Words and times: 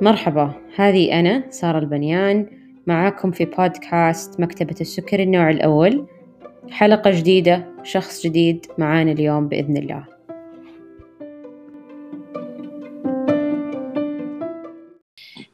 مرحبا 0.00 0.52
هذه 0.76 1.20
أنا 1.20 1.50
سارة 1.50 1.78
البنيان 1.78 2.46
معاكم 2.86 3.30
في 3.30 3.44
بودكاست 3.44 4.40
مكتبة 4.40 4.74
السكر 4.80 5.20
النوع 5.20 5.50
الأول. 5.50 6.06
حلقة 6.70 7.10
جديدة 7.10 7.66
شخص 7.82 8.26
جديد 8.26 8.66
معانا 8.78 9.12
اليوم 9.12 9.48
بإذن 9.48 9.76
الله. 9.76 10.04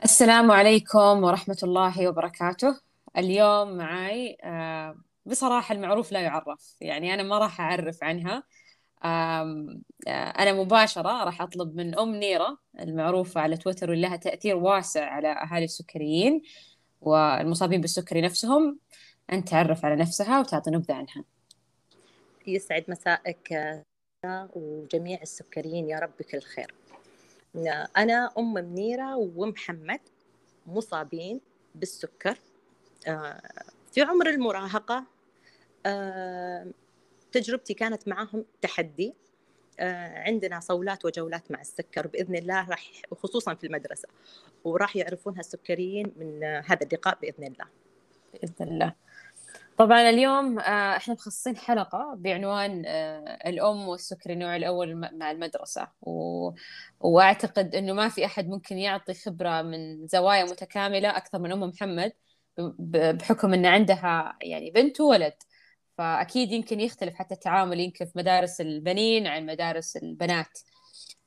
السلام 0.05 0.51
عليكم 0.51 1.25
ورحمة 1.25 1.59
الله 1.63 2.09
وبركاته. 2.09 2.81
اليوم 3.19 3.77
معاي 3.77 4.37
آه، 4.45 4.74
بصراحة 5.27 5.75
المعروف 5.75 6.13
لا 6.13 6.21
يعرف. 6.21 6.77
يعني 6.81 7.15
أنا 7.15 7.23
ما 7.23 7.39
راح 7.39 7.61
أعرف 7.61 8.05
عنها. 8.05 8.43
آه، 9.05 9.79
أنا 10.09 10.53
مباشرة 10.53 11.25
راح 11.25 11.43
أطلب 11.43 11.77
من 11.77 11.99
أم 11.99 12.15
نيرة 12.15 12.59
المعروفة 12.81 13.41
على 13.41 13.57
تويتر 13.57 13.91
واللي 13.91 14.09
لها 14.09 14.17
تأثير 14.17 14.57
واسع 14.57 15.05
على 15.05 15.29
أهالي 15.29 15.65
السكريين 15.65 16.43
والمصابين 17.01 17.81
بالسكري 17.81 18.21
نفسهم. 18.21 18.79
أن 19.33 19.45
تعرف 19.45 19.85
على 19.85 19.97
نفسها 19.97 20.41
وتعطي 20.41 20.71
نبذة 20.71 20.95
عنها. 20.95 21.25
يسعد 22.47 22.85
مسائك 22.89 23.83
وجميع 24.55 25.23
السكريين. 25.23 25.89
يا 25.89 25.99
رب 25.99 26.11
بكل 26.21 26.41
خير. 26.41 26.75
أنا 27.97 28.31
أم 28.39 28.55
منيرة 28.55 29.17
ومحمد 29.17 30.01
مصابين 30.67 31.41
بالسكر. 31.75 32.39
آه، 33.09 33.41
في 33.93 34.03
عمر 34.03 34.31
المراهقة 34.31 34.97
آه، 34.97 35.14
تجربتي 37.33 37.75
كانت 37.75 38.09
معهم 38.09 38.45
تحدي. 38.61 39.15
آه، 39.81 40.19
عندنا 40.19 40.61
صولات 40.61 41.05
وجولات 41.05 41.51
مع 41.51 41.61
السكر 41.61 42.07
بإذن 42.07 42.37
الله 42.37 42.69
راح 42.69 42.91
وخصوصا 43.11 43.55
في 43.55 43.67
المدرسة 43.67 44.09
وراح 44.65 44.97
يعرفونها 44.97 45.41
السكريين 45.41 46.13
من 46.17 46.45
هذا 46.45 46.87
اللقاء 46.87 47.19
بإذن 47.23 47.45
الله. 47.47 47.67
بإذن 48.35 48.55
الله. 48.61 48.95
طبعا 49.77 50.11
اليوم 50.11 50.59
آه، 50.59 50.97
إحنا 50.97 51.15
مخصصين 51.15 51.57
حلقة 51.57 52.15
بعنوان 52.17 52.83
آه، 52.87 53.49
الأم 53.49 53.89
والسكري 53.89 54.33
النوع 54.33 54.57
الأول 54.57 54.95
مع 55.19 55.31
المدرسة. 55.31 55.89
و... 56.03 56.51
وأعتقد 57.01 57.75
أنه 57.75 57.93
ما 57.93 58.09
في 58.09 58.25
أحد 58.25 58.49
ممكن 58.49 58.79
يعطي 58.79 59.15
خبرة 59.15 59.63
من 59.63 60.07
زوايا 60.07 60.45
متكاملة 60.45 61.17
أكثر 61.17 61.39
من 61.39 61.53
أم 61.53 61.61
محمد 61.61 62.13
بحكم 62.79 63.55
أن 63.55 63.67
عندها 63.67 64.39
يعني 64.43 64.71
بنت 64.71 65.01
وولد. 65.01 65.35
فأكيد 65.99 66.53
يمكن 66.53 66.81
يختلف 66.81 67.15
حتى 67.15 67.35
التعامل 67.35 67.81
يمكن 67.81 68.05
في 68.05 68.13
مدارس 68.19 68.61
البنين 68.61 69.27
عن 69.27 69.47
مدارس 69.47 69.97
البنات. 69.97 70.59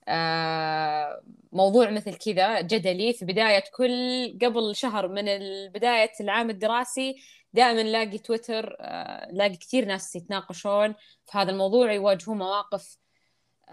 آه، 0.07 1.21
موضوع 1.51 1.89
مثل 1.89 2.15
كذا 2.15 2.61
جدلي 2.61 3.13
في 3.13 3.25
بداية 3.25 3.63
كل 3.75 4.37
قبل 4.41 4.75
شهر 4.75 5.07
من 5.07 5.25
بداية 5.69 6.11
العام 6.21 6.49
الدراسي 6.49 7.15
دائما 7.53 7.83
نلاقي 7.83 8.17
تويتر 8.17 8.75
آه، 8.79 9.31
نلاقي 9.31 9.55
كثير 9.55 9.85
ناس 9.85 10.15
يتناقشون 10.15 10.93
في 11.25 11.37
هذا 11.37 11.51
الموضوع 11.51 11.93
يواجهون 11.93 12.37
مواقف 12.37 12.97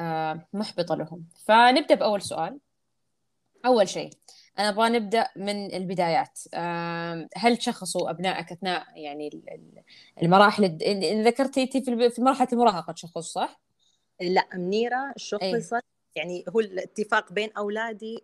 آه، 0.01 0.49
محبطة 0.53 0.95
لهم. 0.95 1.25
فنبدأ 1.47 1.95
بأول 1.95 2.23
سؤال. 2.23 2.59
أول 3.67 3.89
شيء 3.89 4.11
أنا 4.59 4.69
أبغى 4.69 4.89
نبدأ 4.89 5.29
من 5.37 5.75
البدايات. 5.75 6.41
هل 7.37 7.57
تشخصوا 7.57 8.11
أبنائك 8.11 8.53
أثناء 8.53 8.87
يعني 8.95 9.43
المراحل 10.23 10.79
ذكرتي 11.25 11.67
في 12.11 12.23
مرحلة 12.23 12.49
المراهقة 12.53 12.93
تشخص 12.93 13.33
صح؟ 13.33 13.61
لا 14.21 14.49
منيرة 14.55 15.13
شخصت 15.17 15.85
يعني 16.17 16.45
هو 16.49 16.61
الاتفاق 16.61 17.33
بين 17.33 17.53
أولادي 17.53 18.19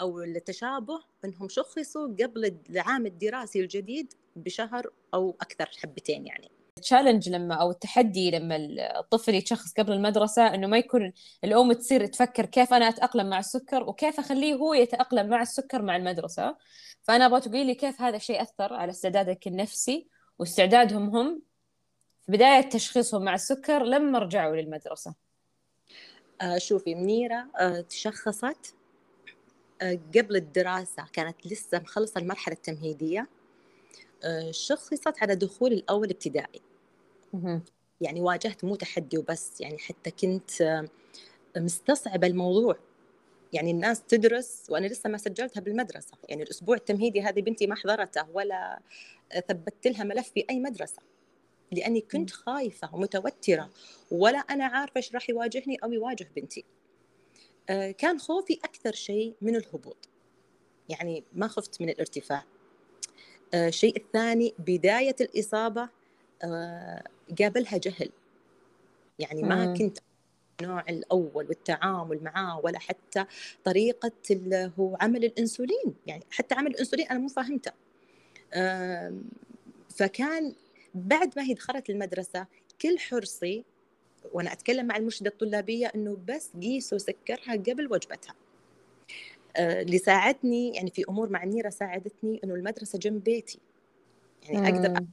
أو 0.00 0.22
التشابه 0.22 1.00
أنهم 1.24 1.48
شخصوا 1.48 2.08
قبل 2.08 2.56
العام 2.70 3.06
الدراسي 3.06 3.60
الجديد 3.60 4.12
بشهر 4.36 4.90
أو 5.14 5.36
أكثر 5.40 5.70
حبتين 5.82 6.26
يعني. 6.26 6.59
التشالنج 6.80 7.28
لما 7.28 7.54
أو 7.54 7.70
التحدي 7.70 8.30
لما 8.30 8.56
الطفل 9.00 9.34
يتشخص 9.34 9.72
قبل 9.72 9.92
المدرسة 9.92 10.54
إنه 10.54 10.66
ما 10.66 10.78
يكون 10.78 11.12
الأم 11.44 11.72
تصير 11.72 12.06
تفكر 12.06 12.46
كيف 12.46 12.74
أنا 12.74 12.88
أتأقلم 12.88 13.30
مع 13.30 13.38
السكر 13.38 13.82
وكيف 13.82 14.18
أخليه 14.20 14.54
هو 14.54 14.74
يتأقلم 14.74 15.28
مع 15.28 15.42
السكر 15.42 15.82
مع 15.82 15.96
المدرسة. 15.96 16.56
فأنا 17.02 17.26
أبغى 17.26 17.40
تقولي 17.40 17.64
لي 17.64 17.74
كيف 17.74 18.02
هذا 18.02 18.16
الشيء 18.16 18.42
أثر 18.42 18.74
على 18.74 18.90
استعدادك 18.90 19.46
النفسي 19.46 20.08
واستعدادهم 20.38 21.16
هم 21.16 21.42
في 22.26 22.32
بداية 22.32 22.68
تشخيصهم 22.68 23.24
مع 23.24 23.34
السكر 23.34 23.82
لما 23.82 24.18
رجعوا 24.18 24.56
للمدرسة؟ 24.56 25.14
آه 26.40 26.58
شوفي 26.58 26.94
منيرة 26.94 27.46
آه 27.60 27.80
تشخصت 27.80 28.74
آه 29.82 29.98
قبل 30.16 30.36
الدراسة 30.36 31.04
كانت 31.12 31.46
لسه 31.46 31.78
مخلصة 31.78 32.20
المرحلة 32.20 32.54
التمهيدية 32.54 33.28
شخصت 34.50 35.22
على 35.22 35.34
دخول 35.34 35.72
الأول 35.72 36.10
ابتدائي. 36.10 36.69
يعني 38.00 38.20
واجهت 38.20 38.64
مو 38.64 38.74
تحدي 38.74 39.18
وبس 39.18 39.60
يعني 39.60 39.78
حتى 39.78 40.10
كنت 40.10 40.84
مستصعبة 41.56 42.26
الموضوع. 42.26 42.76
يعني 43.52 43.70
الناس 43.70 44.02
تدرس 44.02 44.66
وأنا 44.70 44.86
لسه 44.86 45.10
ما 45.10 45.18
سجلتها 45.18 45.60
بالمدرسة. 45.60 46.12
يعني 46.28 46.42
الأسبوع 46.42 46.76
التمهيدي 46.76 47.22
هذه 47.22 47.40
بنتي 47.40 47.66
ما 47.66 47.74
حضرته 47.74 48.30
ولا 48.32 48.80
ثبت 49.48 49.86
لها 49.86 50.04
ملف 50.04 50.28
في 50.28 50.44
أي 50.50 50.60
مدرسة. 50.60 51.02
لأني 51.72 52.00
كنت 52.00 52.30
خايفة 52.30 52.94
ومتوترة 52.94 53.70
ولا 54.10 54.38
أنا 54.38 54.64
عارفة 54.64 54.96
إيش 54.96 55.14
راح 55.14 55.30
يواجهني 55.30 55.76
أو 55.84 55.92
يواجه 55.92 56.28
بنتي. 56.36 56.64
آه، 57.70 57.90
كان 57.90 58.18
خوفي 58.18 58.58
أكثر 58.64 58.92
شيء 58.92 59.34
من 59.40 59.56
الهبوط. 59.56 60.08
يعني 60.88 61.24
ما 61.32 61.48
خفت 61.48 61.80
من 61.80 61.88
الارتفاع. 61.88 62.44
الشيء 63.54 63.96
آه، 63.96 64.00
الثاني 64.00 64.54
بداية 64.58 65.16
الإصابة. 65.20 65.88
آه، 66.44 67.04
قابلها 67.38 67.78
جهل. 67.78 68.10
يعني 69.18 69.42
ما 69.42 69.66
مم. 69.66 69.76
كنت 69.76 69.98
النوع 70.60 70.84
الأول 70.88 71.46
والتعامل 71.48 72.22
معاه 72.22 72.60
ولا 72.64 72.78
حتى 72.78 73.24
طريقة 73.64 74.12
هو 74.78 74.96
عمل 75.00 75.24
الإنسولين. 75.24 75.94
يعني 76.06 76.22
حتى 76.30 76.54
عمل 76.54 76.70
الإنسولين 76.70 77.06
أنا 77.06 77.18
مو 77.18 77.28
فاهمته. 77.28 77.72
فكان 79.88 80.54
بعد 80.94 81.32
ما 81.36 81.42
هي 81.42 81.54
دخلت 81.54 81.90
المدرسة 81.90 82.46
كل 82.82 82.98
حرصي 82.98 83.64
وأنا 84.32 84.52
أتكلم 84.52 84.86
مع 84.86 84.96
المرشدة 84.96 85.30
الطلابية 85.30 85.86
إنه 85.94 86.18
بس 86.28 86.50
قيسوا 86.62 86.98
سكرها 86.98 87.52
قبل 87.52 87.88
وجبتها. 87.92 88.34
آه، 89.56 89.82
اللي 89.82 89.98
ساعدني 89.98 90.74
يعني 90.74 90.90
في 90.90 91.04
أمور 91.08 91.30
مع 91.30 91.42
النيره 91.42 91.70
ساعدتني 91.70 92.40
إنه 92.44 92.54
المدرسة 92.54 92.98
جنب 92.98 93.24
بيتي. 93.24 93.58
يعني 94.42 94.76
أقدر 94.76 95.04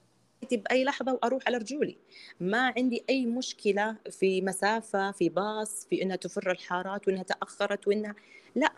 بأي 0.51 0.83
لحظة 0.83 1.13
وأروح 1.13 1.43
على 1.47 1.57
رجولي. 1.57 1.97
ما 2.39 2.73
عندي 2.77 3.03
أي 3.09 3.25
مشكلة 3.25 3.95
في 4.11 4.41
مسافة 4.41 5.11
في 5.11 5.29
باص 5.29 5.87
في 5.89 6.01
إنها 6.01 6.15
تفر 6.15 6.51
الحارات 6.51 7.07
وإنها 7.07 7.23
تأخرت 7.23 7.87
وإنها 7.87 8.15
لا. 8.55 8.71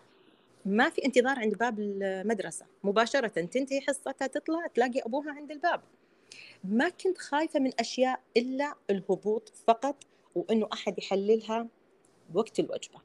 ما 0.65 0.89
في 0.89 1.05
انتظار 1.05 1.39
عند 1.39 1.57
باب 1.57 1.79
المدرسة. 1.79 2.65
مباشرة 2.83 3.27
تنتهي 3.27 3.81
حصتها 3.81 4.27
تطلع 4.27 4.67
تلاقي 4.67 4.99
أبوها 4.99 5.31
عند 5.31 5.51
الباب. 5.51 5.81
ما 6.63 6.89
كنت 6.89 7.17
خايفة 7.17 7.59
من 7.59 7.71
أشياء 7.79 8.19
إلا 8.37 8.73
الهبوط 8.89 9.53
فقط 9.67 9.95
وإنه 10.35 10.67
أحد 10.73 10.97
يحللها 10.97 11.67
وقت 12.33 12.59
الوجبة. 12.59 13.01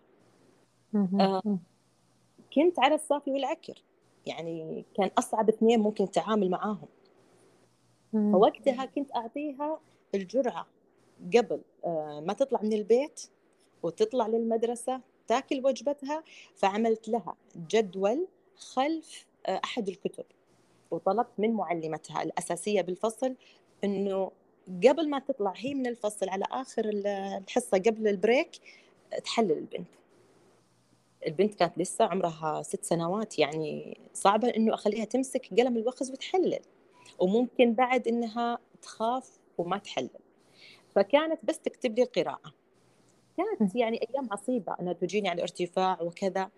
آه 0.95 1.59
كنت 2.55 2.79
على 2.79 2.95
الصافي 2.95 3.31
والعكر. 3.31 3.83
يعني 4.27 4.85
كان 4.97 5.11
أصعب 5.19 5.49
اثنين 5.49 5.81
ممكن 5.81 6.05
التعامل 6.05 6.51
معاهم. 6.51 6.89
فوقتها 8.15 8.85
كنت 8.85 9.17
أعطيها 9.17 9.81
الجرعة 10.15 10.67
قبل 11.37 11.61
آه، 11.85 12.23
ما 12.27 12.33
تطلع 12.33 12.63
من 12.63 12.73
البيت 12.73 13.21
وتطلع 13.83 14.27
للمدرسة 14.27 15.01
تاكل 15.29 15.67
وجبتها 15.67 16.23
فعملت 16.55 17.09
لها 17.09 17.35
جدول 17.71 18.27
خلف 18.57 19.27
آه، 19.47 19.61
أحد 19.65 19.89
الكتب. 19.89 20.25
وطلبت 20.91 21.33
من 21.39 21.53
معلمتها 21.53 22.23
الأساسية 22.23 22.81
بالفصل 22.83 23.35
إنه 23.85 24.31
قبل 24.85 25.11
ما 25.11 25.19
تطلع 25.19 25.53
هي 25.57 25.75
من 25.75 25.87
الفصل 25.87 26.29
على 26.29 26.45
آخر 26.51 26.83
الحصة 26.89 27.79
قبل 27.79 28.09
ال 28.09 28.16
break 28.16 28.51
تحلل 29.25 29.53
البنت. 29.53 29.89
البنت 31.27 31.55
كانت 31.55 31.79
لسه 31.79 32.05
عمرها 32.05 32.63
ست 32.63 32.85
سنوات 32.85 33.39
يعني 33.39 33.99
صعبة 34.15 34.49
إنه 34.49 34.75
أخليها 34.75 35.05
تمسك 35.05 35.49
قلم 35.59 35.77
الوخز 35.77 36.11
وتحلل. 36.11 36.61
وممكن 37.19 37.73
بعد 37.75 38.09
إنها 38.09 38.59
تخاف 38.83 39.39
وما 39.59 39.79
تحلل 39.79 40.09
فكانت 40.95 41.39
بس 41.43 41.59
تكتب 41.59 41.99
لي 41.99 42.03
القراءة. 42.03 42.53
كانت 43.37 43.77
يعني 43.77 44.01
أيام 44.11 44.29
عصيبة 44.33 44.77
أنها 44.81 44.93
تجيني 44.93 45.29
على 45.29 45.43
ارتفاع 45.43 46.03
وكذا. 46.03 46.51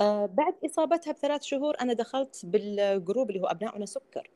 آه 0.00 0.26
بعد 0.26 0.54
إصابتها 0.64 1.12
بثلاث 1.12 1.42
شهور 1.42 1.76
أنا 1.80 1.92
دخلت 1.92 2.46
بال 2.46 2.70
group 2.70 3.30
اللي 3.30 3.40
هو 3.40 3.46
ابناؤنا 3.46 3.86
سكر. 3.86 4.30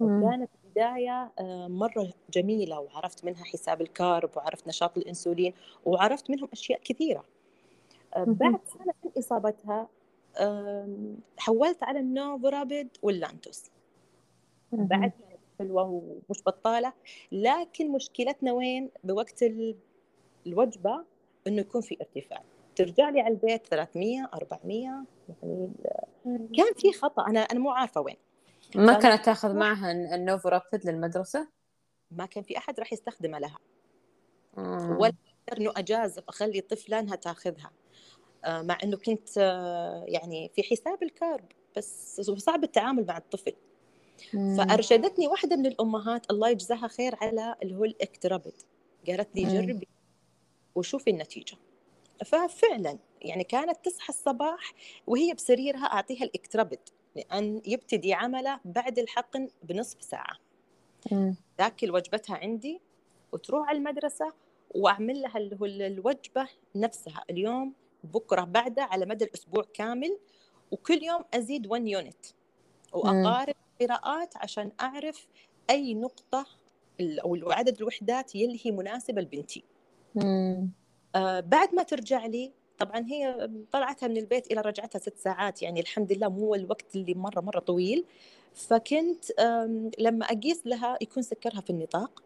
وكانت 0.00 0.50
البداية 0.64 1.32
آه، 1.38 1.68
مرة 1.68 2.10
جميلة 2.30 2.80
وعرفت 2.80 3.24
منها 3.24 3.44
حساب 3.44 3.80
الكارب 3.80 4.30
وعرفت 4.36 4.68
نشاط 4.68 4.98
الأنسولين 4.98 5.54
وعرفت 5.84 6.30
منهم 6.30 6.48
أشياء 6.52 6.80
كثيرة. 6.84 7.24
آه، 8.16 8.24
بعد 8.24 8.60
سنة 8.64 8.94
من 9.04 9.10
إصابتها 9.18 9.88
حولت 11.38 11.82
على 11.82 11.98
النوفورابيد 11.98 12.88
واللانتوس. 13.02 13.70
بعد 14.72 15.12
حلوة 15.58 15.82
ومش 15.82 16.42
بطالة. 16.46 16.92
لكن 17.32 17.92
مشكلتنا 17.92 18.52
وين؟ 18.52 18.90
بوقت 19.04 19.44
الوجبة 20.46 21.04
إنه 21.46 21.60
يكون 21.60 21.80
في 21.80 21.96
ارتفاع. 22.00 22.42
ترجع 22.76 23.10
لي 23.10 23.20
على 23.20 23.34
البيت 23.34 23.66
300 23.66 24.30
400 24.34 25.04
يعني 25.42 26.48
كان 26.56 26.74
في 26.76 26.92
خطأ. 26.92 27.26
أنا 27.26 27.40
أنا 27.40 27.60
مو 27.60 27.70
عارفة 27.70 28.00
وين. 28.00 28.16
ما 28.76 28.98
كانت 28.98 29.24
تاخذ 29.24 29.56
معها 29.56 29.92
النوفورابيد 29.92 30.86
للمدرسة؟ 30.86 31.48
ما 32.10 32.26
كان 32.26 32.42
في 32.44 32.58
أحد 32.58 32.80
راح 32.80 32.92
يستخدمه 32.92 33.38
لها. 33.38 33.58
ولا 34.98 35.12
إنه 35.58 35.72
أجازف 35.76 36.24
أخلي 36.28 36.60
طفلة 36.60 36.98
إنها 36.98 37.16
تاخذها. 37.16 37.70
آه، 38.44 38.62
مع 38.62 38.78
إنه 38.84 38.96
كنت 38.96 39.38
آه، 39.38 40.04
يعني 40.08 40.50
في 40.54 40.62
حساب 40.62 41.02
الكارب. 41.02 41.44
بس 41.76 42.20
صعب 42.20 42.64
التعامل 42.64 43.06
مع 43.06 43.16
الطفل. 43.16 43.52
فأرشدتني 44.32 45.28
واحدة 45.28 45.56
من 45.56 45.66
الأمهات 45.66 46.30
الله 46.30 46.48
يجزاها 46.48 46.88
خير 46.88 47.14
على 47.20 47.54
اللي 47.62 47.76
هو 47.76 47.84
الاكترابت 47.84 48.66
قالت 49.08 49.36
لي 49.36 49.42
جربي 49.44 49.88
وشوفي 50.74 51.10
النتيجة. 51.10 51.56
ففعلا 52.24 52.98
يعني 53.22 53.44
كانت 53.44 53.84
تصحى 53.84 54.08
الصباح 54.08 54.72
وهي 55.06 55.34
بسريرها 55.34 55.84
أعطيها 55.84 56.24
الاكترابت 56.24 56.92
لأن 57.16 57.62
يبتدي 57.66 58.14
عمله 58.14 58.60
بعد 58.64 58.98
الحقن 58.98 59.48
بنصف 59.62 60.02
ساعة. 60.02 60.36
تاكل 61.58 61.90
وجبتها 61.90 62.36
عندي 62.36 62.80
وتروح 63.32 63.68
على 63.68 63.78
المدرسة 63.78 64.32
وأعمل 64.74 65.22
لها 65.22 65.36
اللي 65.38 65.56
هو 65.60 65.64
الوجبة 65.64 66.48
نفسها. 66.74 67.24
اليوم 67.30 67.74
بكرة 68.04 68.44
بعده 68.44 68.82
على 68.82 69.06
مدى 69.06 69.24
الأسبوع 69.24 69.64
كامل 69.74 70.18
وكل 70.70 71.02
يوم 71.02 71.24
أزيد 71.34 71.66
1 71.66 71.86
يونت 71.86 72.26
وأقارب 72.92 73.54
قراءات 73.80 74.36
عشان 74.36 74.72
أعرف 74.80 75.28
أي 75.70 75.94
نقطة 75.94 76.46
أو 77.00 77.50
عدد 77.50 77.76
الوحدات 77.76 78.34
يلي 78.34 78.70
مناسبة 78.72 79.22
لبنتي. 79.22 79.64
آه 81.14 81.40
بعد 81.40 81.74
ما 81.74 81.82
ترجع 81.82 82.26
لي 82.26 82.52
طبعا 82.78 83.06
هي 83.06 83.50
طلعتها 83.72 84.06
من 84.08 84.16
البيت 84.16 84.52
إلى 84.52 84.60
رجعتها 84.60 84.98
ست 84.98 85.18
ساعات 85.18 85.62
يعني 85.62 85.80
الحمد 85.80 86.12
لله 86.12 86.28
مو 86.28 86.54
الوقت 86.54 86.96
اللي 86.96 87.14
مرة 87.14 87.40
مرة 87.40 87.58
طويل. 87.58 88.04
فكنت 88.54 89.24
لما 89.98 90.24
أقيس 90.26 90.66
لها 90.66 90.98
يكون 91.02 91.22
سكرها 91.22 91.60
في 91.60 91.70
النطاق 91.70 92.22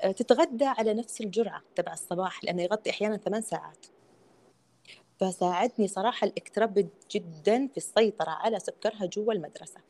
آه، 0.00 0.12
تتغدى 0.12 0.64
على 0.64 0.94
نفس 0.94 1.20
الجرعة 1.20 1.62
تبع 1.74 1.92
الصباح 1.92 2.44
لأنه 2.44 2.62
يغطي 2.62 2.90
أحيانا 2.90 3.16
ثمان 3.16 3.40
ساعات. 3.40 3.86
فساعدني 5.20 5.88
صراحة 5.88 6.26
الإكتراب 6.26 6.88
جدا 7.10 7.66
في 7.66 7.76
السيطرة 7.76 8.30
على 8.30 8.58
سكرها 8.58 9.06
جوا 9.06 9.32
المدرسة. 9.32 9.80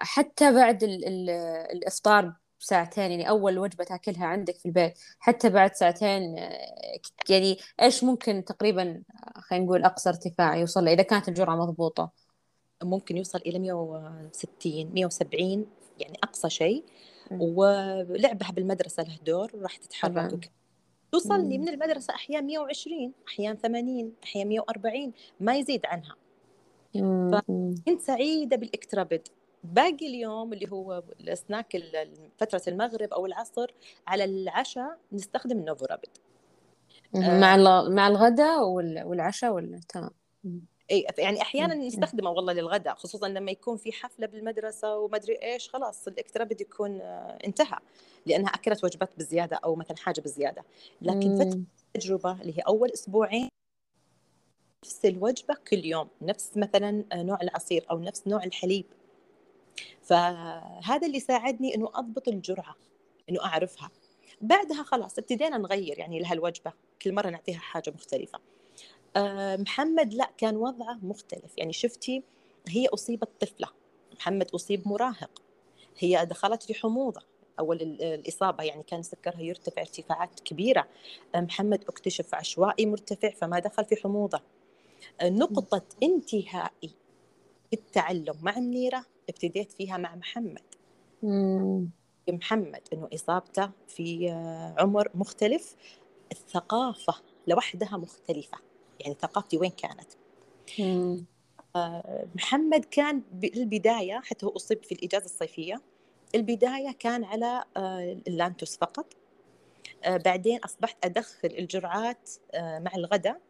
حتى 0.00 0.52
بعد 0.52 0.82
ال 0.82 1.04
ال 1.06 1.30
الإفطار 1.76 2.34
بساعتين 2.60 3.10
يعني 3.10 3.28
أول 3.28 3.58
وجبة 3.58 3.84
تأكلها 3.84 4.26
عندك 4.26 4.56
في 4.56 4.66
البيت 4.66 4.98
حتى 5.18 5.50
بعد 5.50 5.74
ساعتين 5.74 6.38
آه، 6.38 7.00
يعني 7.28 7.58
إيش 7.82 8.04
ممكن 8.04 8.44
تقريبا 8.44 9.02
خلينا 9.36 9.64
نقول 9.64 9.84
أقصى 9.84 10.08
ارتفاع 10.08 10.56
يوصل 10.56 10.88
إذا 10.88 11.02
كانت 11.02 11.28
الجرعة 11.28 11.56
مضبوطة. 11.56 12.10
ممكن 12.82 13.16
يوصل 13.16 13.38
إلى 13.38 13.58
160 13.58 14.90
170 14.94 15.66
يعني 15.98 16.18
أقصى 16.22 16.50
شيء. 16.50 16.84
ولعبها 17.30 18.52
بالمدرسة 18.52 19.02
له 19.02 19.18
دور 19.26 19.50
راح 19.62 19.76
تتحرك 19.76 20.52
توصل 21.12 21.48
لي 21.48 21.58
من 21.58 21.68
المدرسة 21.68 22.14
أحيانا 22.14 22.46
120 22.46 23.14
أحيانا 23.28 23.58
80 23.58 24.16
أحيانا 24.24 24.48
140 24.48 25.12
ما 25.40 25.56
يزيد 25.56 25.86
عنها. 25.86 26.19
فكنت 26.94 28.00
سعيدة 28.00 28.56
بالاكترابد 28.56 29.28
باقي 29.64 30.06
اليوم 30.06 30.52
اللي 30.52 30.72
هو 30.72 31.02
السناك 31.20 31.82
فترة 32.38 32.62
المغرب 32.68 33.12
أو 33.12 33.26
العصر 33.26 33.74
على 34.06 34.24
العشاء 34.24 34.98
نستخدم 35.12 35.58
النوفورابيد 35.58 36.10
مع 37.14 37.54
آه. 37.54 37.88
مع 37.88 38.08
الغداء 38.08 38.68
والعشاء 39.04 39.52
ولا 39.52 39.80
تمام. 39.88 40.10
إي 40.90 41.06
يعني 41.18 41.42
أحيانا 41.42 41.74
نستخدمه 41.74 42.30
والله 42.30 42.52
للغداء 42.52 42.94
خصوصا 42.94 43.28
لما 43.28 43.50
يكون 43.50 43.76
في 43.76 43.92
حفلة 43.92 44.26
بالمدرسة 44.26 44.98
وما 44.98 45.16
أدري 45.16 45.42
إيش 45.42 45.68
خلاص 45.68 46.08
الاكترابيد 46.08 46.60
يكون 46.60 47.00
آه، 47.00 47.38
انتهى. 47.46 47.78
لأنها 48.26 48.48
أكلت 48.50 48.84
وجبات 48.84 49.18
بزيادة 49.18 49.60
أو 49.64 49.76
مثلا 49.76 49.96
حاجة 49.96 50.20
بزيادة. 50.20 50.64
لكن 51.02 51.36
فترة 51.36 51.60
التجربة 51.96 52.40
اللي 52.40 52.58
هي 52.58 52.62
أول 52.62 52.90
أسبوعين 52.90 53.48
نفس 54.84 55.04
الوجبة 55.04 55.54
كل 55.70 55.84
يوم 55.84 56.08
نفس 56.22 56.56
مثلا 56.56 57.04
نوع 57.14 57.38
العصير 57.42 57.86
أو 57.90 57.98
نفس 57.98 58.26
نوع 58.26 58.44
الحليب. 58.44 58.84
فهذا 60.02 61.06
اللي 61.06 61.20
ساعدني 61.20 61.74
أنه 61.74 61.90
أضبط 61.94 62.28
الجرعة 62.28 62.76
أنه 63.30 63.44
أعرفها. 63.44 63.90
بعدها 64.40 64.82
خلاص 64.82 65.18
ابتدينا 65.18 65.58
نغير 65.58 65.98
يعني 65.98 66.18
لها 66.18 66.32
الوجبة 66.32 66.72
كل 67.02 67.12
مرة 67.12 67.30
نعطيها 67.30 67.58
حاجة 67.58 67.90
مختلفة. 67.90 68.38
آه، 69.16 69.56
محمد 69.56 70.14
لا 70.14 70.30
كان 70.38 70.56
وضعه 70.56 70.98
مختلف. 71.02 71.58
يعني 71.58 71.72
شفتي 71.72 72.22
هي 72.68 72.86
أصيبت 72.86 73.28
طفلة. 73.40 73.68
محمد 74.16 74.50
أصيب 74.50 74.88
مراهق. 74.88 75.42
هي 75.98 76.26
دخلت 76.26 76.62
في 76.62 76.74
حموضة. 76.74 77.22
أول 77.58 77.82
الإصابة 78.00 78.64
يعني 78.64 78.82
كان 78.82 79.02
سكرها 79.02 79.40
يرتفع 79.40 79.82
ارتفاعات 79.82 80.40
كبيرة. 80.40 80.86
آه، 81.34 81.40
محمد 81.40 81.84
اكتشف 81.88 82.34
عشوائي 82.34 82.86
مرتفع 82.86 83.30
فما 83.30 83.58
دخل 83.58 83.84
في 83.84 83.96
حموضة. 83.96 84.40
نقطة 85.22 85.82
انتهائي 86.02 86.90
التعلم 87.72 88.34
مع 88.42 88.58
منيرة 88.58 89.04
ابتديت 89.28 89.72
فيها 89.72 89.96
مع 89.96 90.14
محمد. 90.14 90.62
مم. 91.22 91.90
محمد 92.28 92.80
إنه 92.92 93.08
إصابته 93.14 93.70
في 93.88 94.30
عمر 94.78 95.10
مختلف. 95.14 95.76
الثقافة 96.32 97.14
لوحدها 97.46 97.96
مختلفة. 97.96 98.58
يعني 99.00 99.14
ثقافتي 99.20 99.56
وين 99.58 99.70
كانت؟ 99.70 100.12
مم. 100.78 101.24
آه، 101.76 102.26
محمد 102.34 102.84
كان 102.84 103.22
بالبداية 103.32 104.20
حتى 104.24 104.46
هو 104.46 104.50
أصيب 104.50 104.84
في 104.84 104.92
الإجازة 104.92 105.24
الصيفية. 105.24 105.82
البداية 106.34 106.92
كان 106.98 107.24
على 107.24 107.64
آه، 107.76 108.22
اللانتوس 108.28 108.76
فقط. 108.76 109.06
آه، 110.04 110.16
بعدين 110.16 110.58
أصبحت 110.58 111.04
أدخل 111.04 111.48
الجرعات 111.58 112.30
مع 112.54 112.90
الغداء. 112.96 113.34
آه، 113.36 113.49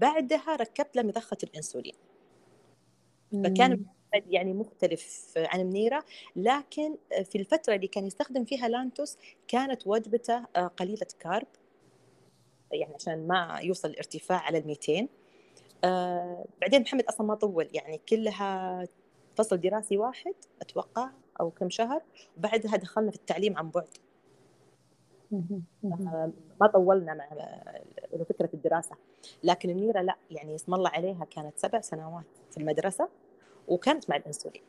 بعدها 0.00 0.56
ركبت 0.56 0.96
له 0.96 1.02
مضخة 1.02 1.36
الإنسولين. 1.44 1.94
فكان 3.32 3.84
يعني 4.12 4.52
مختلف 4.54 5.32
عن 5.36 5.60
منيرة 5.60 6.04
لكن 6.36 6.96
في 7.24 7.38
الفترة 7.38 7.74
اللي 7.74 7.86
كان 7.86 8.06
يستخدم 8.06 8.44
فيها 8.44 8.68
لانتوس 8.68 9.18
كانت 9.48 9.86
وجبته 9.86 10.44
آه، 10.56 10.66
قليلة 10.66 11.06
كارب. 11.20 11.46
يعني 12.72 12.94
عشان 12.94 13.26
ما 13.26 13.58
يوصل 13.62 13.88
الارتفاع 13.90 14.38
على 14.38 14.58
ال 14.58 14.66
200 14.66 15.08
آه 15.84 16.44
بعدين 16.60 16.82
محمد 16.82 17.04
أصلا 17.04 17.26
ما 17.26 17.34
طول 17.34 17.68
يعني 17.72 18.00
كلها 18.08 18.84
فصل 19.36 19.60
دراسي 19.60 19.96
واحد 19.96 20.34
أتوقع 20.62 21.10
أو 21.40 21.50
كم 21.50 21.70
شهر. 21.70 22.02
وبعدها 22.38 22.76
دخلنا 22.76 23.10
في 23.10 23.16
التعليم 23.16 23.58
عن 23.58 23.70
بعد. 23.70 23.88
ما 26.62 26.68
طولنا 26.68 27.14
مع 27.14 27.28
فكرة 28.24 28.48
الدراسة. 28.54 28.96
لكن 29.44 29.70
منيرة 29.70 30.02
لا 30.02 30.16
يعني 30.30 30.54
اسم 30.54 30.74
الله 30.74 30.90
عليها 30.90 31.26
كانت 31.30 31.58
سبع 31.58 31.80
سنوات 31.80 32.24
في 32.50 32.56
المدرسة 32.56 33.08
وكانت 33.68 34.10
مع 34.10 34.16
الانسولين 34.16 34.62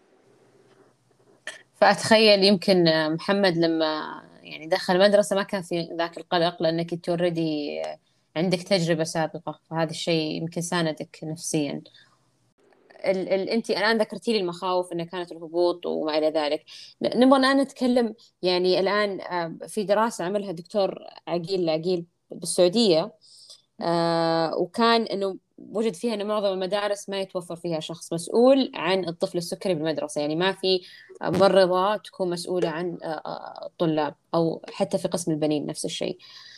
فأتخيل 1.76 2.44
يمكن 2.44 2.84
محمد 3.14 3.58
لما 3.58 4.22
يعني 4.44 4.68
دخل 4.68 4.96
المدرسة 4.96 5.36
ما 5.36 5.44
كان 5.44 5.62
في 5.62 5.90
ذاك 5.98 6.18
القلق 6.18 6.64
لأنك 6.64 6.94
أنت 6.94 7.10
already 7.10 7.82
عندك 8.36 8.64
تجربة 8.64 9.04
سابقة 9.04 9.60
فهذا 9.70 9.90
الشيء 9.90 10.42
يمكن 10.42 10.62
ساندك 10.62 11.20
نفسيا. 11.24 11.82
ال 13.06 13.50
انت 13.50 13.70
الآن 13.70 13.98
ذكرتي 13.98 14.34
لي 14.34 14.40
المخاوف 14.40 14.94
انها 14.94 15.06
كانت 15.06 15.32
الهبوط 15.32 15.86
وما 15.86 16.18
إلى 16.18 16.30
ذلك. 16.30 16.66
نبغى 17.02 17.40
الآن 17.40 17.58
نتكلم 17.62 18.16
يعني 18.42 18.80
الآن 18.80 19.22
آه، 19.22 19.58
في 19.68 19.84
دراسة 19.84 20.26
عملها 20.26 20.52
دكتور 20.52 21.00
عقيل 21.28 21.70
عقيل 21.70 22.06
بالسعودية 22.32 23.14
آه 23.82 24.58
وكان 24.58 25.02
إنه 25.04 25.38
وجد 25.58 25.94
فيها 25.96 26.14
إنه 26.14 26.24
معظم 26.24 26.54
المدارس 26.54 27.10
ما 27.10 27.22
يتوفر 27.22 27.56
فيها 27.56 27.80
شخص 27.80 28.14
مسؤول 28.14 28.72
عن 28.76 29.08
الطفل 29.08 29.38
السكري 29.38 29.74
بالمدرسة. 29.74 30.22
يعني 30.22 30.36
ما 30.36 30.52
في 30.52 30.82
ممرضه 31.22 31.98
تكون 31.98 32.30
مسؤولة 32.30 32.70
عن 32.70 32.98
آه، 33.04 33.66
الطلاب 33.66 34.16
أو 34.36 34.62
حتى 34.74 34.98
في 34.98 35.08
قسم 35.08 35.32
البنين 35.32 35.66
نفس 35.66 35.86
الشيء. 35.86 36.18
آه 36.18 36.53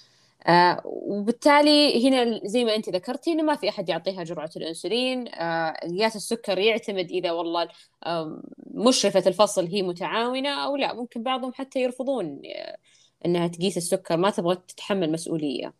وبالتالي 0.85 2.07
هنا 2.09 2.39
زي 2.43 2.65
ما 2.65 2.75
أنت 2.75 2.89
ذكرتي 2.89 3.31
إنه 3.31 3.43
ما 3.43 3.55
في 3.55 3.69
أحد 3.69 3.89
يعطيها 3.89 4.23
جرعة 4.23 4.49
الأنسولين 4.57 5.27
آه 5.27 5.71
قياس 5.87 6.15
السكر 6.15 6.57
يعتمد 6.57 7.11
إذا 7.11 7.31
والله 7.31 7.67
آه 8.05 8.41
مشرفة 8.67 9.23
الفصل 9.27 9.65
هي 9.67 9.81
متعاونة 9.81 10.49
أو 10.65 10.75
لا 10.75 10.93
ممكن 10.93 11.23
بعضهم 11.23 11.53
حتى 11.53 11.79
يرفضون 11.81 12.41
آه 12.55 12.77
إنها 13.25 13.47
تقيس 13.47 13.77
السكر 13.77 14.17
ما 14.17 14.29
تبغى 14.29 14.55
تتحمل 14.55 15.11
مسؤولية. 15.11 15.73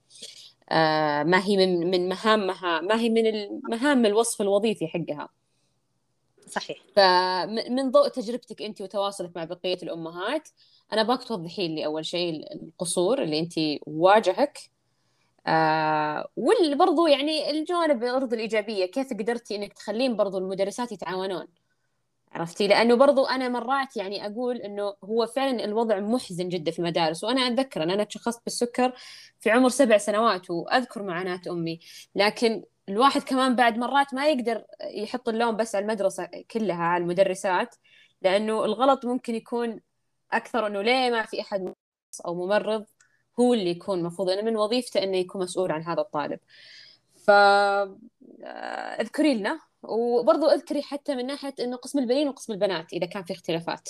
آه 0.72 1.24
ما 1.24 1.46
هي 1.46 1.58
من 1.58 1.92
من 1.92 2.10
مهامها 2.10 2.82
ما 2.82 3.00
هي 3.02 3.10
من 3.10 3.28
المهام 3.28 4.06
الوصف 4.06 4.42
الوظيفي 4.42 4.88
حقها. 4.88 5.30
صحيح. 6.48 6.78
فمن 6.96 7.92
ضوء 7.92 8.08
تجربتك 8.08 8.62
انت 8.62 8.82
وتواصلك 8.82 9.32
مع 9.36 9.44
بقية 9.44 9.78
الأمهات 9.84 10.50
أنا 10.94 11.04
باك 11.04 11.24
توضحين 11.24 11.76
لي 11.76 11.86
أول 11.86 12.06
شيء 12.06 12.54
القصور 12.56 13.22
اللي 13.24 13.40
انت 13.40 13.54
واجهك. 13.88 14.60
آه 15.48 16.28
وبرضو 16.38 17.08
يعني 17.08 17.50
الجوانب 17.52 18.00
برضو 18.06 18.36
الإيجابية 18.36 18.86
كيف 18.86 19.14
قدرتي 19.14 19.56
إنك 19.56 19.74
تخلين 19.74 20.16
برضو 20.16 20.38
المدرسات 20.38 20.92
يتعاونون؟ 20.92 21.48
عرفتي؟ 22.32 22.68
لأنه 22.68 22.96
برضو 22.96 23.26
أنا 23.26 23.50
مرات 23.50 23.98
يعني 23.98 24.26
أقول 24.26 24.58
إنه 24.58 24.94
هو 25.04 25.26
فعلا 25.28 25.66
الوضع 25.66 26.00
محزن 26.00 26.50
جدا 26.50 26.72
في 26.72 26.80
المدارس 26.80 27.24
وأنا 27.24 27.42
أتذكر 27.48 27.84
أن 27.84 27.92
أنا 27.92 28.04
تشخصت 28.04 28.42
بالسكر 28.44 28.94
في 29.40 29.50
عمر 29.52 29.70
سبع 29.70 29.98
سنوات 29.98 30.50
وأذكر 30.52 31.04
معاناة 31.04 31.42
أمي. 31.50 31.80
لكن 32.16 32.64
الواحد 32.90 33.22
كمان 33.22 33.56
بعد 33.56 33.78
مرات 33.78 34.14
ما 34.14 34.28
يقدر 34.30 34.66
يحط 34.82 35.30
اللوم 35.30 35.58
بس 35.58 35.76
على 35.76 35.84
المدرسة 35.84 36.30
كلها 36.52 36.84
على 36.84 37.04
المدرسات 37.04 37.76
لأنه 38.22 38.66
الغلط 38.66 39.06
ممكن 39.06 39.36
يكون 39.36 39.82
أكثر 40.32 40.68
إنه 40.68 40.82
ليه 40.82 41.10
ما 41.12 41.26
في 41.26 41.42
أحد 41.42 41.74
أو 42.26 42.46
ممرض 42.46 42.86
هو 43.40 43.54
اللي 43.54 43.70
يكون 43.70 44.00
المفروض 44.00 44.30
انه 44.30 44.42
من 44.42 44.58
وظيفته 44.58 45.04
إنه 45.04 45.18
يكون 45.18 45.42
مسؤول 45.42 45.72
عن 45.72 45.84
هذا 45.84 46.02
الطالب. 46.02 46.40
ف 47.16 47.30
آه، 47.32 49.06
لنا. 49.20 49.60
وبرضو 49.84 50.46
اذكري 50.46 50.82
حتى 50.82 51.16
من 51.16 51.26
ناحية 51.26 51.54
إنه 51.60 51.76
قسم 51.76 52.00
البنين 52.00 52.28
وقسم 52.28 52.54
البنات 52.54 52.94
إذا 52.94 53.06
كان 53.06 53.24
في 53.24 53.34
اختلافات. 53.34 53.90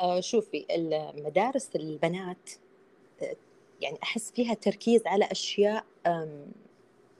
آه 0.00 0.20
شوفي 0.20 0.66
المدارس 0.70 1.76
البنات 1.76 2.50
آه، 3.22 3.36
يعني 3.80 3.98
أحس 4.02 4.32
فيها 4.32 4.54
تركيز 4.54 5.06
على 5.06 5.24
أشياء 5.24 5.84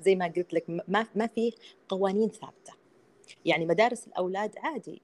زي 0.00 0.16
ما 0.16 0.26
قلت 0.26 0.54
لك 0.54 0.64
ما 0.88 1.06
ما 1.14 1.26
في 1.26 1.52
قوانين 1.88 2.28
ثابتة. 2.28 2.72
يعني 3.44 3.66
مدارس 3.66 4.06
الأولاد 4.06 4.58
عادي. 4.58 5.02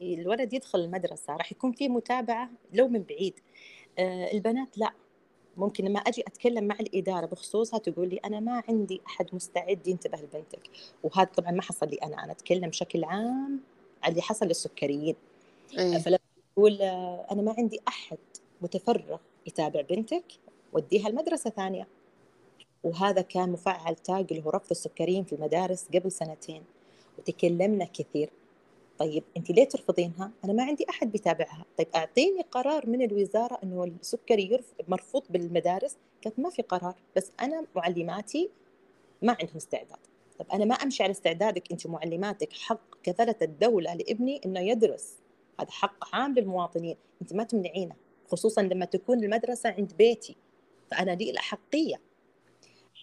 الولد 0.00 0.52
يدخل 0.52 0.78
المدرسة 0.80 1.36
راح 1.36 1.52
يكون 1.52 1.72
في 1.72 1.88
متابعة 1.88 2.50
لو 2.72 2.88
من 2.88 3.02
بعيد. 3.02 3.34
آه، 3.98 4.32
البنات 4.32 4.78
لا. 4.78 4.92
ممكن 5.56 5.84
لما 5.84 5.98
أجي 6.00 6.22
أتكلم 6.26 6.64
مع 6.64 6.76
الإدارة 6.80 7.26
بخصوصها 7.26 7.78
تقول 7.78 8.08
لي 8.08 8.16
أنا 8.16 8.40
ما 8.40 8.62
عندي 8.68 9.00
أحد 9.06 9.26
مستعد 9.32 9.88
ينتبه 9.88 10.18
لبنتك. 10.18 10.70
وهذا 11.02 11.30
طبعا 11.36 11.50
ما 11.50 11.62
حصل 11.62 11.88
لي 11.88 11.96
أنا. 11.96 12.24
أنا 12.24 12.32
أتكلم 12.32 12.68
بشكل 12.68 13.04
عام 13.04 13.60
على 14.02 14.10
اللي 14.10 14.22
حصل 14.22 14.46
للسكريين. 14.46 15.16
إيه. 15.78 15.98
فلما 15.98 16.18
تقول 16.54 16.82
آه، 16.82 17.26
أنا 17.30 17.42
ما 17.42 17.54
عندي 17.58 17.80
أحد 17.88 18.18
متفرغ 18.62 19.18
يتابع 19.46 19.80
بنتك 19.80 20.24
وديها 20.72 21.08
المدرسة 21.08 21.50
ثانية. 21.50 21.88
وهذا 22.84 23.20
كان 23.22 23.52
مفعل 23.52 23.94
تاج 23.94 24.26
اللي 24.30 24.44
هو 24.44 24.50
رفض 24.50 24.70
السكريين 24.70 25.24
في 25.24 25.32
المدارس 25.32 25.88
قبل 25.94 26.12
سنتين 26.12 26.62
وتكلمنا 27.18 27.84
كثير 27.84 28.30
طيب 28.98 29.24
انت 29.36 29.50
ليه 29.50 29.64
ترفضينها؟ 29.64 30.30
أنا 30.44 30.52
ما 30.52 30.64
عندي 30.64 30.86
أحد 30.90 31.12
بيتابعها، 31.12 31.64
طيب 31.78 31.86
أعطيني 31.94 32.42
قرار 32.50 32.86
من 32.86 33.02
الوزارة 33.02 33.58
إنه 33.62 33.84
السكري. 33.84 34.60
مرفوض 34.88 35.22
بالمدارس، 35.30 35.96
قالت 36.24 36.38
ما 36.38 36.50
في 36.50 36.62
قرار، 36.62 36.94
بس 37.16 37.32
أنا 37.40 37.66
معلماتي 37.76 38.50
ما 39.22 39.36
عندهم 39.40 39.56
استعداد. 39.56 39.98
طيب 40.38 40.50
أنا 40.52 40.64
ما 40.64 40.74
أمشي 40.74 41.02
على 41.02 41.10
استعدادك 41.10 41.72
أنت 41.72 41.86
معلماتك 41.86 42.52
حق 42.52 42.80
كفلت 43.02 43.42
الدولة 43.42 43.94
لابني 43.94 44.40
إنه 44.46 44.60
يدرس. 44.60 45.14
هذا 45.60 45.70
حق 45.70 46.14
عام 46.14 46.34
للمواطنين، 46.34 46.96
أنت 47.22 47.32
ما 47.32 47.44
تمنعينه، 47.44 47.94
خصوصا 48.28 48.62
لما 48.62 48.84
تكون 48.84 49.24
المدرسة 49.24 49.70
عند 49.70 49.92
بيتي. 49.98 50.36
فأنا 50.90 51.10
لي 51.10 51.30
الأحقية 51.30 52.00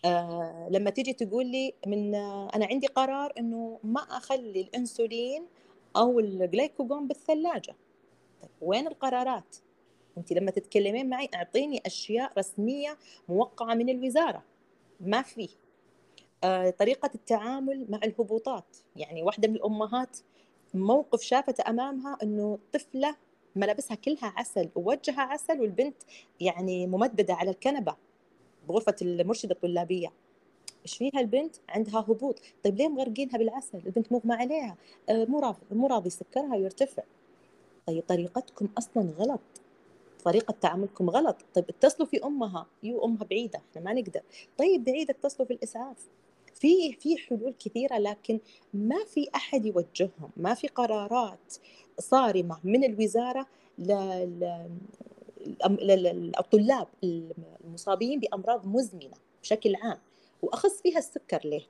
آه 0.06 0.68
لما 0.72 0.90
تيجي 0.90 1.14
تقول 1.14 1.46
لي 1.46 1.74
من 1.88 2.16
آه 2.16 2.50
أنا 2.56 2.66
عندي 2.66 2.88
قرار 2.88 3.34
إنه 3.40 3.80
ما 3.84 4.02
أخلي 4.02 4.62
الإنسولين 4.62 5.46
أو 5.96 6.20
الجلايكوجون 6.20 7.08
بالثلاجة. 7.08 7.76
طيب 8.42 8.52
وين 8.62 8.88
القرارات؟ 8.88 9.56
انت 10.18 10.34
لما 10.34 10.52
تتكلمين 10.52 11.10
معي 11.10 11.30
أعطيني 11.36 11.82
أشياء 11.86 12.32
رسمية 12.38 12.98
موقعة 13.30 13.74
من 13.74 13.90
الوزارة. 13.90 14.44
ما 15.00 15.22
في. 15.22 15.50
آه، 16.44 16.70
طريقة 16.70 17.10
التعامل 17.16 17.86
مع 17.90 18.00
الهبوطات. 18.04 18.78
يعني 18.96 19.24
واحدة 19.24 19.48
من 19.48 19.56
الأمهات 19.56 20.18
موقف 20.74 21.22
شافته 21.22 21.70
أمامها 21.70 22.18
إنه 22.24 22.60
طفلة 22.74 23.16
ملابسها 23.56 23.96
كلها 23.96 24.34
عسل 24.38 24.70
ووجهها 24.76 25.22
عسل 25.22 25.62
والبنت 25.62 26.04
يعني 26.40 26.88
ممددة 26.88 27.34
على 27.34 27.50
الكنبة. 27.50 27.96
بغرفة 28.68 28.96
المرشدة 29.02 29.54
الطلابية. 29.54 30.12
إيش 30.86 30.98
فيها 30.98 31.20
البنت؟ 31.20 31.56
عندها 31.70 32.00
هبوط. 32.00 32.40
طيب 32.64 32.76
ليه 32.76 32.88
مغرقينها 32.88 33.38
بالعسل؟ 33.38 33.78
البنت 33.86 34.12
مغمى 34.12 34.34
عليها. 34.34 34.78
آه 35.10 35.26
مو 35.26 35.40
راضي 35.40 35.58
مو 35.72 35.88
راضي 35.88 36.10
سكرها 36.10 36.56
يرتفع 36.56 37.04
طيب 37.88 38.04
طريقتكم 38.08 38.68
أصلا 38.78 39.14
غلط. 39.20 39.40
طريقة 40.26 40.52
تعاملكم 40.62 41.10
غلط. 41.10 41.38
طيب 41.56 41.66
اتصلوا 41.70 42.08
في 42.08 42.24
أمها. 42.24 42.66
يو 42.84 43.06
أمها 43.06 43.24
بعيدة. 43.24 43.62
إحنا 43.72 43.82
ما 43.82 43.94
نقدر. 43.94 44.22
طيب 44.58 44.84
بعيدة 44.84 45.14
اتصلوا 45.14 45.48
في 45.48 45.54
الإسعاف. 45.54 46.08
في 46.56 46.94
في 46.94 47.18
حلول 47.18 47.54
كثيرة 47.60 47.98
لكن 47.98 48.40
ما 48.74 49.06
في 49.06 49.30
أحد 49.36 49.66
يوجههم. 49.66 50.30
ما 50.38 50.54
في 50.54 50.68
قرارات 50.68 51.54
صارمة 52.00 52.60
من 52.64 52.84
الوزارة 52.84 53.48
للطلاب 55.68 56.88
المصابين 57.04 58.20
بأمراض 58.20 58.68
مزمنة 58.68 59.18
بشكل 59.42 59.76
عام 59.76 59.98
وأخص 60.42 60.82
فيها 60.82 60.98
السكر 60.98 61.42
ليه؟ 61.46 61.64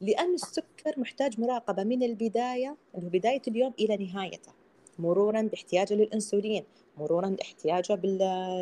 لأن 0.00 0.34
السكر 0.34 1.00
محتاج 1.00 1.40
مراقبة 1.40 1.84
من 1.84 2.02
البداية 2.02 2.76
انه 2.98 3.08
بداية 3.08 3.42
اليوم 3.48 3.74
إلى 3.80 3.96
نهايته 3.96 4.52
مرورا 4.98 5.42
باحتياجه 5.42 5.94
للإنسولين 5.94 6.64
مرورا 6.98 7.28
باحتياجه 7.28 8.00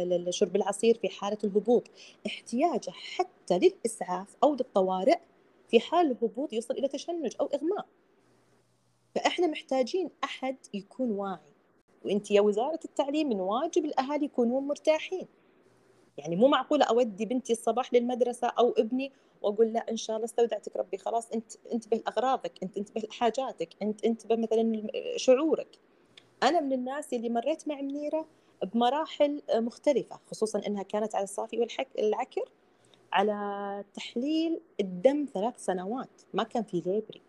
لشرب 0.05 0.57
العصير 0.57 0.99
في 0.99 1.09
حالة 1.09 1.39
الهبوط 1.45 1.91
احتياجه 2.27 2.91
حتى 2.91 3.59
للإسعاف 3.59 4.37
أو 4.43 4.55
للطوارئ 4.55 5.19
في 5.69 5.81
حال 5.81 6.11
الهبوط 6.11 6.53
يصل 6.53 6.75
إلى 6.75 6.89
تشنج 6.89 7.35
أو 7.41 7.47
إغماء 7.47 7.87
فإحنا 9.15 9.47
محتاجين 9.47 10.11
أحد 10.25 10.57
يكون 10.75 11.11
واعي 11.11 11.52
وانت 12.05 12.31
يا 12.31 12.41
وزارة 12.41 12.81
التعليم 12.85 13.29
من 13.29 13.41
واجب 13.41 13.85
الأهالي 13.85 14.25
يكونون 14.25 14.63
مرتاحين. 14.63 15.27
يعني 16.19 16.37
مو 16.37 16.49
معقولة 16.49 16.85
أودي 16.85 17.25
بنتي 17.25 17.53
الصباح 17.53 17.95
للمدرسة 17.95 18.49
أو 18.49 18.75
ابني 18.79 19.13
وأقول 19.43 19.73
لا 19.73 19.91
إن 19.91 19.97
شاء 19.97 20.17
الله 20.17 20.25
استودعتك 20.25 20.77
ربي 20.77 20.99
خلاص 20.99 21.31
أنت 21.31 21.53
انتبه 21.73 21.97
لاغراضك 21.97 22.53
أنت 22.63 22.79
انتبه 22.79 23.01
لحاجاتك 23.01 23.69
أنت 23.83 24.05
انتبه 24.05 24.37
مثلا 24.37 24.87
شعورك. 25.17 25.79
أنا 26.43 26.61
من 26.61 26.73
الناس 26.73 27.15
اللي 27.15 27.29
مريت 27.29 27.69
مع 27.69 27.81
منيرة 27.81 28.27
بمراحل 28.63 29.43
مختلفة 29.55 30.21
خصوصا 30.27 30.63
إنها 30.67 30.83
كانت 30.83 31.15
على 31.15 31.25
الصافي 31.25 31.59
والعكر 31.99 32.49
على 33.13 33.85
تحليل 33.95 34.61
الدم 34.81 35.27
ثلاث 35.35 35.65
سنوات. 35.65 36.23
ما 36.35 36.43
كان 36.43 36.63
في 36.63 36.77
Libre. 36.77 37.23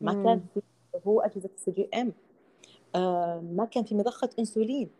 ما 0.00 0.12
كان 0.12 0.44
في 0.54 0.60
هو 1.06 1.20
أجهزة 1.20 1.50
ال 1.54 1.70
CGM. 1.70 2.12
ما 2.94 3.68
كان 3.70 3.84
في 3.84 3.94
مضخة 3.94 4.30
إنسولين. 4.38 4.90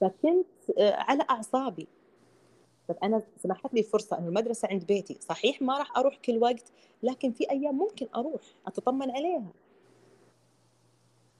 فكنت 0.00 0.46
آه، 0.78 0.92
على 0.92 1.24
أعصابي. 1.30 1.86
طب 2.88 2.96
أنا 3.02 3.22
سمحت 3.42 3.74
لي 3.74 3.82
فرصة 3.82 4.18
إنه 4.18 4.28
المدرسة 4.28 4.68
عند 4.68 4.84
بيتي. 4.84 5.18
صحيح 5.20 5.62
ما 5.62 5.78
راح 5.78 5.98
أروح 5.98 6.16
كل 6.16 6.38
وقت 6.38 6.72
لكن 7.02 7.32
في 7.32 7.50
أيام 7.50 7.74
ممكن 7.74 8.06
أروح 8.16 8.40
أتطمن 8.66 9.10
عليها. 9.10 9.52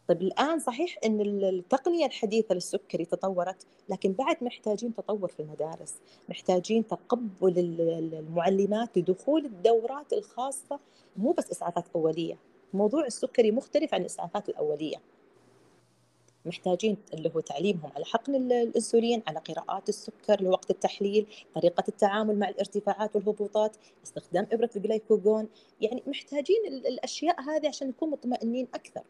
طيب 0.09 0.23
الآن 0.23 0.59
صحيح 0.59 0.99
إن 1.05 1.21
التقنية 1.21 2.07
الحديثة 2.07 2.55
للسكري 2.55 3.05
تطورت 3.05 3.67
لكن 3.89 4.13
بعد 4.13 4.45
محتاجين 4.45 4.95
تطور 4.95 5.29
في 5.29 5.41
المدارس. 5.41 5.95
محتاجين 6.29 6.87
تقبل 6.87 7.59
المعلمات 8.15 8.99
لدخول 8.99 9.45
الدورات 9.45 10.13
الخاصة 10.13 10.81
مو 11.17 11.33
بس 11.33 11.51
إسعافات 11.51 11.85
أولية. 11.95 12.39
موضوع 12.75 13.07
السكري 13.07 13.51
مختلف 13.51 13.95
عن 13.95 14.01
الإسعافات 14.01 14.49
الأولية. 14.49 14.97
محتاجين 16.47 16.97
اللي 17.15 17.33
هو 17.37 17.41
تعليمهم 17.41 17.91
على 17.97 18.05
حقن 18.05 18.35
الانسولين 18.35 19.23
على 19.27 19.39
قراءات 19.39 19.89
السكر 19.89 20.43
لوقت 20.43 20.71
التحليل 20.71 21.27
طريقة 21.55 21.85
التعامل 21.89 22.39
مع 22.39 22.49
الارتفاعات 22.49 23.17
والهبوطات 23.17 23.77
استخدام 24.05 24.47
إبرة 24.53 24.71
الجلايكوجون. 24.77 25.49
يعني 25.81 26.03
محتاجين 26.07 26.67
الأشياء 26.67 27.41
هذه 27.41 27.69
عشان 27.69 27.89
نكون 27.89 28.11
مطمئنين 28.11 28.69
أكثر. 28.75 29.03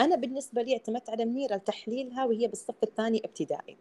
أنا 0.00 0.16
بالنسبة 0.16 0.62
لي 0.62 0.72
اعتمدت 0.72 1.10
على 1.10 1.24
منيرة 1.24 1.56
لتحليلها 1.56 2.24
وهي 2.24 2.48
بالصف 2.48 2.82
الثاني 2.82 3.22
ابتدائي. 3.24 3.76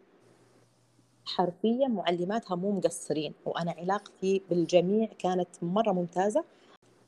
حرفيا 1.25 1.87
معلماتها 1.87 2.55
مو 2.55 2.71
مقصرين 2.71 3.33
وأنا 3.45 3.71
علاقتي 3.71 4.41
بالجميع 4.49 5.09
كانت 5.19 5.49
مرة 5.61 5.91
ممتازة. 5.91 6.43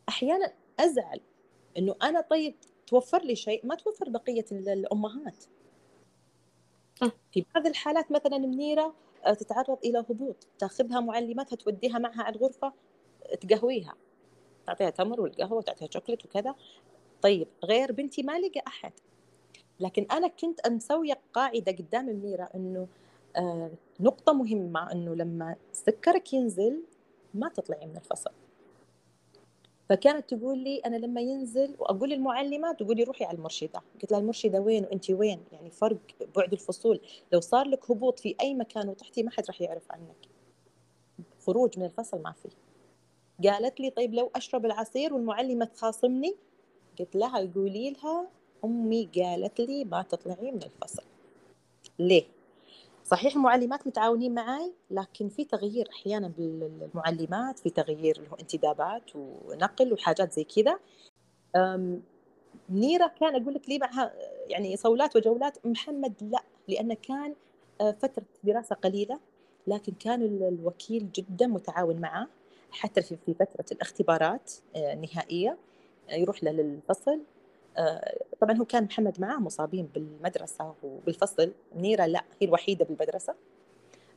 أحيانا 0.09 0.53
أزعل 0.79 1.19
إنه 1.77 1.95
أنا 2.03 2.21
طيب 2.21 2.55
توفر 2.87 3.21
لي 3.23 3.35
شيء 3.35 3.65
ما 3.65 3.75
توفر 3.75 4.09
بقية 4.09 4.45
الأمهات. 4.51 5.43
آه. 7.03 7.11
في 7.31 7.45
بعض 7.55 7.67
الحالات 7.67 8.11
مثلا 8.11 8.37
منيرة 8.37 8.93
آه، 9.25 9.33
تتعرض 9.33 9.77
إلى 9.85 9.99
هبوط 9.99 10.47
تاخذها 10.59 10.99
معلماتها 10.99 11.55
توديها 11.55 11.99
معها 11.99 12.23
على 12.23 12.35
الغرفة 12.35 12.73
تقهويها. 13.41 13.95
تعطيها 14.67 14.89
تمر 14.89 15.21
والقهوة 15.21 15.57
وتعطيها 15.57 15.87
شوكليت 15.91 16.25
وكذا. 16.25 16.55
طيب 17.21 17.47
غير 17.65 17.91
بنتي 17.91 18.23
ما 18.23 18.39
لقى 18.39 18.63
أحد. 18.67 18.93
لكن 19.79 20.05
أنا 20.11 20.27
كنت 20.27 20.67
مسوية 20.67 21.19
قاعدة 21.33 21.71
قدام 21.71 22.05
منيرة 22.05 22.49
إنه 22.55 22.87
آه 23.35 23.71
نقطة 23.99 24.33
مهمة 24.33 24.91
إنه 24.91 25.15
لما 25.15 25.55
سكرك 25.73 26.33
ينزل 26.33 26.83
ما 27.33 27.49
تطلعي 27.49 27.85
من 27.85 27.97
الفصل. 27.97 28.31
فكانت 29.89 30.33
تقول 30.33 30.57
لي 30.57 30.77
أنا 30.77 30.95
لما 30.95 31.21
ينزل 31.21 31.75
وأقول 31.79 32.09
للمعلمة 32.09 32.71
تقول 32.71 32.97
لي 32.97 33.03
روحي 33.03 33.25
على 33.25 33.37
المرشده 33.37 33.81
قلت 34.01 34.11
لها 34.11 34.19
المرشده 34.19 34.59
وين؟ 34.59 34.83
وانت 34.85 35.11
وين؟ 35.11 35.39
يعني 35.51 35.69
فرق 35.69 35.97
بعد 36.35 36.53
الفصول. 36.53 36.99
لو 37.31 37.39
صار 37.39 37.67
لك 37.67 37.91
هبوط 37.91 38.19
في 38.19 38.35
أي 38.41 38.53
مكان 38.53 38.89
وطحتي 38.89 39.23
ما 39.23 39.31
حد 39.31 39.45
راح 39.47 39.61
يعرف 39.61 39.91
عنك. 39.91 40.27
خروج 41.45 41.79
من 41.79 41.85
الفصل 41.85 42.21
ما 42.21 42.31
في. 42.31 42.49
قالت 43.49 43.79
لي 43.79 43.89
طيب 43.89 44.13
لو 44.13 44.31
أشرب 44.35 44.65
العصير 44.65 45.13
والمعلمة 45.13 45.65
تخاصمني؟ 45.65 46.35
قلت 46.99 47.15
لها 47.15 47.51
قولي 47.55 47.91
لها 47.91 48.27
أمي 48.65 49.09
قالت 49.15 49.61
لي 49.61 49.85
ما 49.85 50.01
تطلعي 50.01 50.51
من 50.51 50.63
الفصل. 50.63 51.03
ليه؟ 51.99 52.36
صحيح 53.07 53.35
المعلمات 53.35 53.87
متعاونين 53.87 54.33
معي 54.33 54.73
لكن 54.91 55.29
في 55.29 55.45
تغيير 55.45 55.89
أحيانا 55.91 56.27
بالمعلمات 56.37 57.59
في 57.59 57.69
تغيير 57.69 58.21
هو 58.31 58.35
انتدابات 58.35 59.15
ونقل 59.15 59.93
وحاجات 59.93 60.33
زي 60.33 60.43
كذا. 60.43 60.79
نيرة 62.69 63.11
كان 63.19 63.41
أقول 63.41 63.53
لك 63.53 63.69
لي 63.69 63.77
معها 63.77 64.13
يعني 64.47 64.77
صولات 64.77 65.15
وجولات 65.15 65.65
محمد 65.65 66.13
لا 66.21 66.43
لأنه 66.67 66.93
كان 66.95 67.35
فترة 67.79 68.23
دراسة 68.43 68.75
قليلة 68.75 69.19
لكن 69.67 69.93
كان 69.93 70.21
الوكيل 70.21 71.11
جدا 71.11 71.47
متعاون 71.47 72.01
معه 72.01 72.27
حتى 72.71 73.01
في 73.01 73.33
فترة 73.33 73.65
الاختبارات 73.71 74.51
النهائيه 74.75 75.57
يروح 76.11 76.43
له 76.43 76.51
للفصل. 76.51 77.19
طبعا 78.41 78.57
هو 78.57 78.65
كان 78.65 78.83
محمد 78.83 79.21
معاه 79.21 79.37
مصابين 79.39 79.85
بالمدرسة 79.85 80.75
وبالفصل 80.83 81.53
منيره 81.75 82.05
لا 82.05 82.23
هي 82.41 82.47
الوحيدة 82.47 82.85
بالمدرسة. 82.85 83.35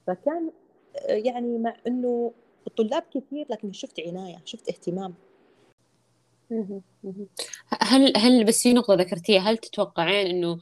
فكان 0.06 0.50
آه، 0.96 1.12
يعني 1.12 1.58
مع 1.58 1.76
إنه 1.86 2.32
الطلاب 2.66 3.02
كثير 3.14 3.46
لكن 3.50 3.72
شفت 3.72 4.00
عناية 4.00 4.42
شفت 4.44 4.68
اهتمام. 4.68 5.14
هل 7.80 8.16
هل 8.16 8.44
بس 8.44 8.62
في 8.62 8.72
نقطة 8.72 8.94
ذكرتيها 8.94 9.40
هل 9.40 9.58
تتوقعين 9.58 10.26
إنه 10.26 10.58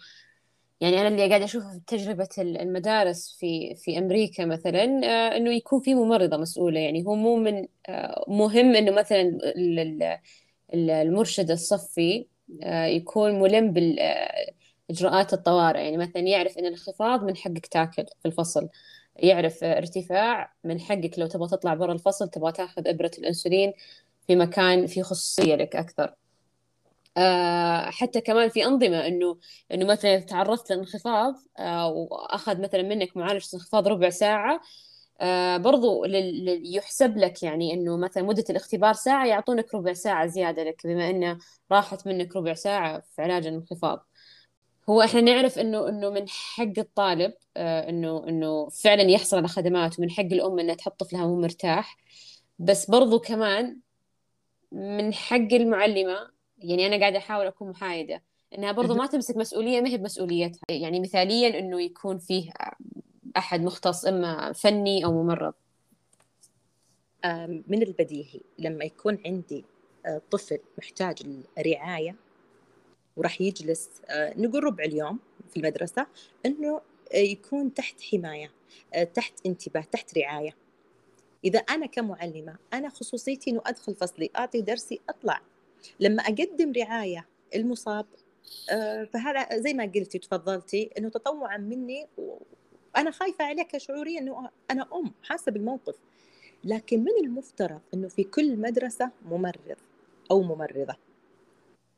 يعني 0.81 1.01
أنا 1.01 1.09
اللي 1.09 1.29
قاعدة 1.29 1.45
أشوفه 1.45 1.73
في 1.73 1.81
تجربة 1.87 2.29
المدارس 2.39 3.37
في 3.41 3.75
في 3.75 3.99
أمريكا 3.99 4.45
مثلا 4.45 4.85
آه، 4.85 5.37
إنه 5.37 5.51
يكون 5.51 5.81
في 5.81 5.95
ممرضة 5.95 6.37
مسؤولة. 6.37 6.81
يعني 6.81 7.07
هو 7.07 7.15
مو 7.15 7.37
من 7.37 7.67
مهم 8.29 8.75
إنه 8.77 8.91
مثلا 8.91 9.39
المرشد 10.75 11.51
الصفي 11.51 12.21
آه، 12.21 12.38
يكون 12.97 13.41
ملم 13.41 13.73
بالإجراءات 13.73 15.33
الطوارئ. 15.33 15.81
يعني 15.85 15.97
مثلا 15.97 16.23
يعرف 16.23 16.59
إن 16.59 16.67
الانخفاض 16.67 17.25
من 17.25 17.37
حقك 17.37 17.67
تاكل 17.67 18.05
في 18.23 18.29
الفصل. 18.29 18.69
يعرف 19.17 19.65
ارتفاع 19.65 20.55
من 20.65 20.81
حقك. 20.81 21.19
لو 21.19 21.27
تبغى 21.27 21.49
تطلع 21.49 21.75
برا 21.75 21.93
الفصل 21.93 22.29
تبغى 22.29 22.53
تاخذ 22.53 22.89
إبرة 22.89 23.11
الأنسولين 23.19 23.73
في 24.27 24.37
مكان 24.37 24.87
فيه 24.87 25.03
خصوصية 25.03 25.55
لك 25.55 25.77
أكثر. 25.77 26.15
آه، 27.17 27.91
حتى 27.91 28.21
كمان 28.21 28.49
في 28.49 28.65
أنظمة 28.67 29.07
إنه 29.07 29.39
إنه 29.73 29.87
مثلا 29.87 30.19
تعرضت 30.21 30.71
لانخفاض 30.71 31.35
آه، 31.59 31.89
وأخذ 31.89 32.61
مثلا 32.61 32.83
منك 32.83 33.17
معالجة 33.17 33.49
انخفاض 33.55 33.89
ربع 33.89 34.11
ساعة 34.11 34.55
آه 34.55 34.61
برضو 35.57 36.05
يحسب 36.65 37.17
لك 37.17 37.43
يعني 37.43 37.75
إنه 37.75 37.97
مثلا 37.97 38.23
مدة 38.23 38.45
الاختبار 38.51 38.93
ساعة 38.93 39.27
يعطونك 39.27 39.75
ربع 39.75 39.93
ساعة 39.93 40.27
زيادة 40.27 40.65
لك 40.65 40.87
بما 40.87 41.11
إنه 41.11 41.39
راحت 41.73 42.07
منك 42.07 42.37
ربع 42.37 42.55
ساعة 42.55 43.03
في 43.17 43.23
علاج 43.23 43.47
الانخفاض. 43.47 44.07
هو 44.89 45.03
إحنا 45.03 45.21
نعرف 45.21 45.59
إنه 45.59 45.89
إنه 45.89 46.11
من 46.11 46.29
حق 46.29 46.79
الطالب 46.79 47.33
آه 47.57 47.89
إنه 47.89 48.29
إنه 48.29 48.69
فعلا 48.69 49.03
يحصل 49.03 49.37
على 49.37 49.49
خدمات 49.49 49.99
ومن 49.99 50.11
حق 50.11 50.25
الام 50.25 50.59
إنها 50.59 50.75
تحط 50.75 51.01
طفلها 51.01 51.27
مو 51.27 51.41
مرتاح. 51.41 51.97
بس 52.59 52.91
برضو 52.91 53.19
كمان 53.19 53.79
من 54.73 55.15
حق 55.15 55.53
المعلمة 55.53 56.31
يعني 56.59 56.87
أنا 56.87 57.01
قاعدة 57.01 57.19
أحاول 57.19 57.47
أكون 57.47 57.71
محايدة 57.71 58.23
إنها 58.59 58.73
برضو 58.73 58.95
ما 58.95 59.07
تمسك 59.07 59.37
مسؤولية 59.37 59.81
ما 59.81 59.89
هي 59.89 59.97
بمسؤوليتها. 59.97 60.61
يعني 60.71 61.01
مثاليا 61.01 61.59
إنه 61.59 61.83
يكون 61.83 62.19
فيه 62.19 62.51
أحد 63.39 63.61
مختص 63.61 64.05
إما 64.05 64.53
فني 64.53 65.05
أو 65.05 65.23
ممرض. 65.23 65.55
من 67.69 67.83
البديهي 67.83 68.41
لما 68.59 68.85
يكون 68.85 69.19
عندي 69.27 69.65
آه، 70.07 70.23
طفل 70.31 70.59
محتاج 70.79 71.23
الرعاية 71.59 72.17
وراح 73.17 73.41
يجلس 73.41 73.91
آه، 74.07 74.35
نقول 74.37 74.65
ربع 74.65 74.85
اليوم 74.85 75.19
في 75.51 75.57
المدرسة 75.57 76.07
إنه 76.47 76.81
يكون 77.15 77.75
تحت 77.75 78.01
حماية 78.03 78.51
آه، 78.95 79.05
تحت 79.05 79.47
انتباه 79.47 79.81
تحت 79.81 80.19
رعاية. 80.19 80.57
إذا 81.45 81.59
أنا 81.59 81.87
كمعلمة 81.87 82.57
أنا 82.73 82.89
خصوصيتي 82.89 83.51
إنه 83.51 83.63
أدخل 83.67 83.95
فصلي 83.95 84.31
أعطي 84.37 84.61
درسي 84.61 85.01
أطلع. 85.09 85.41
لما 86.01 86.23
أقدم 86.23 86.73
رعاية 86.77 87.27
المصاب 87.55 88.07
فهذا 89.13 89.59
زي 89.59 89.75
ما 89.75 89.85
قلتي 89.85 90.19
تفضلتي 90.19 90.91
إنه 90.99 91.09
تطوعا 91.09 91.57
مني 91.57 92.07
أنا 92.99 93.11
خايفة 93.11 93.45
عليك 93.45 93.77
شعوريا 93.77 94.21
إنه 94.21 94.51
أنا 94.71 94.89
أم 94.95 95.13
حاسة 95.23 95.53
بالموقف. 95.53 95.95
لكن 96.65 97.01
من 97.01 97.25
المفترض 97.25 97.81
إنه 97.95 98.09
في 98.09 98.25
كل 98.25 98.57
مدرسة 98.57 99.11
ممرض 99.25 99.77
أو 100.31 100.43
ممرضة. 100.43 100.97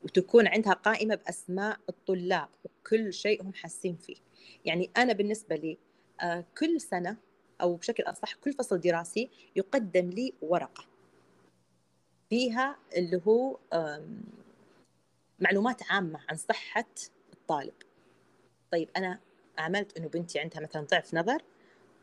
وتكون 0.02 0.46
عندها 0.46 0.72
قائمة 0.72 1.14
بأسماء 1.14 1.78
الطلاب 1.88 2.48
وكل 2.64 3.12
شيء 3.12 3.42
هم 3.42 3.52
حاسين 3.54 3.96
فيه. 3.96 4.16
يعني 4.64 4.90
أنا 4.96 5.12
بالنسبة 5.12 5.56
لي 5.56 5.78
آه، 6.20 6.44
كل 6.58 6.80
سنة 6.80 7.16
أو 7.60 7.76
بشكل 7.76 8.02
أصح 8.02 8.34
كل 8.34 8.52
فصل 8.52 8.80
دراسي 8.80 9.30
يقدم 9.56 10.10
لي 10.10 10.32
ورقة. 10.42 10.84
فيها 12.30 12.76
اللي 12.96 13.20
هو 13.26 13.58
معلومات 15.38 15.82
عامة 15.90 16.20
عن 16.28 16.36
صحة 16.36 16.88
الطالب. 17.32 17.74
طيب 18.72 18.88
أنا 18.96 19.18
عملت 19.60 19.96
إنه 19.96 20.08
بنتي 20.08 20.38
عندها 20.38 20.60
مثلا 20.60 20.82
ضعف 20.82 21.14
نظر 21.14 21.42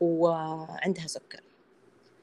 وعندها 0.00 1.06
سكر. 1.06 1.40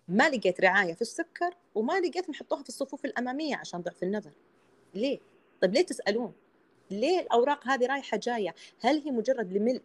ما 0.08 0.30
لقيت 0.30 0.62
رعاية 0.62 0.94
في 0.94 1.02
السكر 1.02 1.56
وما 1.76 2.00
لقيت 2.00 2.30
نحطوها 2.30 2.64
في 2.64 2.70
الصفوف 2.70 3.06
الأمامية 3.06 3.56
عشان 3.56 3.82
ضعف 3.82 4.04
النظر. 4.04 4.32
ليه؟ 4.94 5.20
طيب 5.62 5.74
ليه 5.74 5.86
تسألون؟ 5.86 6.34
ليه 6.92 7.20
الأوراق 7.20 7.68
هذه 7.68 7.86
رايحة 7.86 8.18
جاية؟ 8.18 8.56
هل 8.82 9.02
هي 9.02 9.12
مجرد 9.12 9.54
لملء 9.54 9.82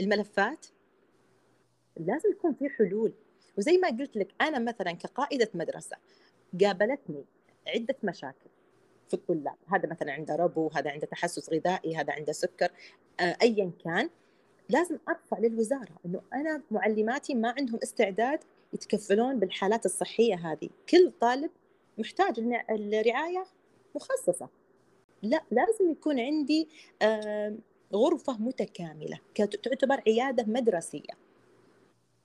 الملفات؟ 0.00 0.66
لازم 1.96 2.30
يكون 2.30 2.54
في 2.54 2.68
حلول. 2.68 3.12
وزي 3.58 3.78
ما 3.78 3.88
قلت 3.88 4.16
لك 4.16 4.28
أنا 4.40 4.58
مثلا 4.58 4.92
كقائدة 4.92 5.48
مدرسة 5.54 5.96
قابلتني 6.60 7.24
عدة 7.66 7.96
مشاكل 8.02 8.50
في 9.08 9.14
الطلاب. 9.14 9.56
هذا 9.72 9.88
مثلا 9.88 10.12
عنده 10.12 10.36
ربو 10.36 10.70
هذا 10.74 10.90
عنده 10.90 11.06
تحسس 11.06 11.50
غذائي 11.50 11.96
هذا 11.96 12.12
عنده 12.12 12.32
سكر 12.32 12.70
آه، 13.20 13.36
ايا 13.42 13.70
كان. 13.84 14.10
لازم 14.68 14.98
ارفع 15.08 15.38
للوزارة 15.38 15.98
إنه 16.06 16.20
أنا 16.34 16.62
معلماتي 16.70 17.34
ما 17.34 17.54
عندهم 17.58 17.78
استعداد 17.82 18.40
يتكفلون 18.72 19.38
بالحالات 19.38 19.86
الصحية 19.86 20.34
هذه، 20.34 20.68
كل 20.88 21.12
طالب 21.20 21.50
محتاج 21.98 22.38
الرعاية 22.70 23.44
مخصصة. 23.94 24.48
لا 25.22 25.42
لازم 25.50 25.90
يكون 25.90 26.20
عندي 26.20 26.68
غرفة 27.92 28.38
متكاملة 28.38 29.20
تعتبر 29.34 30.02
عيادة 30.06 30.44
مدرسية 30.46 31.18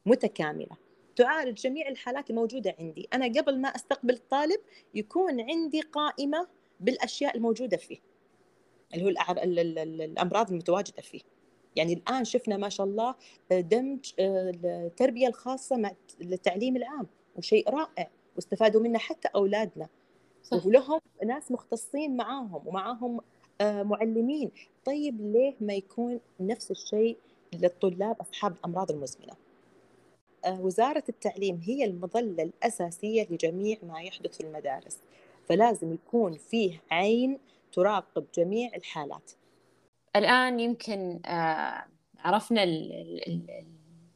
متكاملة 0.06 0.78
تعالج 1.16 1.58
جميع 1.58 1.88
الحالات 1.88 2.30
الموجودة 2.30 2.76
عندي، 2.80 3.08
أنا 3.14 3.26
قبل 3.26 3.62
ما 3.62 3.68
أستقبل 3.68 4.14
الطالب 4.14 4.60
يكون 4.94 5.42
عندي 5.42 5.82
قائمة 5.82 6.48
بالأشياء 6.80 7.38
الموجودة 7.38 7.78
فيه. 7.78 7.98
اللي 8.94 9.06
هو 9.06 9.10
الأمراض 9.84 10.52
المتواجدة 10.52 11.02
فيه. 11.02 11.22
يعني 11.76 11.94
الآن 11.94 12.24
شفنا 12.24 12.58
ما 12.58 12.70
شاء 12.70 12.88
الله 12.88 13.16
آه، 13.52 13.60
دمج 13.60 14.12
آه، 14.20 14.52
التربية 14.64 15.28
الخاصة 15.28 15.78
مع 15.78 15.92
التعليم 16.22 16.76
العام 16.78 17.08
وشيء 17.36 17.70
رائع 17.70 18.10
واستفادوا 18.36 18.82
منه 18.82 19.00
حتى 19.00 19.28
أولادنا. 19.36 19.88
صح. 20.44 20.66
ولهم 20.66 21.00
ناس 21.26 21.52
مختصين 21.52 22.18
معاهم 22.18 22.68
ومعاهم 22.68 23.20
آه، 23.62 23.84
معلمين. 23.84 24.52
طيب 24.86 25.22
ليه 25.22 25.56
ما 25.62 25.74
يكون 25.74 26.20
نفس 26.40 26.72
الشيء 26.72 27.18
للطلاب 27.54 28.16
أصحاب 28.22 28.52
الأمراض 28.52 28.92
المزمنة؟ 28.92 29.34
وزارة 30.48 31.04
التعليم 31.10 31.62
هي 31.64 31.86
المظلة 31.86 32.44
الأساسية 32.44 33.28
لجميع 33.30 33.78
ما 33.84 34.02
يحدث 34.02 34.38
في 34.38 34.44
المدارس 34.44 34.98
فلازم 35.50 35.94
يكون 35.94 36.38
فيه 36.38 36.82
عين 36.92 37.38
تراقب 37.72 38.26
جميع 38.36 38.76
الحالات. 38.76 39.32
الآن 40.16 40.60
يمكن 40.60 41.20
آه، 41.26 41.86
عرفنا 42.20 42.64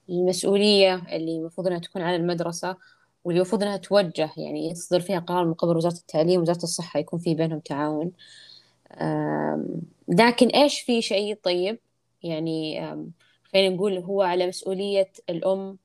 المسؤولية 0.10 0.96
اللي 0.96 1.38
المفروض 1.38 1.68
أنها 1.68 1.80
تكون 1.80 2.02
على 2.02 2.16
المدرسة 2.16 2.78
واللي 3.24 3.42
المفروض 3.42 3.64
أنها 3.64 3.78
توجه 3.78 4.32
يعني 4.38 4.70
يصدر 4.70 5.00
فيها 5.00 5.20
قرار 5.20 5.46
من 5.46 5.54
قبل 5.54 5.78
وزارة 5.78 5.94
التعليم 5.94 6.42
وزارة 6.42 6.64
الصحة 6.64 7.00
يكون 7.00 7.20
في 7.20 7.36
بينهم 7.36 7.60
تعاون. 7.60 8.12
لكن 10.08 10.48
إيش 10.48 10.80
في 10.80 11.02
شيء 11.02 11.36
طيب؟ 11.44 11.80
يعني 12.24 12.82
خلينا 13.54 13.76
نقول 13.76 13.98
هو 13.98 14.22
على 14.22 14.48
مسؤولية 14.48 15.12
الأم 15.30 15.78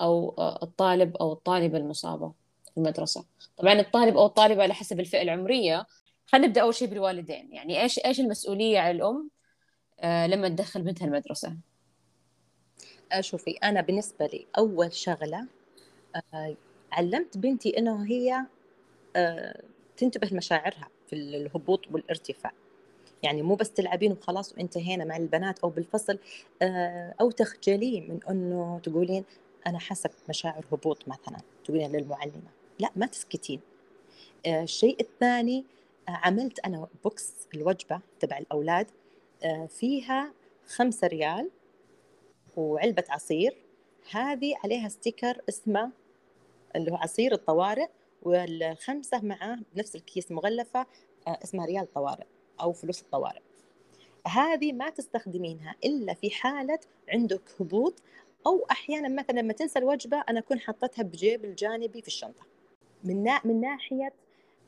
أو 0.00 0.34
الطالب 0.62 1.16
أو 1.16 1.32
الطالبة 1.32 1.78
المصابة 1.78 2.32
في 2.64 2.76
المدرسة. 2.76 3.24
طبعا 3.56 3.72
الطالب 3.80 4.16
أو 4.16 4.26
الطالبة 4.26 4.62
على 4.62 4.74
حسب 4.74 5.00
الفئة 5.00 5.22
العمرية. 5.22 5.86
خلينا 6.26 6.46
نبدأ 6.46 6.60
أول 6.62 6.74
شيء 6.74 6.88
بالوالدين. 6.88 7.52
يعني 7.52 7.82
إيش 7.82 7.98
إيش 7.98 8.20
المسؤولية 8.20 8.78
على 8.78 8.90
الأم؟ 8.90 9.28
آه، 9.28 9.39
لما 10.04 10.48
تدخل 10.48 10.82
بنتها 10.82 11.06
المدرسة 11.06 11.56
آه، 13.12 13.20
شوفي 13.20 13.50
أنا 13.50 13.80
بالنسبة 13.80 14.26
لي 14.26 14.46
أول 14.58 14.92
شغلة 14.92 15.46
آه، 16.34 16.56
علمت 16.92 17.38
بنتي 17.38 17.78
إنه 17.78 18.06
هي 18.06 18.46
تنتبه 19.96 20.28
لمشاعرها 20.32 20.88
في 21.06 21.16
الهبوط 21.16 21.80
والارتفاع. 21.90 22.52
يعني 23.22 23.42
مو 23.42 23.54
بس 23.54 23.70
تلعبين 23.72 24.12
وخلاص 24.12 24.52
وانتهينا 24.52 25.04
مع 25.04 25.16
البنات 25.16 25.58
أو 25.58 25.68
بالفصل 25.68 26.18
أو 27.20 27.30
تخجلين 27.30 28.10
من 28.10 28.20
إنه 28.30 28.80
تقولين 28.82 29.24
أنا 29.66 29.78
حاسة 29.78 30.10
بمشاعر 30.26 30.64
هبوط 30.72 31.08
مثلا 31.08 31.38
تقولين 31.64 31.92
للمعلمة. 31.92 32.50
لا 32.78 32.90
ما 32.96 33.06
تسكتين. 33.06 33.60
الشيء 34.46 35.00
الثاني 35.00 35.64
عملت 36.08 36.58
أنا 36.58 36.86
box 37.04 37.34
الوجبة 37.54 38.00
تبع 38.20 38.38
الأولاد. 38.38 38.86
فيها 39.68 40.32
خمسة 40.66 41.06
ريال 41.06 41.50
وعلبة 42.56 43.04
عصير. 43.08 43.56
هذه 44.10 44.54
عليها 44.64 44.88
sticker 44.88 45.42
اسمه 45.48 45.90
اللي 46.76 46.92
هو 46.92 46.96
عصير 46.96 47.32
الطوارئ 47.32 47.88
والخمسة 48.22 49.20
معاه 49.20 49.58
بنفس 49.74 49.96
الكيس 49.96 50.32
مغلفة 50.32 50.86
اسمها 51.28 51.66
ريال 51.66 51.92
طوارئ 51.92 52.24
أو 52.60 52.72
فلوس 52.72 53.02
الطوارئ. 53.02 53.40
هذه 54.26 54.72
ما 54.72 54.90
تستخدمينها 54.90 55.74
إلا 55.84 56.14
في 56.14 56.30
حالة 56.30 56.78
عندك 57.08 57.42
هبوط 57.60 58.02
أو 58.46 58.66
أحيانا 58.70 59.08
مثلا 59.08 59.40
لما 59.40 59.52
تنسى 59.52 59.78
الوجبة 59.78 60.24
أنا 60.28 60.40
أكون 60.40 60.60
حطتها 60.60 61.02
بجيب 61.02 61.44
الجانبي 61.44 62.02
في 62.02 62.08
الشنطة. 62.08 62.42
من, 63.04 63.22
نا... 63.22 63.40
من 63.44 63.60
ناحية 63.60 64.12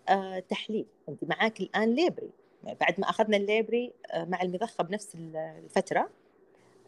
آه 0.09 0.39
تحليل. 0.39 0.87
أنت 1.09 1.25
معاك 1.25 1.61
الآن 1.61 1.95
Libre. 1.95 2.31
بعد 2.65 3.01
ما 3.01 3.11
أخذنا 3.11 3.37
ال 3.37 3.46
Libre 3.46 3.93
آه 4.11 4.25
مع 4.25 4.43
المضخة 4.43 4.85
بنفس 4.85 5.15
الفترة 5.15 6.11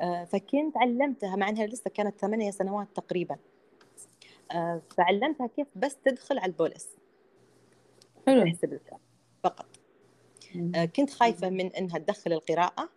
آه 0.01 0.25
فكنت 0.25 0.77
علمتها 0.77 1.37
مع 1.37 1.49
أنها 1.49 1.67
لسه 1.67 1.91
كانت 1.91 2.21
ثمانية 2.21 2.51
سنوات 2.51 2.89
تقريبا. 2.95 3.37
آه 4.53 4.83
فعلمتها 4.97 5.47
كيف 5.47 5.67
بس 5.77 5.97
تدخل 6.05 6.39
على 6.39 6.53
ال 6.53 6.59
bolus 6.59 6.89
حلو. 8.27 8.53
فقط. 9.45 9.67
كنت 10.97 11.11
خايفة 11.11 11.51
من 11.51 11.67
إنها 11.67 11.99
تدخل 11.99 12.33
القراءة 12.33 12.91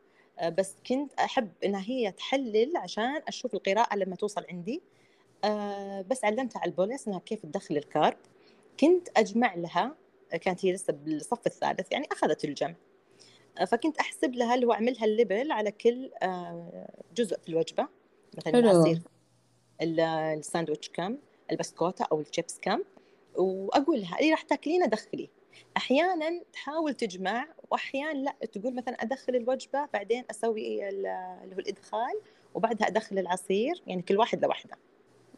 بس 0.58 0.76
كنت 0.88 1.14
أحب 1.14 1.52
إنها 1.64 1.82
هي 1.82 2.12
تحلل 2.12 2.78
عشان 2.78 3.22
أشوف 3.28 3.54
القراءة 3.54 3.96
لما 3.96 4.16
توصل 4.16 4.46
عندي. 4.50 4.82
بس 6.10 6.24
علمتها 6.24 6.60
على 6.60 6.72
ال 6.72 6.78
bolus 6.78 7.08
إنها 7.08 7.20
كيف 7.20 7.44
تدخل 7.44 7.78
ال 7.78 7.85
carb. 7.85 8.18
كنت 8.80 9.08
أجمع 9.18 9.56
لها 9.56 9.96
كانت 10.32 10.66
هي 10.66 10.74
لسه 10.74 10.94
بالصف 10.94 11.48
الثالث 11.48 11.92
يعني 11.92 12.08
أخذت 12.12 12.46
الجمع. 12.46 12.76
فكنت 13.68 13.98
أحسب 13.98 14.36
لها 14.36 14.56
اللي 14.56 14.66
هو 14.66 14.74
أعملها 14.74 15.06
ال 15.06 15.14
label 15.14 15.52
على 15.52 15.72
كل 15.72 16.12
جزء 17.16 17.40
في 17.40 17.50
الوجبة. 17.50 17.88
مثلا 18.38 18.60
العصير 18.60 19.02
الساندويتش 19.82 20.90
كم 20.90 21.18
البسكوتة 21.52 22.06
أو 22.12 22.22
الشيبس 22.22 22.60
كم 22.62 22.84
وأقول 23.36 24.02
لها 24.02 24.20
اللي 24.20 24.32
راح 24.32 24.42
تاكلينه 24.42 24.86
دخلي 24.86 25.30
أحيانا 25.78 26.42
تحاول 26.54 26.94
تجمع 26.94 27.48
واحيانا 27.72 28.20
لا 28.20 28.48
تقول 28.48 28.76
مثلا 28.76 28.94
أدخل 28.94 29.36
الوجبة 29.36 29.86
بعدين 29.94 30.24
أسوي 30.32 30.90
اللي 30.90 31.56
هو 31.56 31.60
الإدخال 31.60 32.22
وبعدها 32.54 32.88
أدخل 32.88 33.20
العصير 33.20 33.84
يعني 33.88 34.02
كل 34.02 34.18
واحد 34.18 34.46
لوحده. 34.46 34.78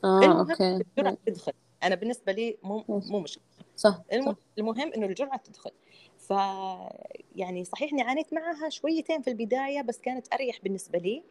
آه 0.04 0.40
okay. 0.40 0.84
تدخل. 1.26 1.54
أنا 1.84 1.96
بالنسبة 1.96 2.32
لي 2.32 2.58
مو 2.64 2.84
مو 2.88 3.20
مشكلة. 3.20 3.44
صح, 3.80 4.02
صح. 4.20 4.36
المهم 4.60 4.94
إنه 4.94 5.06
الجرعة 5.06 5.38
تدخل. 5.38 5.72
ف 6.18 6.30
يعني 7.36 7.66
صحيح 7.66 7.94
إني 7.94 8.02
عانيت 8.02 8.34
معها 8.34 8.70
شويتين 8.70 9.22
في 9.22 9.30
البداية 9.30 9.82
بس 9.82 10.00
كانت 10.02 10.34
أريح 10.34 10.60
بالنسبة 10.64 11.00
لي. 11.00 11.24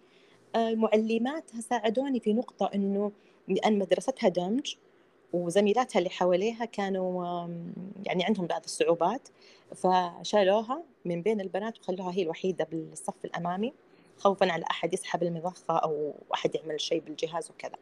المعلمات 0.56 1.50
ساعدوني 1.50 2.20
في 2.20 2.32
نقطة 2.32 2.70
إنه 2.74 3.12
لأن 3.48 3.78
مدرستها 3.78 4.28
دمج 4.28 4.74
وزميلاتها 5.32 5.98
اللي 5.98 6.10
حواليها 6.10 6.64
كانوا 6.64 7.48
يعني 8.06 8.24
عندهم 8.24 8.46
بعض 8.46 8.64
الصعوبات 8.64 9.28
فشالوها 9.74 10.84
من 11.04 11.22
بين 11.22 11.40
البنات 11.40 11.78
وخلوها 11.80 12.12
هي 12.12 12.22
الوحيدة 12.22 12.64
بالصف 12.72 13.24
الأمامي 13.24 13.72
خوفا 14.18 14.52
على 14.52 14.64
أحد 14.70 14.94
يسحب 14.94 15.22
المضخة 15.22 15.78
أو 15.78 16.14
أحد 16.34 16.54
يعمل 16.54 16.80
شيء 16.80 17.00
بالجهاز 17.00 17.50
وكذا. 17.50 17.76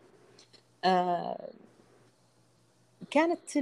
كانت 3.11 3.57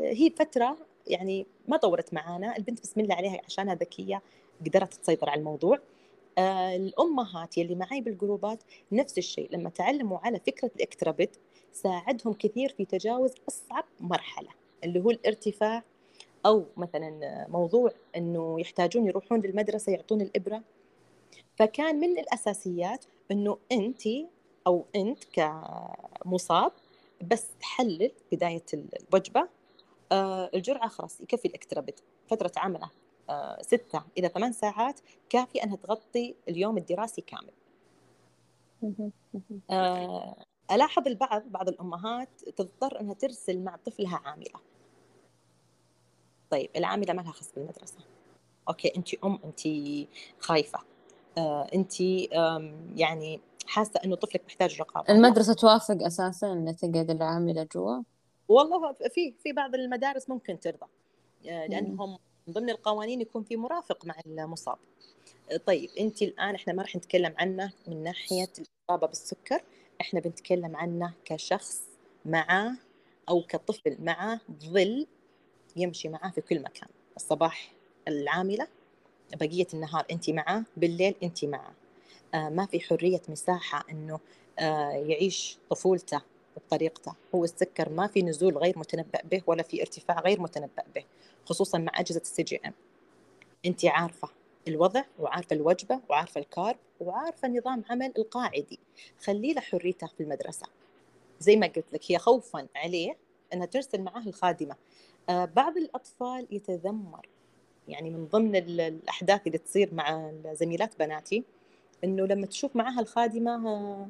هي 0.00 0.30
فترة 0.30 0.76
يعني 1.06 1.46
ما 1.68 1.76
طورت 1.76 2.14
معانا 2.14 2.56
البنت 2.56 2.80
بسم 2.82 3.00
الله 3.00 3.14
عليها 3.14 3.40
عشانها 3.44 3.74
ذكية 3.74 4.22
قدرت 4.66 4.94
تسيطر 4.94 5.30
على 5.30 5.38
الموضوع. 5.38 5.78
آه، 6.38 6.76
الأمهات 6.76 7.58
يلي 7.58 7.74
معي 7.74 8.00
بالجروبات 8.00 8.62
نفس 8.92 9.18
الشيء 9.18 9.48
لما 9.52 9.70
تعلموا 9.70 10.18
على 10.18 10.40
فكرة 10.46 10.70
الاكترابت 10.76 11.38
ساعدهم 11.72 12.32
كثير 12.32 12.68
في 12.68 12.84
تجاوز 12.84 13.34
أصعب 13.48 13.84
مرحلة 14.00 14.48
اللي 14.84 15.00
هو 15.00 15.10
الارتفاع 15.10 15.82
أو 16.46 16.64
مثلا 16.76 17.46
موضوع 17.48 17.90
إنه 18.16 18.60
يحتاجون 18.60 19.06
يروحون 19.06 19.40
للمدرسة 19.40 19.92
يعطون 19.92 20.20
الإبرة. 20.20 20.62
فكان 21.56 22.00
من 22.00 22.18
الأساسيات 22.18 23.04
إنه 23.30 23.58
انت 23.72 24.02
أو 24.66 24.84
أنت 24.96 25.24
كمصاب 25.32 26.72
بس 27.22 27.48
تحلل 27.60 28.12
بداية 28.32 28.64
الوجبة. 28.74 29.48
آه، 30.12 30.50
الجرعة 30.54 30.88
خلاص 30.88 31.20
يكفي 31.20 31.48
الاكترابت 31.48 32.02
فترة 32.28 32.52
عملة 32.56 32.90
آه، 33.30 33.62
ستة 33.62 34.02
إلى 34.18 34.28
ثمان 34.28 34.52
ساعات 34.52 35.00
كافية 35.28 35.62
أنها 35.64 35.76
تغطي 35.76 36.34
اليوم 36.48 36.78
الدراسي 36.78 37.20
كامل. 37.20 37.52
آه، 39.70 40.44
ألاحظ 40.70 41.06
البعض 41.06 41.42
بعض 41.42 41.68
الأمهات 41.68 42.42
تضطر 42.56 43.00
أنها 43.00 43.14
ترسل 43.14 43.58
مع 43.58 43.76
طفلها 43.76 44.20
عاملة. 44.24 44.60
طيب 46.50 46.70
العاملة 46.76 47.12
ما 47.12 47.22
لها 47.22 47.32
خص 47.32 47.52
بالمدرسة. 47.52 47.98
أوكي 48.68 48.96
انت 48.96 49.14
أم 49.14 49.38
انت 49.44 49.60
خايفة. 50.38 50.78
آه، 51.38 51.70
انت 51.74 52.00
يعني 52.96 53.40
حاسة 53.66 54.00
إنه 54.04 54.16
طفلك 54.16 54.42
محتاج 54.46 54.80
رقابة. 54.80 55.12
المدرسة 55.12 55.54
توافق 55.54 56.02
أساسا 56.02 56.52
ان 56.52 56.76
تقعد 56.76 57.10
العامله 57.10 57.68
جوا 57.74 58.02
والله 58.48 58.92
في 58.92 59.34
في 59.42 59.52
بعض 59.52 59.74
المدارس 59.74 60.30
ممكن 60.30 60.60
ترضى. 60.60 60.86
آه، 61.48 61.66
لأنهم 61.66 62.18
من 62.46 62.54
ضمن 62.54 62.70
القوانين 62.70 63.20
يكون 63.20 63.42
في 63.42 63.56
مرافق 63.56 64.06
مع 64.06 64.14
المصاب. 64.26 64.76
طيب 65.66 65.90
أنت 66.00 66.22
الآن 66.22 66.54
إحنا 66.54 66.72
ما 66.72 66.82
راح 66.82 66.96
نتكلم 66.96 67.34
عنه 67.38 67.72
من 67.88 68.02
ناحية 68.02 68.48
الإصابة 68.58 69.06
بالسكر. 69.06 69.62
إحنا 70.00 70.20
بنتكلم 70.20 70.76
عنه 70.76 71.12
كشخص 71.24 71.82
معاه 72.24 72.72
أو 73.28 73.42
كطفل 73.48 73.96
معاه 74.00 74.40
ظل 74.64 75.06
يمشي 75.76 76.08
معاه 76.08 76.30
في 76.30 76.40
كل 76.40 76.62
مكان. 76.62 76.88
الصباح 77.16 77.72
العاملة 78.08 78.66
بقية 79.40 79.66
النهار 79.74 80.06
أنت 80.10 80.30
معاه 80.30 80.64
بالليل 80.76 81.14
أنت 81.22 81.44
معاه 81.44 81.70
آه 81.70 81.85
ما 82.34 82.66
في 82.66 82.80
حرية 82.80 83.22
مساحة 83.28 83.84
إنه 83.90 84.20
آه 84.58 84.90
يعيش 84.90 85.58
طفولته 85.70 86.22
بطريقته. 86.56 87.14
هو 87.34 87.44
السكر 87.44 87.88
ما 87.88 88.06
في 88.06 88.22
نزول 88.22 88.58
غير 88.58 88.78
متنبأ 88.78 89.20
به 89.30 89.42
ولا 89.46 89.62
في 89.62 89.80
ارتفاع 89.80 90.20
غير 90.20 90.40
متنبأ 90.40 90.82
به 90.94 91.04
خصوصا 91.44 91.78
مع 91.78 91.92
أجهزة 92.00 92.20
ال 92.20 92.42
CGM 92.42 92.72
أنت 93.66 93.84
عارفة 93.84 94.28
الوضع 94.68 95.02
وعارفة 95.18 95.56
الوجبة 95.56 96.00
وعارفة 96.08 96.40
ال 96.40 96.47
carb 96.47 96.76
وعارفة 97.00 97.48
نظام 97.48 97.84
عمل 97.90 98.12
القاعدي. 98.18 98.78
خلي 99.24 99.52
له 99.52 99.60
حريته 99.60 100.06
في 100.06 100.22
المدرسة. 100.22 100.66
زي 101.40 101.56
ما 101.56 101.66
قلت 101.66 101.84
لك 101.92 102.00
هي 102.12 102.18
خوفا 102.18 102.66
عليه 102.76 103.16
إنها 103.52 103.66
ترسل 103.66 104.02
معاه 104.02 104.22
الخادمة. 104.26 104.76
آه 105.28 105.44
بعض 105.44 105.76
الأطفال 105.76 106.46
يتذمر. 106.50 107.28
يعني 107.88 108.10
من 108.10 108.26
ضمن 108.26 108.56
الأحداث 108.56 109.46
اللي 109.46 109.58
تصير 109.58 109.94
مع 109.94 110.32
زميلات 110.52 110.98
بناتي 110.98 111.44
إنه 112.04 112.26
لما 112.26 112.46
تشوف 112.46 112.76
معها 112.76 113.00
الخادمة 113.00 113.54
آه، 113.56 114.08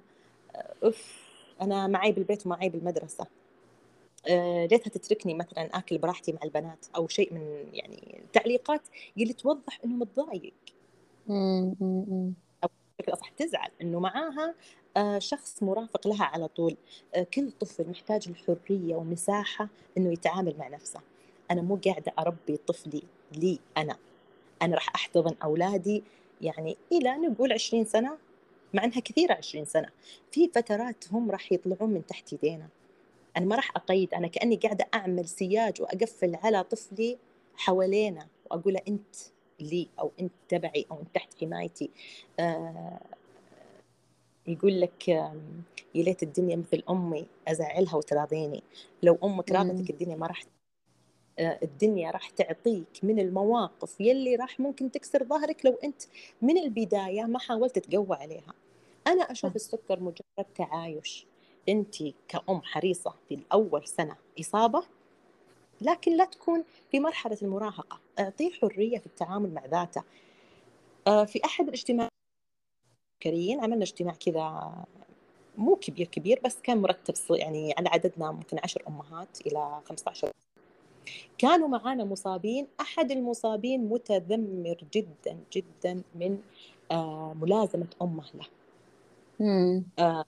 اف 0.82 1.26
أنا 1.60 1.86
معي 1.86 2.12
بالبيت 2.12 2.46
ومعي 2.46 2.68
بالمدرسة. 2.68 3.26
آه، 4.28 4.66
ليتها 4.66 4.90
تتركني 4.90 5.34
مثلا 5.34 5.78
آكل 5.78 5.98
براحتي 5.98 6.32
مع 6.32 6.38
البنات 6.44 6.86
أو 6.96 7.08
شيء 7.08 7.34
من 7.34 7.64
يعني 7.72 8.20
تعليقات 8.32 8.82
اللي 9.18 9.32
توضح 9.32 9.80
إنه 9.84 9.94
متضايق. 9.96 10.54
أو 12.64 12.68
بشكل 12.98 13.12
أصح 13.12 13.28
تزعل 13.28 13.70
إنه 13.82 14.00
معاها 14.00 14.54
آه، 14.96 15.18
شخص 15.18 15.62
مرافق 15.62 16.08
لها 16.08 16.24
على 16.24 16.48
طول. 16.48 16.76
آه، 17.14 17.22
كل 17.22 17.50
طفل 17.52 17.90
محتاج 17.90 18.28
الحرية 18.28 18.96
ومساحه 18.96 19.68
إنه 19.98 20.12
يتعامل 20.12 20.54
مع 20.58 20.68
نفسه. 20.68 21.00
أنا 21.50 21.62
مو 21.62 21.78
قاعدة 21.86 22.12
أربي 22.18 22.56
طفلي 22.66 23.02
لي 23.32 23.58
أنا. 23.76 23.96
أنا 24.62 24.74
راح 24.74 24.94
أحتضن 24.94 25.34
أولادي 25.44 26.02
يعني 26.40 26.76
إلى 26.92 27.16
نقول 27.16 27.52
20 27.52 27.84
سنة 27.84 28.18
مع 28.74 28.84
إنها 28.84 29.00
كثيرة 29.00 29.34
20 29.34 29.64
سنة. 29.64 29.88
في 30.30 30.48
فترات 30.48 31.04
هم 31.12 31.30
راح 31.30 31.52
يطلعون 31.52 31.90
من 31.90 32.06
تحت 32.06 32.32
يدينا. 32.32 32.68
أنا 33.36 33.46
ما 33.46 33.56
راح 33.56 33.70
أقيد 33.76 34.14
أنا 34.14 34.28
كأني 34.28 34.56
قاعدة 34.56 34.88
أعمل 34.94 35.28
سياج 35.28 35.82
وأقفل 35.82 36.34
على 36.34 36.64
طفلي 36.64 37.18
حوالينا 37.56 38.26
واقول 38.50 38.74
له 38.74 38.80
أنت 38.88 39.16
لي 39.60 39.88
أو 40.00 40.12
أنت 40.20 40.32
تبعي 40.48 40.86
أو 40.90 41.00
أنت 41.00 41.08
تحت 41.14 41.40
حمايتي. 41.40 41.90
آه 42.40 43.00
يقول 44.46 44.80
لك 44.80 45.08
يا 45.08 45.40
ليت 45.94 46.22
الدنيا 46.22 46.56
مثل 46.56 46.82
أمي 46.90 47.26
أزعلها 47.48 47.96
وتراضيني. 47.96 48.62
لو 49.02 49.18
أمك 49.24 49.52
راضتك 49.52 49.90
الدنيا 49.90 50.16
ما 50.16 50.26
راح 50.26 50.42
الدنيا 51.38 52.10
راح 52.10 52.30
تعطيك 52.30 53.00
من 53.02 53.18
المواقف 53.18 54.00
يلي 54.00 54.36
راح 54.36 54.60
ممكن 54.60 54.90
تكسر 54.90 55.24
ظهرك 55.24 55.66
لو 55.66 55.72
أنت 55.84 56.02
من 56.42 56.58
البداية 56.58 57.22
ما 57.22 57.38
حاولت 57.38 57.78
تقوى 57.78 58.16
عليها. 58.16 58.54
أنا 59.06 59.22
أشوف 59.22 59.56
السكر 59.56 60.00
مجرد 60.00 60.46
تعايش. 60.54 61.26
أنت 61.68 61.96
كأم 62.28 62.62
حريصة 62.62 63.14
في 63.28 63.34
الأول 63.34 63.86
سنة 63.88 64.16
إصابة 64.40 64.82
لكن 65.80 66.16
لا 66.16 66.24
تكون 66.24 66.64
في 66.90 67.00
مرحلة 67.00 67.38
المراهقة. 67.42 68.00
اعطيه 68.18 68.52
حرية 68.52 68.98
في 68.98 69.06
التعامل 69.06 69.54
مع 69.54 69.66
ذاته. 69.66 70.02
آه، 71.06 71.24
في 71.24 71.44
أحد 71.44 71.66
الاجتماعات 71.66 72.10
كريين 73.22 73.60
عملنا 73.60 73.84
اجتماع 73.84 74.14
كذا 74.14 74.74
مو 75.56 75.76
كبير 75.76 76.06
كبير 76.06 76.40
بس 76.44 76.60
كان 76.62 76.78
مرتب 76.78 77.14
يعني 77.30 77.74
على 77.78 77.88
عددنا 77.88 78.32
ممكن 78.32 78.58
عشر 78.64 78.82
أمهات 78.88 79.46
إلى 79.46 79.80
15 79.84 80.32
كانوا 81.38 81.68
معانا 81.68 82.04
مصابين. 82.04 82.66
أحد 82.80 83.10
المصابين 83.10 83.88
متذمر 83.88 84.76
جدا 84.94 85.38
جدا 85.52 86.02
من 86.14 86.38
آه، 86.90 87.34
ملازمة 87.40 87.86
أمه 88.02 88.24
له. 88.34 88.46
آه، 89.98 90.24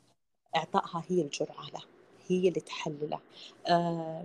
إعطائها 0.56 1.04
هي 1.08 1.20
الجرعة 1.22 1.66
له 1.74 1.80
هي 2.28 2.48
اللي 2.48 2.60
تحلله. 2.60 3.18
آه، 3.68 4.24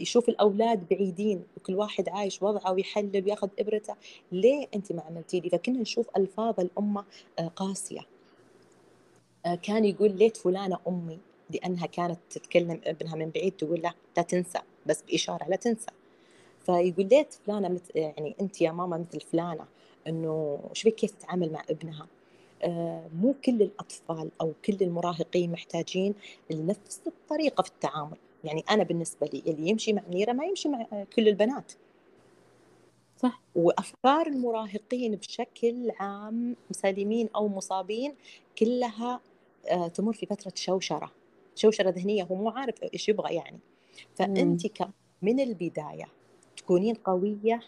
يشوف 0.00 0.28
الأولاد 0.28 0.88
بعيدين 0.88 1.44
وكل 1.56 1.74
واحد 1.74 2.08
عايش 2.08 2.42
وضعه 2.42 2.72
ويحلل 2.72 3.24
ويأخذ 3.24 3.48
إبرته. 3.58 3.94
ليه 4.32 4.66
أنت 4.74 4.92
ما 4.92 5.02
عملتي 5.02 5.40
لي؟ 5.40 5.50
فكنا 5.50 5.78
نشوف 5.80 6.06
ألفاظ 6.16 6.60
الأمة 6.60 7.04
قاسية. 7.56 8.00
كان 9.62 9.84
يقول 9.84 10.16
ليت 10.18 10.36
فلانة 10.36 10.78
أمي 10.88 11.18
لأنها 11.50 11.86
كانت 11.86 12.18
تتكلم 12.30 12.80
ابنها 12.84 13.16
من 13.16 13.30
بعيد 13.30 13.52
تقول 13.52 13.82
له 13.82 13.94
لا 14.16 14.22
تنسى. 14.22 14.58
بس 14.88 15.02
بإشارة 15.02 15.44
لا 15.48 15.56
تنسى. 15.56 15.90
فيقول 16.66 17.08
ليت 17.08 17.34
فلانة 17.34 17.68
مثل 17.68 17.90
يعني 17.94 18.34
أنت 18.40 18.60
يا 18.60 18.72
ماما 18.72 18.98
مثل 18.98 19.20
فلانة 19.20 19.64
إنه 20.06 20.60
إيش 20.70 20.84
بك؟ 20.84 20.94
كيف 20.94 21.10
تتعامل 21.10 21.52
مع 21.52 21.62
ابنها؟ 21.70 22.06
آه 22.62 23.08
مو 23.20 23.34
كل 23.44 23.62
الأطفال 23.62 24.30
أو 24.40 24.52
كل 24.64 24.76
المراهقين 24.80 25.52
محتاجين 25.52 26.14
نفس 26.50 27.00
الطريقة 27.06 27.62
في 27.62 27.68
التعامل. 27.68 28.16
يعني 28.44 28.64
أنا 28.70 28.82
بالنسبة 28.82 29.26
لي 29.26 29.42
اللي 29.46 29.68
يمشي 29.68 29.92
مع 29.92 30.02
منيره 30.08 30.32
ما 30.32 30.44
يمشي 30.44 30.68
مع 30.68 30.86
كل 31.16 31.28
البنات. 31.28 31.72
صح. 33.16 33.40
وأفكار 33.54 34.26
المراهقين 34.26 35.16
بشكل 35.16 35.90
عام 36.00 36.56
مسالمين 36.70 37.28
أو 37.36 37.48
مصابين 37.48 38.14
كلها 38.58 39.20
آه 39.70 39.88
تمر 39.88 40.12
في 40.12 40.26
فترة 40.26 40.52
شوشرة. 40.54 41.12
شوشرة 41.54 41.90
ذهنية 41.90 42.22
هو 42.22 42.34
مو 42.34 42.50
عارف 42.50 42.74
إيش 42.94 43.08
يبغى 43.08 43.34
يعني. 43.34 43.58
فانت 44.14 44.62
من 45.22 45.40
البداية 45.40 46.08
تكونين 46.56 46.94
قوية؟ 46.94 47.60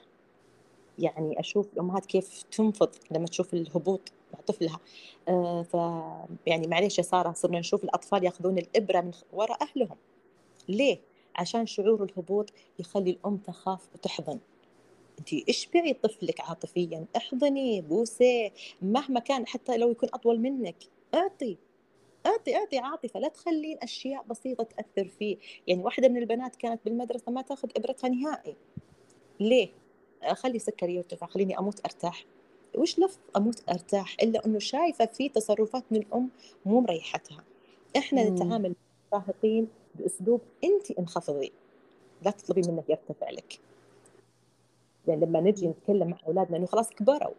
يعني 0.99 1.41
أشوف 1.41 1.73
الامهات 1.73 2.07
كيف 2.07 2.43
تنفض 2.43 2.89
لما 3.11 3.27
تشوف 3.27 3.55
الهبوط 3.55 4.13
مع 4.35 4.41
طفلها. 4.41 4.81
آه 5.29 5.63
ف 5.63 5.75
يعني 6.47 6.67
معليش 6.67 6.99
يا 6.99 7.03
سارة 7.03 7.33
صرنا 7.33 7.59
نشوف 7.59 7.85
الأطفال 7.85 8.25
يأخذون 8.25 8.59
الإبرة 8.59 9.01
من 9.01 9.11
وراء 9.33 9.59
أهلهم. 9.63 9.97
ليه؟ 10.69 11.01
عشان 11.37 11.67
شعور 11.67 12.05
الهبوط 12.05 12.53
يخلي 12.79 13.11
الأم 13.11 13.37
تخاف 13.37 13.89
وتحضن. 13.95 14.39
انت 15.19 15.49
اشبعي 15.49 15.93
طفلك 15.93 16.41
عاطفيا؟ 16.41 17.05
احضني 17.17 17.81
بوسه 17.81 18.51
مهما 18.83 19.21
كان 19.21 19.47
حتى 19.47 19.77
لو 19.77 19.91
يكون 19.91 20.09
أطول 20.15 20.41
منك 20.41 20.77
أعطي. 21.15 21.57
أعطي 22.27 22.57
أعطي 22.57 22.79
عاطفه 22.79 23.21
لا 23.21 23.29
تخلين 23.29 23.79
أشياء 23.83 24.23
بسيطة 24.23 24.65
تأثر 24.65 25.09
فيه. 25.09 25.37
يعني 25.67 25.83
واحدة 25.83 26.09
من 26.09 26.17
البنات 26.17 26.57
كانت 26.57 26.81
بالمدرسة 26.85 27.33
ما 27.33 27.43
تأخذ 27.43 27.69
إبرتها 27.77 28.09
نهائي. 28.09 28.57
ليه؟ 29.41 29.69
خلي 30.33 30.59
سكري 30.59 30.95
يرتفع 30.95 31.27
خليني 31.27 31.59
أموت 31.59 31.81
أرتاح. 31.85 32.25
وش 32.75 32.99
لف 32.99 33.19
أموت 33.37 33.63
أرتاح؟ 33.69 34.17
إلا 34.23 34.47
أنه 34.47 34.59
شايفة 34.59 35.07
في 35.07 35.29
تصرفات 35.29 35.85
من 35.91 35.99
الأم 35.99 36.29
مو 36.67 36.81
مريحتها. 36.81 37.45
إحنا 37.97 38.25
مم. 38.25 38.35
نتعامل 38.35 38.75
مع 39.13 39.19
المراهقين 39.19 39.69
بأسلوب 39.95 40.41
انت 40.65 40.91
انخفضي. 40.91 41.53
لا 42.23 42.31
تطلبي 42.31 42.63
منه 42.69 42.85
يرتفع 42.89 43.31
لك. 43.31 43.61
يعني 45.09 45.27
لما 45.27 45.41
نجي 45.41 45.69
نتكلم 45.69 46.09
مع 46.09 46.19
أولادنا 46.27 46.57
إنه 46.57 46.67
خلاص 46.67 46.91
كبروا. 46.91 47.35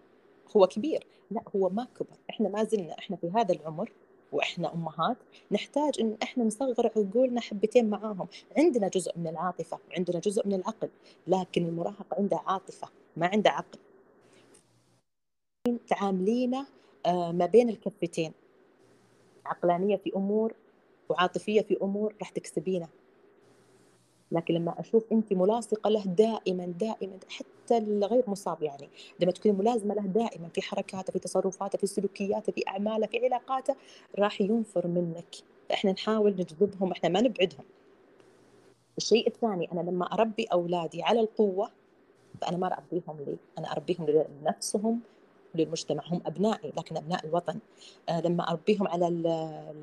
هو 0.58 0.68
كبير. 0.68 1.08
لا 1.32 1.42
هو 1.56 1.70
ما 1.70 1.88
كبر. 2.00 2.18
إحنا 2.30 2.50
ما 2.50 2.64
زلنا 2.64 3.00
إحنا 3.00 3.16
في 3.16 3.32
هذا 3.36 3.54
العمر 3.54 3.92
وإحنا 4.32 4.74
أمهات 4.74 5.18
نحتاج 5.52 5.94
إن 6.00 6.18
إحنا 6.24 6.44
نصغر 6.44 6.92
عقولنا 6.96 7.42
حبتين 7.42 7.90
معاهم. 7.90 8.28
عندنا 8.58 8.88
جزء 8.88 9.18
من 9.18 9.28
العاطفة 9.28 9.80
وعندنا 9.90 10.20
جزء 10.20 10.48
من 10.48 10.54
العقل 10.54 10.90
لكن 11.28 11.66
المراهق 11.66 12.14
عنده 12.18 12.42
عاطفة 12.46 12.88
ما 13.18 13.28
عنده 13.28 13.50
عقل. 13.50 13.80
تعاملينا 15.88 16.66
آه، 17.06 17.32
ما 17.32 17.46
بين 17.46 17.70
الكفتين. 17.70 18.32
عقلانية 19.46 19.96
في 19.98 20.12
أمور 20.16 20.54
وعاطفية 21.10 21.62
في 21.62 21.78
أمور 21.82 22.16
راح 22.20 22.30
تكسبينه 22.30 22.88
لكن 24.32 24.54
لما 24.54 24.80
أشوف 24.80 25.04
انت 25.12 25.34
ملاصقة 25.34 25.90
له 25.90 26.04
دائما 26.06 26.66
دائما 26.66 27.20
حتى 27.30 27.78
الغير 27.78 28.24
مصاب 28.28 28.64
يعني. 28.64 28.90
لما 29.20 29.32
تكوني 29.32 29.58
ملازمة 29.58 29.96
له 29.96 30.02
دائما 30.02 30.50
في 30.54 30.62
حركاته 30.62 31.14
في 31.14 31.20
تصرفاته 31.20 31.78
في 31.78 31.88
سلوكياته 31.88 32.54
في 32.54 32.64
أعماله 32.68 33.08
في 33.08 33.26
علاقاته 33.26 33.76
راح 34.20 34.42
ينفر 34.42 34.88
منك. 34.88 35.36
إحنا 35.74 35.92
نحاول 35.92 36.32
نجذبهم 36.32 36.92
إحنا 36.92 37.10
ما 37.10 37.22
نبعدهم. 37.22 37.66
الشيء 38.98 39.28
الثاني 39.28 39.72
أنا 39.72 39.82
لما 39.82 40.06
أربي 40.14 40.44
أولادي 40.46 41.04
على 41.04 41.20
القوة 41.20 41.72
فانا 42.42 42.58
ما 42.58 42.68
اربيهم 42.68 43.18
لي. 43.28 43.38
أنا 43.58 43.72
أربيهم 43.72 44.26
لنفسهم 44.44 45.00
للمجتمع 45.56 46.04
هم 46.08 46.22
أبنائي 46.26 46.72
لكن 46.78 46.98
أبناء 46.98 47.26
الوطن. 47.26 47.60
آه 48.10 48.22
لما 48.22 48.50
أربيهم 48.50 48.88
على 48.88 49.08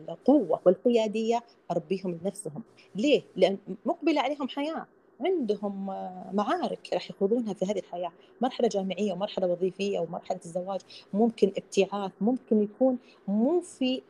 القوة 0.09 0.61
والقيادية 0.65 1.43
أربيهم 1.71 2.19
لنفسهم. 2.23 2.63
ليه؟ 2.95 3.23
لأن 3.37 3.59
مقبلة 3.87 4.21
عليهم 4.21 4.49
حياة. 4.49 4.87
عندهم 5.21 5.91
آه، 5.91 6.31
معارك 6.33 6.89
راح 6.93 7.11
يخوضونها 7.11 7.55
في 7.55 7.65
هذه 7.65 7.79
الحياة. 7.79 8.13
مرحلة 8.41 8.69
جامعية 8.69 9.13
ومرحلة 9.13 9.47
وظيفية 9.47 9.99
ومرحلة 9.99 10.41
الزواج 10.45 10.81
ممكن 11.13 11.53
ابتعاث 11.57 12.13
ممكن 12.21 12.63
يكون 12.63 12.99
مو 13.29 13.61
في 13.61 14.03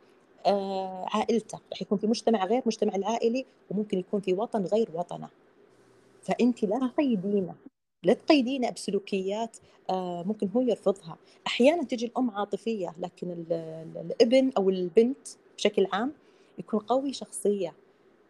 آه 0.45 1.05
عائلته. 1.13 1.59
راح 1.71 1.81
يكون 1.81 1.97
في 1.97 2.07
مجتمع 2.07 2.45
غير 2.45 2.61
مجتمع 2.65 2.95
العائلي 2.95 3.45
وممكن 3.71 3.99
يكون 3.99 4.21
في 4.21 4.33
وطن 4.33 4.63
غير 4.65 4.89
وطنه. 4.93 5.29
فأنت 6.21 6.63
لا 6.63 6.79
تقيدينه. 6.79 7.55
لا 8.03 8.13
تقيدينه 8.13 8.69
بسلوكيات 8.69 9.57
آه، 9.89 10.23
ممكن 10.23 10.49
هو 10.55 10.61
يرفضها. 10.61 11.17
أحيانا 11.47 11.83
تجي 11.83 12.05
الأم 12.05 12.31
عاطفية 12.31 12.95
لكن 12.99 13.31
الابن 13.95 14.51
أو 14.57 14.69
البنت 14.69 15.27
بشكل 15.57 15.87
عام 15.93 16.13
يكون 16.57 16.79
قوي 16.79 17.13
شخصية. 17.13 17.73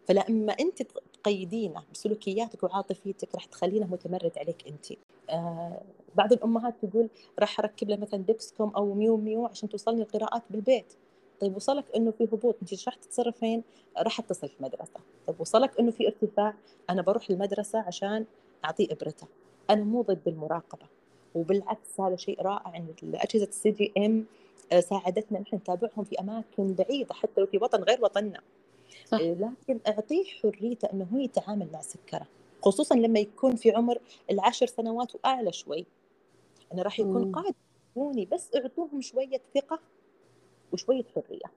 فلما 0.08 0.52
أنت 0.52 0.82
تقيدينه 1.22 1.82
بسلوكياتك 1.92 2.62
وعاطفيتك 2.62 3.34
راح 3.34 3.44
تخلينه 3.44 3.86
متمرد 3.86 4.32
عليك 4.36 4.66
أنت. 4.68 4.86
آه 5.30 5.82
بعض 6.14 6.32
الأمهات 6.32 6.74
تقول 6.82 7.08
راح 7.38 7.60
أركب 7.60 7.90
له 7.90 7.96
مثلا 7.96 8.22
Dexcom 8.22 8.70
أو 8.70 8.94
MiaoMiao 8.94 9.46
عشان 9.46 9.68
توصلني 9.68 10.02
القراءات 10.02 10.42
بالبيت. 10.50 10.92
طيب 11.40 11.56
وصلك 11.56 11.84
إنه 11.96 12.10
في 12.10 12.24
هبوط 12.24 12.56
أنت 12.62 12.72
إيش 12.72 12.88
راح 12.88 12.94
تتصرفين؟ 12.94 13.62
راح 13.98 14.20
أتصل 14.20 14.48
في 14.48 14.56
المدرسة 14.60 15.00
طيب 15.26 15.40
وصلك 15.40 15.80
إنه 15.80 15.90
في 15.90 16.06
ارتفاع 16.06 16.54
أنا 16.90 17.02
بروح 17.02 17.30
المدرسة 17.30 17.78
عشان 17.78 18.24
أعطيه 18.64 18.86
إبرته. 18.92 19.26
أنا 19.70 19.84
مو 19.84 20.02
ضد 20.02 20.28
المراقبة 20.28 20.86
وبالعكس 21.34 22.00
هذا 22.00 22.16
شيء 22.16 22.42
رائع 22.42 22.76
إن 22.76 22.94
اجهزه 23.14 23.44
ال 23.48 23.70
CGM 23.70 24.26
ساعدتنا 24.80 25.40
نحن 25.40 25.56
نتابعهم 25.56 26.04
في 26.04 26.20
أماكن 26.20 26.74
بعيدة 26.74 27.14
حتى 27.14 27.40
لو 27.40 27.46
في 27.46 27.58
وطن 27.58 27.82
غير 27.82 28.04
وطننا 28.04 28.40
صح. 29.06 29.20
لكن 29.20 29.80
أعطيه 29.88 30.24
حريته 30.24 30.88
إنه 30.92 31.06
هو 31.14 31.18
يتعامل 31.18 31.68
مع 31.72 31.80
سكره 31.80 32.26
خصوصا 32.62 32.94
لما 32.94 33.20
يكون 33.20 33.56
في 33.56 33.70
عمر 33.70 33.98
العشر 34.30 34.66
سنوات 34.66 35.14
وأعلى 35.14 35.52
شوي 35.52 35.86
انه 36.72 36.82
راح 36.82 37.00
يكون 37.00 37.32
قادر 37.32 37.54
بس 38.32 38.50
أعطوهم 38.56 39.00
شوية 39.00 39.40
ثقة 39.54 39.80
وشوية 40.72 41.04
حرية 41.14 41.52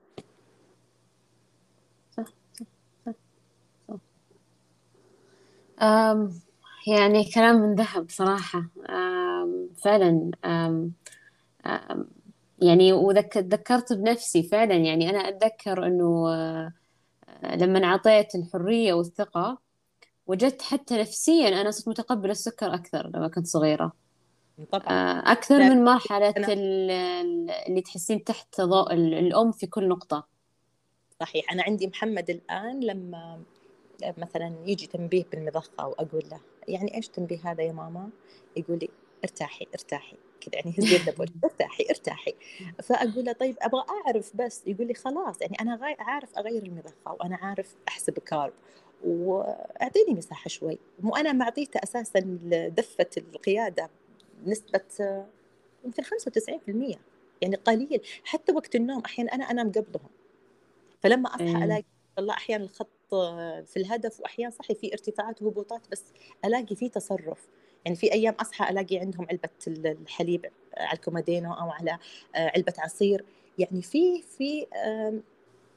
صح 2.16 2.24
صح 2.54 2.66
صح, 3.06 3.14
صح. 3.88 3.98
يعني 6.86 7.24
كلام 7.24 7.56
من 7.56 7.74
ذهب 7.74 8.06
صراحة. 8.10 8.68
أم 8.88 9.68
فعلا 9.84 10.30
أم 10.44 10.92
أم 11.66 12.08
يعني 12.62 12.92
وذكرت 12.92 13.92
بنفسي 13.92 14.42
فعلا. 14.42 14.74
يعني 14.74 15.10
أنا 15.10 15.18
أتذكر 15.18 15.86
أنه 15.86 16.28
آه، 16.34 16.72
لما 17.56 17.84
أعطيت 17.84 18.34
الحرية 18.34 18.92
والثقة 18.92 19.58
وجدت 20.26 20.62
حتى 20.62 21.00
نفسيا 21.00 21.48
أنا 21.60 21.70
صرت 21.70 21.88
متقبلة 21.88 22.32
السكر 22.32 22.74
أكثر 22.74 23.10
لما 23.14 23.28
كنت 23.28 23.46
صغيرة. 23.46 23.92
طبعا. 24.72 24.86
آه، 24.88 25.32
أكثر 25.32 25.58
من 25.58 25.84
مرحلة 25.84 26.34
اللي 26.38 27.80
تحسين 27.80 28.24
تحت 28.24 28.60
ضوء 28.60 28.94
الأم 28.94 29.52
في 29.52 29.66
كل 29.66 29.88
نقطة. 29.88 30.26
صحيح. 31.20 31.52
أنا 31.52 31.62
عندي 31.62 31.86
محمد 31.86 32.30
الآن 32.30 32.80
لما 32.80 33.42
مثلا 34.18 34.54
يجي 34.66 34.86
تنبيه 34.86 35.24
بالمضخة 35.32 35.86
وأقول 35.86 36.22
له 36.30 36.40
يعني 36.68 36.96
إيش 36.96 37.08
تنبيه 37.08 37.38
هذا 37.44 37.62
يا 37.62 37.72
ماما؟ 37.72 38.10
يقول 38.56 38.78
لي 38.78 38.88
ارتاحي 39.24 39.66
ارتاحي. 39.74 40.16
كذا 40.40 40.54
يعني 40.54 40.74
هز 40.78 40.92
يده 40.92 41.14
ارتاحي 41.44 41.86
ارتاحي. 41.90 42.34
فأقول 42.82 43.24
له 43.24 43.32
طيب 43.32 43.56
أبغى 43.60 43.84
أعرف 44.06 44.36
بس. 44.36 44.62
يقول 44.66 44.86
لي 44.86 44.94
خلاص. 44.94 45.40
يعني 45.40 45.56
أنا 45.60 45.96
عارف 45.98 46.38
أغير 46.38 46.62
المضخه 46.62 47.12
وأنا 47.20 47.36
عارف 47.36 47.74
أحسب 47.88 48.18
كارب 48.18 48.52
وأعطيني 49.04 50.14
مساحة 50.14 50.48
شوي. 50.48 50.78
مو 51.00 51.16
أنا 51.16 51.32
معطيته 51.32 51.80
أساسا 51.82 52.20
دفه 52.76 53.06
القيادة 53.16 53.90
بنسبه 54.42 54.80
يمكن 55.84 56.02
95% 56.02 56.98
يعني 57.42 57.56
قليل. 57.56 58.00
حتى 58.24 58.52
وقت 58.52 58.74
النوم 58.76 59.02
أحيانا 59.04 59.34
أنا 59.34 59.50
أنام 59.50 59.68
قبلهم. 59.72 60.10
فلما 61.02 61.28
أصحى. 61.34 61.64
الاقي 61.64 61.84
الله 62.18 62.34
أحيانا 62.34 62.64
الخط 62.64 62.88
في 63.66 63.76
الهدف 63.76 64.20
واحيانا 64.20 64.50
صحي 64.50 64.74
في 64.74 64.92
ارتفاعات 64.92 65.42
وهبوطات 65.42 65.80
بس 65.92 66.04
ألاقي 66.44 66.76
في 66.76 66.88
تصرف. 66.88 67.48
يعني 67.84 67.96
في 67.96 68.12
أيام 68.12 68.34
أصحى 68.34 68.70
ألاقي 68.70 68.98
عندهم 68.98 69.26
علبة 69.30 69.48
الحليب 69.66 70.46
على 70.76 70.96
الكومادينو 70.96 71.52
أو 71.52 71.70
على 71.70 71.98
علبة 72.34 72.74
عصير. 72.78 73.24
يعني 73.58 73.82
في 73.82 74.22
في 74.22 74.66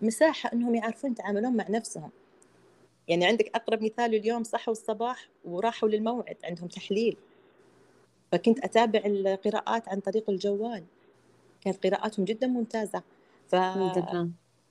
مساحة 0.02 0.54
إنهم 0.54 0.76
يعرفون 0.76 1.12
يتعاملون 1.12 1.58
مع 1.58 1.65
نفسهم. 1.69 2.10
يعني 3.08 3.26
عندك 3.26 3.56
أقرب 3.56 3.84
مثال 3.84 4.15
اليوم 4.15 4.43
صحوا 4.43 4.71
الصباح 4.71 5.30
وراحوا 5.45 5.89
للموعد 5.89 6.38
عندهم 6.43 6.67
تحليل. 6.67 7.17
فكنت 8.32 8.63
أتابع 8.63 9.02
القراءات 9.06 9.89
عن 9.89 10.00
طريق 10.00 10.30
الجوال. 10.30 10.84
كانت 11.62 11.88
قراءاتهم 11.88 12.26
جدا 12.26 12.47
ممتازة. 12.47 13.04
ف 13.47 13.56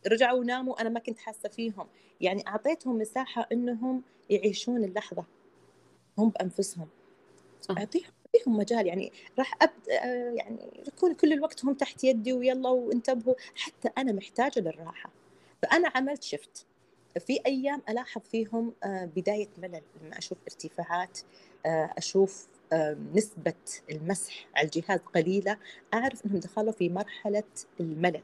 رجعوا 0.07 0.39
وناموا 0.39 0.81
أنا 0.81 0.89
ما 0.89 1.01
كنت 1.01 1.19
حاسة 1.19 1.49
فيهم. 1.49 1.87
يعني 2.21 2.45
أعطيتهم 2.49 2.99
مساحة 2.99 3.49
إنهم 3.53 4.03
يعيشون 4.31 4.85
اللحظة. 4.85 5.25
هم 6.19 6.29
بأنفسهم. 6.29 6.89
اعطيهم 7.71 8.11
أعطيهم 8.37 8.57
مجال. 8.57 8.87
يعني 8.87 9.13
راح 9.39 9.55
ابدا 9.63 9.95
يعني 10.35 10.83
يكون 10.89 11.15
كل 11.15 11.33
الوقت 11.33 11.65
هم 11.65 11.75
تحت 11.75 12.05
يدي 12.05 12.33
ويلا 12.33 12.69
وانتبهوا. 12.69 13.35
حتى 13.55 13.89
أنا 13.99 14.13
محتاجة 14.13 14.61
للراحة. 14.61 15.11
فأنا 15.63 15.93
عملت 15.95 16.23
شفت 16.23 16.67
في 17.19 17.39
أيام 17.47 17.83
ألاحظ 17.89 18.21
فيهم 18.21 18.73
آه، 18.85 19.05
بداية 19.05 19.49
ملل 19.59 19.83
لما 20.03 20.19
أشوف 20.19 20.39
ارتفاعات 20.49 21.19
آه، 21.67 21.95
أشوف 21.99 22.49
آه، 22.73 22.97
نسبة 23.15 23.55
المسح 23.91 24.47
على 24.57 24.65
الجهاز 24.65 25.01
قليلة 25.15 25.59
أعرف 25.95 26.27
إنهم 26.27 26.39
دخلوا 26.39 26.73
في 26.73 26.89
مرحلة 26.89 27.45
الملل. 27.81 28.23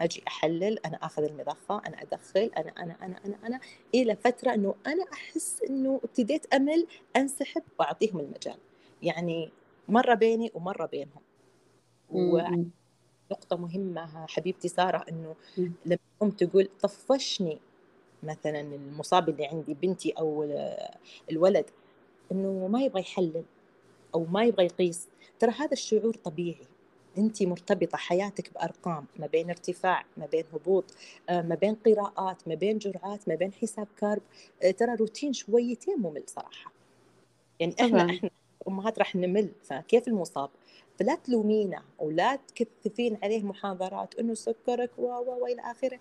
أجي 0.00 0.22
أحلل 0.28 0.78
أنا 0.86 0.96
آخذ 0.96 1.22
المضخه 1.24 1.82
أنا 1.86 2.02
أدخل 2.02 2.50
أنا 2.56 2.70
أنا 2.78 2.96
أنا 3.02 3.20
أنا 3.24 3.36
أنا 3.46 3.60
إلى 3.94 4.16
فترة 4.16 4.54
إنه 4.54 4.74
أنا 4.86 5.04
أحس 5.12 5.62
إنه 5.62 6.00
ابتديت 6.04 6.54
أمل 6.54 6.86
أنسحب 7.16 7.62
وأعطيهم 7.78 8.20
المجال. 8.20 8.58
يعني 9.02 9.50
مرة 9.88 10.14
بيني 10.14 10.50
ومرة 10.54 10.86
بينهم. 10.86 11.22
ونقطة 12.10 13.56
مهمة 13.56 14.26
حبيبتي 14.26 14.68
سارة 14.68 15.04
إنه 15.10 15.34
لما 15.86 15.98
ام 16.22 16.30
تقول 16.30 16.68
طفشني 16.82 17.58
مثلا 18.22 18.60
المصاب 18.60 19.28
اللي 19.28 19.46
عندي 19.46 19.74
بنتي 19.74 20.10
أو 20.12 20.44
الولد 21.30 21.70
إنه 22.32 22.68
ما 22.68 22.82
يبغى 22.82 23.00
يحلل 23.00 23.44
أو 24.14 24.24
ما 24.24 24.44
يبغى 24.44 24.64
يقيس. 24.66 25.08
ترى 25.38 25.50
هذا 25.50 25.72
الشعور 25.72 26.14
طبيعي. 26.14 26.66
انت 27.18 27.42
مرتبطة 27.42 27.98
حياتك 27.98 28.52
بأرقام 28.54 29.04
ما 29.16 29.26
بين 29.26 29.50
ارتفاع 29.50 30.04
ما 30.16 30.26
بين 30.26 30.44
هبوط 30.54 30.84
آه، 31.28 31.42
ما 31.42 31.54
بين 31.54 31.74
قراءات 31.74 32.48
ما 32.48 32.54
بين 32.54 32.78
جرعات 32.78 33.28
ما 33.28 33.34
بين 33.34 33.52
حساب 33.52 33.88
كارب 34.00 34.22
آه، 34.62 34.70
ترى 34.70 34.94
روتين 34.94 35.32
شويتين 35.32 35.98
ممل 35.98 36.22
صراحة. 36.26 36.72
يعني 37.60 37.74
إحنا 37.80 38.10
إحنا 38.10 38.30
أمهات 38.68 38.98
راح 38.98 39.16
نمل 39.16 39.50
فكيف 39.64 40.08
المصاب؟ 40.08 40.50
فلا 40.98 41.14
تلومينا 41.14 41.82
ولا 41.98 42.36
تكثفين 42.36 43.18
عليه 43.22 43.42
محاضرات 43.42 44.14
إنه 44.14 44.34
سكرك 44.34 44.90
و 44.98 45.02
و 45.02 45.42
والى 45.42 45.62
آخره. 45.62 45.98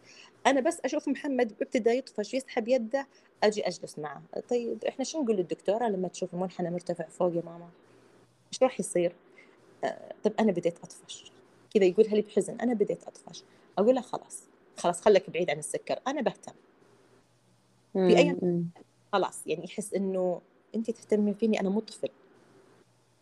أنا 0.47 0.61
بس 0.61 0.79
أشوف 0.85 1.07
محمد 1.07 1.53
ابتدى 1.61 1.89
يطفش 1.89 2.33
يسحب 2.33 2.67
يده 2.67 3.07
أجي 3.43 3.67
أجلس 3.67 3.99
معه. 3.99 4.21
طيب 4.49 4.85
إحنا 4.85 5.05
شو 5.05 5.23
نقول 5.23 5.35
للدكتورة 5.35 5.87
لما 5.87 6.07
تشوف 6.07 6.33
المنحنى 6.33 6.69
مرتفع 6.69 7.05
فوق 7.07 7.35
يا 7.35 7.41
ماما؟ 7.45 7.69
إيش 8.53 8.63
راح 8.63 8.79
يصير؟ 8.79 9.15
طب 10.23 10.31
أنا 10.39 10.51
بديت 10.51 10.77
أطفش. 10.79 11.31
كذا 11.73 11.85
يقولها 11.85 12.15
لي 12.15 12.21
بحزن؟ 12.21 12.59
أنا 12.59 12.73
بديت 12.73 13.03
أطفش. 13.03 13.43
أقول 13.77 13.95
له 13.95 14.01
خلاص 14.01 14.43
خلاص 14.77 15.01
خليك 15.01 15.29
بعيد 15.29 15.49
عن 15.49 15.59
السكر 15.59 15.99
أنا 16.07 16.21
بهتم. 16.21 16.53
في 17.93 18.17
أي 18.17 18.37
خلاص 19.13 19.47
يعني 19.47 19.63
يحس 19.63 19.93
إنه 19.93 20.41
انت 20.75 20.91
تهتمين 20.91 21.33
فيني 21.33 21.59
أنا 21.59 21.69
مو 21.69 21.79
طفل. 21.79 22.09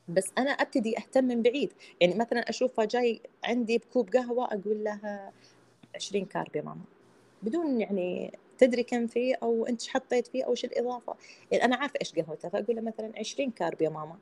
بس 0.07 0.31
أنا 0.37 0.51
أبتدي 0.51 0.97
أهتم 0.97 1.23
من 1.23 1.41
بعيد. 1.41 1.73
يعني 2.01 2.15
مثلا 2.15 2.49
أشوفه 2.49 2.85
جاي 2.85 3.21
عندي 3.43 3.77
بكوب 3.77 4.09
قهوة 4.09 4.45
أقول 4.45 4.83
لها 4.83 5.31
20 5.95 6.25
كارب 6.25 6.55
يا 6.55 6.61
ماما. 6.61 6.81
بدون 7.43 7.81
يعني 7.81 8.31
تدري 8.57 8.83
كم 8.83 9.07
فيه 9.07 9.35
أو 9.43 9.65
أنت 9.65 9.87
حطيت 9.87 10.27
فيه 10.27 10.43
أو 10.43 10.51
إيش 10.51 10.65
الإضافة. 10.65 11.15
يعني 11.51 11.65
أنا 11.65 11.75
عارفة 11.75 11.99
إيش 12.01 12.15
قهوته 12.15 12.49
فأقول 12.49 12.75
له 12.75 12.81
مثلا 12.81 13.11
20 13.17 13.51
كارب 13.51 13.81
يا 13.81 13.89
ماما. 13.89 14.17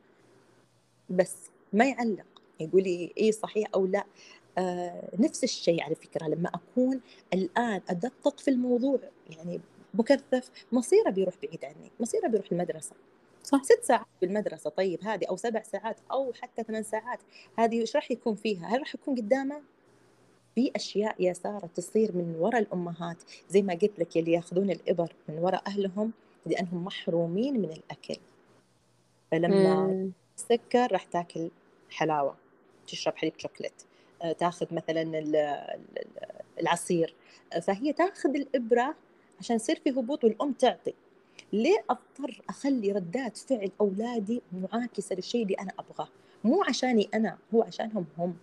بس. 1.10 1.36
ما 1.74 1.86
يعلق. 1.86 2.26
يقول 2.60 2.84
لي 2.84 3.14
اي 3.18 3.32
صحيح 3.32 3.70
أو 3.76 3.86
لا. 3.86 4.06
آه 4.58 5.10
نفس 5.20 5.44
الشيء 5.44 5.84
على 5.84 5.96
فكرة 5.96 6.28
لما 6.28 6.50
أكون 6.50 7.02
الآن 7.34 7.82
أدقق 7.90 8.40
في 8.40 8.52
الموضوع 8.52 9.00
يعني 9.30 9.62
مكثف 9.94 10.50
مصيره 10.72 11.10
بيروح 11.10 11.36
بعيد 11.44 11.66
عني 11.66 11.92
مصيره 12.00 12.28
بيروح 12.28 12.52
المدرسة. 12.52 12.96
صح. 13.44 13.64
ست 13.64 13.84
ساعات 13.84 14.06
بالمدرسة 14.22 14.70
طيب 14.70 15.04
هذه 15.04 15.26
أو 15.30 15.36
سبع 15.36 15.64
ساعات 15.64 15.98
أو 16.12 16.34
حتى 16.42 16.64
ثمان 16.64 16.84
ساعات 16.84 17.20
هذه 17.58 17.82
إيش 17.82 17.96
راح 17.96 18.12
يكون 18.12 18.36
فيها؟ 18.36 18.68
هل 18.68 18.80
راح 18.80 18.96
يكون 18.96 19.16
قدامه؟ 19.16 19.62
في 20.56 20.72
أشياء 20.76 21.16
يا 21.20 21.34
ساره 21.34 21.70
تصير 21.76 22.16
من 22.16 22.36
وراء 22.40 22.62
الأمهات 22.62 23.18
زي 23.50 23.62
ما 23.62 23.74
قلت 23.74 24.00
لك 24.00 24.18
اللي 24.18 24.32
ياخذون 24.32 24.70
الإبر 24.70 25.14
من 25.30 25.38
وراء 25.38 25.64
أهلهم 25.68 26.12
لأنهم 26.46 26.86
محرومين 26.86 27.62
من 27.62 27.72
الأكل. 27.72 28.18
فلما 29.32 30.10
سكر 30.36 30.92
راح 30.92 31.04
تاكل 31.04 31.50
حلاوة 31.92 32.36
تشرب 32.88 33.16
حليب 33.18 33.34
شوكليت 33.38 33.84
آه، 34.22 34.32
تاخذ 34.32 34.66
مثلا 34.74 35.24
العصير 36.60 37.16
آه، 37.54 37.60
فهي 37.60 37.94
تاخذ 37.94 38.36
الإبرة 38.36 38.96
عشان 39.40 39.56
يصير 39.56 39.80
في 39.84 39.90
هبوط 39.90 40.24
والأم 40.24 40.52
تعطي. 40.54 40.94
ليه 41.54 41.84
أضطر 41.90 42.42
أخلي 42.50 42.92
ردات 42.92 43.38
فعل 43.38 43.72
أولادي 43.82 44.42
معاكسة 44.52 45.16
للشيء 45.16 45.44
اللي 45.44 45.54
أنا 45.54 45.72
أبغاه؟ 45.80 46.08
مو 46.44 46.64
عشاني 46.64 47.10
أنا 47.14 47.38
هو 47.54 47.64
عشانهم 47.64 48.06
هم. 48.18 48.36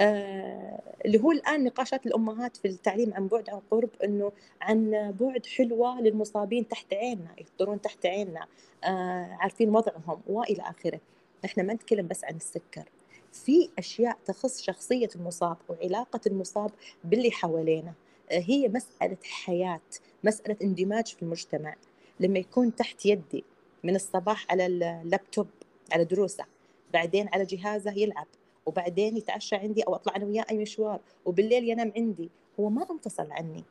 آه 0.00 0.80
اللي 1.04 1.20
هو 1.22 1.32
الآن 1.32 1.64
نقاشات 1.64 2.06
الأمهات 2.06 2.56
في 2.56 2.68
التعليم 2.68 3.14
عن 3.14 3.26
بعد 3.26 3.50
عن 3.50 3.60
قرب 3.70 3.88
إنه 4.04 4.32
عن 4.60 5.12
بعد 5.20 5.46
حلوة 5.46 6.00
للمصابين 6.00 6.68
تحت 6.68 6.94
عيننا 6.94 7.34
يفطرون 7.38 7.80
تحت 7.80 8.06
عيننا 8.06 8.46
آه 8.84 9.36
عارفين 9.40 9.68
وضعهم 9.76 10.20
وإلى 10.26 10.62
آخره. 10.62 11.00
إحنا 11.44 11.62
ما 11.62 11.74
نتكلم 11.74 12.08
بس 12.08 12.24
عن 12.24 12.36
السكر. 12.36 12.84
في 13.32 13.68
أشياء 13.78 14.18
تخص 14.24 14.62
شخصية 14.62 15.08
المصاب 15.16 15.56
وعلاقة 15.68 16.20
المصاب 16.26 16.70
باللي 17.04 17.30
حوالينا. 17.30 17.94
آه، 18.30 18.38
هي 18.38 18.68
مسألة 18.68 19.16
حياة 19.22 19.80
مسألة 20.24 20.56
اندماج 20.62 21.06
في 21.06 21.22
المجتمع. 21.22 21.74
لما 22.20 22.38
يكون 22.38 22.74
تحت 22.74 23.06
يدي 23.06 23.44
من 23.84 23.94
الصباح 23.94 24.46
على 24.50 24.66
اللابتوب 24.66 25.46
على 25.92 26.04
دروسه 26.04 26.44
بعدين 26.92 27.28
على 27.32 27.44
جهازه 27.44 27.92
يلعب 27.92 28.26
وبعدين 28.66 29.16
يتعشى 29.16 29.56
عندي 29.56 29.82
أو 29.82 29.94
أطلع 29.94 30.16
أنا 30.16 30.24
وياه 30.24 30.44
أي 30.50 30.58
مشوار 30.58 31.00
وبالليل 31.24 31.68
ينام 31.68 31.92
عندي 31.96 32.30
هو 32.60 32.68
ما 32.68 32.86
انفصل 32.90 33.32
عني. 33.32 33.64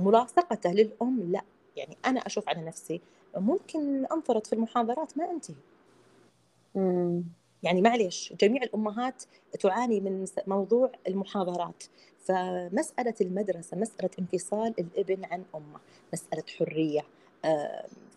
ملاصقته 0.00 0.72
للأم 0.72 1.32
لا. 1.32 1.42
يعني 1.76 1.96
أنا 2.06 2.20
أشوف 2.26 2.48
على 2.48 2.62
نفسي 2.62 3.00
ممكن 3.36 4.06
أنفرط 4.06 4.46
في 4.46 4.52
المحاضرات 4.52 5.18
ما 5.18 5.30
أنتهي. 5.30 5.54
يعني 7.62 7.82
معليش 7.82 8.34
جميع 8.40 8.62
الأمهات 8.62 9.22
تعاني 9.60 10.00
من 10.00 10.24
موضوع 10.46 10.92
المحاضرات. 11.08 11.84
فمسألة 12.26 13.14
المدرسة 13.20 13.76
مسألة 13.76 14.10
انفصال 14.18 14.74
الابن 14.78 15.24
عن 15.24 15.44
أمه 15.54 15.80
مسألة 16.12 16.42
حرية 16.58 17.00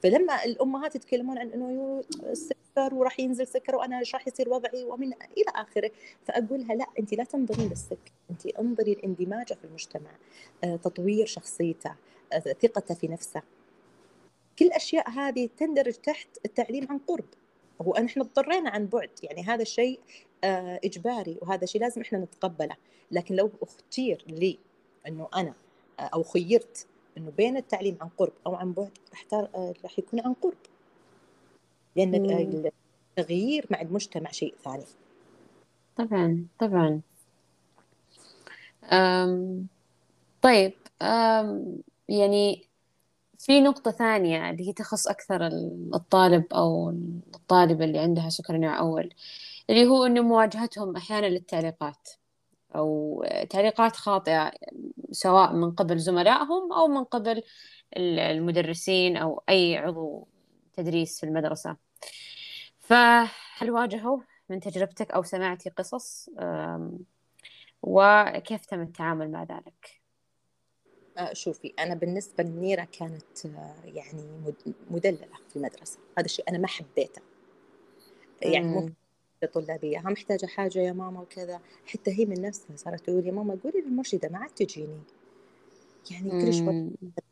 فلما 0.03 0.45
الأمهات 0.45 0.95
يتكلمون 0.95 1.37
عن 1.37 1.49
إنه 1.49 2.03
السكر 2.23 2.95
وراح 2.95 3.19
ينزل 3.19 3.47
سكر 3.47 3.75
وأنا 3.75 3.99
إيش 3.99 4.15
راح 4.15 4.27
يصير 4.27 4.49
وضعي 4.49 4.83
ومن 4.83 5.07
إلى 5.13 5.51
آخره 5.55 5.91
فاقول 6.25 6.67
لها 6.67 6.75
لا 6.75 6.85
انت 6.99 7.13
لا 7.13 7.23
تنظرين 7.23 7.69
للسكر 7.69 8.11
انت 8.31 8.45
انظري 8.45 8.93
لاندماجه 8.93 9.53
في 9.53 9.63
المجتمع 9.63 10.11
آه، 10.63 10.75
تطوير 10.75 11.25
شخصيته 11.25 11.95
آه، 12.33 12.39
ثقته 12.39 12.95
في 12.95 13.07
نفسه. 13.07 13.41
كل 14.59 14.65
الاشياء 14.65 15.09
هذه 15.09 15.49
تندرج 15.57 15.93
تحت 15.93 16.27
التعليم 16.45 16.87
عن 16.89 16.97
قرب. 16.97 17.25
هو 17.81 17.91
إحنا 17.93 18.23
اضطرينا 18.23 18.69
عن 18.69 18.85
بعد 18.85 19.09
يعني 19.23 19.43
هذا 19.43 19.61
الشيء 19.61 19.99
إجباري 20.43 21.37
وهذا 21.41 21.65
شيء 21.65 21.81
لازم 21.81 22.01
إحنا 22.01 22.19
نتقبله. 22.19 22.75
لكن 23.11 23.35
لو 23.35 23.51
اختير 23.61 24.25
لي 24.27 24.59
إنه 25.07 25.27
أنا 25.35 25.53
أو 25.99 26.23
خيرت 26.23 26.87
إنه 27.17 27.31
بين 27.37 27.57
التعليم 27.57 27.97
عن 28.01 28.09
قرب 28.17 28.33
أو 28.47 28.55
عن 28.55 28.73
بعد 28.73 28.91
راح 29.33 29.49
راح 29.83 29.99
يكون 29.99 30.19
عن 30.19 30.33
قرب. 30.33 30.57
لأن 31.95 32.15
التغيير 33.17 33.65
مع 33.69 33.81
المجتمع 33.81 34.31
شيء 34.31 34.55
ثاني. 34.63 34.85
طبعا 35.95 36.45
طبعا. 36.59 37.01
أم 38.83 39.67
طيب 40.41 40.73
أم 41.01 41.81
يعني 42.09 42.68
في 43.39 43.61
نقطة 43.61 43.91
ثانية 43.91 44.49
اللي 44.49 44.67
هي 44.67 44.73
تخص 44.73 45.07
أكثر 45.07 45.47
الطالب 45.93 46.53
أو 46.53 46.89
الطالبة 47.35 47.85
اللي 47.85 47.99
عندها 47.99 48.29
سكر 48.29 48.57
نوع 48.57 48.79
أول 48.79 49.13
اللي 49.69 49.87
هو 49.87 50.05
إنه 50.05 50.21
مواجهتهم 50.21 50.95
أحيانا 50.95 51.25
للتعليقات 51.25 52.09
أو 52.75 53.25
تعليقات 53.49 53.95
خاطئة 53.95 54.51
سواء 55.11 55.53
من 55.53 55.71
قبل 55.71 55.99
زملائهم 55.99 56.73
أو 56.73 56.87
من 56.87 57.03
قبل 57.03 57.43
المدرسين 57.97 59.17
أو 59.17 59.43
أي 59.49 59.77
عضو 59.77 60.27
تدريس 60.73 61.19
في 61.19 61.25
المدرسة 61.25 61.77
فهل 62.79 63.71
واجهوا 63.71 64.19
من 64.49 64.59
تجربتك 64.59 65.11
أو 65.11 65.23
سمعتي 65.23 65.69
قصص 65.69 66.29
وكيف 67.81 68.65
تم 68.65 68.81
التعامل 68.81 69.31
مع 69.31 69.43
ذلك؟ 69.43 69.98
آه، 71.19 71.33
شوفي 71.33 71.73
أنا 71.79 71.95
بالنسبة 71.95 72.43
لنيرة 72.43 72.87
كانت 72.99 73.45
آه، 73.45 73.75
يعني 73.85 74.23
مدللة 74.91 75.27
في 75.49 75.55
المدرسة. 75.55 75.99
هذا 76.17 76.25
الشيء 76.25 76.49
أنا 76.49 76.57
ما 76.57 76.67
حبيته. 76.67 77.21
يعني 78.41 78.67
مو 78.67 78.89
طلابية. 79.53 79.99
ها 79.99 80.09
محتاجة 80.09 80.45
حاجة 80.45 80.79
يا 80.79 80.91
ماما 80.91 81.21
وكذا. 81.21 81.59
حتى 81.85 82.19
هي 82.19 82.25
من 82.25 82.41
نفسها 82.41 82.75
صارت 82.75 82.99
تقول 82.99 83.27
يا 83.27 83.31
ماما 83.31 83.57
قولي 83.63 83.81
للمرشدة 83.81 84.29
ما 84.29 84.37
عاد 84.37 84.49
تجيني. 84.49 84.99
يعني 86.11 86.29
كل 86.29 86.53
شوي 86.53 86.89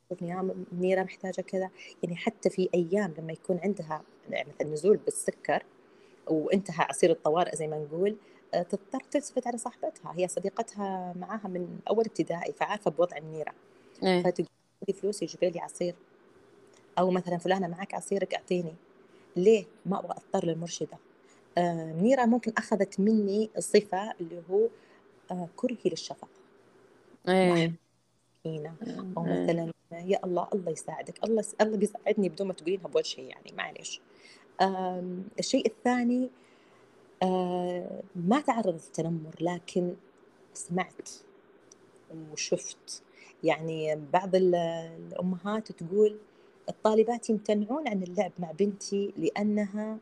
تشوفني 0.09 0.29
يا 0.29 0.55
منيرة 0.71 1.03
محتاجة 1.03 1.41
كذا. 1.41 1.69
يعني 2.03 2.15
حتى 2.15 2.49
في 2.49 2.69
أيام 2.73 3.13
لما 3.17 3.33
يكون 3.33 3.59
عندها 3.63 4.01
يعني 4.29 4.49
مثلا 4.49 4.73
نزول 4.73 4.97
بالسكر 4.97 5.63
وانتهى 6.27 6.85
عصير 6.89 7.11
الطوارئ 7.11 7.55
زي 7.55 7.67
ما 7.67 7.77
نقول 7.79 8.15
آه، 8.53 8.61
تضطر 8.61 8.99
تلتفت 9.11 9.47
على 9.47 9.57
صاحبتها. 9.57 10.13
هي 10.17 10.27
صديقتها 10.27 11.13
معاها 11.19 11.47
من 11.47 11.79
أول 11.89 12.05
ابتدائي 12.05 12.53
فعارفة 12.53 12.91
بوضع 12.91 13.19
منيرة 13.19 13.53
إيه. 14.03 14.23
فتقول 14.23 14.47
لي 14.87 14.93
فلوسي 14.93 15.25
جيبي 15.25 15.49
لي 15.49 15.59
عصير. 15.59 15.95
أو 16.99 17.11
مثلا 17.11 17.37
فلانة 17.37 17.67
معك 17.67 17.93
عصيرك 17.93 18.33
أعطيني 18.33 18.75
ليه 19.35 19.65
ما 19.85 19.99
أبغى 19.99 20.11
أضطر 20.11 20.47
للمرشدة؟ 20.47 20.97
آه، 21.57 21.93
منيرة 21.93 22.25
ممكن 22.25 22.53
أخذت 22.57 22.99
مني 22.99 23.49
الصفة 23.57 24.13
اللي 24.21 24.41
هو 24.51 24.67
آه، 25.31 25.47
كرهي 25.55 25.77
للشفقة. 25.85 26.27
إيه. 27.27 27.73
أو 29.17 29.23
مثلا 29.23 29.71
يا 29.91 30.19
الله 30.25 30.47
الله 30.53 30.71
يساعدك. 30.71 31.23
الله 31.23 31.43
الله 31.61 31.77
بيساعدني 31.77 32.29
بدون 32.29 32.47
ما 32.47 32.53
تقولينها 32.53 32.87
بوجهي 32.87 33.27
يعني 33.27 33.51
معليش. 33.57 34.01
الشيء 35.39 35.67
الثاني 35.67 36.29
آه، 37.23 38.01
ما 38.15 38.41
تعرضت 38.41 38.85
للتنمر 38.85 39.35
لكن 39.41 39.95
سمعت 40.53 41.09
وشفت. 42.31 43.03
يعني 43.43 43.95
بعض 44.13 44.35
الأمهات 44.35 45.71
تقول 45.71 46.17
الطالبات 46.69 47.29
يمتنعون 47.29 47.87
عن 47.87 48.03
اللعب 48.03 48.31
مع 48.39 48.51
بنتي 48.51 49.13
لأنها 49.17 49.97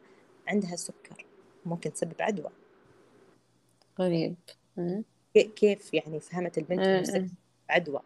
عندها 0.47 0.75
سكر 0.75 1.25
ممكن 1.65 1.93
تسبب 1.93 2.13
عدوى. 2.19 2.49
غريب. 3.99 4.35
كيف 5.55 5.93
يعني 5.93 6.19
فهمت 6.19 6.57
البنت 6.57 6.81
عدوى. 7.69 7.99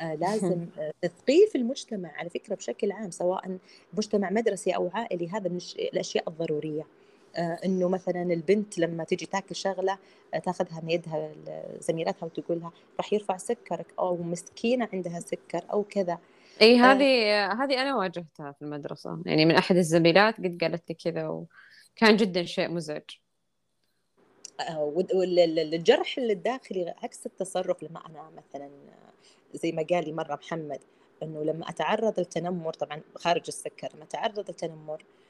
آه 0.00 0.14
لازم 0.24 0.66
آه 0.78 0.92
تثقيف 1.02 1.56
المجتمع 1.56 2.12
على 2.12 2.30
فكرة 2.30 2.54
بشكل 2.54 2.92
عام 2.92 3.10
سواء 3.10 3.58
مجتمع 3.92 4.30
مدرسي 4.30 4.70
أو 4.70 4.90
عائلي 4.94 5.28
هذا 5.28 5.48
من 5.48 5.58
الأشياء 5.78 6.28
الضرورية. 6.28 6.82
آه 6.82 6.86
إنه 7.38 7.88
مثلا 7.88 8.22
البنت 8.22 8.78
لما 8.78 9.04
تيجي 9.04 9.26
تاكل 9.26 9.56
شغلة 9.56 9.98
آه 10.34 10.38
تاخذها 10.38 10.80
من 10.80 10.90
يدها 10.90 11.32
زميلتها 11.78 12.26
وتقول 12.26 12.60
لها 12.60 12.72
راح 12.98 13.12
يرفع 13.12 13.36
سكرك 13.36 13.86
أو 13.98 14.16
مسكينة 14.16 14.88
عندها 14.92 15.20
سكر 15.20 15.64
أو 15.72 15.82
كذا. 15.82 16.18
إي 16.62 16.80
آه، 16.80 16.84
هذه 16.84 17.46
هذه 17.52 17.82
أنا 17.82 17.96
واجهتها 17.96 18.52
في 18.52 18.62
المدرسة. 18.62 19.22
يعني 19.26 19.44
من 19.44 19.54
أحد 19.54 19.76
الزميلات 19.76 20.36
قد 20.36 20.58
قالت 20.60 20.88
لي 20.88 20.94
كذا 20.94 21.28
و... 21.28 21.46
كان 21.96 22.16
جدا 22.16 22.44
شيء 22.44 22.68
مزعج. 22.68 23.10
آه، 24.60 24.92
والجرح 25.14 26.18
الداخلي 26.18 26.94
عكس 27.02 27.26
التصرف 27.26 27.82
لما 27.82 28.06
أنا 28.06 28.30
مثلا 28.36 28.70
زي 29.54 29.72
ما 29.72 29.86
قال 29.90 30.04
لي 30.04 30.12
مرة 30.12 30.34
محمد 30.34 30.80
إنه 31.22 31.44
لما 31.44 31.68
أتعرض 31.68 32.18
للتنمر 32.18 32.72
طبعا 32.72 33.00
خارج 33.16 33.42
السكر 33.48 33.88
لما 33.94 34.04
أتعرض 34.04 34.38
للتنمر 34.38 35.02
آه 35.02 35.23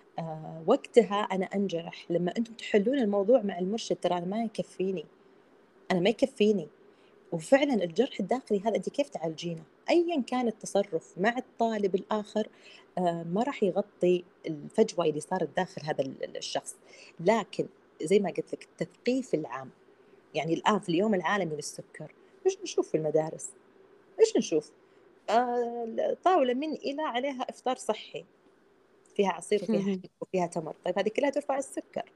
وقتها 0.66 1.20
أنا 1.20 1.44
انجرح 1.44 2.06
لما 2.10 2.34
أنتم 2.38 2.52
تحلون 2.54 2.98
الموضوع 2.98 3.42
مع 3.42 3.58
المرشد 3.58 3.96
ترى 3.96 4.18
أنا 4.18 4.26
ما 4.26 4.44
يكفيني. 4.44 5.04
أنا 5.90 6.00
ما 6.00 6.10
يكفيني. 6.10 6.68
وفعلا 7.32 7.74
الجرح 7.74 8.20
الداخلي 8.20 8.60
هذا 8.60 8.76
انت 8.76 8.88
كيف 8.88 9.08
تعالجينه؟ 9.08 9.62
ايا 9.90 10.20
كان 10.20 10.48
التصرف 10.48 11.14
مع 11.18 11.38
الطالب 11.38 11.94
الآخر 11.94 12.48
آه، 12.98 13.22
ما 13.22 13.42
راح 13.42 13.62
يغطي 13.62 14.24
الفجوة 14.46 15.04
اللي 15.04 15.20
صارت 15.20 15.48
داخل 15.56 15.82
هذا 15.84 16.04
الشخص. 16.36 16.76
لكن 17.20 17.66
زي 18.02 18.18
ما 18.18 18.28
قلت 18.28 18.54
لك 18.54 18.62
التثقيف 18.62 19.34
العام. 19.34 19.70
يعني 20.34 20.54
الآن 20.54 20.78
في 20.78 20.88
اليوم 20.88 21.14
العالمي 21.14 21.56
للسكر 21.56 22.14
إيش 22.46 22.58
نشوف 22.62 22.88
في 22.88 22.96
المدارس؟ 22.96 23.50
إيش 24.20 24.36
نشوف؟ 24.36 24.70
آه 25.30 26.16
طاولة 26.24 26.54
من 26.54 26.72
إلى 26.72 27.02
عليها 27.02 27.42
إفطار 27.50 27.76
صحي. 27.76 28.24
فيها 29.16 29.32
عصير 29.32 29.62
وفيها 29.62 29.98
وفيها 30.20 30.46
تمر. 30.46 30.74
طيب 30.84 30.98
هذه 30.98 31.08
كلها 31.08 31.30
ترفع 31.30 31.58
السكر. 31.58 32.12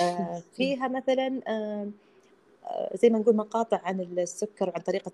آه 0.00 0.42
فيها 0.56 0.88
مثلا 0.88 1.40
آه 1.48 1.90
زي 2.94 3.10
ما 3.10 3.18
نقول 3.18 3.36
مقاطع 3.36 3.80
عن 3.84 4.00
السكر 4.00 4.68
وعن 4.68 4.80
طريقة 4.80 5.12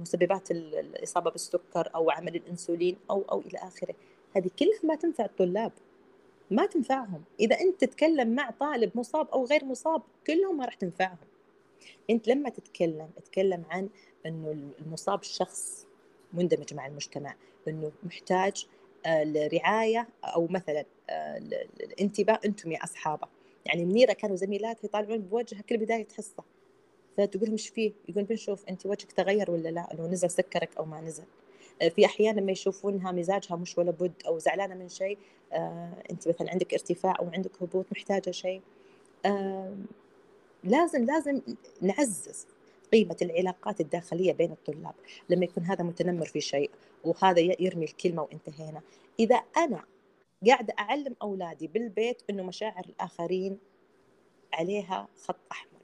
مسببات 0.00 0.50
الإصابة 0.50 1.30
بالسكر 1.30 1.90
أو 1.94 2.10
عمل 2.10 2.36
الأنسولين 2.36 2.96
أو 3.10 3.24
أو 3.32 3.40
إلى 3.40 3.58
آخره. 3.58 3.94
هذه 4.36 4.50
كلها 4.58 4.80
ما 4.84 4.94
تنفع 4.94 5.24
الطلاب. 5.24 5.72
ما 6.50 6.66
تنفعهم. 6.66 7.22
إذا 7.40 7.60
أنت 7.60 7.80
تتكلم 7.80 8.34
مع 8.34 8.50
طالب 8.50 8.90
مصاب 8.94 9.28
أو 9.28 9.44
غير 9.44 9.64
مصاب 9.64 10.02
كلهم 10.26 10.56
ما 10.58 10.64
راح 10.64 10.74
تنفعهم. 10.74 11.16
أنت 12.10 12.28
لما 12.28 12.48
تتكلم 12.50 13.08
تتكلم 13.16 13.62
عن 13.70 13.88
أنه 14.26 14.72
المصاب 14.80 15.22
شخص 15.22 15.86
مندمج 16.32 16.74
مع 16.74 16.86
المجتمع 16.86 17.34
أنه 17.68 17.92
محتاج 18.02 18.66
آه، 19.06 19.24
لرعاية 19.24 20.08
أو 20.24 20.46
مثلا 20.50 20.84
آه، 21.10 21.38
الانتباه 21.80 22.40
أنتم 22.44 22.72
يا 22.72 22.84
أصحابة. 22.84 23.28
يعني 23.66 23.84
منيرة 23.84 24.12
كانوا 24.12 24.36
زميلات 24.36 24.84
يطالعون 24.84 25.18
بوجهها 25.18 25.60
كل 25.62 25.76
بداية 25.76 26.06
حصة 26.16 26.44
فتقول 27.16 27.50
مش 27.50 27.68
فيه؟ 27.68 27.92
يقول 28.08 28.24
بنشوف 28.24 28.64
أنت 28.68 28.86
وجهك 28.86 29.12
تغير 29.12 29.50
ولا 29.50 29.68
لا؟ 29.68 29.88
لو 29.98 30.06
نزل 30.06 30.30
سكرك 30.30 30.76
أو 30.78 30.84
ما 30.84 31.00
نزل. 31.00 31.24
آه، 31.82 31.88
في 31.88 32.06
أحيان 32.06 32.36
لما 32.36 32.52
يشوفونها 32.52 33.12
مزاجها 33.12 33.56
مش 33.56 33.78
ولا 33.78 33.90
بد 33.90 34.12
أو 34.26 34.38
زعلانة 34.38 34.74
من 34.74 34.88
شيء 34.88 35.18
آه 35.52 35.92
أنت 36.10 36.28
مثلا 36.28 36.50
عندك 36.50 36.72
ارتفاع 36.74 37.14
أو 37.20 37.28
عندك 37.34 37.62
هبوط 37.62 37.86
محتاجة 37.92 38.30
شيء. 38.30 38.60
آه 39.26 39.76
لازم 40.64 41.04
لازم 41.04 41.40
نعزز 41.82 42.46
قيمة 42.92 43.16
العلاقات 43.22 43.80
الداخلية 43.80 44.32
بين 44.32 44.52
الطلاب 44.52 44.94
لما 45.28 45.44
يكون 45.44 45.64
هذا 45.64 45.84
متنمر 45.84 46.26
في 46.26 46.40
شيء 46.40 46.70
وهذا 47.04 47.40
يرمي 47.40 47.84
الكلمة 47.84 48.22
وانتهينا. 48.22 48.80
إذا 49.20 49.36
أنا 49.56 49.84
قاعدة 50.46 50.74
أعلم 50.78 51.16
أولادي 51.22 51.66
بالبيت 51.66 52.22
أنه 52.30 52.42
مشاعر 52.42 52.84
الآخرين 52.84 53.58
عليها 54.52 55.08
خط 55.24 55.36
أحمر. 55.52 55.80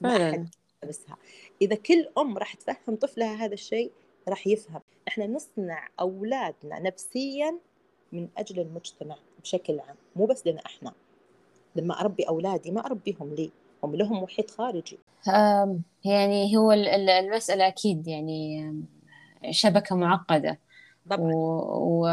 ما 0.00 0.32
حد 0.32 0.48
لبسها 0.84 1.16
إذا 1.62 1.76
كل 1.76 2.08
أم 2.18 2.38
راح 2.38 2.54
تفهم 2.54 2.96
طفلها 2.96 3.34
هذا 3.34 3.54
الشيء 3.54 3.92
راح 4.28 4.46
يفهم. 4.46 4.80
إحنا 5.08 5.26
نصنع 5.26 5.88
أولادنا 6.00 6.78
نفسيا 6.78 7.58
من 8.12 8.28
أجل 8.36 8.60
المجتمع 8.60 9.16
بشكل 9.42 9.80
عام 9.80 9.96
مو 10.16 10.26
بس 10.26 10.46
لنا 10.46 10.60
إحنا. 10.66 10.92
لما 11.76 12.00
أربي 12.00 12.22
أولادي 12.22 12.70
ما 12.70 12.86
أربيهم 12.86 13.34
لي. 13.34 13.50
هم 13.84 13.94
لهم 13.96 14.22
محيط 14.22 14.50
خارجي. 14.50 14.98
يعني 16.04 16.56
هو 16.56 16.72
المسألة 16.72 17.68
أكيد 17.68 18.08
يعني 18.08 18.72
شبكة 19.50 19.96
معقدة. 19.96 20.58
طبعا. 21.10 21.32
و... 21.32 22.04
و... 22.04 22.08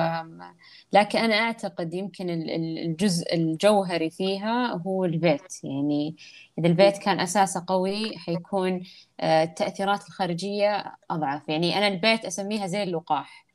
لكن 0.93 1.19
أنا 1.19 1.35
أعتقد 1.35 1.93
يمكن 1.93 2.29
الجزء 2.29 3.35
الجوهري 3.35 4.09
فيها 4.09 4.81
هو 4.87 5.05
البيت. 5.05 5.63
يعني 5.63 6.15
إذا 6.59 6.67
البيت 6.67 6.97
كان 6.97 7.19
أساسه 7.19 7.63
قوي 7.67 8.17
حيكون 8.17 8.83
آه، 9.19 9.43
التأثيرات 9.43 10.07
الخارجية 10.07 10.95
أضعف. 11.11 11.49
يعني 11.49 11.77
أنا 11.77 11.87
البيت 11.87 12.25
أسميها 12.25 12.67
زي 12.67 12.83
اللقاح. 12.83 13.46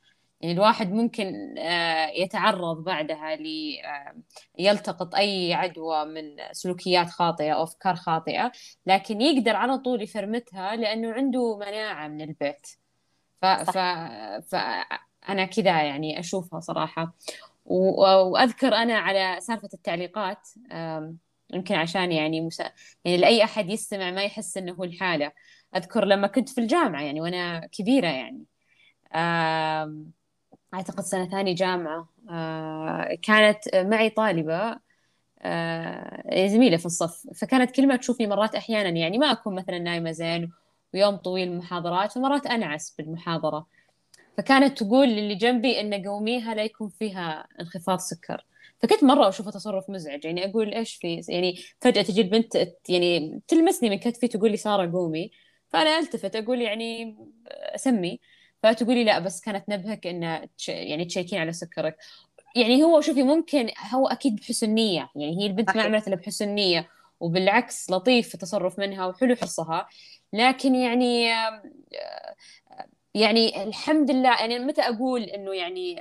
يعني 0.42 0.54
الواحد 0.54 0.92
ممكن 0.92 1.58
آه، 1.58 2.06
يتعرض 2.06 2.84
بعدها 2.84 3.36
لي 3.36 3.82
آه، 3.84 4.16
يلتقط 4.58 5.14
أي 5.14 5.54
عدوى 5.54 6.04
من 6.04 6.36
سلوكيات 6.52 7.10
خاطئة 7.10 7.52
أو 7.52 7.62
أفكار 7.62 7.96
خاطئة 7.96 8.52
لكن 8.86 9.20
يقدر 9.20 9.56
على 9.56 9.78
طول 9.78 10.02
يفرمتها 10.02 10.76
لأنه 10.76 11.12
عنده 11.12 11.58
مناعة 11.58 12.08
من 12.08 12.20
البيت. 12.20 12.66
ف... 13.42 13.46
ف... 13.46 13.78
فأنا 14.52 15.44
كذا 15.44 15.82
يعني 15.82 16.20
أشوفها 16.20 16.60
صراحة. 16.60 17.14
وأذكر 17.64 18.74
أنا 18.74 18.98
على 18.98 19.40
سالفة 19.40 19.68
التعليقات 19.74 20.48
يمكن 21.54 21.74
عشان 21.74 22.12
يعني 22.12 22.40
مسا... 22.40 22.70
يعني 23.04 23.16
لأي 23.16 23.44
أحد 23.44 23.70
يستمع 23.70 24.10
ما 24.10 24.24
يحس 24.24 24.56
إنه 24.56 24.72
هو 24.72 24.84
الحالة 24.84 25.32
أذكر 25.76 26.04
لما 26.04 26.26
كنت 26.26 26.48
في 26.48 26.60
الجامعة 26.60 27.02
يعني 27.02 27.20
وأنا 27.20 27.66
كبيرة 27.66 28.08
يعني. 28.08 28.44
أعتقد 30.74 31.00
سنة 31.04 31.28
ثانية 31.28 31.54
جامعة. 31.54 32.08
آه، 32.30 33.18
كانت 33.22 33.58
معي 33.74 34.10
طالبة 34.10 34.76
آه، 35.42 36.46
زميلة 36.46 36.76
في 36.76 36.86
الصف. 36.86 37.22
فكانت 37.34 37.70
كل 37.70 37.88
ما 37.88 37.96
تشوفني 37.96 38.26
مرات 38.26 38.54
أحيانا 38.54 38.88
يعني 38.88 39.18
ما 39.18 39.32
أكون 39.32 39.54
مثلا 39.54 39.78
نايمة 39.78 40.12
زين 40.12 40.52
ويوم 40.94 41.16
طويل 41.16 41.56
محاضرات 41.58 42.16
ومرات 42.16 42.46
أنعس 42.46 42.94
بالمحاضرة. 42.98 43.66
فكانت 44.38 44.82
تقول 44.82 45.08
للي 45.08 45.34
جنبي 45.34 45.80
إن 45.80 46.08
قوميها 46.08 46.54
لا 46.54 46.64
يكون 46.64 46.88
فيها 46.88 47.48
انخفاض 47.60 47.98
سكر. 47.98 48.44
فكنت 48.78 49.04
مرة 49.04 49.28
أشوفه 49.28 49.50
تصرف 49.50 49.90
مزعج 49.90 50.24
يعني 50.24 50.44
أقول 50.50 50.74
إيش 50.74 50.94
في؟ 50.94 51.20
يعني 51.28 51.56
فجأة 51.80 52.02
تجي 52.02 52.20
البنت 52.20 52.68
يعني 52.88 53.42
تلمسني 53.48 53.90
من 53.90 53.98
كتفي 53.98 54.28
تقول 54.28 54.50
لي 54.50 54.56
سارة 54.56 54.92
قومي. 54.92 55.30
فأنا 55.68 55.98
ألتفت 55.98 56.36
أقول 56.36 56.60
يعني 56.62 57.16
سمي. 57.76 58.20
فتقولي 58.62 59.04
لا 59.04 59.18
بس 59.18 59.40
كانت 59.40 59.68
نبهك 59.68 60.06
إنه 60.06 60.48
يعني 60.68 61.04
تشيكين 61.04 61.38
على 61.38 61.52
سكرك. 61.52 61.96
يعني 62.56 62.82
هو 62.84 63.00
شوفي 63.00 63.22
ممكن 63.22 63.70
هو 63.92 64.08
أكيد 64.08 64.36
بحسن 64.36 64.70
نية. 64.70 65.10
يعني 65.16 65.42
هي 65.42 65.46
البنت 65.46 65.76
ما 65.76 65.82
عملت 65.82 66.08
إلا 66.08 66.16
بحسن 66.16 66.48
نية 66.48 66.88
وبالعكس 67.20 67.90
لطيف 67.90 68.28
في 68.28 68.34
التصرف 68.34 68.78
منها 68.78 69.06
وحلو 69.06 69.36
حرصها 69.36 69.88
لكن 70.32 70.74
يعني 70.74 71.32
يعني 73.14 73.62
الحمد 73.62 74.10
لله 74.10 74.40
يعني 74.40 74.58
متى 74.58 74.82
أقول 74.82 75.22
إنه 75.22 75.54
يعني 75.54 76.00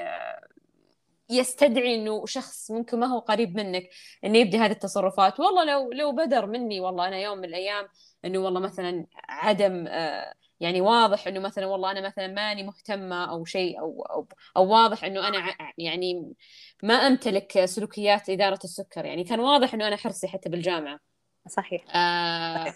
يستدعي 1.30 1.96
إنه 1.96 2.26
شخص 2.26 2.72
ممكن 2.72 3.00
ما 3.00 3.08
هو 3.08 3.20
قريب 3.20 3.56
منك 3.56 3.90
إنه 4.26 4.38
يبدي 4.38 4.58
هذه 4.58 4.72
التصرفات؟ 4.72 5.40
والله 5.40 5.64
لو 5.64 5.92
لو 5.92 6.12
بدر 6.12 6.46
مني 6.46 6.80
والله 6.80 7.08
أنا 7.08 7.20
يوم 7.20 7.38
من 7.38 7.46
الأيام 7.46 7.88
إنه 8.26 8.40
والله 8.40 8.60
مثلا 8.60 9.06
عدم 9.30 9.88
يعني 10.62 10.82
واضح 10.82 11.28
إنه 11.28 11.40
مثلا 11.40 11.66
والله 11.66 11.92
أنا 11.92 12.02
مثلا 12.02 12.28
ماني 12.28 12.64
مهتمة 12.64 13.32
أو 13.32 13.46
شيء 13.46 13.80
أو 13.80 14.02
أو, 14.02 14.28
أو 14.58 14.70
واضح 14.70 15.04
إنه 15.04 15.28
أنا 15.28 15.58
يعني 15.78 16.34
ما 16.84 16.94
أمتلك 16.94 17.66
سلوكيات 17.66 18.30
إدارة 18.30 18.60
السكر. 18.64 19.06
يعني 19.06 19.24
كان 19.24 19.40
واضح 19.40 19.74
إنه 19.74 19.88
أنا 19.88 19.96
حرصي 19.96 20.28
حتى 20.28 20.50
بالجامعة. 20.50 21.00
صحيح, 21.50 21.96
آه 21.96 22.58
صحيح. 22.58 22.76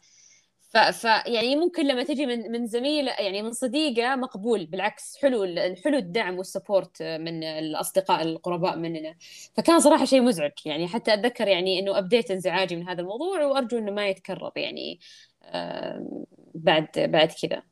ف, 0.62 0.78
ف 0.78 1.04
يعني 1.04 1.56
ممكن 1.56 1.88
لما 1.88 2.04
تجي 2.04 2.26
من 2.26 2.52
من 2.52 2.68
زميله 2.68 3.12
يعني 3.12 3.42
من 3.42 3.52
صديقة 3.52 4.16
مقبول. 4.16 4.66
بالعكس 4.66 5.18
حلو 5.22 5.44
الحلو 5.44 5.98
الدعم 5.98 6.38
وال 6.38 6.53
support 6.53 7.04
من 7.04 7.44
الأصدقاء 7.44 8.22
القرباء 8.22 8.78
مننا. 8.78 9.16
فكان 9.58 9.80
صراحة 9.80 10.06
شيء 10.06 10.22
مزعج. 10.22 10.52
يعني 10.66 10.88
حتى 10.88 11.14
أتذكر 11.14 11.48
يعني 11.48 11.80
إنه 11.80 11.98
ابديت 11.98 12.32
انزعاجي 12.32 12.76
من 12.76 12.90
هذا 12.90 13.02
الموضوع 13.02 13.46
وأرجو 13.46 13.78
إنه 13.78 13.92
ما 13.92 14.08
يتكرر. 14.08 14.52
يعني 14.56 15.00
آه 15.44 16.26
بعد 16.56 16.88
بعد 16.98 17.32
كذا. 17.42 17.64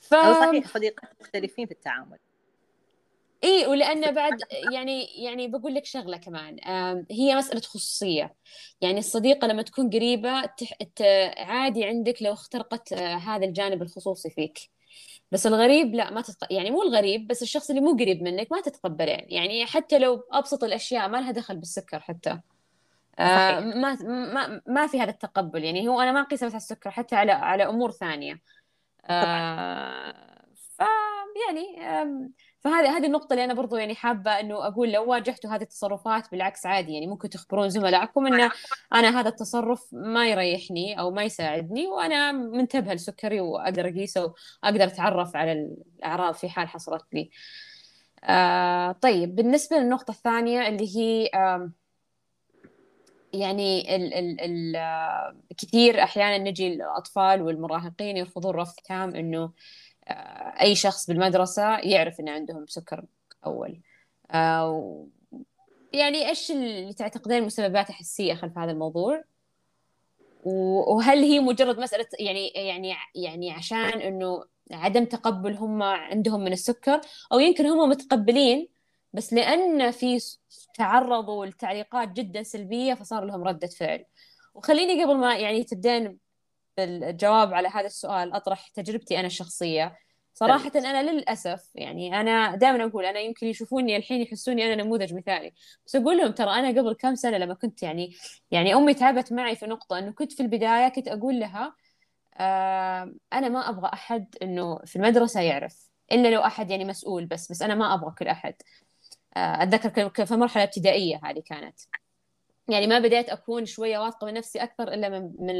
ف... 0.00 0.14
صحيح 0.14 0.68
صديقات 0.68 1.10
مختلفين 1.20 1.66
في 1.66 1.72
التعامل. 1.72 2.18
اي 3.44 3.66
ولأن 3.66 4.14
بعد 4.14 4.38
يعني 4.72 5.04
يعني 5.04 5.48
بقول 5.48 5.74
لك 5.74 5.84
شغلة 5.84 6.16
كمان. 6.16 6.56
هي 7.10 7.36
مسألة 7.36 7.60
خصوصية. 7.60 8.34
يعني 8.80 8.98
الصديقة 8.98 9.48
لما 9.48 9.62
تكون 9.62 9.90
قريبة 9.90 10.46
تح... 10.46 10.72
عادي 11.36 11.84
عندك 11.84 12.22
لو 12.22 12.32
اخترقت 12.32 12.92
آه، 12.92 13.14
هذا 13.14 13.44
الجانب 13.44 13.82
الخصوصي 13.82 14.30
فيك. 14.30 14.58
بس 15.32 15.46
الغريب 15.46 15.94
لا 15.94 16.10
ما 16.10 16.20
تتق... 16.20 16.52
يعني 16.52 16.70
مو 16.70 16.82
الغريب 16.82 17.26
بس 17.26 17.42
الشخص 17.42 17.70
اللي 17.70 17.82
مو 17.82 17.92
قريب 17.92 18.22
منك 18.22 18.52
ما 18.52 18.60
تتقبله. 18.60 19.12
يعني 19.12 19.34
يعني 19.34 19.66
حتى 19.66 19.98
لو 19.98 20.24
أبسط 20.32 20.64
الأشياء 20.64 21.08
ما 21.08 21.18
لها 21.18 21.30
دخل 21.30 21.56
بالسكر 21.56 22.00
حتى. 22.00 22.40
آه 23.18 23.60
ما 23.60 23.94
ما 24.02 24.60
ما 24.66 24.86
في 24.86 25.00
هذا 25.00 25.10
التقبل. 25.10 25.64
يعني 25.64 25.88
هو 25.88 26.00
أنا 26.00 26.12
ما 26.12 26.20
اقيسه 26.20 26.46
بس 26.46 26.52
على 26.52 26.60
السكر 26.60 26.90
حتى 26.90 27.16
على 27.16 27.32
على 27.32 27.68
أمور 27.68 27.90
ثانية. 27.90 28.40
آه 29.06 30.44
ف 30.78 30.82
يعني 31.48 31.76
فهذه 32.60 32.96
هذه 32.96 33.06
النقطة 33.06 33.32
اللي 33.32 33.44
أنا 33.44 33.54
برضو 33.54 33.76
يعني 33.76 33.94
حابة 33.94 34.30
إنه 34.30 34.66
أقول 34.66 34.92
لو 34.92 35.10
واجهتوا 35.10 35.50
هذه 35.50 35.62
التصرفات 35.62 36.30
بالعكس 36.30 36.66
عادي. 36.66 36.92
يعني 36.92 37.06
ممكن 37.06 37.28
تخبرون 37.28 37.68
زملائكم 37.68 38.26
إن 38.26 38.50
أنا 38.94 39.20
هذا 39.20 39.28
التصرف 39.28 39.88
ما 39.92 40.28
يريحني 40.28 41.00
أو 41.00 41.10
ما 41.10 41.22
يساعدني 41.22 41.86
وأنا 41.86 42.32
منتبهة 42.32 42.94
لسكري 42.94 43.40
وأقدر 43.40 43.88
أقيسه 43.88 44.34
وأقدر 44.62 44.84
أتعرف 44.84 45.36
على 45.36 45.52
الأعراض 45.52 46.34
في 46.34 46.48
حال 46.48 46.68
حصلت 46.68 47.04
لي. 47.12 47.30
آه 48.24 48.92
طيب 48.92 49.34
بالنسبة 49.34 49.76
للنقطة 49.76 50.10
الثانية 50.10 50.68
اللي 50.68 50.96
هي 50.96 51.30
آه 51.34 51.70
يعني 53.34 53.96
ال 53.96 54.14
ال 54.14 54.40
ال 54.40 55.36
كثير 55.58 56.02
أحيانا 56.02 56.50
نجي 56.50 56.66
الأطفال 56.74 57.42
والمراهقين 57.42 58.16
يرفضون 58.16 58.54
رفض 58.54 58.74
تام 58.84 59.14
إنه 59.14 59.52
آه، 60.08 60.60
أي 60.60 60.74
شخص 60.74 61.06
بالمدرسة 61.06 61.78
يعرف 61.78 62.20
إن 62.20 62.28
عندهم 62.28 62.66
سكر 62.66 63.04
أول. 63.46 63.80
آه، 64.30 65.06
يعني 65.92 66.28
إيش 66.28 66.50
اللي 66.50 66.92
تعتقدين 66.92 67.42
مسببات 67.42 67.90
حسية 67.90 68.34
خلف 68.34 68.58
هذا 68.58 68.70
الموضوع؟ 68.70 69.24
وهل 70.44 71.18
هي 71.18 71.40
مجرد 71.40 71.80
مسألة 71.80 72.06
يعني 72.20 72.48
يعني 72.48 72.94
يعني 73.14 73.50
عشان 73.50 74.00
إنه 74.00 74.44
عدم 74.70 75.04
تقبل 75.04 75.54
هم 75.54 75.82
عندهم 75.82 76.40
من 76.40 76.52
السكر؟ 76.52 77.00
أو 77.32 77.38
يمكن 77.38 77.66
هم 77.66 77.88
متقبلين 77.88 78.73
بس 79.14 79.32
لأن 79.32 79.90
في 79.90 80.18
تعرضوا 80.74 81.46
لتعليقات 81.46 82.08
جدا 82.08 82.42
سلبية 82.42 82.94
فصار 82.94 83.24
لهم 83.24 83.44
ردة 83.44 83.66
فعل. 83.66 84.04
وخليني 84.54 85.04
قبل 85.04 85.16
ما 85.16 85.36
يعني 85.36 85.64
تبدين 85.64 86.18
بالجواب 86.76 87.54
على 87.54 87.68
هذا 87.68 87.86
السؤال 87.86 88.32
أطرح 88.32 88.68
تجربتي 88.68 89.18
أنا 89.18 89.26
الشخصية. 89.26 89.96
صراحة 90.34 90.72
أنا 90.76 91.10
للأسف 91.10 91.70
يعني 91.74 92.20
أنا 92.20 92.56
دائما 92.56 92.84
أقول 92.84 93.04
أنا 93.04 93.20
يمكن 93.20 93.46
يشوفوني 93.46 93.96
الحين 93.96 94.22
يحسوني 94.22 94.72
أنا 94.72 94.82
نموذج 94.82 95.14
مثالي. 95.14 95.52
بس 95.86 95.96
أقول 95.96 96.18
لهم 96.18 96.32
ترى 96.32 96.50
أنا 96.50 96.68
قبل 96.68 96.92
كم 96.92 97.14
سنة 97.14 97.38
لما 97.38 97.54
كنت 97.54 97.82
يعني 97.82 98.14
يعني 98.50 98.74
أمي 98.74 98.94
تعبت 98.94 99.32
معي 99.32 99.56
في 99.56 99.66
نقطة 99.66 99.98
إنه 99.98 100.12
كنت 100.12 100.32
في 100.32 100.42
البداية 100.42 100.88
كنت 100.88 101.08
أقول 101.08 101.40
لها 101.40 101.74
آه 102.36 103.14
أنا 103.32 103.48
ما 103.48 103.68
أبغى 103.68 103.90
أحد 103.92 104.34
إنه 104.42 104.78
في 104.84 104.96
المدرسة 104.96 105.40
يعرف 105.40 105.90
إلا 106.12 106.28
لو 106.28 106.40
أحد 106.40 106.70
يعني 106.70 106.84
مسؤول 106.84 107.26
بس 107.26 107.50
بس 107.50 107.62
أنا 107.62 107.74
ما 107.74 107.94
أبغى 107.94 108.14
كل 108.18 108.28
أحد. 108.28 108.54
آه 109.36 109.62
أتذكر 109.62 110.26
في 110.26 110.36
مرحلة 110.36 110.62
ابتدائية 110.62 111.20
هذه 111.24 111.42
كانت. 111.46 111.80
يعني 112.68 112.86
ما 112.86 112.98
بديت 112.98 113.28
أكون 113.28 113.66
شوية 113.66 113.98
واثقة 113.98 114.26
من 114.26 114.34
نفسي 114.34 114.62
أكثر 114.62 114.88
إلا 114.94 115.08
من, 115.08 115.22
من 115.22 115.54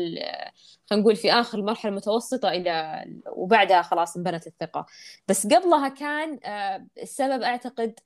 خلينا 0.90 1.02
نقول 1.02 1.16
في 1.16 1.32
آخر 1.32 1.58
المرحله 1.58 1.90
المتوسطه 1.90 2.48
إلى 2.48 3.04
وبعدها 3.26 3.82
خلاص 3.82 4.16
انبنت 4.16 4.46
الثقة. 4.46 4.86
بس 5.28 5.46
قبلها 5.46 5.88
كان 5.88 6.40
آه، 6.44 6.86
السبب 7.02 7.42
أعتقد 7.42 8.00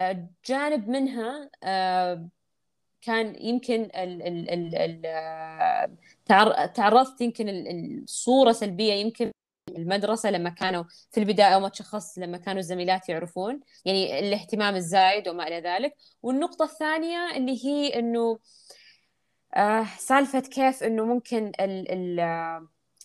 آه، 0.00 0.28
جانب 0.46 0.88
منها 0.88 1.50
كان 3.02 3.36
يمكن 3.44 3.82
ال 3.82 4.22
ال 4.50 4.74
ال 4.74 5.96
تعرضت 6.74 7.20
يمكن 7.20 7.48
الصورة 7.48 8.52
سلبية 8.52 8.92
يمكن 8.92 9.32
المدرسة 9.76 10.30
لما 10.30 10.50
كانوا 10.50 10.84
في 11.10 11.20
البداية 11.20 11.54
أو 11.54 11.60
ما 11.60 11.68
تشخصت 11.68 12.18
لما 12.18 12.38
كانوا 12.38 12.60
الزميلات 12.60 13.08
يعرفون 13.08 13.60
يعني 13.84 14.18
الاهتمام 14.18 14.76
الزايد 14.76 15.28
وما 15.28 15.48
إلى 15.48 15.60
ذلك. 15.60 15.94
والنقطة 16.22 16.64
الثانية 16.64 17.36
اللي 17.36 17.66
هي 17.66 17.98
إنه 17.98 18.38
آه 19.56 19.86
سالفة 19.98 20.40
كيف 20.40 20.82
إنه 20.82 21.04
ممكن 21.04 21.52
ال 21.60 21.92
ال 21.92 22.20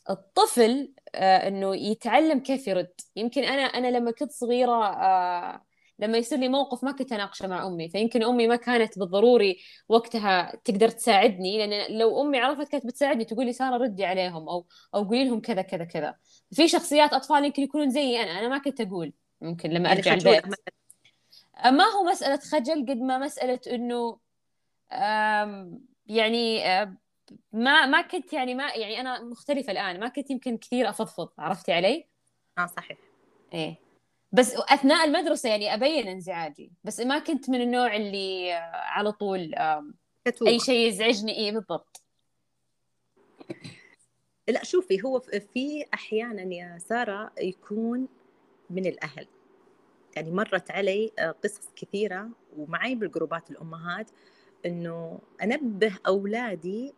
الطفل 0.10 0.94
آه 1.16 1.48
إنه 1.48 1.76
يتعلم 1.76 2.40
كيف 2.40 2.68
يرد. 2.68 2.94
يمكن 3.16 3.44
أنا 3.44 3.62
أنا 3.64 3.88
لما 3.98 4.12
كنت 4.12 4.32
صغيرة 4.32 4.86
آه 4.86 5.62
لما 6.00 6.18
يصير 6.18 6.40
لي 6.40 6.48
موقف 6.48 6.84
ما 6.84 6.92
كنت 6.92 7.12
أناقشه 7.12 7.48
مع 7.48 7.68
أمي 7.68 7.90
فيمكن 7.90 8.24
أمي 8.24 8.48
ما 8.48 8.56
كانت 8.56 9.00
بالضروري 9.00 9.60
وقتها 9.90 10.56
تقدر 10.64 10.90
تساعدني 10.90 11.68
لأن 11.68 11.98
لو 11.98 12.22
أمي 12.22 12.40
عرفت 12.40 12.72
كانت 12.72 12.86
بتساعدني 12.86 13.26
تقول 13.26 13.46
لي 13.46 13.54
سارة 13.54 13.78
ردي 13.78 14.06
عليهم 14.06 14.50
أو 14.50 14.66
أو 14.96 15.04
قولي 15.04 15.26
لهم 15.26 15.42
كذا 15.42 15.62
كذا 15.62 15.84
كذا. 15.84 16.16
في 16.52 16.68
شخصيات 16.68 17.14
أطفال 17.14 17.46
يمكن 17.46 17.64
يكونون 17.64 17.90
زيي 17.90 18.24
أنا 18.24 18.40
أنا 18.40 18.48
ما 18.48 18.58
كنت 18.58 18.82
أقول 18.82 19.14
ممكن 19.42 19.70
لما 19.70 19.90
يعني 19.90 20.00
أرجع 20.00 20.14
البيت. 20.14 20.46
ما 21.66 21.84
هو 21.84 22.04
مسألة 22.04 22.38
خجل 22.38 22.86
قد 22.90 22.98
ما 22.98 23.18
مسألة 23.18 23.60
إنه 23.68 24.18
يعني 26.08 26.64
ما 27.54 27.86
ما 27.86 28.02
كنت 28.02 28.34
يعني 28.34 28.56
ما 28.56 28.70
يعني 28.76 29.00
أنا 29.00 29.24
مختلفة 29.24 29.72
الآن 29.72 30.00
ما 30.00 30.08
كنت 30.08 30.32
يمكن 30.32 30.58
كثير 30.58 30.90
أفضفض 30.90 31.30
عرفتي 31.38 31.74
علي؟ 31.74 32.06
آه 32.58 32.66
صحيح. 32.66 32.98
إيه. 33.54 33.85
بس 34.36 34.56
أثناء 34.56 35.06
المدرسة 35.06 35.50
يعني 35.50 35.74
أبين 35.74 36.08
انزعاجي. 36.08 36.72
بس 36.84 37.00
ما 37.00 37.20
كنت 37.20 37.50
من 37.50 37.62
النوع 37.62 37.96
اللي 37.96 38.52
على 38.74 39.12
طول 39.12 39.56
أي 40.48 40.60
شيء 40.60 40.88
يزعجني 40.88 41.36
إيه 41.36 41.52
بالضبط. 41.52 42.02
لا 44.48 44.64
شوفي 44.64 45.04
هو 45.04 45.20
في 45.20 45.86
أحيانا 45.94 46.54
يا 46.54 46.78
سارة 46.78 47.32
يكون 47.42 48.08
من 48.70 48.86
الأهل. 48.86 49.28
يعني 50.16 50.32
مرت 50.32 50.72
علي 50.72 51.12
آه، 51.20 51.32
قصص 51.32 51.70
كثيرة 51.76 52.30
ومعي 52.58 52.96
بالجروبات 52.96 53.52
الأمهات 53.52 54.10
إنه 54.66 55.20
أنبه 55.44 55.98
أولادي 56.08 56.94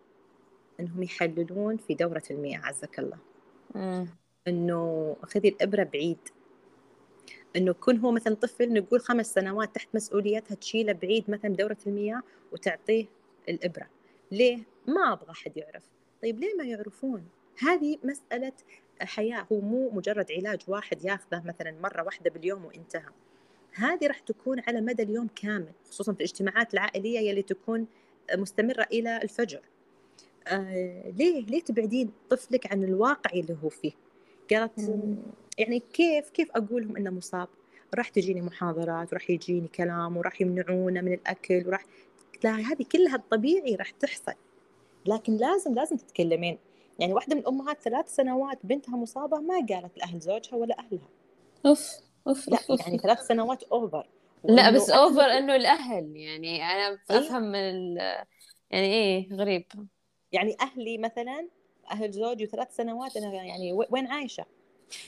إنهم 0.80 1.04
يحللون 1.04 1.78
في 1.78 1.94
دورة 1.94 2.24
المياه 2.32 2.60
عزك 2.60 3.00
الله. 3.00 3.18
إنه 4.48 5.16
خذي 5.24 5.50
الإبرة 5.50 5.84
بعيد. 5.84 6.20
إنه 7.56 7.72
يكون 7.72 7.98
هو 7.98 8.12
مثلا 8.12 8.36
طفل 8.36 8.74
نقول 8.74 9.02
خمس 9.02 9.34
سنوات 9.34 9.76
تحت 9.76 9.88
مسؤوليتها 9.94 10.56
تشيله 10.56 10.94
بعيد 10.94 11.24
مثلا 11.28 11.56
دورة 11.56 11.78
المياه 11.88 12.22
وتعطيه 12.52 13.06
الإبرة. 13.50 13.88
ليه؟ 14.32 14.60
ما 14.88 15.14
أبغى 15.14 15.32
أحد 15.32 15.58
يعرف. 15.58 15.84
طيب 16.24 16.40
ليه 16.40 16.56
ما 16.56 16.64
يعرفون؟ 16.64 17.28
هذه 17.60 17.98
مسألة 18.04 18.54
حياة. 19.02 19.48
هو 19.52 19.60
مو 19.60 19.90
مجرد 19.90 20.32
علاج 20.32 20.62
واحد 20.68 21.06
ياخذه 21.06 21.44
مثلا 21.46 21.76
مرة 21.84 22.04
واحدة 22.04 22.30
باليوم 22.30 22.66
وانتهى. 22.66 23.12
هذه 23.74 24.08
راح 24.08 24.20
تكون 24.20 24.60
على 24.68 24.82
مدى 24.82 25.04
اليوم 25.04 25.28
كامل 25.36 25.72
خصوصا 25.90 26.14
في 26.14 26.20
الاجتماعات 26.20 26.74
العائلية 26.74 27.20
يلي 27.20 27.42
تكون 27.42 27.88
مستمرة 28.36 28.88
إلى 28.92 29.22
الفجر. 29.24 29.62
آه 30.48 31.10
ليه؟ 31.10 31.46
ليه 31.46 31.62
تبعدين 31.62 32.12
طفلك 32.30 32.72
عن 32.72 32.84
الواقع 32.84 33.32
اللي 33.34 33.58
هو 33.64 33.70
فيه؟ 33.70 33.92
قالت 34.52 34.80
يعني 35.58 35.80
كيف 35.80 36.30
كيف 36.30 36.52
أقول 36.52 36.88
لهم 36.88 36.98
إنه 36.98 37.10
مصاب؟ 37.10 37.48
راح 37.96 38.10
تجيني 38.10 38.42
محاضرات 38.42 39.14
وراح 39.14 39.30
يجيني 39.30 39.68
كلام 39.68 40.18
وراح 40.18 40.42
يمنعونا 40.42 41.02
من 41.02 41.14
الأكل 41.14 41.64
وراح 41.68 41.86
لا 42.44 42.52
هذه 42.52 42.86
كلها 42.92 43.16
الطبيعي 43.16 43.76
راح 43.76 43.90
تحصل. 43.90 44.34
لكن 45.06 45.38
لازم 45.38 45.74
لازم 45.74 45.98
تتكلمين. 45.98 46.58
يعني 47.00 47.14
واحدة 47.14 47.36
من 47.36 47.42
الأمهات 47.42 47.82
ثلاث 47.82 48.16
سنوات 48.16 48.60
بنتها 48.64 48.98
مصابة 48.98 49.40
ما 49.40 49.56
قالت 49.56 49.98
لأهل 49.98 50.20
زوجها 50.20 50.56
ولا 50.56 50.80
أهلها. 50.80 51.10
أوف 51.66 51.92
أوف 52.28 52.50
لا 52.50 52.58
أوف. 52.70 52.80
يعني 52.80 52.98
ثلاث 52.98 53.20
سنوات 53.28 53.64
over 53.64 54.08
لا 54.44 54.70
بس 54.70 54.90
over 54.90 55.26
إنه 55.26 55.56
الأهل. 55.56 56.16
يعني 56.16 56.64
أنا 56.64 57.00
إيه؟ 57.12 57.18
أفهم 57.20 57.44
من 57.44 57.98
يعني 58.70 58.94
إيه 58.94 59.34
غريب. 59.34 59.66
يعني 60.32 60.56
أهلي 60.62 60.98
مثلا 60.98 61.48
أهل 61.92 62.12
زوجي 62.12 62.44
وثلاث 62.44 62.76
سنوات 62.76 63.18
أنا 63.18 63.34
يعني 63.34 63.74
وين 63.90 64.08
عايشة؟ 64.08 64.46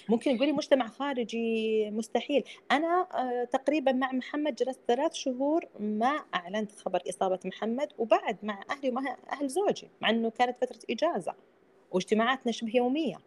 ممكن 0.09 0.37
تقولي 0.37 0.51
مجتمع 0.51 0.87
خارجي 0.87 1.89
مستحيل. 1.91 2.43
أنا 2.71 3.07
آه، 3.13 3.43
تقريبا 3.43 3.91
مع 3.91 4.11
محمد 4.11 4.55
جلست 4.55 4.79
ثلاث 4.87 5.13
شهور 5.13 5.65
ما 5.79 6.21
أعلنت 6.35 6.71
خبر 6.71 7.01
إصابة 7.09 7.39
محمد 7.45 7.93
وبعد 7.97 8.37
مع 8.43 8.63
أهلي 8.69 8.89
ومع 8.89 9.17
أهل 9.31 9.47
زوجي 9.47 9.89
مع 10.01 10.09
إنه 10.09 10.29
كانت 10.29 10.57
فترة 10.65 10.79
إجازة 10.89 11.33
واجتماعاتنا 11.91 12.51
شبه 12.51 12.71
يومية. 12.75 13.19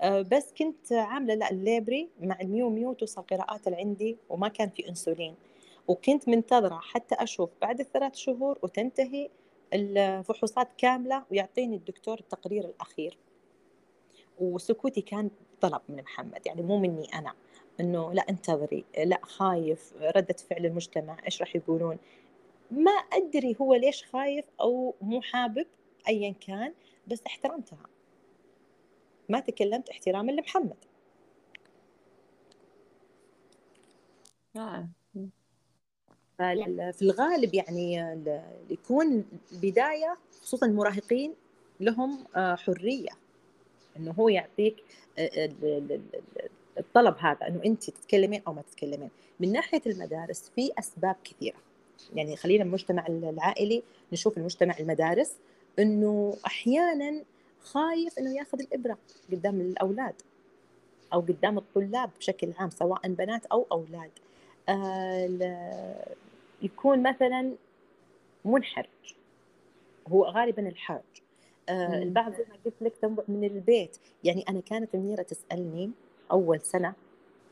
آه، 0.00 0.22
بس 0.22 0.52
كنت 0.58 0.92
عاملة 0.92 1.34
لا 1.34 1.50
ال 1.50 1.60
Libre 1.60 2.08
مع 2.20 2.40
ال 2.40 2.70
MiaoMiao 2.70 2.92
توصل 2.92 3.22
قراءات 3.22 3.66
اللي 3.66 3.78
عندي 3.78 4.16
وما 4.28 4.48
كان 4.48 4.70
في 4.70 4.88
إنسولين. 4.88 5.34
وكنت 5.88 6.28
منتظرة 6.28 6.78
حتى 6.82 7.14
أشوف 7.14 7.50
بعد 7.62 7.80
الثلاث 7.80 8.14
شهور 8.14 8.58
وتنتهي 8.62 9.28
الفحوصات 9.72 10.68
كاملة 10.78 11.24
ويعطيني 11.30 11.76
الدكتور 11.76 12.18
التقرير 12.18 12.64
الأخير. 12.64 13.18
وسكوتي 14.40 15.00
كان 15.00 15.30
طلب 15.60 15.80
من 15.88 16.02
محمد 16.02 16.46
يعني 16.46 16.62
مو 16.62 16.78
مني 16.78 17.14
أنا 17.14 17.32
إنه 17.80 18.12
لا 18.12 18.22
انتظري 18.30 18.84
لا 19.04 19.20
خايف 19.22 19.92
ردة 20.00 20.36
فعل 20.50 20.66
المجتمع 20.66 21.16
إيش 21.26 21.40
راح 21.40 21.56
يقولون؟ 21.56 21.98
ما 22.70 22.90
أدري 22.90 23.56
هو 23.60 23.74
ليش 23.74 24.04
خايف 24.04 24.44
أو 24.60 24.94
مو 25.00 25.20
حابب 25.20 25.66
ايا 26.08 26.34
كان 26.46 26.72
بس 27.06 27.22
احترمتها. 27.26 27.86
ما 29.28 29.40
تكلمت 29.40 29.88
احتراما 29.88 30.32
لمحمد. 30.32 30.76
آه. 34.56 34.88
في 36.92 37.02
الغالب 37.02 37.54
يعني 37.54 38.16
يكون 38.70 39.24
البداية 39.52 40.16
خصوصا 40.42 40.66
المراهقين 40.66 41.34
لهم 41.80 42.24
آه، 42.36 42.54
حرية. 42.54 43.10
إنه 43.96 44.12
هو 44.18 44.28
يعطيك 44.28 44.76
آه، 45.18 45.50
الطلب 46.78 47.14
هذا 47.18 47.48
إنه 47.48 47.60
أنت 47.64 47.90
تتكلمين 47.90 48.42
أو 48.46 48.52
ما 48.52 48.62
تتكلمين. 48.62 49.10
من 49.40 49.52
ناحية 49.52 49.82
المدارس 49.86 50.50
في 50.56 50.70
أسباب 50.78 51.16
كثيرة. 51.24 51.56
يعني 52.14 52.36
خلينا 52.36 52.64
المجتمع 52.64 53.06
العائلي 53.06 53.82
نشوف 54.12 54.38
المجتمع 54.38 54.78
المدارس 54.80 55.32
إنه 55.78 56.36
أحيانا 56.46 57.22
خايف 57.60 58.18
إنه 58.18 58.36
ياخذ 58.36 58.60
الإبرة 58.60 58.98
قدام 59.32 59.60
الأولاد 59.60 60.14
أو 61.12 61.20
قدام 61.20 61.58
الطلاب 61.58 62.10
بشكل 62.18 62.52
عام 62.58 62.70
سواء 62.70 63.08
بنات 63.08 63.46
أو 63.46 63.66
أولاد. 63.72 64.10
آه 64.68 66.14
يكون 66.62 67.02
مثلا 67.02 67.52
منحرج. 68.44 69.14
هو 70.08 70.24
غالبا 70.24 70.68
الحرج. 70.68 71.25
آه 71.68 72.02
البعض 72.02 72.32
زي 72.34 72.44
ما 72.50 72.56
قلت 72.64 72.82
لك 73.02 73.28
من 73.28 73.44
البيت. 73.44 73.96
يعني 74.24 74.44
أنا 74.48 74.60
كانت 74.60 74.94
الميره 74.94 75.22
تسألني 75.22 75.90
أول 76.32 76.60
سنة 76.60 76.94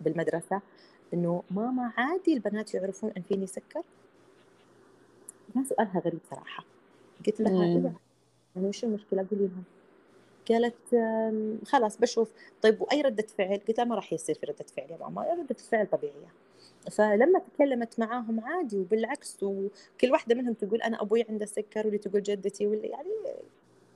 بالمدرسة 0.00 0.60
إنه 1.14 1.42
ماما 1.50 1.92
عادي 1.96 2.34
البنات 2.34 2.74
يعرفون 2.74 3.12
إن 3.16 3.22
فيني 3.22 3.46
سكر؟ 3.46 3.82
ما 5.54 5.64
سؤالها 5.64 6.00
غريب 6.00 6.20
صراحة. 6.30 6.64
قلت 7.26 7.40
لها 7.40 7.64
أيوه 7.64 7.92
يعني 8.56 8.68
وش 8.68 8.84
المشكلة؟ 8.84 9.26
قولي 9.30 9.48
لهم 9.48 9.64
قالت 10.48 10.94
خلاص 11.66 11.98
بشوف. 11.98 12.32
طيب 12.62 12.80
وأي 12.80 13.02
ردة 13.02 13.26
فعل؟ 13.38 13.60
قلت 13.68 13.78
لها 13.78 13.86
ما 13.86 13.94
راح 13.94 14.12
يصير 14.12 14.34
في 14.34 14.46
ردة 14.46 14.64
فعل 14.76 14.90
يا 14.90 14.96
ماما 14.96 15.34
ردة 15.34 15.54
فعل 15.54 15.86
طبيعية. 15.86 16.32
فلما 16.90 17.38
تكلمت 17.38 18.00
معاهم 18.00 18.40
عادي 18.40 18.78
وبالعكس 18.78 19.42
وكل 19.42 20.10
واحدة 20.10 20.34
منهم 20.34 20.54
تقول 20.54 20.82
أنا 20.82 21.02
أبوي 21.02 21.24
عنده 21.28 21.46
سكر 21.46 21.86
واللي 21.86 21.98
تقول 21.98 22.22
جدتي 22.22 22.66
واللي 22.66 22.88
يعني 22.88 23.08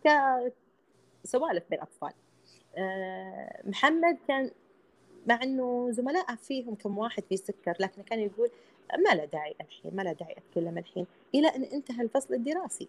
كسوالف 0.04 1.64
بين 1.70 1.78
الأطفال. 1.78 2.12
آه، 2.76 3.62
محمد 3.64 4.18
كان 4.28 4.50
مع 5.26 5.42
إنه 5.42 5.90
زملاء 5.90 6.34
فيهم 6.34 6.74
كم 6.74 6.98
واحد 6.98 7.22
في 7.28 7.36
سكر 7.36 7.74
لكن 7.80 8.02
كان 8.02 8.18
يقول 8.20 8.50
ما 8.98 9.14
له 9.14 9.24
داعي 9.24 9.54
الحين 9.60 9.96
ما 9.96 10.02
له 10.02 10.12
داعي 10.12 10.34
اتكلم 10.38 10.78
الحين 10.78 11.06
إلى 11.34 11.48
أن 11.48 11.62
انتهى 11.62 12.02
الفصل 12.02 12.34
الدراسي. 12.34 12.88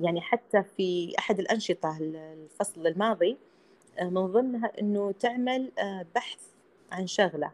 يعني 0.00 0.20
حتى 0.20 0.62
في 0.76 1.14
أحد 1.18 1.38
الأنشطة 1.38 1.98
الفصل 2.00 2.86
الماضي 2.86 3.36
آه، 3.98 4.04
من 4.04 4.26
ضمنها 4.26 4.72
إنه 4.80 5.12
تعمل 5.12 5.72
آه، 5.78 6.06
بحث 6.14 6.38
عن 6.92 7.06
شغلة 7.06 7.50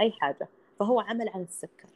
أي 0.00 0.12
حاجة 0.12 0.48
فهو 0.78 1.00
عمل 1.00 1.28
عن 1.28 1.42
السكر. 1.42 1.88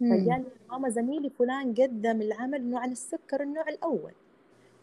فقال 0.00 0.44
ماما 0.70 0.88
زميلي 0.88 1.30
فلان 1.30 1.74
قدم 1.74 2.22
العمل 2.22 2.54
إنه 2.54 2.78
عن 2.80 2.92
السكر 2.92 3.42
النوع 3.42 3.68
الأول. 3.68 4.12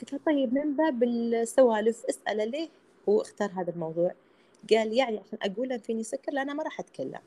قلت 0.01 0.13
له 0.13 0.19
طيب 0.25 0.53
من 0.53 0.75
باب 0.75 1.03
السوالف 1.03 2.05
اسأله 2.05 2.43
ليه 2.45 2.69
هو 3.09 3.21
اختار 3.21 3.51
هذا 3.55 3.71
الموضوع. 3.71 4.11
قال 4.69 4.93
يعني 4.93 5.17
عشان 5.17 5.37
أقول 5.41 5.69
له 5.69 5.77
فيني 5.77 6.03
سكر 6.03 6.31
لا 6.31 6.41
أنا 6.41 6.53
ما 6.53 6.63
راح 6.63 6.79
أتكلم. 6.79 7.19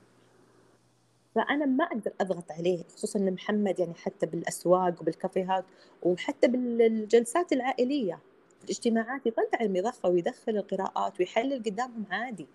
فأنا 1.35 1.67
ما 1.67 1.85
أقدر 1.85 2.13
أضغط 2.21 2.53
عليه 2.53 2.83
خصوصا 2.97 3.19
ان 3.19 3.33
محمد 3.33 3.79
يعني 3.79 3.95
حتى 3.95 4.27
بالأسواق 4.27 5.01
وبالكافيهات 5.03 5.65
وحتى 6.03 6.49
بالجلسات 6.49 7.53
العائلية 7.53 8.19
الاجتماعات 8.65 9.27
يطلع 9.27 9.61
المظخه 9.61 10.09
ويدخل 10.09 10.57
القراءات 10.57 11.21
ويحلل 11.21 11.63
قدامهم 11.63 12.05
عادي. 12.11 12.47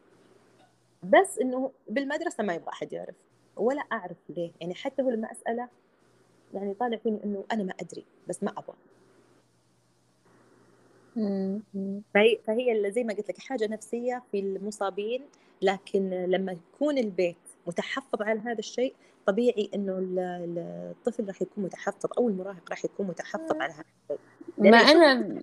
بس 1.04 1.40
إنه 1.40 1.72
بالمدرسة 1.90 2.44
ما 2.44 2.54
يبغى 2.54 2.70
أحد 2.70 2.94
يعرف 2.94 3.16
ولا 3.58 3.82
أعرف 3.92 4.18
ليه. 4.30 4.52
يعني 4.62 4.76
حتى 4.76 5.02
هو 5.02 5.10
لما 5.10 5.32
أسأله 5.32 5.68
يعني 6.54 6.74
طالع 6.74 6.98
فيني 6.98 7.24
إنه 7.24 7.44
أنا 7.52 7.64
ما 7.64 7.74
أدري 7.80 8.06
بس 8.28 8.44
ما 8.44 8.52
أبغى. 8.52 8.76
فهي 12.14 12.40
فهي 12.48 12.92
زي 12.92 13.04
ما 13.04 13.14
قلت 13.14 13.30
لك 13.30 13.38
حاجة 13.38 13.68
نفسية 13.68 14.24
في 14.32 14.40
المصابين. 14.40 15.22
لكن 15.62 16.10
لما 16.10 16.52
يكون 16.52 16.98
البيت 16.98 17.38
متحفظ 17.68 18.22
على 18.22 18.40
هذا 18.40 18.60
الشيء 18.60 18.96
طبيعي 19.26 19.70
إنه 19.76 19.98
الطفل 20.00 21.28
راح 21.28 21.42
يكون 21.42 21.64
متحفظ 21.64 22.10
أو 22.18 22.30
المراهق 22.30 22.70
راح 22.70 22.86
يكون 22.86 23.08
متحفظ 23.08 23.56
على 23.62 23.74
هذا 23.74 23.84
الشيء. 24.12 24.72
مع 24.72 24.92
إنه 24.92 25.42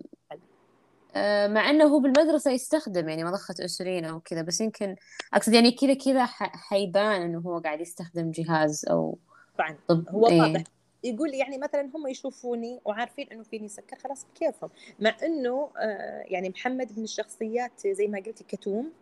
آه، 1.14 1.48
مع 1.48 1.70
إنه 1.70 1.84
هو 1.84 2.00
بالمدرسة 2.00 2.50
يستخدم 2.50 3.08
يعني 3.08 3.24
مضخة 3.24 3.54
انسولين 3.62 4.04
أو 4.04 4.20
كذا 4.20 4.42
بس 4.42 4.60
يمكن 4.60 4.96
أقصد 5.34 5.52
يعني 5.52 5.72
كذا 5.72 5.94
كذا 5.94 6.26
حيبان 6.40 7.22
إنه 7.22 7.38
هو 7.38 7.58
قاعد 7.58 7.80
يستخدم 7.80 8.30
جهاز 8.30 8.84
أو 8.90 9.18
طبعا. 9.58 9.76
طب 9.88 10.08
هو 10.08 10.28
إيه؟ 10.28 10.40
واضح. 10.40 10.62
يقول 11.04 11.34
يعني 11.34 11.58
مثلا 11.58 11.90
هم 11.94 12.06
يشوفوني 12.06 12.80
وعارفين 12.84 13.28
إنه 13.32 13.42
فيني 13.42 13.68
سكر 13.68 13.96
خلاص 13.96 14.24
بكيفهم. 14.24 14.70
مع 15.00 15.16
إنه 15.22 15.70
آه 15.78 16.24
يعني 16.26 16.48
محمد 16.48 16.98
من 16.98 17.04
الشخصيات 17.04 17.86
زي 17.86 18.06
ما 18.06 18.18
قلتي 18.18 18.44
كتوم 18.44 18.92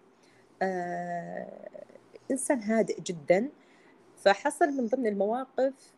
آه 0.62 1.68
إنسان 2.30 2.62
هادئ 2.62 3.00
جدا. 3.00 3.48
فحصل 4.16 4.68
من 4.68 4.86
ضمن 4.86 5.06
المواقف 5.06 5.94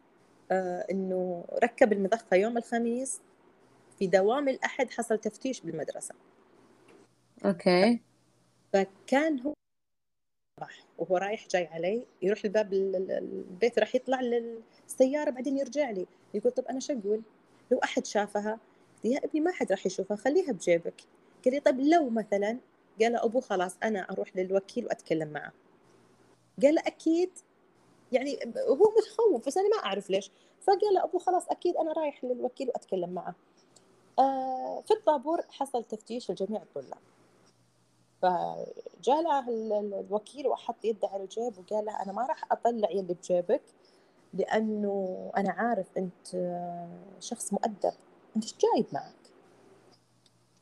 آه 0.50 0.86
إنه 0.90 1.44
ركب 1.62 1.92
المضخه 1.92 2.36
يوم 2.36 2.58
الخميس. 2.58 3.20
في 3.98 4.06
دوام 4.06 4.48
الأحد 4.48 4.90
حصل 4.90 5.18
تفتيش 5.18 5.60
بالمدرسة. 5.60 6.14
أوكي. 7.44 8.00
فكان 8.72 9.40
هو 9.40 9.54
راح 10.60 10.84
وهو 10.98 11.16
رايح 11.16 11.48
جاي 11.48 11.66
علي 11.66 12.06
يروح 12.22 12.44
الباب 12.44 12.72
البيت 12.72 13.78
راح 13.78 13.94
يطلع 13.94 14.20
للسيارة 14.20 15.30
بعدين 15.30 15.58
يرجع 15.58 15.90
لي 15.90 16.06
يقول 16.34 16.52
طب 16.52 16.64
أنا 16.64 16.80
شو 16.80 16.92
أقول؟ 16.92 17.22
لو 17.70 17.78
أحد 17.78 18.06
شافها 18.06 18.58
يا 19.04 19.18
ابني 19.24 19.40
ما 19.40 19.52
حد 19.52 19.70
راح 19.72 19.86
يشوفها 19.86 20.16
خليها 20.16 20.52
بجيبك. 20.52 21.02
قال 21.44 21.54
لي 21.54 21.60
طيب 21.60 21.80
لو 21.80 22.10
مثلا 22.10 22.58
قال 23.02 23.16
أبو 23.16 23.40
خلاص 23.40 23.76
أنا 23.82 24.10
أروح 24.10 24.36
للوكيل 24.36 24.86
وأتكلم 24.86 25.28
معه. 25.28 25.52
قال 26.62 26.78
أكيد 26.78 27.30
يعني 28.12 28.38
هو 28.68 28.92
متخوف 28.98 29.46
بس 29.46 29.58
أنا 29.58 29.68
ما 29.68 29.84
أعرف 29.84 30.10
ليش. 30.10 30.30
فقال 30.60 30.98
أبو 30.98 31.18
خلاص 31.18 31.48
أكيد 31.48 31.76
أنا 31.76 31.92
رايح 31.92 32.24
للوكيل 32.24 32.68
وأتكلم 32.68 33.10
معه. 33.10 33.34
آه 34.18 34.80
في 34.86 34.94
الطابور 34.94 35.42
حصل 35.50 35.84
تفتيش 35.84 36.30
لجميع 36.30 36.62
الطلاب 36.62 36.98
فجاء 38.22 39.22
له 39.22 39.50
الوكيل 40.00 40.46
وحط 40.46 40.84
يده 40.84 41.08
على 41.08 41.22
الجيب 41.22 41.52
وقال 41.58 41.84
له 41.84 42.02
أنا 42.02 42.12
ما 42.12 42.26
راح 42.26 42.52
أطلع 42.52 42.90
يلي 42.90 43.14
بجيبك 43.14 43.62
لأنه 44.34 45.30
أنا 45.36 45.52
عارف 45.52 45.86
أنت 45.96 46.28
شخص 47.20 47.52
مؤدب 47.52 47.92
أنت 48.36 48.44
إيش 48.44 48.54
جايب 48.58 48.86
معك؟ 48.92 49.14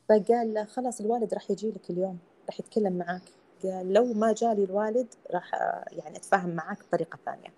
فقال 0.09 0.53
له 0.53 0.63
خلاص 0.63 1.01
الوالد 1.01 1.33
راح 1.33 1.51
يجي 1.51 1.71
لك 1.71 1.89
اليوم 1.89 2.19
راح 2.47 2.59
يتكلم 2.59 2.93
معك 2.93 3.21
قال 3.63 3.93
لو 3.93 4.13
ما 4.13 4.33
جالي 4.33 4.63
الوالد 4.63 5.07
راح 5.31 5.53
يعني 5.91 6.17
أتفاهم 6.17 6.49
معك 6.49 6.77
بطريقة 6.87 7.19
ثانية. 7.25 7.53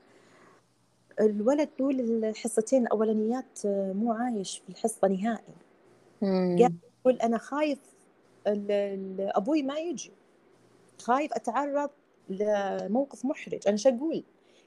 الولد 1.20 1.70
طول 1.78 2.00
الحصتين 2.00 2.84
الأولانيات 2.84 3.60
مو 3.66 4.14
عايش 4.14 4.58
في 4.58 4.70
الحصة 4.70 5.08
نهائي. 5.08 5.54
قال 6.22 6.74
يقول 7.00 7.16
أنا 7.22 7.38
خايف 7.38 7.93
أبوي 8.48 9.64
ما 9.64 9.78
يجي. 9.78 10.12
خايف 11.00 11.34
أتعرض 11.34 11.90
لموقف 12.30 13.26
محرج. 13.26 13.68
أنا 13.68 13.78
شو 13.78 13.90
أقول؟ 13.90 14.24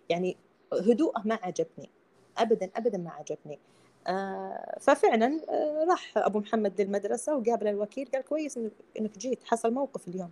يعني 0.09 0.37
هدوءه 0.73 1.23
ما 1.25 1.39
عجبني. 1.43 1.91
ابدا 2.39 2.71
ابدا 2.77 2.99
ما 2.99 3.11
عجبني. 3.11 3.59
آه 4.07 4.79
ففعلا 4.81 5.41
آه 5.51 5.85
راح 5.89 6.19
أبو 6.19 6.39
محمد 6.39 6.81
للمدرسة 6.81 7.37
وقابل 7.37 7.69
الوكيل 7.69 8.09
قال 8.15 8.23
كويس 8.23 8.59
إنك 9.01 9.19
جيت 9.19 9.45
حصل 9.45 9.73
موقف 9.73 10.09
اليوم. 10.09 10.31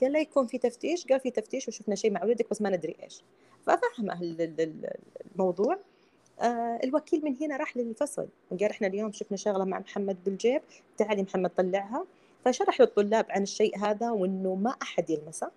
قال 0.00 0.12
لا 0.12 0.20
يكون 0.20 0.46
في 0.46 0.58
تفتيش. 0.58 1.06
قال 1.06 1.20
في 1.20 1.30
تفتيش 1.30 1.68
وشفنا 1.68 1.94
شيء 1.94 2.10
مع 2.10 2.24
ولدك 2.24 2.50
بس 2.50 2.62
ما 2.62 2.70
ندري 2.70 2.96
إيش. 3.02 3.22
ففهم 3.62 4.10
أهل 4.10 4.54
الموضوع. 5.34 5.78
آه 6.40 6.80
الوكيل 6.84 7.24
من 7.24 7.36
هنا 7.40 7.56
راح 7.56 7.76
للفصل. 7.76 8.28
وقال 8.50 8.70
إحنا 8.70 8.86
اليوم 8.86 9.12
شفنا 9.12 9.36
شغلة 9.36 9.64
مع 9.64 9.78
محمد 9.78 10.24
بالجيب. 10.24 10.62
تعالي 10.98 11.22
محمد 11.22 11.50
طلعها. 11.50 12.06
فشرح 12.46 12.80
للطلاب 12.80 13.26
عن 13.28 13.42
الشيء 13.42 13.78
هذا 13.78 14.10
وإنه 14.10 14.54
ما 14.54 14.70
أحد 14.82 15.10
يلمسه 15.10 15.50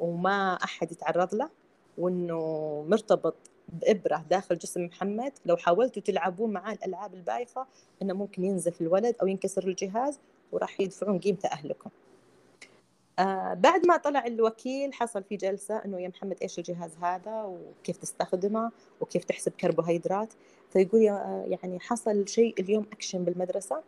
وما 0.00 0.54
أحد 0.64 0.92
يتعرض 0.92 1.34
له 1.34 1.50
وإنه 1.98 2.40
مرتبط 2.88 3.34
بإبرة 3.68 4.24
داخل 4.30 4.58
جسم 4.58 4.84
محمد. 4.84 5.32
لو 5.46 5.56
حاولتوا 5.56 6.02
تلعبون 6.02 6.52
معاه 6.52 6.72
الألعاب 6.72 7.14
البايخة 7.14 7.66
إنه 8.02 8.14
ممكن 8.14 8.44
ينزف 8.44 8.80
الولد 8.80 9.16
أو 9.22 9.26
ينكسر 9.26 9.68
الجهاز 9.68 10.18
وراح 10.52 10.80
يدفعون 10.80 11.18
قيمته 11.18 11.46
أهلكم. 11.48 11.90
آه 13.18 13.54
بعد 13.54 13.86
ما 13.86 13.96
طلع 13.96 14.26
الوكيل 14.26 14.94
حصل 14.94 15.22
في 15.22 15.36
جلسة 15.36 15.76
إنه 15.84 16.00
يا 16.00 16.08
محمد 16.08 16.36
إيش 16.42 16.58
الجهاز 16.58 16.96
هذا 17.02 17.42
وكيف 17.42 17.96
تستخدمه 17.96 18.70
وكيف 19.00 19.24
تحسب 19.24 19.52
كربوهيدرات. 19.52 20.32
فيقول 20.72 21.02
يعني 21.48 21.80
حصل 21.80 22.28
شيء 22.28 22.54
اليوم 22.60 22.86
أكشن 22.92 23.24
بالمدرسة. 23.24 23.82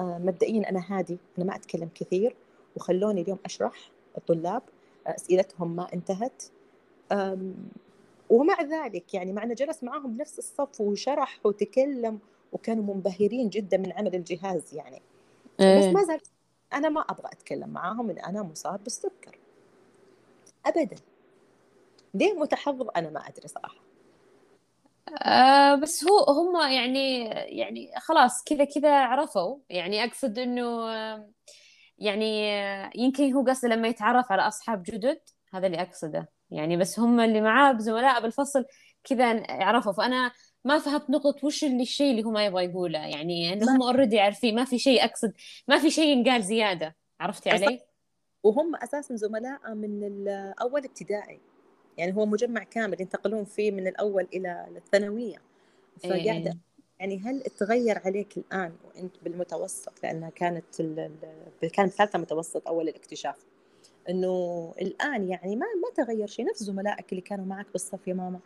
مبدئيا 0.00 0.70
أنا 0.70 0.84
هادي 0.88 1.18
أنا 1.38 1.46
ما 1.46 1.56
أتكلم 1.56 1.88
كثير 1.94 2.36
وخلوني 2.76 3.20
اليوم 3.20 3.38
أشرح 3.44 3.90
الطلاب 4.18 4.62
آه 5.06 5.14
أسئلتهم 5.14 5.76
ما 5.76 5.86
انتهت. 5.94 6.42
ومع 8.30 8.62
ذلك 8.62 9.14
يعني 9.14 9.32
معنا 9.32 9.54
جلس 9.54 9.82
معاهم 9.84 10.12
بنفس 10.12 10.38
الصف 10.38 10.80
وشرح 10.80 11.38
وتكلم 11.44 12.18
وكانوا 12.52 12.94
منبهرين 12.94 13.48
جدا 13.48 13.76
من 13.76 13.92
عمل 13.92 14.14
الجهاز 14.14 14.74
يعني. 14.74 15.02
بس 15.58 15.84
ما 15.84 16.04
زال 16.04 16.20
أنا 16.72 16.88
ما 16.88 17.00
أبغى 17.00 17.28
أتكلم 17.32 17.68
معاهم 17.68 18.10
ان 18.10 18.18
أنا 18.18 18.42
مصاب 18.42 18.84
بالسكر. 18.84 19.38
ابدا. 20.66 20.96
ليه 22.14 22.32
متحفظ؟ 22.32 22.88
أنا 22.96 23.10
ما 23.10 23.20
أدري 23.20 23.48
صراحة. 23.48 23.87
آه 25.22 25.74
بس 25.74 26.04
هو 26.04 26.18
هم 26.18 26.70
يعني 26.72 27.24
يعني 27.58 27.90
خلاص 27.96 28.44
كذا 28.44 28.64
كذا 28.64 28.94
عرفوا. 28.94 29.58
يعني 29.70 30.04
أقصد 30.04 30.38
إنه 30.38 30.88
يعني 31.98 32.48
يمكن 32.94 33.32
هو 33.32 33.44
قصده 33.44 33.68
لما 33.68 33.88
يتعرف 33.88 34.32
على 34.32 34.42
أصحاب 34.42 34.82
جدد 34.82 35.20
هذا 35.54 35.66
اللي 35.66 35.82
أقصده. 35.82 36.28
يعني 36.50 36.76
بس 36.76 37.00
هم 37.00 37.20
اللي 37.20 37.40
معاه 37.40 37.72
بزملاء 37.72 38.22
بالفصل 38.22 38.64
كذا 39.04 39.42
عرفوا. 39.48 39.92
فأنا 39.92 40.32
ما 40.64 40.78
فهمت 40.78 41.10
نقطة 41.10 41.46
وش 41.46 41.64
اللي 41.64 41.82
الشيء 41.82 42.10
اللي 42.10 42.24
هو 42.24 42.30
ما 42.30 42.44
يبغى 42.44 42.64
يقوله. 42.64 42.98
يعني 42.98 43.52
إنه 43.52 43.76
هم 43.76 43.82
اوريدي 43.82 44.20
عارفين 44.20 44.54
ما 44.54 44.64
في 44.64 44.78
شيء 44.78 45.04
أقصد 45.04 45.32
ما 45.68 45.78
في 45.78 45.90
شيء 45.90 46.16
ينقال 46.16 46.42
زيادة. 46.42 46.96
عرفتي 47.20 47.50
علي؟ 47.50 47.80
وهم 48.42 48.76
أساسا 48.76 49.16
زملاء 49.16 49.74
من 49.74 50.04
الأول 50.04 50.84
ابتدائي. 50.84 51.47
يعني 51.98 52.16
هو 52.16 52.26
مجمع 52.26 52.62
كامل 52.62 53.00
ينتقلون 53.00 53.44
فيه 53.44 53.70
من 53.70 53.86
الأول 53.86 54.26
إلى 54.34 54.66
الثانوية. 54.76 55.36
فقاعدة 56.00 56.50
إيه. 56.50 56.56
يعني 57.00 57.18
هل 57.18 57.40
تغير 57.40 57.98
عليك 57.98 58.36
الآن 58.36 58.72
وأنت 58.84 59.16
بالمتوسط؟ 59.22 59.92
لأنها 60.02 60.30
كانت 60.30 60.64
كانت 61.72 61.92
ثالثة 61.92 62.18
متوسط 62.18 62.68
أول 62.68 62.88
الاكتشاف. 62.88 63.36
إنه 64.08 64.74
الآن 64.80 65.28
يعني 65.28 65.56
ما 65.56 65.66
ما 65.66 66.04
تغير 66.04 66.26
شيء. 66.26 66.46
نفس 66.46 66.62
زملائك 66.62 67.12
اللي 67.12 67.20
كانوا 67.22 67.44
معك 67.44 67.66
بالصف 67.72 68.08
يا 68.08 68.14
ماما. 68.14 68.38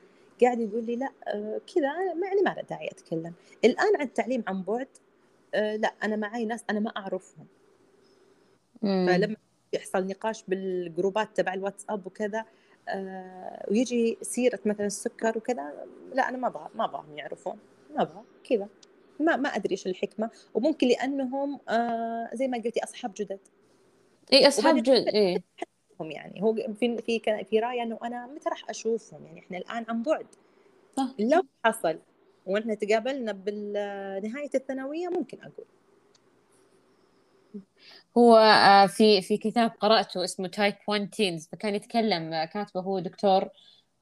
قاعد 0.42 0.61
يقول 0.61 0.84
لي 0.84 0.96
لا 0.96 1.12
آه، 1.28 1.61
كذا 1.74 2.14
ما 2.14 2.26
يعني 2.26 2.42
ما 2.44 2.50
له 2.50 2.62
داعي 2.62 2.88
أتكلم. 2.88 3.32
الآن 3.64 3.96
عن 3.96 4.07
التعليم 4.07 4.44
عن 4.46 4.62
بعد 4.62 4.88
آه، 5.55 5.76
لا 5.76 5.94
أنا 6.03 6.16
معي 6.16 6.44
ناس 6.44 6.64
أنا 6.70 6.80
ما 6.80 6.90
أعرفهم. 6.96 7.46
مم. 8.82 9.07
فلما 9.09 9.36
يحصل 9.72 10.07
نقاش 10.07 10.44
بالجروبات 10.48 11.36
تبع 11.36 11.55
الواتساب 11.55 12.07
وكذا 12.07 12.44
ويجي 13.70 14.18
سيرة 14.22 14.58
مثلا 14.64 14.86
السكر 14.86 15.38
وكذا 15.38 15.72
لا 16.14 16.28
أنا 16.28 16.36
ما 16.38 16.48
أبغى 16.48 16.68
ما 16.74 16.84
ابغاهم 16.84 17.18
يعرفون 17.18 17.58
ما 17.94 18.02
أبغى 18.02 18.22
كذا. 18.44 18.68
ما 19.20 19.36
ما 19.36 19.48
أدري 19.48 19.70
إيش 19.70 19.86
الحكمة. 19.86 20.30
وممكن 20.54 20.88
لأنهم 20.88 21.60
زي 22.32 22.48
ما 22.48 22.58
قلتي 22.58 22.84
أصحاب 22.84 23.12
جدد. 23.16 23.38
إي 24.32 24.48
أصحاب 24.48 24.76
جد 24.76 25.08
إي. 25.14 25.42
يعني. 26.00 26.42
هو 26.42 26.54
في 26.54 26.98
في 27.02 27.44
في 27.44 27.60
رايه 27.60 27.82
إنه 27.82 27.98
أنا 28.04 28.26
متى 28.26 28.48
راح 28.48 28.70
أشوفهم؟ 28.70 29.26
يعني 29.26 29.40
إحنا 29.40 29.58
الآن 29.58 29.84
عن 29.88 30.02
بعد. 30.02 30.26
صح. 30.96 31.08
لو 31.18 31.42
حصل 31.64 31.98
وإحنا 32.46 32.74
تقابلنا 32.74 33.32
بنهايه 33.32 34.50
الثانوية 34.54 35.08
ممكن 35.08 35.38
أقول. 35.40 35.66
هو 38.18 38.36
آه، 38.36 38.86
في 38.86 39.22
في 39.22 39.36
كتاب 39.36 39.70
قرأته 39.80 40.24
اسمه 40.24 40.48
Type 40.48 40.74
1 40.88 41.11
Teens 41.10 41.48
فكان 41.53 41.74
يتكلم 41.74 42.32
آه، 42.32 42.44
كاتبه 42.44 42.80
هو 42.80 42.98
دكتور 42.98 43.48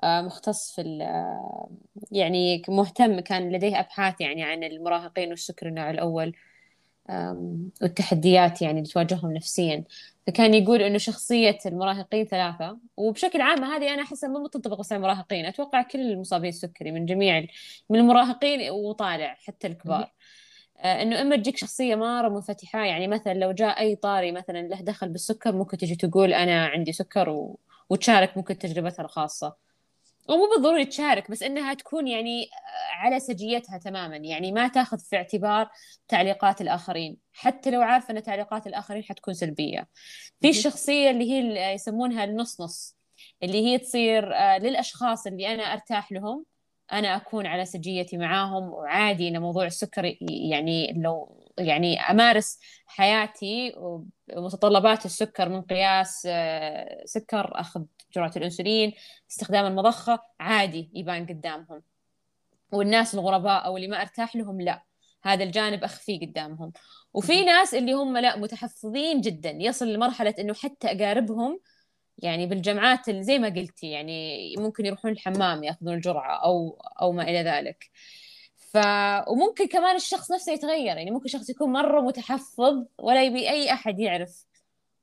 آه، 0.02 0.22
مختص 0.22 0.72
في 0.74 0.82
يعني 2.12 2.62
مهتم 2.68 3.20
كان 3.20 3.52
لديه 3.52 3.80
أبحاث 3.80 4.20
يعني 4.20 4.44
عن 4.44 4.64
المراهقين 4.64 5.30
والسكر 5.30 5.68
النوع 5.68 5.90
الأول 5.90 6.36
والتحديات 7.82 8.62
يعني 8.62 8.78
اللي 8.78 8.90
تواجههم 8.90 9.32
نفسيا. 9.32 9.84
فكان 10.26 10.54
يقول 10.54 10.82
إنه 10.82 10.98
شخصية 10.98 11.58
المراهقين 11.66 12.26
ثلاثة 12.26 12.78
وبشكل 12.96 13.40
عام 13.40 13.64
هذه 13.64 13.94
أنا 13.94 14.02
احسها 14.02 14.30
مو 14.30 14.46
تنطبق 14.46 14.80
بس 14.80 14.92
على 14.92 14.98
المراهقين 14.98 15.46
أتوقع 15.46 15.82
كل 15.82 16.00
المصابين 16.00 16.48
السكري 16.48 16.90
من 16.92 17.06
جميع 17.06 17.46
من 17.90 17.98
المراهقين 17.98 18.70
وطالع 18.70 19.34
حتى 19.34 19.66
الكبار. 19.66 20.12
إنه 20.84 21.20
إما 21.20 21.36
تجيك 21.36 21.56
شخصية 21.56 21.94
مره 21.94 22.28
منفتحه 22.28 22.84
يعني 22.84 23.08
مثلا 23.08 23.34
لو 23.34 23.52
جاء 23.52 23.80
أي 23.80 23.96
طاري 23.96 24.32
مثلا 24.32 24.68
له 24.68 24.80
دخل 24.80 25.08
بالسكر 25.08 25.52
ممكن 25.52 25.78
تجي 25.78 25.96
تقول 25.96 26.32
أنا 26.34 26.66
عندي 26.66 26.92
سكر 26.92 27.28
و... 27.28 27.58
وتشارك 27.90 28.36
ممكن 28.36 28.58
تجربتها 28.58 29.02
الخاصة. 29.02 29.56
ومو 30.28 30.48
بالضروري 30.54 30.84
تشارك 30.84 31.30
بس 31.30 31.42
إنها 31.42 31.74
تكون 31.74 32.08
يعني 32.08 32.44
آه، 32.44 32.96
على 32.96 33.20
سجيتها 33.20 33.78
تماما. 33.78 34.16
يعني 34.16 34.52
ما 34.52 34.68
تأخذ 34.68 34.98
في 34.98 35.16
اعتبار 35.16 35.68
تعليقات 36.08 36.60
الآخرين. 36.60 37.16
حتى 37.32 37.70
لو 37.70 37.82
عارفه 37.82 38.12
إن 38.14 38.22
تعليقات 38.22 38.66
الآخرين 38.66 39.02
حتكون 39.04 39.34
سلبية. 39.34 39.88
في 40.40 40.48
الشخصيه 40.48 41.10
اللي 41.10 41.30
هي 41.32 41.74
يسمونها 41.74 42.24
النص 42.24 42.60
نص 42.60 42.96
اللي 43.42 43.66
هي 43.66 43.78
تصير 43.78 44.34
آه، 44.34 44.58
للأشخاص 44.58 45.26
اللي 45.26 45.54
أنا 45.54 45.62
أرتاح 45.62 46.12
لهم 46.12 46.44
أنا 46.92 47.16
أكون 47.16 47.46
على 47.46 47.64
سجيتي 47.64 48.16
معاهم 48.16 48.62
وعادي 48.72 49.28
إن 49.28 49.40
موضوع 49.40 49.66
السكر 49.66 50.16
يعني 50.20 50.92
لو 50.92 51.40
يعني 51.58 52.00
أمارس 52.00 52.58
حياتي 52.86 53.74
ومتطلبات 54.36 55.06
السكر 55.06 55.48
من 55.48 55.62
قياس 55.62 56.26
آه، 56.30 57.02
سكر 57.04 57.60
أخذ 57.60 57.84
جرعة 58.14 58.32
الأنسولين 58.36 58.92
استخدام 59.30 59.66
المضخة 59.66 60.22
عادي 60.40 60.90
يبان 60.94 61.26
قدامهم. 61.26 61.82
والناس 62.72 63.14
الغرباء 63.14 63.66
أو 63.66 63.76
اللي 63.76 63.88
ما 63.88 64.00
أرتاح 64.00 64.36
لهم 64.36 64.60
لا 64.60 64.82
هذا 65.22 65.44
الجانب 65.44 65.84
اخفيه 65.84 66.20
قدامهم. 66.26 66.72
وفي 67.14 67.44
ناس 67.44 67.74
اللي 67.74 67.92
هم 67.92 68.18
لا 68.18 68.36
متحفظين 68.38 69.20
جدا 69.20 69.50
يصل 69.50 69.88
لمرحلة 69.92 70.34
إنه 70.38 70.54
حتى 70.54 70.86
أقاربهم 70.86 71.60
يعني 72.22 72.46
بالجامعات 72.46 73.08
اللي 73.08 73.22
زي 73.22 73.38
ما 73.38 73.48
قلتي 73.48 73.90
يعني 73.90 74.54
ممكن 74.58 74.86
يروحون 74.86 75.10
الحمام 75.12 75.64
ياخذون 75.64 75.94
الجرعة 75.94 76.44
أو 76.44 76.82
أو 77.02 77.12
ما 77.12 77.22
إلى 77.22 77.42
ذلك. 77.42 77.90
ف 78.56 78.78
وممكن 79.28 79.66
كمان 79.68 79.96
الشخص 79.96 80.32
نفسه 80.32 80.52
يتغير 80.52 80.96
يعني 80.96 81.10
ممكن 81.10 81.28
شخص 81.28 81.50
يكون 81.50 81.72
مرة 81.72 82.00
متحفظ 82.00 82.84
ولا 82.98 83.24
يبي 83.24 83.50
أي 83.50 83.72
أحد 83.72 84.00
يعرف 84.00 84.44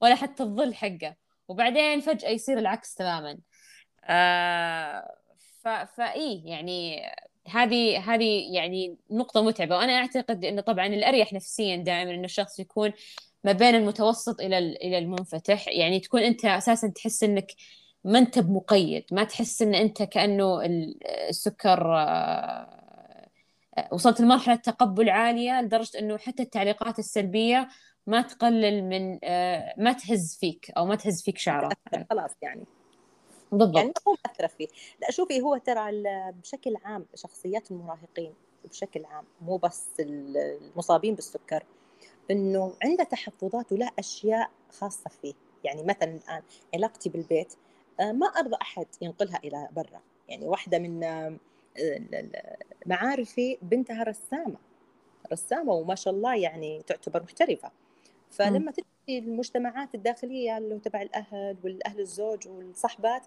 ولا 0.02 0.16
حتى 0.16 0.44
الظل 0.44 0.76
حقه 0.76 1.16
وبعدين 1.48 2.00
فجأة 2.00 2.30
يصير 2.30 2.58
العكس 2.58 2.96
تماما. 2.96 3.38
آه 4.06 5.16
ف... 5.64 5.68
فإيه 5.68 6.46
يعني 6.46 7.02
هذه 7.48 8.14
هذه 8.14 8.56
يعني 8.56 8.98
نقطة 9.12 9.42
متعبة 9.44 9.78
وأنا 9.78 9.94
أعتقد 9.94 10.46
أنه 10.46 10.62
طبعا 10.62 10.88
الأريح 10.88 11.34
نفسيا 11.34 11.76
دائما 11.76 12.12
أنه 12.12 12.26
الشخص 12.26 12.60
يكون 12.60 12.94
ما 13.48 13.54
بين 13.54 13.76
المتوسط 13.76 14.42
إلى 14.42 14.58
إلى 14.58 14.98
المنفتح. 14.98 15.68
يعني 15.68 16.00
تكون 16.00 16.22
أنت 16.22 16.46
أساسا 16.46 16.88
تحس 16.88 17.24
إنك 17.24 17.52
ما 18.04 18.20
أنت 18.20 18.40
بمقيد 18.40 19.06
ما 19.12 19.24
تحس 19.24 19.62
إن 19.62 19.76
أنت 19.76 20.04
كأنه 20.04 20.62
السكر 21.30 21.96
آه، 21.98 23.20
وصلت 23.92 24.22
لمرحلة 24.22 24.56
تقبل 24.56 25.10
عالية 25.10 25.62
لدرجة 25.62 26.00
إنه 26.00 26.18
حتى 26.18 26.44
التعليقات 26.44 27.00
السلبية 27.00 27.70
ما 28.08 28.22
تقلل 28.22 28.84
من 28.84 29.20
آه، 29.24 29.74
ما 29.78 29.92
تهز 29.94 30.38
فيك 30.40 30.72
أو 30.78 30.86
ما 30.86 30.96
تهز 30.96 31.24
فيك 31.24 31.38
شعره 31.38 31.70
خلاص 32.10 32.32
يعني. 32.42 32.66
بالضبط. 33.52 33.78
يعني 33.78 33.94
هو 34.08 34.16
مأثرة 34.26 34.48
فيه. 34.48 34.68
لا 35.02 35.12
شوفي 35.12 35.42
هو 35.42 35.58
ترى 35.58 36.04
بشكل 36.32 36.76
عام 36.84 37.06
شخصيات 37.16 37.72
المراهقين 37.72 38.34
بشكل 38.66 39.06
عام 39.06 39.26
مو 39.42 39.58
بس 39.58 39.88
المصابين 40.00 41.16
بالسكر 41.16 41.64
إنه 42.32 42.74
عنده 42.84 43.04
تحفظات 43.04 43.72
ولا 43.72 43.86
أشياء 44.00 44.50
خاصة 44.72 45.10
فيه. 45.10 45.34
يعني 45.64 45.84
مثلا 45.84 46.16
الآن 46.16 46.42
علاقتي 46.74 47.10
بالبيت 47.10 47.54
آه، 48.00 48.12
ما 48.12 48.28
أرضى 48.28 48.56
أحد 48.62 48.86
ينقلها 49.02 49.40
إلى 49.44 49.68
برا. 49.76 50.02
يعني 50.30 50.46
واحدة 50.46 50.80
من 50.80 51.04
آه، 51.04 51.38
معارفي 52.86 53.58
بنتها 53.62 54.04
رسامة. 54.04 54.58
رسامة 55.32 55.74
وما 55.74 55.96
شاء 55.96 56.14
الله 56.14 56.36
يعني 56.36 56.82
تعتبر 56.88 57.24
محترفة. 57.24 57.72
فلما 58.30 58.72
تجي 58.72 59.20
المجتمعات 59.20 59.96
الداخلية 59.96 60.58
اللي 60.58 60.80
تبع 60.80 61.02
الأهل 61.02 61.58
والأهل 61.64 62.00
الزوج 62.00 62.48
والصحبات 62.48 63.22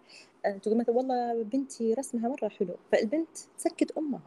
آه، 0.46 0.50
تقول 0.50 0.76
مثلا 0.76 0.96
والله 0.96 1.42
بنتي 1.42 1.94
رسمها 1.94 2.28
مرة 2.28 2.48
حلو. 2.48 2.74
فالبنت 2.92 3.38
تسكت 3.58 3.90
أمها. 3.98 4.20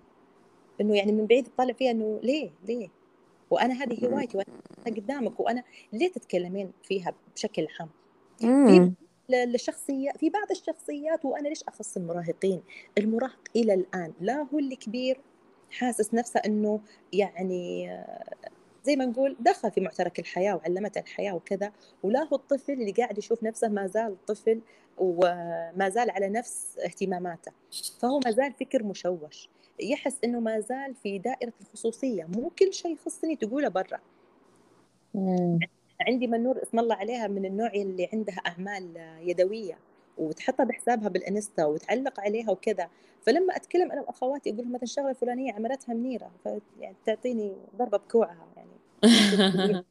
إنه 0.81 0.97
يعني 0.97 1.11
من 1.11 1.25
بعيد 1.25 1.47
تطالع 1.47 1.73
فيها 1.73 1.91
إنه 1.91 2.19
ليه؟ 2.23 2.51
ليه؟ 2.65 2.89
وأنا 3.53 3.83
هذه 3.83 4.05
هوايتي 4.07 4.37
وأنا 4.37 4.95
قدامك 4.97 5.39
وأنا 5.39 5.63
ليه 5.93 6.11
تتكلمين 6.11 6.71
فيها 6.83 7.13
بشكل 7.35 7.67
عام؟ 7.79 7.89
في 8.39 8.93
الشخصية 9.33 10.11
في 10.11 10.29
بعض 10.29 10.51
الشخصيات 10.51 11.25
وأنا 11.25 11.47
ليش 11.47 11.63
أخص 11.63 11.97
المراهقين؟ 11.97 12.61
المراهق 12.97 13.39
إلى 13.55 13.73
الآن 13.73 14.13
لا 14.21 14.47
هو 14.53 14.59
الكبير 14.59 15.19
حاسس 15.71 16.13
نفسه 16.13 16.41
إنه 16.45 16.79
يعني 17.13 17.89
زي 18.83 18.95
ما 18.95 19.05
نقول 19.05 19.35
دخل 19.39 19.71
في 19.71 19.81
معترك 19.81 20.19
الحياة 20.19 20.55
وعلمته 20.55 20.99
الحياة 20.99 21.33
وكذا 21.33 21.71
ولا 22.03 22.23
هو 22.23 22.35
الطفل 22.35 22.73
اللي 22.73 22.91
قاعد 22.91 23.17
يشوف 23.17 23.43
نفسه 23.43 23.67
ما 23.67 23.87
زال 23.87 24.25
طفل 24.25 24.61
وما 24.97 25.89
زال 25.89 26.09
على 26.11 26.29
نفس 26.29 26.77
اهتماماته. 26.85 27.51
فهو 27.99 28.19
ما 28.25 28.31
زال 28.31 28.53
فكر 28.53 28.83
مشوش. 28.83 29.49
يحس 29.79 30.17
إنه 30.23 30.39
ما 30.39 30.59
زال 30.59 30.95
في 30.95 31.19
دائرة 31.19 31.53
الخصوصية 31.61 32.23
مو 32.23 32.51
كل 32.59 32.73
شيء 32.73 32.93
يخصني 32.93 33.35
تقوله 33.35 33.67
برا. 33.67 33.99
عندي 36.01 36.27
منور 36.27 36.61
اسم 36.63 36.79
الله 36.79 36.95
عليها 36.95 37.27
من 37.27 37.45
النوع 37.45 37.73
اللي 37.73 38.09
عندها 38.13 38.35
أعمال 38.35 38.97
يدوية 39.21 39.77
وتحطها 40.17 40.63
بحسابها 40.63 41.09
بالإنستا 41.09 41.65
وتعلق 41.65 42.19
عليها 42.19 42.51
وكذا. 42.51 42.89
فلما 43.21 43.55
أتكلم 43.55 43.91
أنا 43.91 44.01
وأخواتي 44.01 44.49
أقول 44.49 44.61
لهم 44.61 44.71
مثلا 44.71 44.83
الشغلة 44.83 45.09
الفلانية 45.09 45.53
عملتها 45.53 45.93
منيرة 45.93 46.31
يعني 46.79 46.95
تعطيني 47.05 47.55
ضربة 47.77 47.97
بكوعها 47.97 48.47
يعني. 48.57 48.72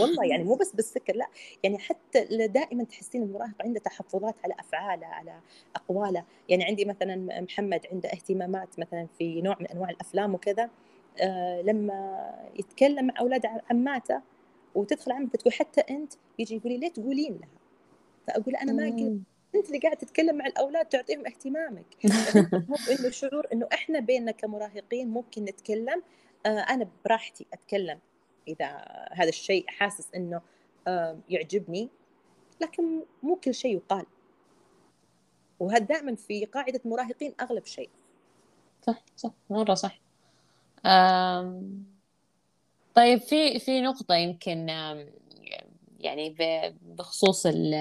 والله 0.00 0.24
يعني 0.24 0.44
مو 0.44 0.54
بس 0.54 0.72
بالسكر 0.72 1.16
لا 1.16 1.26
يعني 1.62 1.78
حتى 1.78 2.24
دائما 2.46 2.84
تحسين 2.84 3.22
المراهق 3.22 3.62
عنده 3.62 3.80
تحفظات 3.80 4.34
على 4.44 4.54
أفعاله 4.58 5.06
على 5.06 5.40
أقواله. 5.76 6.24
يعني 6.48 6.64
عندي 6.64 6.84
مثلا 6.84 7.40
محمد 7.40 7.86
عنده 7.92 8.08
اهتمامات 8.08 8.78
مثلا 8.78 9.06
في 9.18 9.42
نوع 9.42 9.56
من 9.60 9.66
أنواع 9.66 9.90
الأفلام 9.90 10.34
وكذا 10.34 10.70
آه 11.20 11.62
لما 11.62 12.30
يتكلم 12.58 13.06
مع 13.06 13.14
أولاد 13.20 13.46
عماته 13.70 14.20
وتدخل 14.74 15.12
عمته 15.12 15.38
تقول 15.38 15.52
حتى 15.52 15.80
أنت 15.80 16.12
يجي 16.38 16.56
يقول 16.56 16.72
لي 16.72 16.78
ليه 16.78 16.88
تقولين 16.88 17.32
لها؟ 17.32 17.48
فأقول 18.26 18.56
أنا 18.56 18.72
ما 18.72 18.84
قلت 18.84 19.20
أنت 19.54 19.66
اللي 19.66 19.78
قاعدة 19.78 19.96
تتكلم 19.98 20.36
مع 20.36 20.46
الأولاد 20.46 20.86
تعطيهم 20.86 21.26
اهتمامك. 21.26 21.86
انه 22.90 23.06
الشعور 23.06 23.46
إنه 23.52 23.68
إحنا 23.72 24.00
بيننا 24.00 24.32
كمراهقين 24.32 25.08
ممكن 25.08 25.44
نتكلم 25.44 26.02
آه 26.46 26.48
أنا 26.58 26.88
براحتي 27.04 27.46
أتكلم. 27.52 27.98
إذا 28.48 28.84
هذا 29.12 29.28
الشيء 29.28 29.64
حاسس 29.68 30.14
إنه 30.14 30.40
يعجبني 31.28 31.88
لكن 32.60 33.02
مو 33.22 33.36
كل 33.36 33.54
شيء 33.54 33.76
يقال. 33.76 34.06
وهذا 35.60 35.84
دائما 35.84 36.14
في 36.14 36.44
قاعدة 36.44 36.80
مراهقين 36.84 37.34
أغلب 37.40 37.64
شيء. 37.64 37.90
صح 38.82 39.02
صح 39.16 39.30
مرة 39.50 39.74
صح. 39.74 40.00
أم... 40.86 41.84
طيب 42.94 43.20
في 43.20 43.58
في 43.58 43.80
نقطة 43.80 44.14
يمكن 44.14 44.68
يعني 46.00 46.36
بخصوص 46.82 47.46
ال 47.46 47.74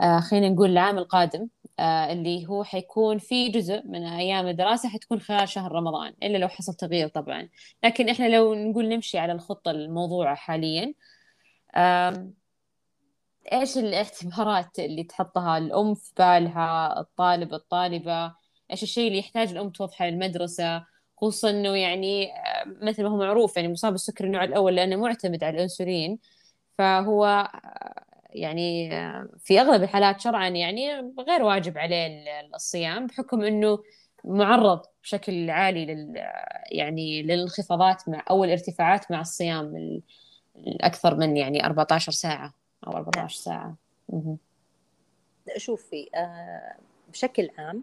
آه، 0.00 0.20
خلينا 0.20 0.48
نقول 0.48 0.70
العام 0.70 0.98
القادم. 0.98 1.48
اللي 1.82 2.46
هو 2.46 2.64
حيكون 2.64 3.18
في 3.18 3.48
جزء 3.48 3.82
من 3.86 4.04
أيام 4.04 4.46
الدراسة 4.46 4.88
حتكون 4.88 5.20
خلال 5.20 5.48
شهر 5.48 5.72
رمضان 5.72 6.14
إلا 6.22 6.38
لو 6.38 6.48
حصل 6.48 6.74
تغيير 6.74 7.08
طبعا. 7.08 7.48
لكن 7.84 8.08
إحنا 8.08 8.36
لو 8.36 8.54
نقول 8.54 8.88
نمشي 8.88 9.18
على 9.18 9.32
الخطة 9.32 9.70
الموضوعة 9.70 10.34
حاليا 10.34 10.94
إيش 13.52 13.78
الاعتبارات 13.78 14.78
اللي 14.78 15.04
تحطها؟ 15.04 15.58
الأم 15.58 15.94
في 15.94 16.12
بالها 16.18 17.00
الطالب 17.00 17.54
الطالبة 17.54 18.34
إيش 18.70 18.82
الشيء 18.82 19.06
اللي 19.08 19.18
يحتاج 19.18 19.50
الأم 19.50 19.70
توضحه 19.70 20.06
للمدرسة؟ 20.06 20.84
خصوصا 21.16 21.50
إنه 21.50 21.76
يعني 21.76 22.32
آه، 22.32 22.64
مثل 22.82 23.02
ما 23.02 23.08
هو 23.08 23.16
معروف 23.16 23.56
يعني 23.56 23.68
مصاب 23.72 23.92
بالسكر 23.92 24.24
النوع 24.24 24.44
الأول 24.44 24.76
لأنه 24.76 24.96
معتمد 24.96 25.44
على 25.44 25.56
الأنسولين 25.56 26.18
فهو 26.78 27.48
يعني 28.32 28.90
في 29.38 29.60
أغلب 29.60 29.82
الحالات 29.82 30.20
شرعا 30.20 30.48
يعني 30.48 31.14
غير 31.28 31.42
واجب 31.42 31.78
عليه 31.78 32.24
الصيام 32.54 33.06
بحكم 33.06 33.42
إنه 33.42 33.78
معرض 34.24 34.82
بشكل 35.02 35.50
عالي 35.50 35.86
لل 35.86 36.14
يعني 36.72 37.22
للانخفاضات 37.22 38.08
مع 38.08 38.24
أو 38.30 38.44
الارتفاعات 38.44 39.10
مع 39.10 39.20
الصيام 39.20 40.00
الأكثر 40.56 41.14
من 41.14 41.36
يعني 41.36 41.66
14 41.66 42.12
ساعة 42.12 42.54
أو 42.86 42.92
14 42.92 43.36
ساعة. 43.36 43.76
شوفي 45.56 46.08
آه، 46.14 46.76
بشكل 47.08 47.50
عام 47.58 47.82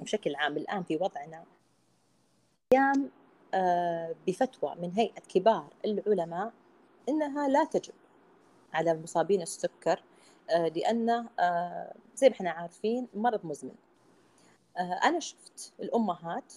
بشكل 0.00 0.34
عام 0.34 0.56
الآن 0.56 0.82
في 0.82 0.96
وضعنا 0.96 1.44
صيام 2.72 3.10
آه، 3.54 4.14
بفتوى 4.26 4.74
من 4.74 4.92
هيئة 4.92 5.20
كبار 5.34 5.66
العلماء 5.84 6.52
إنها 7.08 7.48
لا 7.48 7.64
تجب. 7.64 7.94
على 8.74 8.92
المصابين 8.92 9.42
السكر 9.42 10.02
آه، 10.50 10.68
لأنه 10.68 11.28
زي 12.14 12.28
ما 12.28 12.34
إحنا 12.34 12.50
عارفين 12.50 13.08
مرض 13.14 13.46
مزمن. 13.46 13.74
آه، 14.78 15.00
أنا 15.04 15.20
شفت 15.20 15.72
الأمهات 15.80 16.52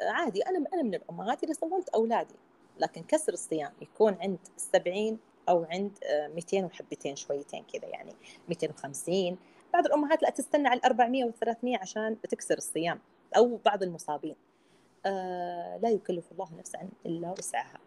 عادي 0.00 0.42
أنا 0.42 0.64
أنا 0.74 0.82
من 0.82 0.94
الأمهات 0.94 1.42
اللي 1.42 1.54
صومت 1.54 1.88
أولادي 1.88 2.34
لكن 2.78 3.02
كسر 3.02 3.32
الصيام 3.32 3.72
يكون 3.80 4.16
عند 4.20 4.38
السبعين 4.56 5.18
أو 5.48 5.64
عند 5.70 5.98
200 6.34 6.64
وحبتين 6.64 7.16
شويتين 7.16 7.64
كذا 7.72 7.88
يعني 7.88 8.12
250 8.48 9.38
بعض 9.72 9.86
الأمهات 9.86 10.22
لا 10.22 10.30
تستنى 10.30 10.68
على 10.68 10.80
400 10.84 11.24
و 11.24 11.30
300 11.30 11.78
عشان 11.78 12.20
تكسر 12.20 12.58
الصيام 12.58 13.00
أو 13.36 13.56
بعض 13.64 13.82
المصابين. 13.82 14.36
آه 15.06 15.76
لا 15.82 15.90
يكلف 15.90 16.32
الله 16.32 16.48
نفسا 16.58 16.88
إلا 17.06 17.34
وسعها. 17.38 17.78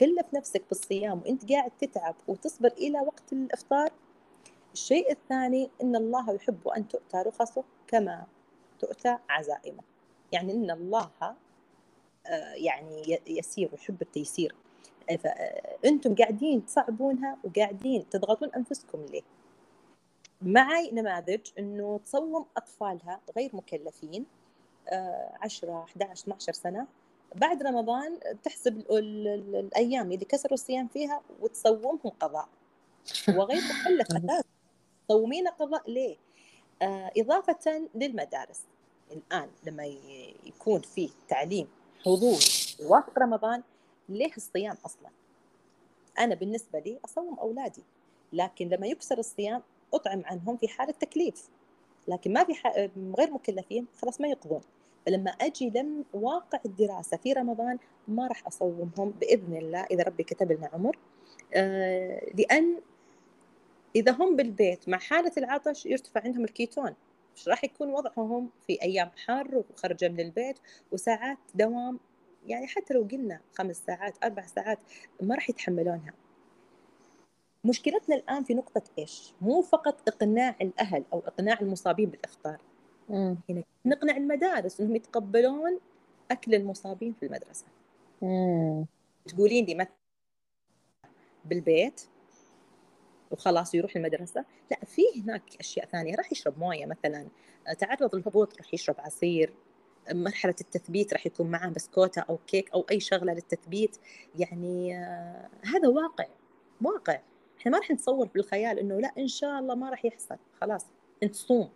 تكلف 0.00 0.34
نفسك 0.34 0.62
بالصيام 0.68 1.20
وانت 1.20 1.52
قاعد 1.52 1.70
تتعب 1.80 2.14
وتصبر 2.28 2.68
إلى 2.68 3.00
وقت 3.00 3.32
الإفطار. 3.32 3.90
الشيء 4.72 5.12
الثاني 5.12 5.70
إن 5.82 5.96
الله 5.96 6.32
يحب 6.34 6.68
أن 6.68 6.88
تؤتى 6.88 7.16
رخصه 7.16 7.64
كما 7.86 8.26
تؤتى 8.78 9.18
عزائمه. 9.28 9.82
يعني 10.32 10.52
إن 10.52 10.70
الله 10.70 11.10
آه، 12.26 12.54
يعني 12.54 13.20
يسير 13.26 13.68
ويحب 13.72 14.02
التيسير. 14.02 14.54
فانتم 15.18 16.14
قاعدين 16.14 16.66
تصعبونها 16.66 17.38
وقاعدين 17.44 18.08
تضغطون 18.08 18.48
أنفسكم 18.56 19.06
ليه؟ 19.10 19.22
معي 20.42 20.90
نماذج 20.90 21.40
إنه 21.58 22.00
تصوم 22.04 22.46
أطفالها 22.56 23.20
غير 23.36 23.56
مكلفين 23.56 24.26
10 25.42 25.84
11 25.84 26.22
12 26.22 26.52
سنة. 26.52 26.86
بعد 27.34 27.62
رمضان 27.62 28.18
تحسب 28.44 28.84
الأيام 28.90 30.12
اللي 30.12 30.24
كسروا 30.24 30.54
الصيام 30.54 30.88
فيها 30.88 31.20
وتصومهم 31.40 32.12
قضاء. 32.20 32.48
وغير 33.28 33.62
مكلف 33.62 34.08
تصومين 35.08 35.48
قضاء 35.48 35.90
ليه؟ 35.90 36.16
آه 36.82 37.12
إضافة 37.16 37.88
للمدارس. 37.94 38.60
الآن 39.12 39.48
لما 39.64 39.84
يكون 40.46 40.80
في 40.80 41.10
تعليم 41.28 41.68
حضوري 42.04 42.44
يوافق 42.80 43.18
رمضان 43.18 43.62
ليه 44.08 44.32
الصيام 44.36 44.76
أصلا؟ 44.86 45.10
أنا 46.18 46.34
بالنسبة 46.34 46.78
لي 46.78 46.98
أصوم 47.04 47.38
أولادي 47.38 47.82
لكن 48.32 48.68
لما 48.68 48.86
يكسر 48.86 49.18
الصيام 49.18 49.62
أطعم 49.94 50.22
عنهم 50.24 50.56
في 50.56 50.68
حالة 50.68 50.92
تكليف. 50.92 51.48
لكن 52.08 52.32
ما 52.32 52.44
في 52.44 52.52
غير 53.18 53.30
مكلفين 53.30 53.86
خلاص 54.02 54.20
ما 54.20 54.28
يقضون. 54.28 54.60
فلما 55.06 55.30
أجي 55.30 55.70
لم 55.70 56.04
واقع 56.12 56.60
الدراسة 56.66 57.16
في 57.16 57.32
رمضان 57.32 57.78
ما 58.08 58.26
راح 58.26 58.46
أصومهم 58.46 59.10
بإذن 59.20 59.56
الله 59.56 59.84
إذا 59.90 60.02
ربي 60.02 60.22
كتب 60.22 60.52
لنا 60.52 60.70
عمر. 60.72 60.98
آه 61.54 62.30
لأن 62.34 62.80
إذا 63.96 64.12
هم 64.12 64.36
بالبيت 64.36 64.88
مع 64.88 64.98
حالة 64.98 65.32
العطش 65.38 65.86
يرتفع 65.86 66.20
عندهم 66.24 66.44
الكيتون. 66.44 66.94
إيش 67.36 67.48
راح 67.48 67.64
يكون 67.64 67.90
وضعهم 67.90 68.50
في 68.66 68.82
أيام 68.82 69.10
حر 69.26 69.62
وخرجه 69.70 70.08
من 70.08 70.20
البيت 70.20 70.58
وساعات 70.92 71.38
دوام؟ 71.54 72.00
يعني 72.46 72.66
حتى 72.66 72.94
لو 72.94 73.08
قلنا 73.12 73.40
خمس 73.52 73.76
ساعات 73.76 74.24
أربع 74.24 74.46
ساعات 74.46 74.78
ما 75.20 75.34
راح 75.34 75.50
يتحملونها. 75.50 76.12
مشكلتنا 77.64 78.16
الآن 78.16 78.44
في 78.44 78.54
نقطة 78.54 78.82
إيش؟ 78.98 79.32
مو 79.40 79.62
فقط 79.62 80.08
إقناع 80.08 80.56
الأهل 80.62 81.04
أو 81.12 81.18
إقناع 81.18 81.60
المصابين 81.60 82.10
بالإفطار. 82.10 82.58
هنا 83.10 83.64
نقنع 83.86 84.16
المدارس 84.16 84.80
إنهم 84.80 84.96
يتقبلون 84.96 85.80
أكل 86.30 86.54
المصابين 86.54 87.12
في 87.12 87.26
المدرسة. 87.26 87.66
مم. 88.22 88.86
تقولين 89.26 89.64
لي 89.64 89.74
مثلا 89.74 89.94
بالبيت 91.44 92.00
وخلاص 93.30 93.74
يروح 93.74 93.96
المدرسة 93.96 94.44
لا 94.70 94.78
في 94.84 95.02
هناك 95.24 95.42
أشياء 95.60 95.86
ثانية 95.86 96.14
راح 96.14 96.32
يشرب 96.32 96.58
موية 96.58 96.86
مثلا 96.86 97.26
تعرض 97.78 98.14
للهبوط 98.14 98.56
راح 98.56 98.74
يشرب 98.74 98.96
عصير 98.98 99.54
مرحلة 100.12 100.54
التثبيت 100.60 101.12
راح 101.12 101.26
يكون 101.26 101.50
معاه 101.50 101.68
بسكوتة 101.68 102.20
أو 102.20 102.38
كيك 102.46 102.70
أو 102.74 102.86
أي 102.90 103.00
شغلة 103.00 103.32
للتثبيت 103.32 103.96
يعني 104.38 104.98
آه، 104.98 105.48
هذا 105.64 105.88
واقع 105.88 106.26
واقع. 106.82 107.20
إحنا 107.58 107.72
ما 107.72 107.78
راح 107.78 107.90
نتصور 107.90 108.26
بالخيال 108.26 108.78
إنه 108.78 109.00
لا 109.00 109.12
إن 109.18 109.28
شاء 109.28 109.58
الله 109.58 109.74
ما 109.74 109.90
راح 109.90 110.04
يحصل 110.04 110.36
خلاص 110.60 110.86
انت 111.22 111.34
صوم 111.34 111.70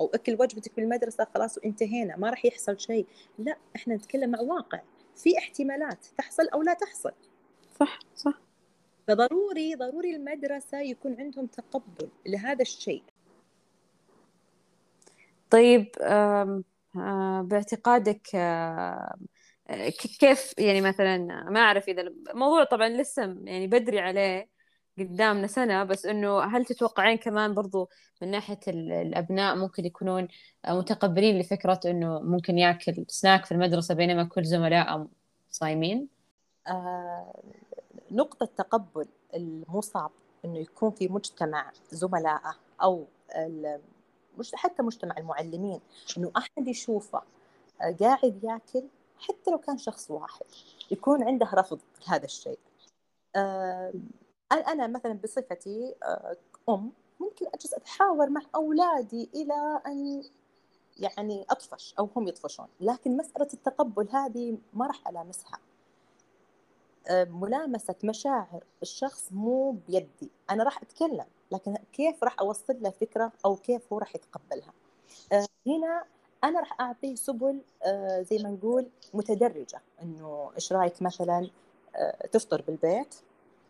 أو 0.00 0.10
أكل 0.14 0.32
وجبتك 0.32 0.72
في 0.72 0.80
المدرسة 0.80 1.26
خلاص 1.34 1.58
وانتهينا 1.58 2.16
ما 2.16 2.30
راح 2.30 2.44
يحصل 2.44 2.80
شيء. 2.80 3.06
لا 3.38 3.56
إحنا 3.76 3.94
نتكلم 3.94 4.30
مع 4.30 4.40
واقع. 4.40 4.80
في 5.16 5.38
احتمالات 5.38 6.06
تحصل 6.18 6.48
أو 6.48 6.62
لا 6.62 6.74
تحصل. 6.74 7.12
صح 7.80 7.98
صح. 8.14 8.40
فضروري 9.08 9.74
ضروري 9.74 10.16
المدرسة 10.16 10.80
يكون 10.80 11.16
عندهم 11.20 11.46
تقبل 11.46 12.08
لهذا 12.26 12.62
الشيء. 12.62 13.02
طيب 15.50 15.86
باعتقادك 17.42 18.26
كيف 20.20 20.54
يعني 20.58 20.80
مثلا 20.80 21.18
ما 21.50 21.60
أعرف 21.60 21.88
إذا 21.88 22.02
الموضوع 22.02 22.64
طبعا 22.64 22.88
لسه 22.88 23.36
يعني 23.44 23.66
بدري 23.66 24.00
عليه 24.00 24.48
قدامنا 24.98 25.46
سنة 25.46 25.84
بس 25.84 26.06
إنه 26.06 26.42
هل 26.42 26.64
تتوقعين 26.64 27.18
كمان 27.18 27.54
برضو 27.54 27.88
من 28.22 28.30
ناحية 28.30 28.60
الأبناء 28.68 29.56
ممكن 29.56 29.84
يكونون 29.84 30.28
متقبلين 30.68 31.38
لفكرة 31.38 31.80
إنه 31.84 32.20
ممكن 32.20 32.58
يأكل 32.58 33.04
سناك 33.08 33.44
في 33.44 33.52
المدرسة 33.52 33.94
بينما 33.94 34.24
كل 34.24 34.44
زملائه 34.44 35.08
صايمين؟ 35.50 36.08
آه 36.68 37.42
نقطة 38.10 38.46
تقبل 38.46 39.06
المصاب 39.34 40.10
إنه 40.44 40.58
يكون 40.58 40.90
في 40.90 41.08
مجتمع 41.08 41.72
زملائه 41.90 42.54
أو 42.82 43.06
مش 44.38 44.54
حتى 44.54 44.82
مجتمع 44.82 45.14
المعلمين 45.18 45.80
إنه 46.18 46.32
أحد 46.36 46.68
يشوفه 46.68 47.22
آه، 47.82 47.96
قاعد 48.00 48.44
يأكل 48.44 48.84
حتى 49.18 49.50
لو 49.50 49.58
كان 49.58 49.78
شخص 49.78 50.10
واحد 50.10 50.46
يكون 50.90 51.24
عنده 51.24 51.50
رفض 51.54 51.78
لهذا 52.08 52.24
الشيء 52.24 52.58
أنا 54.52 54.86
مثلا 54.86 55.12
بصفتي 55.12 55.94
آه، 56.02 56.36
أم 56.68 56.92
ممكن 57.20 57.46
أجلس 57.46 57.74
أتحاور 57.74 58.30
مع 58.30 58.42
أولادي 58.54 59.30
إلى 59.34 59.80
أن 59.86 60.22
يعني 60.98 61.46
أطفش 61.50 61.94
أو 61.98 62.08
هم 62.16 62.28
يطفشون 62.28 62.66
لكن 62.80 63.16
مسألة 63.16 63.48
التقبل 63.54 64.08
هذه 64.12 64.58
ما 64.74 64.86
راح 64.86 65.08
ألامسها. 65.08 65.58
ملامسة 67.10 67.94
مشاعر 68.04 68.64
الشخص 68.82 69.32
مو 69.32 69.70
بيدي. 69.70 70.30
أنا 70.50 70.64
راح 70.64 70.82
أتكلم 70.82 71.26
لكن 71.50 71.76
كيف 71.92 72.24
راح 72.24 72.36
أوصل 72.40 72.76
له 72.82 72.90
فكرة 72.90 73.32
أو 73.44 73.56
كيف 73.56 73.92
هو 73.92 73.98
راح 73.98 74.14
يتقبلها؟ 74.14 74.72
آه، 75.32 75.46
هنا 75.66 76.04
أنا 76.44 76.60
راح 76.60 76.80
أعطيه 76.80 77.14
سبل 77.14 77.60
آه، 77.82 78.22
زي 78.22 78.38
ما 78.38 78.50
نقول 78.50 78.88
متدرجة 79.14 79.80
إنه 80.02 80.50
إيش 80.56 80.72
رأيك 80.72 81.02
مثلا 81.02 81.50
آه، 81.96 82.26
تفطر 82.26 82.62
بالبيت؟ 82.62 83.14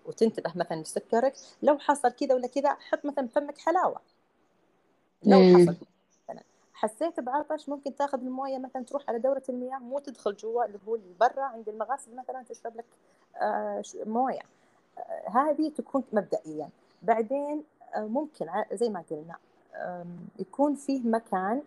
وتنتبه 0.06 0.52
مثلا 0.54 0.82
لسكرك 0.82 1.34
لو 1.62 1.78
حصل 1.78 2.12
كذا 2.12 2.34
ولا 2.34 2.46
كذا 2.46 2.70
حط 2.74 3.04
مثلا 3.04 3.28
فمك 3.28 3.58
حلاوة. 3.58 4.00
لو 5.24 5.58
حصل 5.58 5.76
حسيت 6.76 7.20
بعطش 7.20 7.68
ممكن 7.68 7.96
تاخذ 7.96 8.18
الموية 8.18 8.58
مثلا 8.58 8.84
تروح 8.84 9.02
على 9.08 9.18
دورة 9.18 9.42
المياه 9.48 9.78
مو 9.78 9.98
تدخل 9.98 10.36
جوا 10.36 10.64
اللي 10.64 10.78
هو 10.88 10.98
برا 11.20 11.42
عند 11.42 11.68
المغاسل 11.68 12.16
مثلا 12.16 12.44
تشرب 12.48 12.76
لك 12.76 12.84
آه، 13.36 13.82
موية. 14.06 14.40
آه، 14.98 15.28
هذه 15.28 15.72
تكون 15.76 16.04
مبدئيا. 16.12 16.68
بعدين 17.02 17.64
آه، 17.94 18.00
ممكن 18.00 18.46
زي 18.72 18.88
ما 18.88 19.04
قلنا 19.10 19.36
يكون 20.38 20.74
فيه 20.74 21.08
مكان 21.08 21.62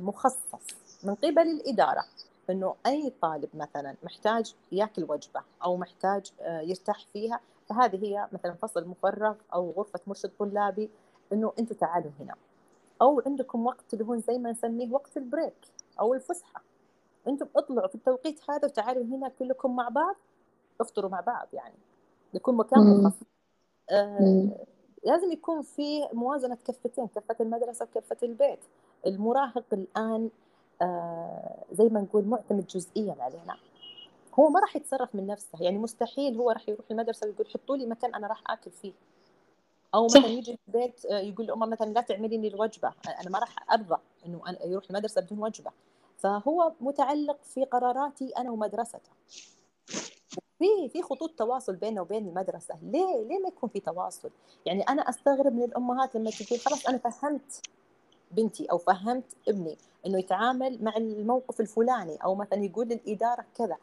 مخصص 0.00 0.76
من 1.02 1.14
قبل 1.14 1.42
الإدارة. 1.42 2.04
إنه 2.50 2.74
أي 2.86 3.12
طالب 3.22 3.48
مثلا 3.54 3.94
محتاج 4.02 4.54
ياكل 4.72 5.04
وجبة 5.08 5.42
أو 5.64 5.76
محتاج 5.76 6.32
يرتاح 6.40 7.06
فيها 7.12 7.40
فهذه 7.66 8.04
هي 8.04 8.28
مثلا 8.32 8.54
فصل 8.54 8.88
مفرغ 8.88 9.34
أو 9.54 9.70
غرفة 9.70 10.00
مرشد 10.06 10.30
طلابي 10.38 10.90
إنه 11.32 11.52
أنتم 11.58 11.74
تعالوا 11.74 12.10
هنا. 12.20 12.34
أو 13.02 13.22
عندكم 13.26 13.66
وقت 13.66 13.94
اللي 13.94 14.04
هو 14.04 14.16
زي 14.16 14.38
ما 14.38 14.50
نسميه 14.50 14.92
وقت 14.92 15.16
البريك 15.16 15.56
أو 16.00 16.14
الفسحة. 16.14 16.62
أنتم 17.28 17.46
اطلعوا 17.56 17.88
في 17.88 17.94
التوقيت 17.94 18.50
هذا 18.50 18.68
وتعالوا 18.68 19.04
هنا 19.04 19.28
كلكم 19.28 19.76
مع 19.76 19.88
بعض. 19.88 20.16
افطروا 20.80 21.10
مع 21.10 21.20
بعض 21.20 21.48
يعني. 21.52 21.74
يكون 22.34 22.56
مكان 22.56 22.80
مخصص. 22.80 23.26
آه 23.90 24.48
لازم 25.04 25.32
يكون 25.32 25.62
في 25.62 26.08
موازنة 26.12 26.58
كفتين 26.64 27.06
كفة 27.06 27.36
المدرسة 27.40 27.84
وكفة 27.84 28.16
البيت. 28.22 28.60
المراهق 29.06 29.64
الآن 29.72 30.22
آه 30.24 30.30
زي 31.72 31.84
ما 31.88 32.00
نقول 32.00 32.24
معتمد 32.24 32.66
جزئيا 32.66 33.16
علينا. 33.20 33.56
هو 34.38 34.48
ما 34.48 34.60
راح 34.60 34.76
يتصرف 34.76 35.14
من 35.14 35.26
نفسه 35.26 35.58
يعني 35.60 35.78
مستحيل 35.78 36.36
هو 36.36 36.50
راح 36.50 36.68
يروح 36.68 36.86
المدرسة 36.90 37.26
ويقول 37.26 37.46
حطوا 37.48 37.76
لي 37.76 37.86
مكان 37.86 38.14
أنا 38.14 38.26
راح 38.26 38.42
آكل 38.46 38.70
فيه. 38.70 38.92
أو 39.94 40.04
مثلا 40.04 40.26
يجي 40.26 40.58
البيت 40.68 41.06
آه، 41.06 41.18
يقول 41.18 41.46
لأمه 41.46 41.66
مثلا 41.66 41.92
لا 41.92 42.00
تعملي 42.00 42.38
لي 42.38 42.48
الوجبة 42.48 42.92
أنا 43.20 43.30
ما 43.30 43.38
راح 43.38 43.72
أرضى 43.72 43.96
إنه 44.26 44.42
يروح 44.64 44.84
المدرسة 44.90 45.20
بدون 45.20 45.38
وجبة. 45.38 45.70
فهو 46.18 46.72
متعلق 46.80 47.38
في 47.42 47.64
قراراتي 47.64 48.28
أنا 48.38 48.50
ومدرسته. 48.50 49.10
في 50.58 50.88
في 50.88 51.02
خطوط 51.02 51.30
تواصل 51.38 51.76
بيننا 51.76 52.00
وبين 52.00 52.28
المدرسة. 52.28 52.74
ليه؟ 52.82 53.22
ليه 53.22 53.38
ما 53.38 53.48
يكون 53.48 53.68
في 53.68 53.80
تواصل؟ 53.80 54.30
يعني 54.66 54.82
أنا 54.82 55.02
أستغرب 55.08 55.52
من 55.52 55.62
الأمهات 55.62 56.14
لما 56.16 56.30
تقول 56.30 56.60
خلاص 56.60 56.86
أنا 56.86 56.98
فهمت 56.98 57.62
بنتي 58.30 58.64
أو 58.66 58.78
فهمت 58.78 59.24
ابني 59.48 59.76
إنه 60.06 60.18
يتعامل 60.18 60.84
مع 60.84 60.96
الموقف 60.96 61.60
الفلاني 61.60 62.16
أو 62.16 62.34
مثلا 62.34 62.64
يقول 62.64 62.88
للإدارة 62.88 63.44
كذا. 63.56 63.76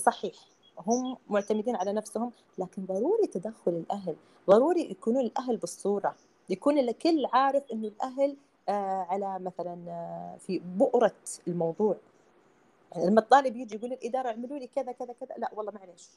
صحيح 0.00 0.34
هم 0.78 1.16
معتمدين 1.30 1.76
على 1.76 1.92
نفسهم 1.92 2.32
لكن 2.58 2.84
ضروري 2.86 3.26
تدخل 3.26 3.70
الأهل 3.72 4.16
ضروري 4.50 4.90
يكونوا 4.90 5.22
الأهل 5.22 5.56
بالصورة 5.56 6.14
يكون 6.50 6.78
الكل 6.78 7.26
عارف 7.32 7.62
إنه 7.72 7.88
الأهل 7.88 8.36
آه 8.68 9.06
على 9.10 9.38
مثلا 9.38 9.78
آه 9.88 10.36
في 10.40 10.58
بؤرة 10.58 11.12
الموضوع. 11.48 11.96
يعني 12.92 13.06
لما 13.06 13.20
الطالب 13.20 13.56
يجي 13.56 13.74
يقول 13.74 13.92
الاداره 13.92 14.28
اعملوا 14.28 14.58
لي 14.58 14.66
كذا 14.66 14.92
كذا 14.92 15.12
كذا 15.20 15.34
لا 15.38 15.50
والله 15.54 15.72
معليش. 15.72 16.10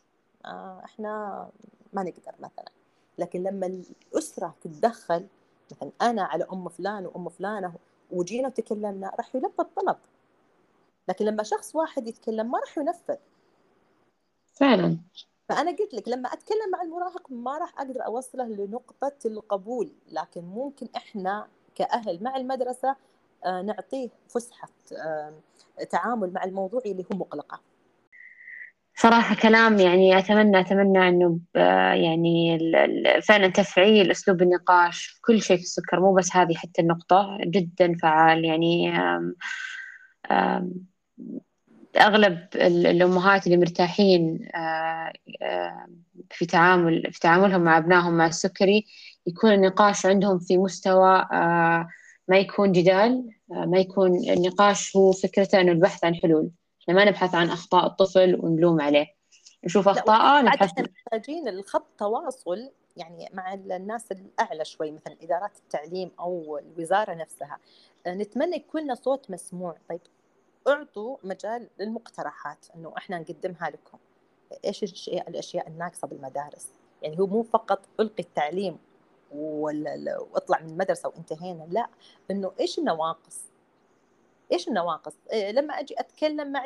آه 0.45 0.81
إحنا 0.85 1.47
ما 1.93 2.03
نقدر 2.03 2.35
مثلا. 2.39 2.71
لكن 3.17 3.43
لما 3.43 3.83
الأسرة 4.13 4.55
تتدخل 4.63 5.27
مثلا 5.71 5.91
أنا 6.01 6.23
على 6.23 6.45
أم 6.53 6.69
فلان 6.69 7.05
وأم 7.05 7.29
فلانة 7.29 7.73
وجينا 8.11 8.47
وتكلمنا 8.47 9.11
راح 9.17 9.35
يلبى 9.35 9.53
الطلب 9.59 9.97
لكن 11.07 11.25
لما 11.25 11.43
شخص 11.43 11.75
واحد 11.75 12.07
يتكلم 12.07 12.51
ما 12.51 12.59
راح 12.59 12.77
ينفذ. 12.77 13.17
فعلا. 14.53 14.97
فأنا 15.49 15.71
قلت 15.71 15.93
لك 15.93 16.07
لما 16.07 16.33
أتكلم 16.33 16.71
مع 16.73 16.81
المراهق 16.81 17.31
ما 17.31 17.57
راح 17.57 17.79
أقدر 17.79 18.05
أوصله 18.05 18.43
لنقطة 18.45 19.13
القبول 19.25 19.91
لكن 20.11 20.43
ممكن 20.43 20.87
إحنا 20.95 21.47
كأهل 21.75 22.23
مع 22.23 22.35
المدرسة 22.37 22.95
آه، 23.45 23.61
نعطيه 23.61 24.09
فسحة 24.27 24.69
آه، 24.93 25.33
تعامل 25.89 26.33
مع 26.33 26.43
الموضوع 26.43 26.81
اللي 26.85 27.03
هو 27.03 27.17
مقلقه 27.17 27.61
صراحة 29.05 29.35
كلام 29.35 29.79
يعني 29.79 30.17
أتمنى 30.17 30.59
أتمنى 30.59 31.09
أنه 31.09 31.39
يعني 32.03 32.59
فعلا 33.27 33.47
تفعيل 33.47 34.11
أسلوب 34.11 34.41
النقاش 34.41 35.05
في 35.05 35.21
كل 35.21 35.41
شيء 35.41 35.57
في 35.57 35.63
السكر 35.63 35.99
مو 35.99 36.13
بس 36.13 36.35
هذه 36.35 36.53
حتى 36.53 36.81
النقطة 36.81 37.37
جدا 37.45 37.97
فعال 38.01 38.45
يعني 38.45 38.99
آم 38.99 39.35
آم 40.31 40.73
أغلب 41.97 42.47
الأمهات 42.55 43.45
اللي 43.47 43.57
مرتاحين 43.57 44.49
في 46.31 46.45
تعامل 46.45 47.11
في 47.11 47.19
تعاملهم 47.19 47.61
مع 47.61 47.77
أبنائهم 47.77 48.17
مع 48.17 48.27
السكري 48.27 48.85
يكون 49.27 49.51
النقاش 49.51 50.05
عندهم 50.05 50.39
في 50.39 50.57
مستوى 50.57 51.25
ما 52.27 52.37
يكون 52.37 52.71
جدال 52.71 53.29
ما 53.49 53.77
يكون 53.77 54.29
النقاش 54.29 54.95
هو 54.95 55.11
فكرته 55.11 55.61
إنه 55.61 55.71
البحث 55.71 56.03
عن 56.03 56.15
حلول. 56.15 56.51
إحنا 56.89 56.93
ما 56.95 57.05
نبحث 57.05 57.35
عن 57.35 57.49
أخطاء 57.49 57.85
الطفل 57.85 58.39
ونلوم 58.43 58.81
عليه. 58.81 59.15
نشوف 59.63 59.87
أخطاءه 59.87 60.41
نبحث. 60.41 60.79
محتاجين 60.79 61.47
الخط 61.47 61.85
تواصل 61.97 62.71
يعني 62.97 63.29
مع 63.33 63.53
الناس 63.53 64.11
الأعلى 64.11 64.65
شوي 64.65 64.91
مثلا 64.91 65.17
إدارات 65.21 65.57
التعليم 65.57 66.11
أو 66.19 66.57
الوزارة 66.57 67.13
نفسها. 67.13 67.57
نتمنى 68.07 68.55
يكون 68.55 68.81
لنا 68.81 68.95
صوت 68.95 69.31
مسموع. 69.31 69.75
طيب 69.89 70.01
أعطوا 70.67 71.17
مجال 71.23 71.69
للمقترحات 71.79 72.65
إنه 72.75 72.93
إحنا 72.97 73.19
نقدمها 73.19 73.69
لكم. 73.69 73.97
إيش 74.65 74.83
الاشياء 75.07 75.67
الناقصة 75.67 76.07
بالمدارس؟ 76.07 76.67
يعني 77.01 77.19
هو 77.19 77.27
مو 77.27 77.43
فقط 77.43 77.79
ألقي 77.99 78.23
التعليم 78.23 78.77
واطلع 79.31 80.61
من 80.61 80.69
المدرسة 80.69 81.09
وانتهينا 81.09 81.67
لا. 81.71 81.87
إنه 82.31 82.51
إيش 82.59 82.79
النواقص؟ 82.79 83.41
إيش 84.51 84.67
النواقص؟ 84.67 85.13
إيه 85.31 85.51
لما 85.51 85.79
أجي 85.79 85.99
أتكلم 85.99 86.51
مع 86.51 86.65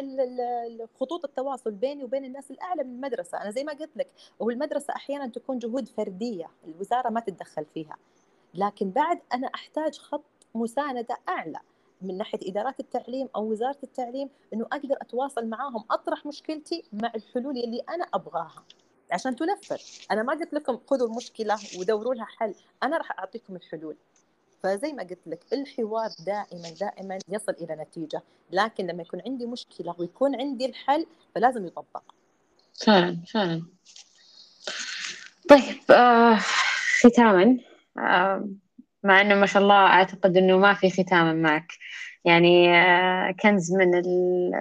خطوط 0.99 1.25
التواصل 1.25 1.71
بيني 1.71 2.03
وبين 2.03 2.25
الناس 2.25 2.51
الأعلى 2.51 2.84
من 2.84 2.95
المدرسة، 2.95 3.41
أنا 3.41 3.51
زي 3.51 3.63
ما 3.63 3.73
قلت 3.73 3.97
لك 3.97 4.07
هو 4.41 4.49
المدرسة 4.49 4.95
أحيانا 4.95 5.27
تكون 5.27 5.59
جهود 5.59 5.88
فردية، 5.88 6.49
الوزارة 6.67 7.09
ما 7.09 7.19
تتدخل 7.19 7.65
فيها. 7.73 7.97
لكن 8.53 8.89
بعد 8.89 9.19
أنا 9.34 9.47
أحتاج 9.55 9.97
خط 9.97 10.23
مساندة 10.55 11.17
أعلى 11.30 11.59
من 12.01 12.17
ناحية 12.17 12.49
إدارات 12.49 12.80
التعليم 12.80 13.30
أو 13.36 13.51
وزارة 13.51 13.77
التعليم 13.84 14.30
إنه 14.53 14.65
أقدر 14.65 14.97
أتواصل 15.01 15.45
معاهم 15.45 15.84
أطرح 15.91 16.25
مشكلتي 16.25 16.84
مع 16.93 17.11
الحلول 17.15 17.57
اللي 17.57 17.82
أنا 17.89 18.05
أبغاها. 18.13 18.63
عشان 19.11 19.36
تنفذ، 19.36 19.82
أنا 20.11 20.23
ما 20.23 20.34
قلت 20.34 20.53
لكم 20.53 20.80
خذوا 20.88 21.07
المشكلة 21.07 21.57
ودوروا 21.80 22.15
لها 22.15 22.25
حل، 22.25 22.55
أنا 22.84 22.97
راح 22.97 23.19
أعطيكم 23.19 23.55
الحلول. 23.55 23.95
فزي 24.64 24.93
ما 24.93 25.03
قلت 25.03 25.20
لك 25.28 25.39
الحوار 25.53 26.10
دائما 26.26 26.70
دائما 26.80 27.20
يصل 27.30 27.55
إلى 27.62 27.76
نتيجة. 27.76 28.22
لكن 28.51 28.88
لما 28.88 29.01
يكون 29.01 29.22
عندي 29.28 29.45
مشكلة 29.45 29.95
ويكون 29.97 30.36
عندي 30.36 30.66
الحل 30.66 31.05
فلازم 31.36 31.66
يطبق. 31.66 32.03
فعلا 32.86 33.18
فعلا. 33.34 33.64
طيب 35.49 35.91
آه 35.91 36.39
ختاما. 36.99 37.57
آه 37.97 38.49
مع 39.03 39.22
إنه 39.22 39.36
ما 39.36 39.45
شاء 39.45 39.64
الله 39.64 39.86
أعتقد 39.88 40.38
إنه 40.38 40.57
ما 40.57 40.74
في 40.74 40.89
ختاما 40.89 41.34
معك. 41.34 41.72
يعني 42.26 42.78
آه 42.78 43.32
كنز 43.32 43.74
من 43.74 44.01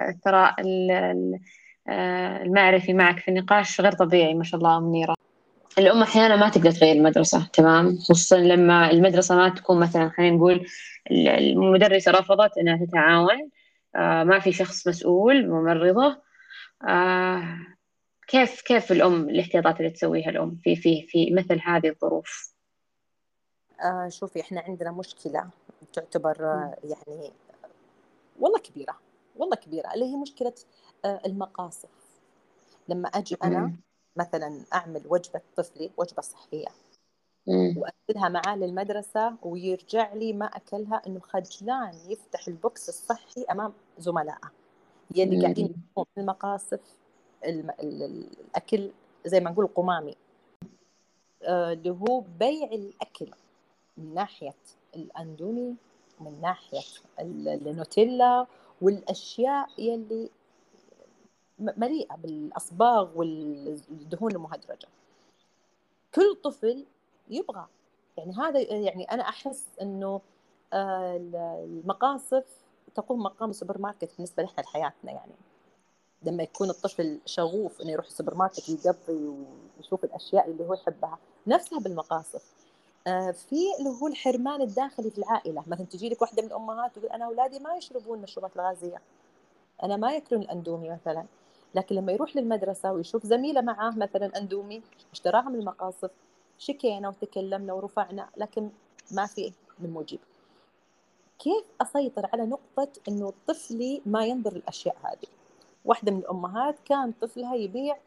الثراء 0.09 0.55
آه، 1.89 2.43
المعرفي 2.43 2.95
معك 2.95 3.19
في 3.19 3.29
النقاش 3.29 3.81
غير 3.81 3.93
طبيعي 3.93 4.35
ما 4.35 4.45
شاء 4.45 4.61
الله 4.61 4.81
منيره 4.81 5.18
الأم 5.79 6.03
أحيانا 6.03 6.37
ما 6.37 6.49
تقدر 6.49 6.71
تغير 6.71 6.97
المدرسة 6.97 7.47
تمام؟ 7.53 7.99
خصوصا 7.99 8.37
لما 8.37 8.91
المدرسة 8.91 9.37
ما 9.37 9.49
تكون 9.49 9.81
مثلا 9.81 10.09
خلينا 10.09 10.37
نقول 10.37 10.67
المدرسة 11.11 12.13
رفضت 12.13 12.59
أنها 12.59 12.87
تتعاون 12.87 13.51
آه 13.97 14.25
ما 14.25 14.39
في 14.39 14.53
شخص 14.53 14.89
مسؤول 14.89 15.49
ممرضة. 15.49 16.23
آه 16.89 17.59
كيف 18.29 18.61
كيف 18.63 18.93
الأم 18.93 19.29
الاحتياطات 19.29 19.81
اللي 19.81 19.91
تسويها 19.91 20.31
الأم 20.31 20.57
في 20.63 20.77
في 20.77 21.07
في 21.09 21.35
مثل 21.35 21.61
هذه 21.65 21.89
الظروف؟ 21.89 22.55
آه 23.81 24.09
شوفي 24.09 24.41
إحنا 24.41 24.61
عندنا 24.61 24.93
مشكلة 24.93 25.51
تعتبر 25.93 26.37
يعني 26.85 27.33
والله 28.41 28.59
كبيرة 28.59 28.99
والله 29.37 29.57
كبيرة 29.57 29.95
اللي 29.95 30.05
هي 30.05 30.17
مشكلة 30.17 30.55
المقاصف. 31.05 31.89
لما 32.89 33.09
أجي 33.09 33.37
أنا 33.45 33.73
مثلا 34.19 34.61
أعمل 34.75 35.03
وجبة 35.09 35.41
طفلي 35.57 35.91
وجبة 35.97 36.23
صحية. 36.23 36.67
وارسلها 37.77 38.29
معاه 38.29 38.57
للمدرسة 38.57 39.35
ويرجع 39.43 40.13
لي 40.15 40.33
ما 40.33 40.47
أكلها 40.47 41.03
إنه 41.07 41.21
خجلان 41.21 41.95
يفتح 42.09 42.49
البوكس 42.49 42.89
الصحي 42.89 43.43
أمام 43.51 43.73
زملائه. 43.99 44.51
يلي 45.15 45.43
قاعدين 45.43 45.75
في 45.95 46.21
المقاصف 46.21 46.81
الأكل 47.45 48.91
زي 49.27 49.41
ما 49.41 49.51
نقول 49.51 49.67
قمامي. 49.67 50.17
آه، 51.43 51.73
اللي 51.73 51.91
هو 51.91 52.21
بيع 52.39 52.69
الأكل 52.73 53.31
من 53.99 54.15
ناحية 54.15 54.55
الأندومي 54.97 55.77
من 56.21 56.41
ناحية 56.41 56.81
النوتيلا 57.21 58.47
والأشياء 58.83 59.69
يلي 59.79 60.31
مليئة 61.59 62.17
بالأصباغ 62.17 63.19
والدهون 63.19 64.33
المهدرجة. 64.33 64.89
كل 66.15 66.37
طفل 66.45 66.85
يبغى 67.31 67.67
يعني 68.19 68.33
هذا 68.33 68.61
يعني 68.61 69.05
أنا 69.05 69.23
أحس 69.29 69.65
إنه 69.83 70.21
آه، 70.73 71.17
المقاصف 71.65 72.45
تقوم 72.95 73.23
مقام 73.23 73.51
السوبر 73.51 73.79
ماركت 73.79 74.11
بالنسبة 74.17 74.43
لنا 74.43 74.51
لحياتنا 74.61 75.13
يعني. 75.13 75.33
لما 76.23 76.43
يكون 76.43 76.71
الطفل 76.71 77.21
شغوف 77.27 77.81
إنه 77.81 77.91
يروح 77.91 78.07
السوبر 78.07 78.35
ماركت 78.35 78.69
يقضي 78.69 79.35
ويشوف 79.79 80.05
الأشياء 80.05 80.51
اللي 80.51 80.67
هو 80.67 80.75
يحبها 80.75 81.19
نفسها 81.47 81.81
بالمقاصف. 81.81 82.43
آه، 83.07 83.31
في 83.31 83.57
اللي 83.79 83.91
هو 84.03 84.07
الحرمان 84.07 84.63
الداخلي 84.63 85.11
في 85.11 85.19
العائلة. 85.19 85.65
مثلا 85.67 85.87
تجي 85.87 86.09
لك 86.09 86.23
واحدة 86.23 86.43
من 86.43 86.49
الأمهات 86.49 86.99
تقول 86.99 87.11
أنا 87.11 87.25
أولادي 87.25 87.59
ما 87.59 87.77
يشربون 87.77 88.19
المشروبات 88.19 88.57
الغازيه 88.57 89.01
أنا 89.83 89.97
ما 89.97 90.13
يأكلون 90.13 90.43
الأندومي 90.43 90.91
مثلا. 90.91 91.25
لكن 91.75 91.95
لما 91.97 92.13
يروح 92.13 92.37
للمدرسة 92.37 92.93
ويشوف 92.93 93.27
زميلة 93.27 93.61
معاه 93.61 93.91
مثلا 93.97 94.39
أندومي 94.39 94.83
اشتراها 95.13 95.49
من 95.49 95.59
المقاصف 95.59 96.11
شكينا 96.59 97.09
وتكلمنا 97.09 97.73
ورفعنا 97.73 98.29
لكن 98.37 98.71
ما 99.13 99.27
في 99.27 99.53
من 99.79 99.91
مجيب 99.91 100.21
كيف 101.39 101.65
أسيطر 101.81 102.29
على 102.33 102.47
نقطة 102.47 102.89
إنه 103.09 103.33
طفلي 103.47 104.03
ما 104.07 104.25
ينظر 104.25 104.53
الأشياء 104.57 104.97
هذه؟ 105.03 105.29
واحدة 105.85 106.13
من 106.13 106.19
الأمهات 106.19 106.77
كان 106.85 107.13
طفلها 107.13 107.55
يبيع 107.55 107.99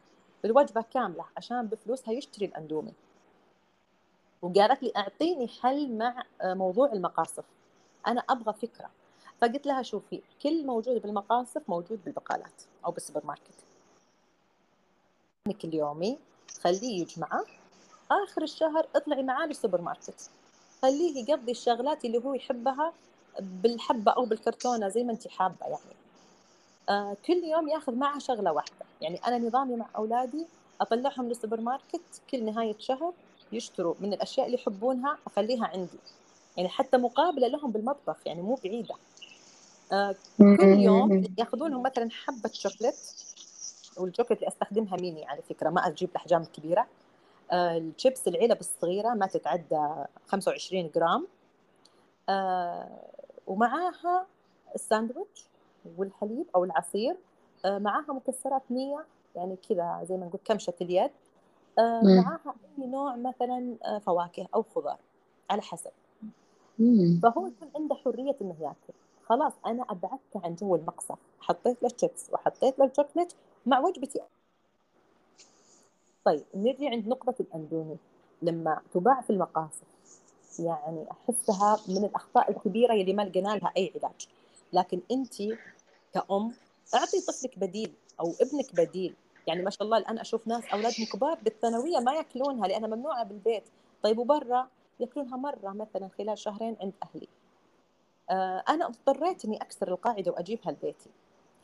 الوجبة 0.46 0.82
كاملة 0.82 1.26
عشان 1.38 1.68
بفلوسها 1.68 2.14
يشتري 2.14 2.46
الأندومي. 2.46 2.94
وقالت 4.42 4.84
لي 4.84 4.92
أعطيني 4.98 5.48
حل 5.48 5.98
مع 5.98 6.24
موضوع 6.44 6.92
المقاصف. 6.94 7.46
أنا 8.08 8.22
أبغى 8.30 8.54
فكرة. 8.54 8.90
فقلت 9.42 9.66
لها 9.66 9.82
شوفي 9.82 10.22
كل 10.44 10.66
موجود 10.66 11.02
بالمقاصف 11.02 11.62
موجود 11.68 12.00
بالبقالات 12.06 12.62
أو 12.86 12.92
بالسوبر 12.92 13.22
ماركت. 13.26 13.54
اليومي 15.64 16.18
خليه 16.62 17.02
يجمعه 17.02 17.44
آخر 18.12 18.44
الشهر 18.44 18.88
اطلعي 18.96 19.24
معاه 19.24 19.46
للسوبر 19.46 19.82
ماركت. 19.82 20.30
خليه 20.82 21.30
يقضي 21.30 21.52
الشغلات 21.52 22.06
اللي 22.06 22.18
هو 22.18 22.34
يحبها 22.34 22.94
بالحبة 23.40 24.12
أو 24.12 24.26
بالكرتونة 24.26 24.88
زي 24.88 25.04
ما 25.04 25.12
انت 25.12 25.28
حابة 25.28 25.66
يعني. 25.66 25.96
آه 26.90 27.18
كل 27.26 27.44
يوم 27.44 27.70
ياخذ 27.70 27.96
معه 27.96 28.20
شغلة 28.20 28.52
واحدة. 28.52 28.86
يعني 29.02 29.18
أنا 29.28 29.38
نظامي 29.38 29.76
مع 29.76 29.86
أولادي 29.96 30.46
أطلعهم 30.82 31.28
للسوبر 31.28 31.62
ماركت 31.62 32.22
كل 32.32 32.46
نهاية 32.46 32.76
شهر 32.80 33.14
يشتروا 33.52 33.96
من 34.00 34.14
الأشياء 34.14 34.46
اللي 34.46 34.58
يحبونها 34.58 35.18
أخليها 35.28 35.66
عندي. 35.66 36.00
يعني 36.58 36.70
حتى 36.70 36.98
مقابلة 36.98 37.48
لهم 37.48 37.72
بالمطبخ 37.72 38.18
يعني 38.26 38.42
مو 38.42 38.60
بعيدة. 38.64 38.96
كل 40.38 40.80
يوم 40.80 41.24
ياخذونهم 41.38 41.84
مثلا 41.84 42.10
حبة 42.12 42.50
شوكليت 42.54 42.96
والشوكليت 43.98 44.40
اللي 44.40 44.48
أستخدمها 44.48 44.98
ميني 44.98 45.26
على 45.26 45.42
فكرة 45.42 45.70
ما 45.70 45.88
أجيب 45.88 46.10
الاحجام 46.10 46.42
الكبيره 46.42 46.88
آه 47.52 47.78
الشيبس 47.78 48.28
العلب 48.28 48.60
الصغيره 48.60 49.10
ما 49.14 49.26
تتعدى 49.28 49.94
25 50.28 50.90
جرام. 50.96 51.28
آه 52.30 53.00
ومعاها 53.48 54.26
الساندويتش 54.76 55.46
والحليب 55.98 56.46
أو 56.56 56.64
العصير. 56.64 57.16
آه 57.66 57.78
معاها 57.78 58.14
مكسرات 58.14 58.62
100 58.70 59.06
يعني 59.36 59.56
كذا 59.70 60.00
زي 60.04 60.18
ما 60.18 60.26
نقول 60.26 60.40
كمشة 60.46 60.74
اليد. 60.82 61.12
آه 61.80 62.02
معاها 62.04 62.56
أي 62.80 62.88
نوع 62.88 63.16
مثلا 63.16 63.76
آه 63.86 63.98
فواكه 63.98 64.48
أو 64.56 64.64
خضار 64.76 64.98
على 65.50 65.62
حسب. 65.62 65.92
فهو 67.24 67.48
يكون 67.48 67.70
عنده 67.76 67.96
حرية 67.96 68.36
إنه 68.42 68.56
ياكل. 68.62 68.94
خلاص 69.32 69.54
أنا 69.66 69.84
ابعدته 69.90 70.42
عن 70.44 70.56
جو 70.56 70.76
المقصف. 70.76 71.16
حطيت 71.40 71.84
له 71.84 71.90
شيبس 71.98 72.30
وحطيت 72.34 72.80
له 72.80 72.86
الشوكليت 72.86 73.34
مع 73.66 73.80
وجبتي. 73.80 74.20
طيب 76.26 76.44
نرجع 76.56 76.90
عند 76.90 77.08
نقطة 77.08 77.36
الأندومي. 77.40 77.98
لما 78.42 78.82
تباع 78.94 79.22
في 79.22 79.30
المقاصف 79.30 79.84
يعني 80.60 81.06
أحسها 81.12 81.80
من 81.88 82.06
الأخطاء 82.06 82.52
الكبيرة 82.52 82.94
اللي 82.94 83.14
ما 83.14 83.22
لقينا 83.22 83.50
لها 83.50 83.72
أي 83.78 83.94
علاج. 83.96 84.28
لكن 84.74 85.02
أنت 85.12 85.36
كأم 86.14 86.54
أعطي 86.96 87.22
طفلك 87.28 87.60
بديل 87.60 87.94
أو 88.20 88.34
ابنك 88.42 88.76
بديل. 88.76 89.16
يعني 89.48 89.64
ما 89.64 89.70
شاء 89.70 89.84
الله 89.84 89.98
الآن 89.98 90.20
أشوف 90.20 90.48
ناس 90.48 90.64
أولادهم 90.74 91.06
كبار 91.14 91.40
بالثانوية 91.42 92.00
ما 92.00 92.14
يأكلونها 92.14 92.68
لأنها 92.68 92.88
ممنوعة 92.88 93.24
بالبيت. 93.24 93.64
طيب 94.04 94.18
وبرا 94.18 94.68
يأكلونها 95.00 95.38
مرة 95.38 95.70
مثلا 95.70 96.10
خلال 96.18 96.38
شهرين 96.38 96.78
عند 96.82 96.94
أهلي. 97.04 97.28
آه، 98.32 98.64
أنا 98.70 98.88
اضطريت 98.88 99.46
إني 99.46 99.58
أكسر 99.58 99.88
القاعدة 99.88 100.32
وأجيبها 100.32 100.72
لبيتي 100.72 101.10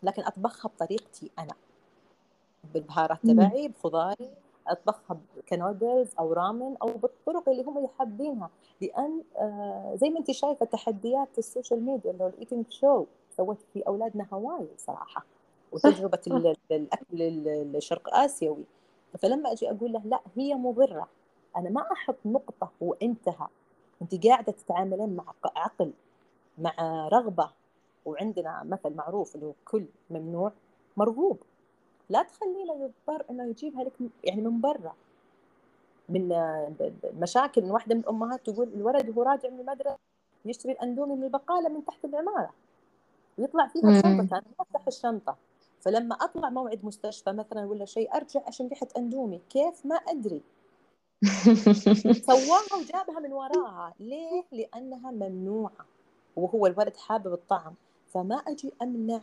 لكن 0.04 0.24
أطبخها 0.24 0.70
بطريقتي 0.70 1.32
أنا 1.40 1.54
بالبهارات 2.74 3.20
تبعي 3.24 3.68
بخضاري 3.68 4.30
أطبخها 4.68 5.18
كنودلز 5.50 6.10
أو 6.20 6.34
ramen 6.34 6.78
أو 6.82 6.88
بالطرق 6.88 7.50
اللي 7.50 7.64
هم 7.64 7.88
حابينها 8.00 8.50
لأن 8.82 9.24
آه 9.38 9.96
زي 9.96 10.10
ما 10.10 10.20
أنت 10.20 10.32
شايفة 10.32 10.66
تحديات 10.66 11.38
ال 11.38 11.45
social 11.45 11.86
media 11.86 12.12
اللي 12.12 12.24
هو 12.24 12.28
ال 12.28 12.33
eating 12.33 12.66
show 12.70 13.06
سوت 13.38 13.58
في 13.74 13.82
أولادنا 13.82 14.28
هواي 14.34 14.68
صراحة 14.78 15.26
وتجربة 15.72 16.20
الأكل 16.72 17.22
الشرق 17.76 18.16
آسيوي. 18.16 18.64
فلما 19.20 19.52
أجي 19.52 19.72
أقول 19.72 19.94
له 19.94 20.02
لا 20.06 20.22
هي 20.36 20.56
مضرة 20.56 21.08
أنا 21.58 21.70
ما 21.70 21.92
أحط 21.92 22.16
نقطة 22.26 22.72
وانتهى 22.82 23.48
أنت 24.02 24.28
قاعدة 24.28 24.52
تتعاملين 24.52 25.16
مع 25.16 25.34
عقل 25.56 25.92
مع 26.58 27.08
رغبة 27.08 27.50
وعندنا 28.06 28.64
مثل 28.64 28.96
معروف 28.96 29.36
اللي 29.36 29.46
هو 29.46 29.54
كل 29.66 29.86
ممنوع 30.10 30.52
مرغوب. 30.98 31.38
لا 32.10 32.24
تخلينا 32.24 32.74
يضطر 32.74 33.26
إنه 33.30 33.44
يجيبها 33.44 33.84
لك 33.84 33.94
يعني 34.24 34.42
من 34.42 34.62
برا. 34.62 34.94
من 36.10 36.32
المشاكل 37.04 37.62
من 37.62 37.72
واحدة 37.72 37.96
من 37.96 38.02
الامهات 38.02 38.50
تقول 38.50 38.68
الولد 38.68 39.10
وهو 39.10 39.24
راجع 39.24 39.50
من 39.50 39.60
المدرسة 39.60 39.98
يشتري 40.46 40.72
الأندومي 40.72 41.16
من 41.16 41.24
البقالة 41.24 41.70
من 41.70 41.86
تحت 41.86 42.06
العمارة. 42.06 42.54
ويطلع 43.38 43.68
فيها 43.68 44.02
شنطه 44.02 44.28
كان 44.30 44.42
يفتح 44.60 44.88
الشنطة. 44.88 45.38
فلما 45.82 46.16
أطلع 46.16 46.50
موعد 46.50 46.86
مستشفى 46.86 47.32
مثلا 47.32 47.66
ولا 47.66 47.86
شيء 47.86 48.16
أرجع 48.16 48.42
عشان 48.48 48.68
ريحة 48.68 48.88
أندومي. 48.98 49.42
كيف؟ 49.50 49.86
ما 49.86 49.96
أدري. 49.96 50.42
سواها 52.28 52.76
وجابها 52.82 53.20
من 53.20 53.34
وراها. 53.34 53.94
ليه؟ 54.00 54.44
لأنها 54.52 55.12
ممنوعة. 55.12 55.86
وهو 56.38 56.68
الولد 56.68 56.98
حابب 56.98 57.34
الطعم 57.34 57.74
فما 58.14 58.36
أجي 58.36 58.74
أمنع 58.82 59.22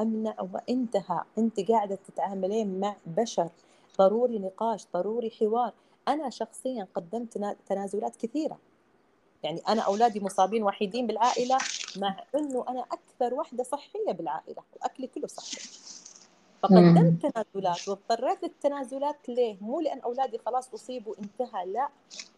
أمنع 0.00 0.36
وإنتهى. 0.52 1.24
أنت 1.38 1.70
قاعدة 1.70 1.98
تتعاملين 2.08 2.80
مع 2.80 2.96
بشر 3.06 3.48
ضروري 3.98 4.38
نقاش 4.38 4.86
ضروري 4.94 5.30
حوار. 5.30 5.72
أنا 6.08 6.30
شخصيا 6.30 6.86
قدمت 6.94 7.56
تنازلات 7.68 8.16
كثيرة. 8.16 8.58
يعني 9.42 9.60
أنا 9.68 9.82
أولادي 9.82 10.20
مصابين 10.20 10.62
وحيدين 10.62 11.06
بالعائلة 11.06 11.58
مع 11.96 12.24
إنه 12.34 12.64
أنا 12.68 12.80
أكثر 12.80 13.34
وحدة 13.34 13.64
صحية 13.64 14.12
بالعائلة 14.12 14.62
وأكلي 14.76 15.06
كله 15.06 15.26
صحي. 15.26 15.60
فقدمت 16.62 17.26
تنازلات 17.26 17.88
واضطريت 17.88 18.42
للتنازلات 18.42 19.28
ليه؟ 19.28 19.56
مو 19.60 19.80
لأن 19.80 20.00
أولادي 20.00 20.38
خلاص 20.38 20.74
أصيبوا 20.74 21.14
انتهى 21.18 21.66
لا. 21.66 21.88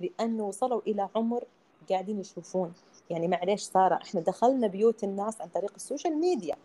لأنه 0.01 0.44
وصلوا 0.44 0.81
إلى 0.86 1.09
عمر 1.16 1.44
قاعدين 1.90 2.20
يشوفون. 2.20 2.74
يعني 3.12 3.28
معليش 3.28 3.62
سارة 3.62 3.94
إحنا 3.94 4.20
دخلنا 4.20 4.66
بيوت 4.66 5.05
الناس 5.05 5.40
عن 5.40 5.48
طريق 5.48 5.72
ال 5.77 5.82
social 5.82 6.16
media. 6.16 6.57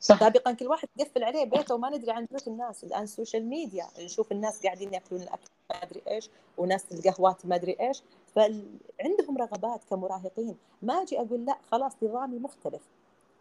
صح. 0.00 0.20
سابقا 0.20 0.52
كل 0.52 0.66
واحد 0.66 0.88
يقفل 0.96 1.24
عليه 1.24 1.44
بيته 1.44 1.74
وما 1.74 1.90
ندري 1.90 2.10
عن 2.10 2.26
بيوت 2.30 2.48
الناس. 2.48 2.84
الآن 2.84 3.02
ال 3.02 3.08
social 3.08 3.44
media 3.44 3.86
نشوف 3.98 4.32
الناس 4.32 4.62
قاعدين 4.62 4.94
يأكلون 4.94 5.22
الأكل 5.22 5.48
ما 5.70 5.76
أدري 5.76 6.02
إيش 6.08 6.30
وناس 6.58 6.84
القهوات 6.92 7.46
ما 7.46 7.54
أدري 7.54 7.76
إيش. 7.80 8.02
فعندهم 8.34 9.38
رغبات 9.38 9.84
كمراهقين. 9.90 10.56
ما 10.82 11.02
أجي 11.02 11.20
أقول 11.20 11.44
لا 11.44 11.58
خلاص 11.70 11.92
نظامي 12.02 12.38
مختلف. 12.38 12.82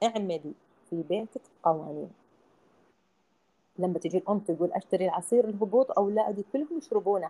اعملي 0.04 0.54
في 0.90 1.04
بيتك 1.04 1.42
قوانين. 1.64 2.10
لما 3.80 4.00
تجي 4.00 4.18
الأم 4.18 4.40
تقول 4.40 4.72
أشتري 4.72 5.06
العصير 5.06 5.50
الهبوط 5.50 5.92
أولادي 5.92 6.46
كلهم 6.54 6.78
يشربونه. 6.78 7.30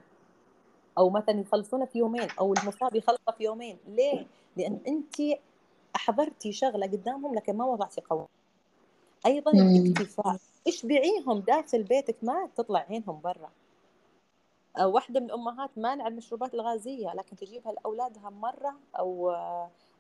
أو 0.98 1.10
مثلا 1.10 1.40
يخلصونه 1.40 1.86
في 1.86 2.00
يومين 2.00 2.28
أو 2.40 2.54
المصاب 2.54 2.96
يخلصه 2.96 3.32
في 3.38 3.44
يومين. 3.44 3.78
ليه؟ 3.88 4.26
لأن 4.58 4.80
أنت 4.88 5.40
أحضرتي 5.96 6.52
شغلة 6.52 6.88
قدامهم 6.88 7.36
لكن 7.36 7.58
ما 7.58 7.66
وضعتي 7.66 8.02
قوانين 8.02 8.28
أيضا 9.26 9.52
الاكتفاء. 9.52 10.38
اشبعيهم 10.68 11.40
داخل 11.40 11.84
بيتك 11.84 12.16
ما 12.22 12.50
تطلع 12.56 12.86
عينهم 12.90 13.22
برا. 13.22 13.50
واحدة 14.80 15.20
من 15.20 15.26
الأمهات 15.26 15.70
مانعة 15.78 16.08
المشروبات 16.08 16.54
الغازية 16.54 17.14
لكن 17.14 17.36
تجيبها 17.36 17.72
لأولادها 17.72 18.30
مرة 18.30 18.76
أو 19.00 19.36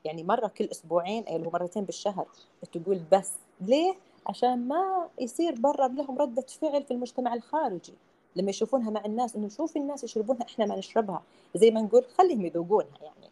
يعني 0.05 0.23
مرة 0.23 0.47
كل 0.47 0.65
أسبوعين 0.65 1.27
أو 1.27 1.51
مرتين 1.51 1.83
بالشهر. 1.83 2.27
تقول 2.71 3.01
بس. 3.11 3.33
ليه؟ 3.61 3.95
عشان 4.27 4.67
ما 4.67 5.09
يصير 5.19 5.55
برا 5.59 5.87
لهم 5.87 6.17
ردة 6.17 6.41
فعل 6.41 6.83
في 6.83 6.91
المجتمع 6.91 7.33
الخارجي. 7.33 7.93
لما 8.37 8.49
يشوفونها 8.49 8.89
مع 8.89 9.05
الناس 9.05 9.35
إنه 9.35 9.49
شوف 9.49 9.77
الناس 9.77 10.03
يشربونها 10.03 10.43
إحنا 10.43 10.65
ما 10.65 10.75
نشربها. 10.75 11.21
زي 11.55 11.71
ما 11.71 11.81
نقول 11.81 12.05
خليهم 12.17 12.45
يذوقونها 12.45 12.97
يعني. 13.01 13.31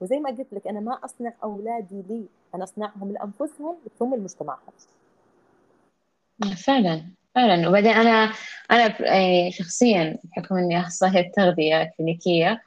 وزي 0.00 0.20
ما 0.20 0.30
قلت 0.30 0.52
لك 0.52 0.66
أنا 0.66 0.80
ما 0.80 0.98
أصنع 1.04 1.32
أولادي 1.44 2.02
لي 2.08 2.24
أنا 2.54 2.64
أصنعهم 2.64 3.12
لأنفسهم 3.12 3.76
ثم 3.98 4.14
لمجتمعهم. 4.14 4.72
فعلا 6.66 7.04
فعلا. 7.34 7.68
وبعدين 7.68 7.90
أنا 7.92 8.32
أنا 8.70 9.02
يعني 9.02 9.52
شخصيا 9.52 10.18
بحكم 10.24 10.56
إني 10.56 10.80
اخصائيه 10.80 11.32
تغذية 11.32 11.92
كلينيكية 11.96 12.62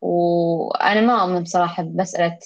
وأنا 0.00 1.00
ما 1.00 1.22
أؤمن 1.22 1.42
بصراحة 1.42 1.82
بمسألة 1.82 2.38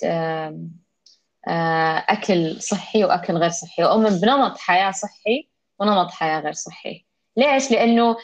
أكل 2.08 2.62
صحي 2.62 3.04
وأكل 3.04 3.34
غير 3.34 3.50
صحي. 3.50 3.84
وأؤمن 3.84 4.20
بنمط 4.20 4.58
حياة 4.58 4.90
صحي 4.90 5.48
ونمط 5.78 6.10
حياة 6.10 6.40
غير 6.40 6.52
صحي. 6.52 7.06
ليش؟ 7.36 7.70
لأنه 7.70 8.16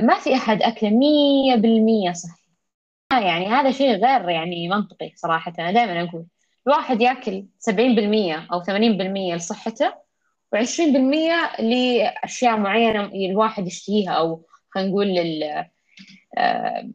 ما 0.00 0.18
في 0.18 0.34
أحد 0.34 0.62
أكله 0.62 0.90
100% 0.90 2.12
صحي. 2.12 2.42
يعني 3.12 3.46
هذا 3.46 3.70
شيء 3.70 3.90
غير 3.90 4.28
يعني 4.28 4.68
منطقي 4.68 5.12
صراحة. 5.16 5.52
أنا 5.58 5.72
دائما 5.72 6.02
أقول 6.02 6.26
الواحد 6.66 7.00
يأكل 7.00 7.46
70% 7.58 8.46
أو 8.52 8.62
80% 8.62 9.34
لصحته 9.36 9.94
و20% 10.56 11.60
لأشياء 11.60 12.56
معينة 12.56 13.04
الواحد 13.04 13.66
يشتهيها 13.66 14.10
أو 14.12 14.46
خلينا 14.70 14.90
نقول 14.90 15.06
لل 15.06 15.64
آه، 16.38 16.90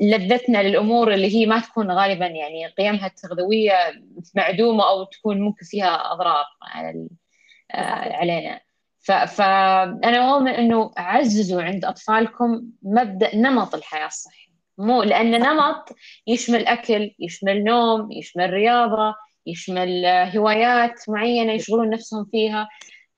لذتنا 0.00 0.62
للأمور 0.62 1.14
اللي 1.14 1.34
هي 1.34 1.46
ما 1.46 1.60
تكون 1.60 1.90
غالبا 1.90 2.26
يعني 2.26 2.66
قيمها 2.66 3.06
التغذوية 3.06 3.72
معدومة 4.34 4.88
أو 4.88 5.04
تكون 5.04 5.40
ممكن 5.40 5.66
فيها 5.66 6.12
أضرار 6.12 6.44
على 6.62 7.08
آه، 7.74 8.16
علينا. 8.16 8.60
فأنا 9.04 10.34
أؤمن 10.34 10.48
أنه 10.48 10.90
عززوا 10.96 11.62
عند 11.62 11.84
أطفالكم 11.84 12.62
مبدأ 12.82 13.36
نمط 13.36 13.74
الحياة 13.74 14.06
الصحي 14.06 14.50
مو 14.78 15.02
لأن 15.02 15.30
نمط 15.30 15.96
يشمل 16.26 16.66
أكل 16.66 17.10
يشمل 17.20 17.64
نوم 17.64 18.12
يشمل 18.12 18.50
رياضة 18.50 19.14
يشمل 19.46 20.06
هوايات 20.06 21.08
معينة 21.08 21.52
يشغلون 21.52 21.90
نفسهم 21.90 22.24
فيها. 22.24 22.68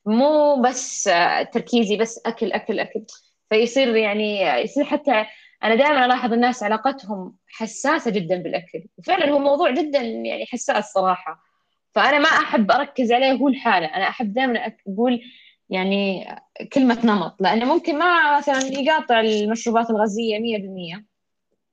مو 0.06 0.62
بس 0.62 1.10
تركيزي 1.52 1.96
بس 1.96 2.20
أكل 2.26 2.52
أكل 2.52 2.80
أكل. 2.80 3.04
فيصير 3.50 3.96
يعني 3.96 4.40
يصير 4.42 4.84
حتى 4.84 5.26
أنا 5.64 5.74
دائما 5.74 6.04
ألاحظ 6.04 6.32
الناس 6.32 6.62
علاقتهم 6.62 7.36
حساسة 7.48 8.10
جدا 8.10 8.36
بالأكل. 8.36 8.86
وفعلا 8.98 9.30
هو 9.30 9.38
موضوع 9.38 9.70
جدا 9.70 10.00
يعني 10.00 10.46
حساس 10.46 10.92
صراحة. 10.92 11.42
فأنا 11.94 12.18
ما 12.18 12.28
أحب 12.28 12.70
أركز 12.70 13.12
عليه 13.12 13.32
هو 13.32 13.48
الحالة. 13.48 13.86
أنا 13.86 14.08
أحب 14.08 14.34
دائما 14.34 14.72
أقول 14.88 15.22
يعني 15.70 16.26
كلمة 16.72 17.06
نمط 17.06 17.36
لأنه 17.40 17.64
ممكن 17.74 17.98
ما 17.98 18.36
مثلا 18.38 18.58
يقاطع 18.58 19.20
المشروبات 19.20 19.90
الغازية 19.90 20.38
100% 20.38 21.04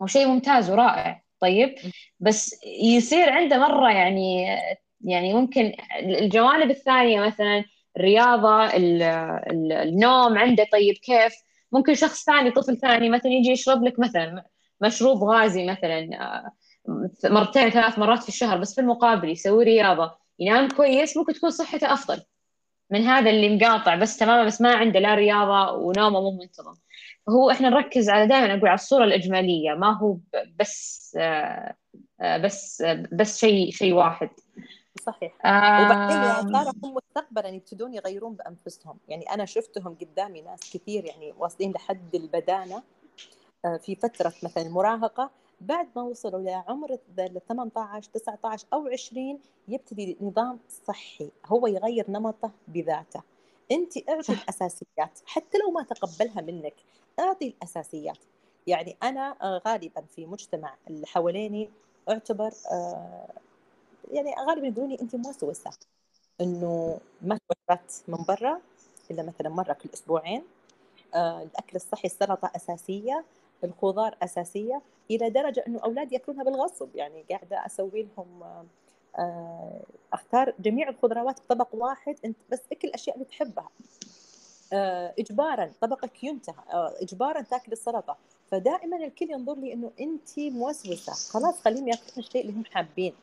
هو 0.02 0.08
شيء 0.08 0.28
ممتاز 0.28 0.72
ورائع. 0.72 1.24
طيب 1.40 1.76
بس 2.20 2.56
يصير 2.84 3.30
عنده 3.30 3.58
مرة 3.58 3.92
يعني 3.92 4.46
يعني 5.02 5.34
ممكن 5.34 5.74
الجوانب 6.00 6.72
الثانية 6.72 7.22
مثلا 7.22 7.64
الرياضة 7.98 8.66
النوم 9.84 10.38
عنده. 10.38 10.68
طيب 10.72 10.96
كيف؟ 10.96 11.34
ممكن 11.72 11.96
شخص 11.96 12.24
ثاني 12.26 12.52
طفل 12.52 12.78
ثاني 12.78 13.10
مثلا 13.10 13.32
يجي 13.32 13.50
يشرب 13.52 13.84
لك 13.84 14.00
مثلا 14.00 14.46
مشروب 14.82 15.24
غازي 15.24 15.66
مثلا 15.66 16.10
آه، 16.22 16.52
مرتين 17.30 17.70
ثلاث 17.70 18.00
مرات 18.00 18.24
في 18.24 18.30
الشهر 18.30 18.58
بس 18.58 18.76
في 18.76 18.82
المقابل 18.82 19.30
يسوي 19.30 19.64
رياضة. 19.64 20.12
ينام 20.40 20.68
كويس 20.68 21.18
ممكن 21.18 21.34
تكون 21.34 21.50
صحته 21.50 21.94
أفضل. 21.94 22.22
من 22.90 23.02
هذا 23.02 23.30
اللي 23.30 23.56
مقاطع 23.56 23.96
بس 23.96 24.18
تماما 24.18 24.46
بس 24.46 24.62
ما 24.62 24.76
عنده 24.76 25.00
لا 25.00 25.16
رياضة 25.16 25.72
ونومه 25.72 26.22
مو 26.22 26.32
منتظم. 26.32 26.74
فهو 27.28 27.52
إحنا 27.52 27.70
نركز 27.70 28.10
على 28.10 28.28
دائما 28.28 28.54
أقول 28.54 28.68
على 28.68 28.76
الصورة 28.76 29.04
الإجمالية 29.04 29.74
ما 29.74 29.98
هو 29.98 30.18
بس 30.60 31.18
آه، 31.20 31.76
بس 32.38 32.84
بس 33.12 33.40
شيء 33.40 33.72
شيء 33.72 33.94
واحد. 33.94 34.30
صحيح. 35.06 35.46
آه 35.46 35.86
وبعدين 35.86 36.52
ساره 36.54 36.74
هم 36.84 36.96
مستقبلا 36.96 37.50
يبتدون 37.50 37.94
يغيرون 37.94 38.36
بأنفسهم؟ 38.36 38.98
يعني 39.08 39.24
أنا 39.24 39.46
شفتهم 39.46 39.98
قدامي 40.02 40.42
ناس 40.42 40.60
كثير 40.74 41.06
يعني 41.06 41.34
واصلين 41.38 41.72
لحد 41.72 42.16
البدانة 42.16 42.84
آه، 43.66 43.78
في 43.78 43.96
فترة 43.96 44.34
مثلا 44.44 44.64
المراهقه 44.64 45.32
بعد 45.68 45.88
ما 45.96 46.02
وصلوا 46.02 46.42
لعمر 46.42 46.98
ال 47.20 47.42
18 47.48 48.10
19 48.14 48.68
أو 48.74 48.88
20 48.88 49.40
يبتدي 49.68 50.18
نظام 50.22 50.60
صحي 50.88 51.32
هو 51.46 51.68
يغير 51.68 52.12
نمطه 52.12 52.52
بذاته. 52.68 53.22
انت 53.72 54.10
أعطي 54.10 54.34
الأساسيات 54.34 55.20
حتى 55.26 55.58
لو 55.58 55.72
ما 55.72 55.84
تقبلها 55.84 56.42
منك 56.42 56.74
أعطي 57.20 57.48
الأساسيات. 57.48 58.18
يعني 58.68 58.98
أنا 59.04 59.36
آه، 59.42 59.62
غالبا 59.68 60.02
في 60.16 60.26
مجتمع 60.26 60.76
اللي 60.88 61.08
حواليني 61.08 61.70
أعتبر 62.10 62.52
آه، 62.72 63.28
يعني 64.12 64.36
غالبا 64.48 64.68
يقولون 64.68 64.90
لي 64.90 64.98
انت 65.02 65.16
موسوسه 65.16 65.72
إنه 66.42 67.00
ما 67.22 67.40
تاكلت 67.50 68.04
من 68.08 68.24
برا 68.28 68.62
إلا 69.12 69.24
مثلا 69.24 69.50
مرة 69.50 69.74
كل 69.74 69.90
أسبوعين. 69.94 70.44
آه 71.16 71.42
الأكل 71.44 71.76
الصحي 71.76 72.06
السلطة 72.06 72.52
أساسية 72.56 73.24
الخضار 73.64 74.18
أساسية. 74.24 74.82
إلى 75.12 75.30
درجة 75.30 75.64
إنه 75.68 75.80
اولادي 75.80 76.16
يأكلونها 76.16 76.44
بالغصب. 76.44 76.96
يعني 76.96 77.26
قاعدة 77.30 77.66
أسوي 77.66 78.08
لهم 78.18 78.44
آه 79.20 79.82
اختار 80.14 80.54
جميع 80.60 80.90
الخضروات 80.90 81.40
بطبق 81.40 81.68
واحد 81.72 82.16
أنت 82.26 82.38
بس 82.52 82.60
أكل 82.72 82.88
الاشياء 82.88 83.16
اللي 83.16 83.26
تحبها. 83.26 83.70
آه 84.74 85.14
اجبارا 85.20 85.72
طبقك 85.82 86.24
ينتهى 86.24 86.56
آه 86.74 86.94
اجبارا 87.02 87.42
تاكل 87.42 87.72
السلطة. 87.72 88.18
فدائما 88.52 88.98
الكل 88.98 89.32
ينظر 89.32 89.56
لي 89.56 89.74
إنه 89.74 89.92
أنت 90.00 90.40
موسوسة. 90.40 91.14
خلاص 91.14 91.62
خليهم 91.62 91.88
يأكلون 91.88 92.18
الشيء 92.18 92.42
اللي 92.42 92.54
هم 92.54 92.66
حابين. 92.66 93.14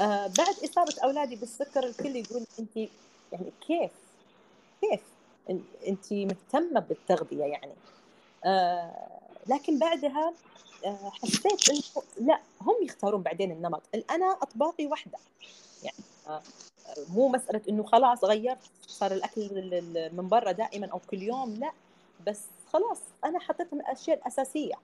آه 0.00 0.26
بعد 0.26 0.54
إصابة 0.64 0.94
أولادي 1.04 1.36
بالسكر 1.36 1.84
الكل 1.84 2.16
يقول 2.16 2.42
أنت 2.58 2.76
يعني 3.32 3.52
كيف؟ 3.66 3.90
كيف 4.80 5.00
أنت 5.88 6.12
مهتمة 6.12 6.80
بالتغذية 6.80 7.44
يعني؟ 7.44 7.72
آه 8.44 9.17
لكن 9.48 9.78
بعدها 9.78 10.32
آه 10.84 11.10
حسيت 11.10 11.68
إنه 11.70 12.04
لا 12.20 12.40
هم 12.60 12.74
يختارون 12.82 13.22
بعدين 13.22 13.52
النمط. 13.52 13.82
أنا 14.10 14.32
أطباقي 14.42 14.86
واحدة. 14.86 15.18
يعني 15.82 15.98
آه 16.28 16.42
مو 17.14 17.28
مسألة 17.28 17.60
إنه 17.68 17.82
خلاص 17.82 18.24
غيرت 18.24 18.58
صار 18.86 19.12
الأكل 19.12 19.50
من 20.12 20.28
برا 20.28 20.52
دائما 20.52 20.86
أو 20.86 21.00
كل 21.10 21.22
يوم 21.22 21.54
لا. 21.54 21.72
بس 22.26 22.40
خلاص 22.72 23.00
أنا 23.24 23.38
حطيت 23.38 23.72
الأشياء 23.72 24.18
الأساسية. 24.18 24.74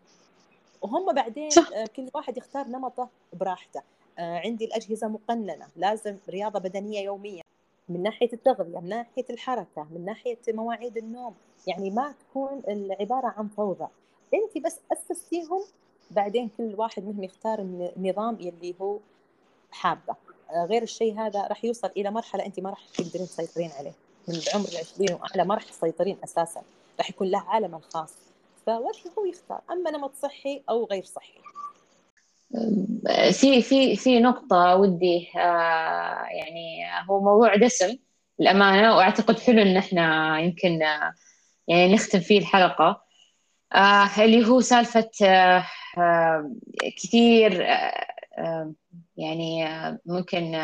وهم 0.83 1.13
بعدين 1.13 1.51
آه، 1.75 1.87
كل 1.97 2.09
واحد 2.15 2.37
يختار 2.37 2.69
نمطه 2.69 3.09
براحته. 3.33 3.83
عندي 4.19 4.65
الأجهزة 4.65 5.09
مقننة. 5.09 5.69
لازم 5.77 6.17
رياضة 6.29 6.59
بدنية 6.59 7.01
يوميا. 7.01 7.43
من 7.89 8.03
ناحية 8.03 8.33
التغذية 8.33 8.79
من 8.79 8.89
ناحية 8.89 9.25
الحركة 9.31 9.87
من 9.91 10.05
ناحية 10.05 10.39
مواعيد 10.49 10.97
النوم. 10.97 11.35
يعني 11.67 11.91
ما 11.91 12.15
تكون 12.21 12.63
العبارة 12.69 13.35
عن 13.37 13.49
فوضى. 13.49 13.87
أنت 14.35 14.65
بس 14.65 14.81
أسستيهم 14.93 15.65
بعدين 16.11 16.51
كل 16.59 16.75
واحد 16.79 17.05
منهم 17.05 17.25
يختار 17.25 17.59
النظام 17.59 18.37
يلي 18.41 18.75
هو 18.81 18.99
حابه. 19.71 20.15
آه، 20.51 20.65
غير 20.65 20.83
الشيء 20.83 21.21
هذا 21.21 21.47
راح 21.47 21.65
يوصل 21.65 21.91
إلى 21.97 22.11
مرحلة 22.11 22.47
انت 22.47 22.61
ما 22.61 22.71
راح 22.71 22.87
تقدرين 22.95 23.27
تسيطرين 23.27 23.71
عليه. 23.79 23.93
من 24.29 24.35
العمر 24.35 24.69
العشرين 24.69 25.13
واعلى 25.13 25.45
ما 25.45 25.55
راح 25.55 25.65
تسيطرين 25.65 26.17
أساسا. 26.25 26.63
راح 26.99 27.11
يكون 27.11 27.31
له 27.31 27.39
عالم 27.39 27.75
الخاص. 27.75 28.15
فوجهه 28.67 29.13
هو 29.19 29.25
يختار؟ 29.25 29.61
أما 29.71 29.91
نمط 29.91 30.15
صحي 30.15 30.63
أو 30.71 30.85
غير 30.85 31.05
صحي. 31.05 31.41
في 33.33 33.63
في 33.63 33.97
في 33.97 34.21
نقطة 34.21 34.77
ودي 34.77 35.31
آه، 35.37 36.27
يعني 36.31 36.85
هو 37.11 37.21
موضوع 37.21 37.57
دسم 37.57 37.97
الأمانة 38.41 38.97
وأعتقد 38.97 39.39
حلو 39.39 39.63
إن 39.63 39.77
إحنا 39.77 40.39
يمكن 40.41 40.83
آه، 40.83 41.15
يعني 41.69 41.95
نختم 41.95 42.21
فيه 42.21 42.39
الحلقة. 42.39 43.04
آه، 43.75 44.25
اللي 44.25 44.47
هو 44.47 44.61
سالفة 44.61 45.11
كثير 46.97 47.67
يعني 49.17 49.65
ممكن 50.07 50.55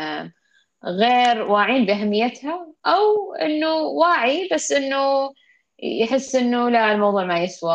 غير 0.85 1.41
واعين 1.41 1.85
بأهميتها 1.85 2.67
أو 2.85 3.33
إنه 3.33 3.75
واعي 3.75 4.49
بس 4.53 4.71
إنه 4.71 5.31
يحس 5.83 6.35
إنه 6.35 6.69
لا 6.69 6.91
الموضوع 6.91 7.25
ما 7.25 7.39
يسوى 7.39 7.71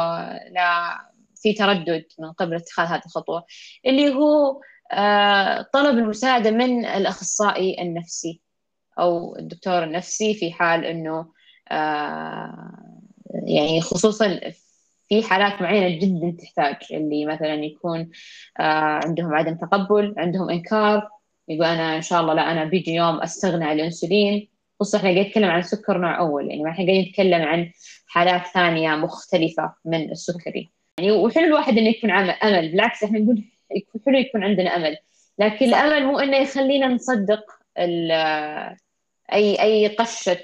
لا 0.50 0.98
في 1.36 1.52
تردد 1.52 2.04
من 2.18 2.32
قبل 2.32 2.54
اتخاذ 2.56 2.86
هذه 2.86 3.02
الخطوة. 3.06 3.44
اللي 3.86 4.14
هو 4.14 4.60
آه، 4.92 5.66
طلب 5.72 5.98
المساعدة 5.98 6.50
من 6.50 6.84
الأخصائي 6.84 7.82
النفسي 7.82 8.40
أو 8.98 9.36
الدكتور 9.36 9.84
النفسي 9.84 10.34
في 10.34 10.52
حال 10.52 10.84
أنه 10.84 11.32
آه، 11.70 13.02
يعني 13.46 13.80
خصوصا 13.80 14.40
في 15.08 15.22
حالات 15.22 15.62
معينة 15.62 15.98
جدا 15.98 16.36
تحتاج 16.42 16.76
اللي 16.90 17.26
مثلا 17.26 17.54
يكون 17.54 18.10
آه، 18.60 19.00
عندهم 19.04 19.34
عدم 19.34 19.54
تقبل 19.54 20.14
عندهم 20.18 20.50
إنكار 20.50 21.08
يقول 21.48 21.66
أنا 21.66 21.96
إن 21.96 22.02
شاء 22.02 22.20
الله 22.20 22.34
لا 22.34 22.52
أنا 22.52 22.64
بيجي 22.64 22.94
يوم 22.94 23.20
أستغنى 23.22 23.64
عن 23.64 23.76
الأنسولين. 23.76 24.48
خصوصا 24.80 24.98
إحنا 24.98 25.10
قاعد 25.10 25.26
نتكلم 25.26 25.50
عن 25.50 25.62
سكر 25.62 25.98
نوع 25.98 26.18
أول 26.18 26.50
يعني 26.50 26.62
ما 26.62 26.70
إحنا 26.70 26.84
قاعدين 26.84 27.08
نتكلم 27.08 27.42
عن 27.42 27.72
حالات 28.06 28.46
ثانية 28.46 28.96
مختلفة 28.96 29.74
من 29.84 30.10
السكري. 30.10 30.70
يعني 30.98 31.10
وحلو 31.10 31.44
الواحد 31.44 31.78
إنه 31.78 31.88
يكون 31.88 32.10
أمل. 32.10 32.70
بالعكس 32.70 33.04
إحنا 33.04 33.18
نقول 33.18 33.44
حلو 34.06 34.18
يكون 34.18 34.44
عندنا 34.44 34.76
أمل. 34.76 34.96
لكن 35.38 35.70
صح. 35.70 35.78
الأمل 35.78 36.06
مو 36.06 36.18
إنه 36.18 36.36
يخلينا 36.36 36.86
نصدق 36.86 37.44
أي 39.32 39.62
أي 39.62 39.88
قشة 39.88 40.42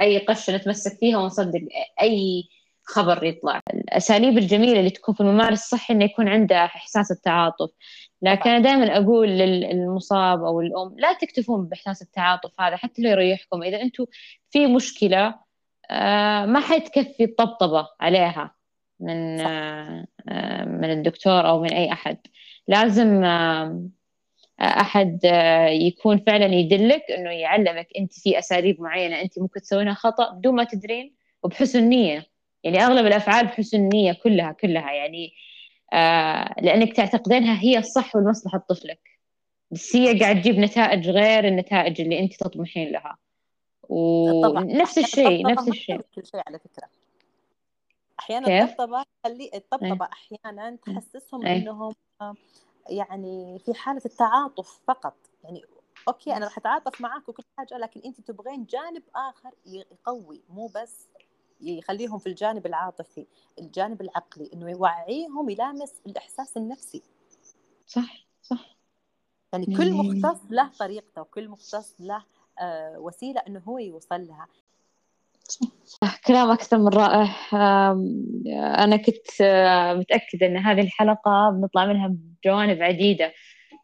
أي 0.00 0.18
قشة 0.18 0.56
نتمسك 0.56 0.98
فيها 0.98 1.18
ونصدق 1.18 1.60
أي 2.02 2.44
خبر 2.90 3.24
يطلع. 3.24 3.60
الأساليب 3.74 4.38
الجميلة 4.38 4.78
اللي 4.78 4.90
تكون 4.90 5.14
في 5.14 5.20
الممارس 5.20 5.62
الصحي 5.62 5.94
إنه 5.94 6.04
يكون 6.04 6.28
عنده 6.28 6.64
إحساس 6.64 7.10
التعاطف 7.10 7.70
لكن 8.22 8.50
أنا 8.50 8.58
دائما 8.58 8.96
أقول 8.96 9.28
للمصاب 9.28 10.44
أو 10.44 10.60
الأم 10.60 10.94
لا 10.98 11.12
تكتفون 11.12 11.66
بإحساس 11.68 12.02
التعاطف 12.02 12.60
هذا 12.60 12.76
حتى 12.76 13.02
لو 13.02 13.10
يريحكم. 13.10 13.62
إذا 13.62 13.82
أنتم 13.82 14.06
في 14.50 14.66
مشكلة 14.66 15.34
آه، 15.90 16.46
ما 16.46 16.60
حتكفي 16.60 17.24
الطبطبة 17.24 17.88
عليها 18.00 18.54
من 19.00 19.40
آه، 19.40 20.06
آه، 20.28 20.64
من 20.64 20.90
الدكتور 20.90 21.48
أو 21.48 21.62
من 21.62 21.72
أي 21.72 21.92
أحد. 21.92 22.18
لازم 22.68 23.24
أحد 24.60 25.20
يكون 25.70 26.18
فعلا 26.26 26.46
يدلك 26.46 27.02
إنه 27.10 27.30
يعلمك 27.30 27.88
أنت 27.98 28.12
في 28.12 28.38
أساليب 28.38 28.80
معينة 28.80 29.20
أنت 29.22 29.38
ممكن 29.38 29.60
تسوينها 29.60 29.94
خطأ 29.94 30.32
بدون 30.32 30.54
ما 30.54 30.64
تدرين 30.64 31.14
وبحسن 31.42 31.88
نية. 31.88 32.26
يعني 32.64 32.78
أغلب 32.78 33.06
الأفعال 33.06 33.46
بحسن 33.46 33.88
نية 33.88 34.12
كلها 34.12 34.52
كلها 34.52 34.92
يعني 34.92 35.34
لأنك 36.62 36.96
تعتقدينها 36.96 37.62
هي 37.62 37.78
الصح 37.78 38.16
والمصلحة 38.16 38.58
طفلك 38.58 39.00
بس 39.70 39.96
هي 39.96 40.20
قاعد 40.20 40.40
تجيب 40.40 40.58
نتائج 40.58 41.08
غير 41.08 41.48
النتائج 41.48 42.00
اللي 42.00 42.18
أنت 42.18 42.34
تطمحين 42.34 42.92
لها. 42.92 43.16
ونفس 43.88 44.98
الشيء 44.98 45.46
نفس 45.46 45.68
الشيء. 45.68 46.00
كل 46.14 46.26
شيء 46.26 46.40
على 46.46 46.58
فكرة. 46.58 46.88
أحيانا 48.20 48.62
الطبطبة 48.62 49.04
تخلي 49.22 49.50
الطبطبة 49.54 50.06
إيه. 50.06 50.12
أحيانا 50.12 50.76
تحسسهم 50.86 51.46
أيه. 51.46 51.56
إنهم 51.56 51.94
يعني 52.90 53.58
في 53.58 53.74
حالة 53.74 54.02
التعاطف 54.06 54.80
فقط. 54.88 55.16
يعني 55.44 55.62
أوكي 56.08 56.36
أنا 56.36 56.44
راح 56.44 56.58
أتعاطف 56.58 57.00
معك 57.00 57.28
وكل 57.28 57.42
حاجة 57.58 57.78
لكن 57.78 58.00
أنت 58.04 58.20
تبغين 58.20 58.64
جانب 58.64 59.02
آخر 59.16 59.50
يقوي 59.66 60.42
مو 60.48 60.66
بس 60.66 61.08
يخليهم 61.62 62.18
في 62.18 62.26
الجانب 62.26 62.66
العاطفي 62.66 63.26
الجانب 63.58 64.00
العقلي 64.00 64.50
إنه 64.54 64.70
يوعيهم 64.70 65.50
يلامس 65.50 66.00
الإحساس 66.06 66.56
النفسي. 66.56 67.02
صح 67.86 68.26
صح. 68.42 68.76
يعني 69.52 69.66
كل 69.66 69.92
مختص 69.92 70.40
له 70.50 70.70
طريقته 70.78 71.20
وكل 71.22 71.48
مختص 71.48 71.94
له 72.00 72.24
آه، 72.60 72.98
وسيلة 72.98 73.42
إنه 73.48 73.62
هو 73.68 73.78
يوصل 73.78 74.26
لها. 74.26 74.46
كلام 76.26 76.50
أكثر 76.50 76.78
من 76.78 76.88
رائع. 76.88 77.28
أنا 78.84 78.96
كنت 78.96 79.40
آه، 79.40 79.94
متأكدة 79.94 80.46
أن 80.46 80.56
هذه 80.56 80.80
الحلقة 80.80 81.50
بنطلع 81.50 81.86
منها 81.86 82.08
بجوانب 82.08 82.82
عديدة. 82.82 83.32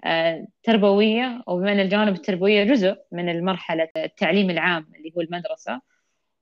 آه، 0.04 0.46
تربوية 0.62 1.42
وبما 1.46 1.72
أن 1.72 1.80
الجوانب 1.80 2.14
التربوية 2.14 2.64
جزء 2.64 2.96
من 3.12 3.28
المرحلة 3.28 3.88
التعليم 3.96 4.50
العام 4.50 4.92
اللي 4.96 5.12
هو 5.16 5.20
المدرسة 5.20 5.80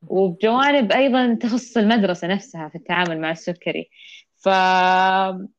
وبجوانب 0.08 0.92
أيضا 0.92 1.34
تخص 1.34 1.76
المدرسة 1.76 2.28
نفسها 2.28 2.68
في 2.68 2.74
التعامل 2.74 3.20
مع 3.20 3.30
السكري. 3.30 3.90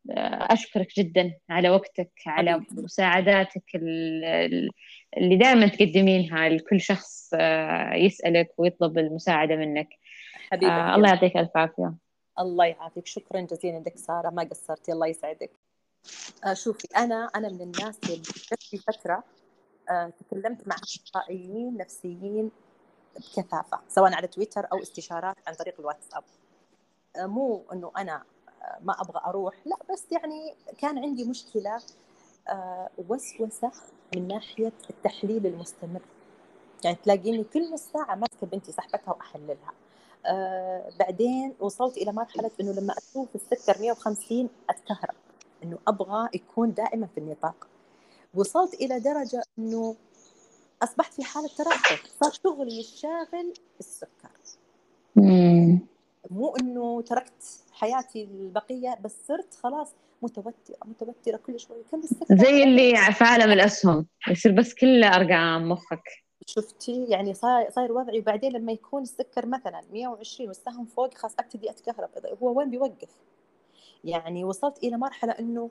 فأشكرك 0.06 0.88
جدا 0.98 1.34
على 1.50 1.70
وقتك 1.70 2.12
على 2.28 2.62
مساعداتك 2.72 3.64
اللي 3.76 5.38
دائما 5.38 5.68
تقدمينها 5.68 6.50
لكل 6.50 6.82
شخص 6.82 7.30
آه، 7.34 7.94
يسألك 7.94 8.50
ويطلب 8.58 8.98
المساعدة 8.98 9.56
منك. 9.56 9.90
حبيبي 10.52 10.72
آه 10.72 10.96
الله 10.96 11.10
يعطيك 11.10 11.38
ألف 11.38 11.50
عافية. 11.56 11.94
الله 12.40 12.66
يعافيك. 12.66 13.08
شكرا 13.08 13.42
جزيلا 13.42 13.84
لك 13.86 13.98
سارة. 13.98 14.30
ما 14.30 14.44
قصرتي. 14.44 14.92
الله 14.92 15.08
يسعدك. 15.08 15.52
آه 16.46 16.54
شوفي 16.54 16.88
أنا 16.98 17.30
أنا 17.36 17.50
من 17.50 17.62
الناس 17.62 18.00
اللي 18.04 18.24
في 18.60 18.78
فترة 18.78 19.24
آه 19.90 20.14
تكلمت 20.20 20.68
مع 20.68 20.76
أخصائيين 20.76 21.78
نفسيين 21.78 22.52
بكثافة 23.18 23.80
سواء 23.90 24.14
على 24.14 24.28
تويتر 24.28 24.68
أو 24.72 24.82
استشارات 24.82 25.36
عن 25.48 25.54
طريق 25.54 25.80
الواتساب. 25.80 26.24
آه 27.16 27.26
مو 27.26 27.66
أنه 27.74 27.92
أنا 27.98 28.24
آه، 28.62 28.78
ما 28.84 29.02
أبغى 29.02 29.22
أروح 29.26 29.56
لا 29.66 29.78
بس 29.94 30.06
يعني 30.12 30.56
كان 30.78 30.98
عندي 31.00 31.26
مشكلة 31.26 31.82
آه، 32.50 32.90
وسوسة 33.10 33.72
من 34.16 34.28
ناحية 34.28 34.74
التحليل 34.90 35.48
المستمر. 35.48 36.02
يعني 36.84 36.98
تلاقيني 37.04 37.44
كل 37.44 37.74
نص 37.74 37.82
ساعة 37.94 38.16
ماسكة 38.16 38.48
بنتي 38.48 38.72
سحبتها 38.72 39.14
وأحللها. 39.14 39.74
بعدين 41.00 41.56
وصلت 41.60 41.98
إلى 41.98 42.12
مرحلة 42.12 42.52
إنه 42.62 42.72
لما 42.72 42.94
أشوف 42.98 43.28
السكر 43.36 43.82
150 43.82 44.50
أتكهرب 44.70 45.16
إنه 45.64 45.78
أبغى 45.88 46.30
يكون 46.34 46.74
دائما 46.74 47.08
في 47.08 47.20
النطاق. 47.20 47.68
وصلت 48.34 48.74
إلى 48.74 49.00
درجة 49.00 49.44
إنه 49.60 49.96
أصبحت 50.84 51.14
في 51.14 51.24
حالة 51.24 51.48
ترهق 51.58 52.00
صار 52.22 52.32
شغلي 52.32 52.80
الشاغل 52.80 53.54
السكر 53.80 54.30
مو 56.32 56.56
إنه 56.62 57.02
تركت 57.02 57.64
حياتي 57.72 58.24
البقية 58.24 58.98
بس 59.02 59.16
صرت 59.28 59.54
خلاص 59.54 59.92
متوترة 60.22 60.78
متوترة 60.86 61.38
كل 61.38 61.60
شوي. 61.60 61.84
كم 61.92 62.00
السكر؟ 62.00 62.36
زي 62.36 62.64
اللي 62.64 62.96
في 63.14 63.24
عالم 63.24 63.52
الأسهم 63.52 64.06
يصير 64.28 64.52
بس 64.52 64.74
كله 64.74 65.08
أرقام 65.16 65.70
مخك. 65.70 66.04
شفتي؟ 66.46 67.06
يعني 67.06 67.34
صاير 67.34 67.70
صاير 67.72 67.92
وضعي 67.92 68.20
وبعدين 68.20 68.52
لما 68.52 68.72
يكون 68.72 69.02
السكر 69.02 69.46
مثلا 69.46 69.82
120 69.92 70.50
والسهم 70.50 70.86
فوق 70.86 71.14
خلاص 71.14 71.34
أبتدي 71.40 71.70
اتكهرب 71.70 72.10
هو 72.44 72.60
وين 72.60 72.70
بيوقف؟ 72.70 73.10
يعني 74.04 74.44
وصلت 74.44 74.78
إلى 74.84 74.98
مرحلة 74.98 75.32
إنه 75.32 75.70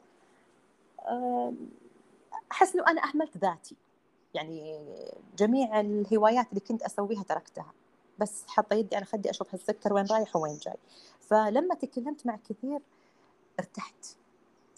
أحس 2.53 2.75
إنه 2.75 2.85
أنا 2.89 3.03
أهملت 3.05 3.37
ذاتي. 3.37 3.77
يعني 4.35 4.85
جميع 5.39 5.81
الهوايات 5.81 6.47
اللي 6.51 6.61
كنت 6.61 6.83
أسويها 6.83 7.23
تركتها. 7.23 7.73
بس 8.19 8.45
حاطة 8.47 8.75
يدي 8.75 8.97
على 8.97 9.05
خدي 9.05 9.31
أشوف 9.31 9.55
هالسكر 9.55 9.93
وين 9.93 10.07
رايح 10.07 10.37
وين 10.37 10.59
جاي. 10.59 10.77
فلما 11.21 11.75
تكلمت 11.75 12.27
مع 12.27 12.39
كثير 12.49 12.81
ارتحت. 13.61 14.17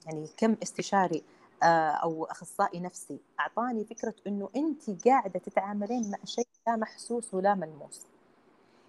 يعني 0.07 0.29
كم 0.37 0.57
استشاري 0.63 1.23
آه، 1.63 1.91
أو 1.91 2.25
أخصائي 2.25 2.81
نفسي 2.81 3.19
أعطاني 3.41 3.85
فكرة 3.85 4.15
إنه 4.27 4.49
أنت 4.57 5.07
قاعدة 5.09 5.39
تتعاملين 5.39 6.11
مع 6.11 6.19
شيء 6.25 6.49
لا 6.67 6.77
محسوس 6.77 7.35
ولا 7.35 7.55
ملموس. 7.55 8.01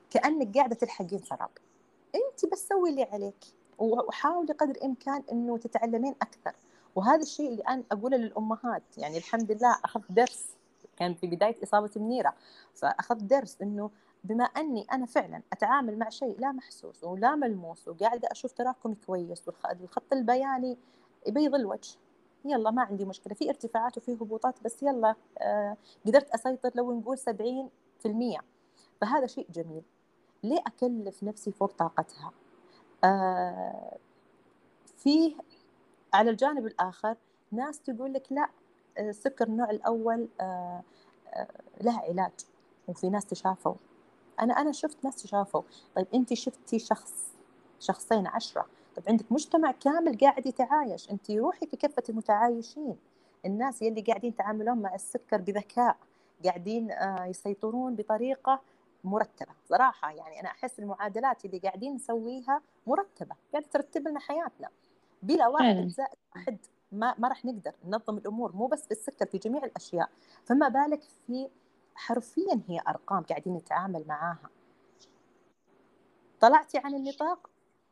كأنك 0.09 0.57
قاعدة 0.57 0.75
تلحقين 0.75 1.19
سراب 1.19 1.49
أنت 2.15 2.51
بس 2.51 2.67
سوي 2.67 2.89
اللي 2.89 3.03
عليك. 3.03 3.45
وحاولي 3.79 4.53
قدر 4.53 4.71
الإمكان 4.71 5.23
إنه 5.31 5.57
تتعلمين 5.57 6.15
أكثر. 6.21 6.55
وهذا 6.95 7.21
الشيء 7.21 7.49
اللي 7.49 7.63
أنا 7.63 7.83
أقوله 7.91 8.17
للأمهات. 8.17 8.83
يعني 8.97 9.17
الحمد 9.17 9.51
لله 9.51 9.77
أخذت 9.85 10.11
درس 10.11 10.56
كان 10.97 11.13
في 11.13 11.27
بداية 11.27 11.63
إصابة 11.63 11.91
منيرة. 11.95 12.33
فأخذت 12.73 13.23
درس 13.23 13.61
إنه 13.61 13.91
بما 14.23 14.43
أني 14.43 14.85
أنا 14.91 15.05
فعلا 15.05 15.41
أتعامل 15.53 15.99
مع 15.99 16.09
شيء 16.09 16.39
لا 16.39 16.51
محسوس 16.51 17.03
ولا 17.03 17.35
ملموس 17.35 17.87
وقاعدة 17.87 18.27
أشوف 18.31 18.51
تراكم 18.51 18.93
كويس 19.07 19.47
والخط 19.47 20.13
البياني 20.13 20.77
يبيض 21.27 21.55
الوجه 21.55 21.97
يلا 22.45 22.71
ما 22.71 22.81
عندي 22.81 23.05
مشكلة. 23.05 23.33
في 23.33 23.49
ارتفاعات 23.49 23.97
وفي 23.97 24.13
هبوطات 24.13 24.63
بس 24.63 24.83
يلا 24.83 25.15
آه 25.37 25.77
قدرت 26.05 26.29
أسيطر 26.29 26.71
لو 26.75 26.99
نقول 26.99 27.17
70% 27.17 28.41
فهذا 29.01 29.27
شيء 29.27 29.47
جميل. 29.51 29.81
ليه 30.43 30.59
أكلف 30.67 31.23
نفسي 31.23 31.51
فوق 31.51 31.71
طاقتها؟ 31.71 32.31
آه 33.03 33.97
فيه 34.97 35.35
على 36.13 36.29
الجانب 36.29 36.65
الآخر 36.65 37.15
ناس 37.51 37.79
تقول 37.79 38.13
لك 38.13 38.31
لا 38.31 38.49
السكر 38.99 39.47
النوع 39.47 39.69
الأول 39.69 40.27
آه 40.41 40.83
آه 41.33 41.47
له 41.81 41.99
علاج 41.99 42.31
وفي 42.87 43.09
ناس 43.09 43.25
تشافوا. 43.25 43.75
أنا 44.39 44.53
أنا 44.53 44.71
شفت 44.71 45.05
ناس 45.05 45.15
تشافوا. 45.15 45.61
طيب 45.95 46.07
انت 46.13 46.33
شفتي 46.33 46.79
شخص 46.79 47.33
شخصين 47.79 48.27
عشرة. 48.27 48.65
طيب 48.95 49.05
عندك 49.09 49.31
مجتمع 49.31 49.71
كامل 49.71 50.17
قاعد 50.17 50.45
يتعايش. 50.45 51.11
انت 51.11 51.31
روحي 51.31 51.67
في 51.67 51.77
كفه 51.77 52.03
المتعايشين؟ 52.09 52.95
الناس 53.45 53.81
يلي 53.81 54.01
قاعدين 54.01 54.29
يتعاملون 54.29 54.77
مع 54.77 54.95
السكر 54.95 55.41
بذكاء 55.41 55.97
قاعدين 56.45 56.91
آه، 56.91 57.25
يسيطرون 57.25 57.95
بطريقة 57.95 58.61
مرتبة. 59.03 59.51
صراحة 59.69 60.11
يعني 60.11 60.39
أنا 60.39 60.49
أحس 60.49 60.79
المعادلات 60.79 61.45
اللي 61.45 61.59
قاعدين 61.59 61.95
نسويها 61.95 62.61
مرتبة. 62.87 63.35
قاعدة 63.53 63.67
ترتب 63.71 64.07
لنا 64.07 64.19
حياتنا. 64.19 64.69
بلا 65.23 65.47
واحد 65.47 65.87
زائد 65.87 66.17
واحد 66.35 66.57
ما 66.91 67.15
ما 67.17 67.27
راح 67.27 67.45
نقدر 67.45 67.71
ننظم 67.85 68.17
الأمور 68.17 68.51
مو 68.55 68.67
بس 68.67 68.85
في 68.85 68.91
السكر 68.91 69.25
في 69.25 69.37
جميع 69.37 69.63
الأشياء. 69.63 70.09
فما 70.45 70.67
بالك 70.67 71.01
في 71.27 71.49
حرفيا 71.95 72.61
هي 72.67 72.81
أرقام 72.87 73.23
قاعدين 73.23 73.55
نتعامل 73.55 74.03
معاها. 74.07 74.49
طلعتي 76.39 76.77
عن 76.77 76.95
النطاق؟ 76.95 77.49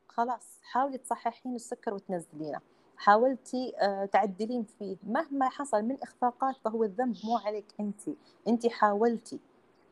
خلاص 0.07 0.59
حاولي 0.63 0.97
تصححين 0.97 1.55
السكر 1.55 1.93
وتنزلينه. 1.93 2.59
حاولتي 2.97 3.73
آه، 3.77 4.05
تعدلين 4.05 4.63
فيه. 4.63 4.97
مهما 5.03 5.49
حصل 5.49 5.83
من 5.83 5.97
إخفاقات 6.03 6.55
فهو 6.57 6.83
الذنب 6.83 7.15
مو 7.23 7.37
عليك 7.37 7.65
أنت. 7.79 8.01
أنت 8.47 8.67
حاولتي 8.67 9.39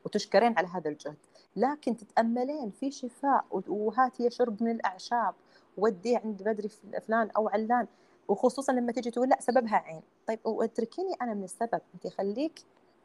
وتشكرين 0.06 0.58
على 0.58 0.68
هذا 0.68 0.90
الجهد. 0.90 1.18
لكن 1.56 1.98
تتأملين 1.98 2.72
في 2.72 2.92
شفاء 2.92 3.46
وهاتي 3.68 4.30
شرب 4.30 4.64
من 4.64 4.72
الأعشاب. 4.72 5.36
ودي 5.78 6.16
عند 6.16 6.44
بدري 6.44 6.70
فلان 7.08 7.30
أو 7.30 7.50
علان. 7.50 7.88
وخصوصا 8.28 8.74
لما 8.74 8.92
تجي 8.92 9.12
تقول 9.12 9.30
لا 9.30 9.42
سببها 9.42 9.76
عين. 9.76 10.02
طيب 10.28 10.40
واتركيني 10.46 11.14
أنا 11.22 11.34
من 11.34 11.44
السبب. 11.44 11.82
انت 11.96 12.08
خليك 12.08 12.64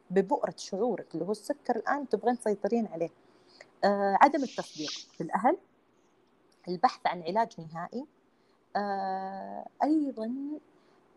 ببؤرة 0.09 0.53
شعورك 0.57 1.13
اللي 1.13 1.25
هو 1.25 1.31
السكر 1.31 1.75
الآن 1.75 2.09
تبغين 2.09 2.39
تسيطرين 2.39 2.87
عليه. 2.87 3.09
آه 3.83 4.17
عدم 4.21 4.43
التصديق 4.43 4.89
في 4.89 5.21
الأهل. 5.21 5.57
البحث 6.67 7.07
عن 7.07 7.23
علاج 7.23 7.55
نهائي. 7.61 8.05
آه 8.75 9.67
أيضا 9.83 10.33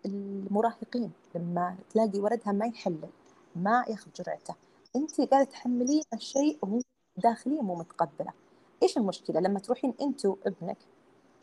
المراهقين 0.06 1.12
لما 1.34 1.76
تلاقي 1.90 2.20
ولدها 2.20 2.52
ما 2.52 2.66
يحلل 2.66 3.10
ما 3.56 3.84
ياخذ 3.88 4.10
جرعته. 4.16 4.54
انت 4.96 5.20
قاعدة 5.20 5.50
تحمليه 5.50 6.02
الشيء 6.14 6.58
وهو 6.62 6.80
داخليا 7.16 7.62
مو 7.62 7.74
متقبلة. 7.74 8.32
إيش 8.82 8.96
المشكلة؟ 8.96 9.40
لما 9.40 9.58
تروحين 9.58 9.94
انت 10.00 10.26
وابنك 10.26 10.78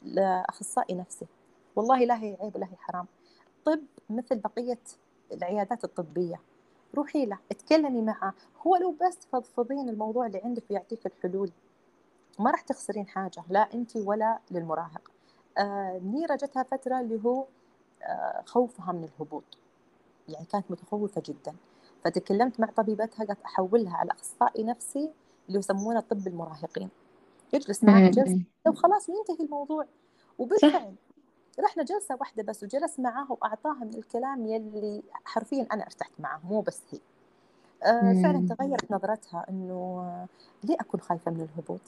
لأخصائي 0.04 0.96
نفسي 0.96 1.26
والله 1.80 2.06
لا 2.06 2.24
هي 2.24 2.38
عيب 2.42 2.56
ولا 2.56 2.66
هي 2.66 2.76
حرام. 2.76 3.06
طب 3.66 3.80
مثل 4.10 4.40
بقية 4.40 4.80
العيادات 5.32 5.84
الطبية 5.84 6.42
روحي 6.96 7.26
له 7.26 7.38
اتكلمي 7.52 8.02
معه. 8.02 8.34
هو 8.68 8.76
لو 8.76 8.96
بس 9.02 9.18
تفضفضين 9.18 9.90
الموضوع 9.90 10.26
اللي 10.26 10.42
عندك 10.44 10.64
ويعطيك 10.70 11.06
الحلول 11.06 11.52
ما 12.40 12.52
راح 12.52 12.62
تخسرين 12.62 13.08
حاجة 13.08 13.44
لا 13.50 13.74
أنت 13.74 13.96
ولا 13.96 14.40
للمراهق. 14.52 15.12
آه 15.58 16.00
نيرة 16.04 16.36
جتها 16.36 16.64
فترة 16.64 17.00
اللي 17.00 17.24
هو 17.26 17.46
آه 18.04 18.44
خوفها 18.46 18.92
من 18.94 19.04
الهبوط. 19.04 19.44
يعني 20.30 20.46
كانت 20.46 20.72
متخوفة 20.72 21.22
جدا. 21.26 21.56
فتكلمت 22.04 22.60
مع 22.60 22.68
طبيبتها 22.68 23.26
قالت 23.26 23.42
أحولها 23.46 23.98
على 23.98 24.12
أخصائي 24.12 24.64
نفسي 24.64 25.12
اللي 25.48 25.60
يسمونه 25.60 26.00
طب 26.00 26.28
المراهقين. 26.28 26.90
يجلس 27.54 27.84
معها 27.84 28.10
جلسة 28.10 28.44
وخلاص 28.68 29.10
وينتهي 29.10 29.46
الموضوع. 29.46 29.86
وبالفعل 30.40 30.96
رحنا 31.60 31.84
جلسة 31.84 32.18
واحدة 32.20 32.44
بس 32.44 32.64
وجلس 32.64 33.00
معاها 33.00 33.28
وأعطاها 33.30 33.84
من 33.84 33.94
الكلام 33.94 34.46
يلي 34.46 35.04
حرفيا 35.26 35.68
أنا 35.74 35.84
ارتحت 35.84 36.12
معه 36.20 36.42
مو 36.44 36.62
بس 36.62 36.82
هي. 36.92 37.00
آه 37.84 38.22
فعلا 38.24 38.48
تغيرت 38.48 38.92
نظرتها 38.92 39.46
إنه 39.50 40.28
ليه 40.64 40.76
أكون 40.80 41.00
خايفة 41.00 41.32
من 41.32 41.42
الهبوط؟ 41.42 41.80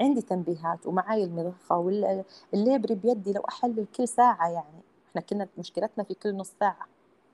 عندي 0.00 0.22
تنبيهات 0.22 0.86
ومعاي 0.86 1.24
المضخة 1.24 1.78
والليبري 1.78 2.94
بيدي 2.94 3.32
لو 3.32 3.40
أحلل 3.40 3.86
كل 3.96 4.08
ساعة 4.08 4.48
يعني. 4.48 4.80
إحنا 5.10 5.20
كنا 5.20 5.48
مشكلتنا 5.58 6.04
في 6.04 6.14
كل 6.14 6.36
نص 6.36 6.52
ساعة 6.60 6.86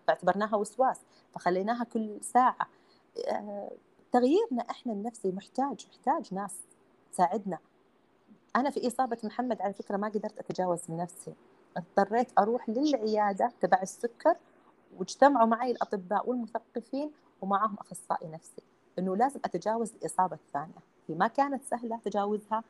فاعتبرناها 0.06 0.56
وسواس 0.56 1.00
فخليناها 1.32 1.84
كل 1.84 2.18
ساعة. 2.22 2.68
آه 3.28 3.70
تغييرنا 4.12 4.62
إحنا 4.70 4.92
النفسي 4.92 5.32
محتاج 5.32 5.86
محتاج 5.90 6.34
ناس 6.34 6.54
تساعدنا. 7.12 7.58
أنا 8.56 8.70
في 8.70 8.86
إصابة 8.86 9.18
محمد 9.24 9.62
على 9.62 9.72
فكرة 9.72 9.96
ما 9.96 10.08
قدرت 10.08 10.38
أتجاوز 10.38 10.80
من 10.88 10.96
نفسي. 10.96 11.34
اضطريت 11.76 12.28
أروح 12.38 12.68
للعيادة 12.68 13.52
تبع 13.60 13.82
السكر 13.82 14.34
واجتمعوا 14.98 15.46
معي 15.46 15.70
الأطباء 15.70 16.30
والمثقفين 16.30 17.10
ومعهم 17.42 17.76
أخصائي 17.78 18.28
نفسي 18.28 18.62
إنه 18.98 19.16
لازم 19.16 19.40
أتجاوز 19.44 19.92
الإصابة 20.00 20.36
الثانية. 20.36 20.82
هي 21.08 21.14
ما 21.14 21.26
كانت 21.26 21.64
سهلة 21.64 22.00
تجاوزها 22.04 22.64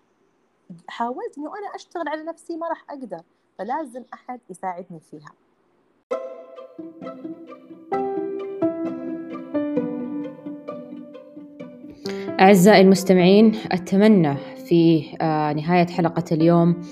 حاولت 0.88 1.38
إنه 1.38 1.58
أنا 1.58 1.74
أشتغل 1.74 2.08
على 2.08 2.22
نفسي 2.22 2.56
ما 2.56 2.68
راح 2.68 2.84
أقدر 2.90 3.22
فلازم 3.58 4.04
أحد 4.14 4.40
يساعدني 4.50 5.00
فيها. 5.00 5.32
أعزائي 12.40 12.80
المستمعين 12.80 13.54
أتمنى 13.72 14.36
في 14.68 15.04
آه، 15.20 15.52
نهاية 15.52 15.86
حلقة 15.86 16.24
اليوم 16.32 16.82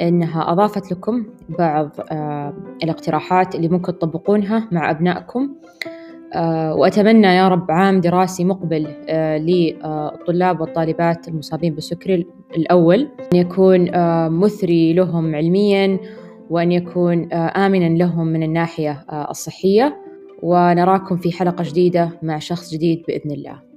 أنها 0.00 0.52
أضافت 0.52 0.92
لكم 0.92 1.24
بعض 1.58 1.90
آه، 2.12 2.54
الاقتراحات 2.82 3.54
اللي 3.54 3.68
ممكن 3.68 3.98
تطبقونها 3.98 4.68
مع 4.72 4.90
أبنائكم. 4.90 5.48
آه، 6.34 6.74
وأتمنى 6.74 7.26
يا 7.26 7.48
رب 7.48 7.70
عام 7.70 8.00
دراسي 8.00 8.44
مقبل 8.44 8.86
للطلاب 9.38 10.60
والطالبات 10.60 11.28
المصابين 11.28 11.74
بالسكري 11.74 12.26
الأول. 12.56 13.08
أن 13.34 13.38
يكون 13.38 13.90
مثري 14.40 14.92
لهم 14.92 15.34
علميا 15.34 15.98
وأن 16.50 16.72
يكون 16.72 17.32
آمنا 17.32 17.98
لهم 17.98 18.26
من 18.26 18.42
الناحية 18.42 19.04
الصحية. 19.30 19.96
ونراكم 20.42 21.16
في 21.16 21.32
حلقة 21.32 21.64
جديدة 21.64 22.10
مع 22.22 22.38
شخص 22.38 22.74
جديد 22.74 23.02
بإذن 23.08 23.30
الله. 23.30 23.69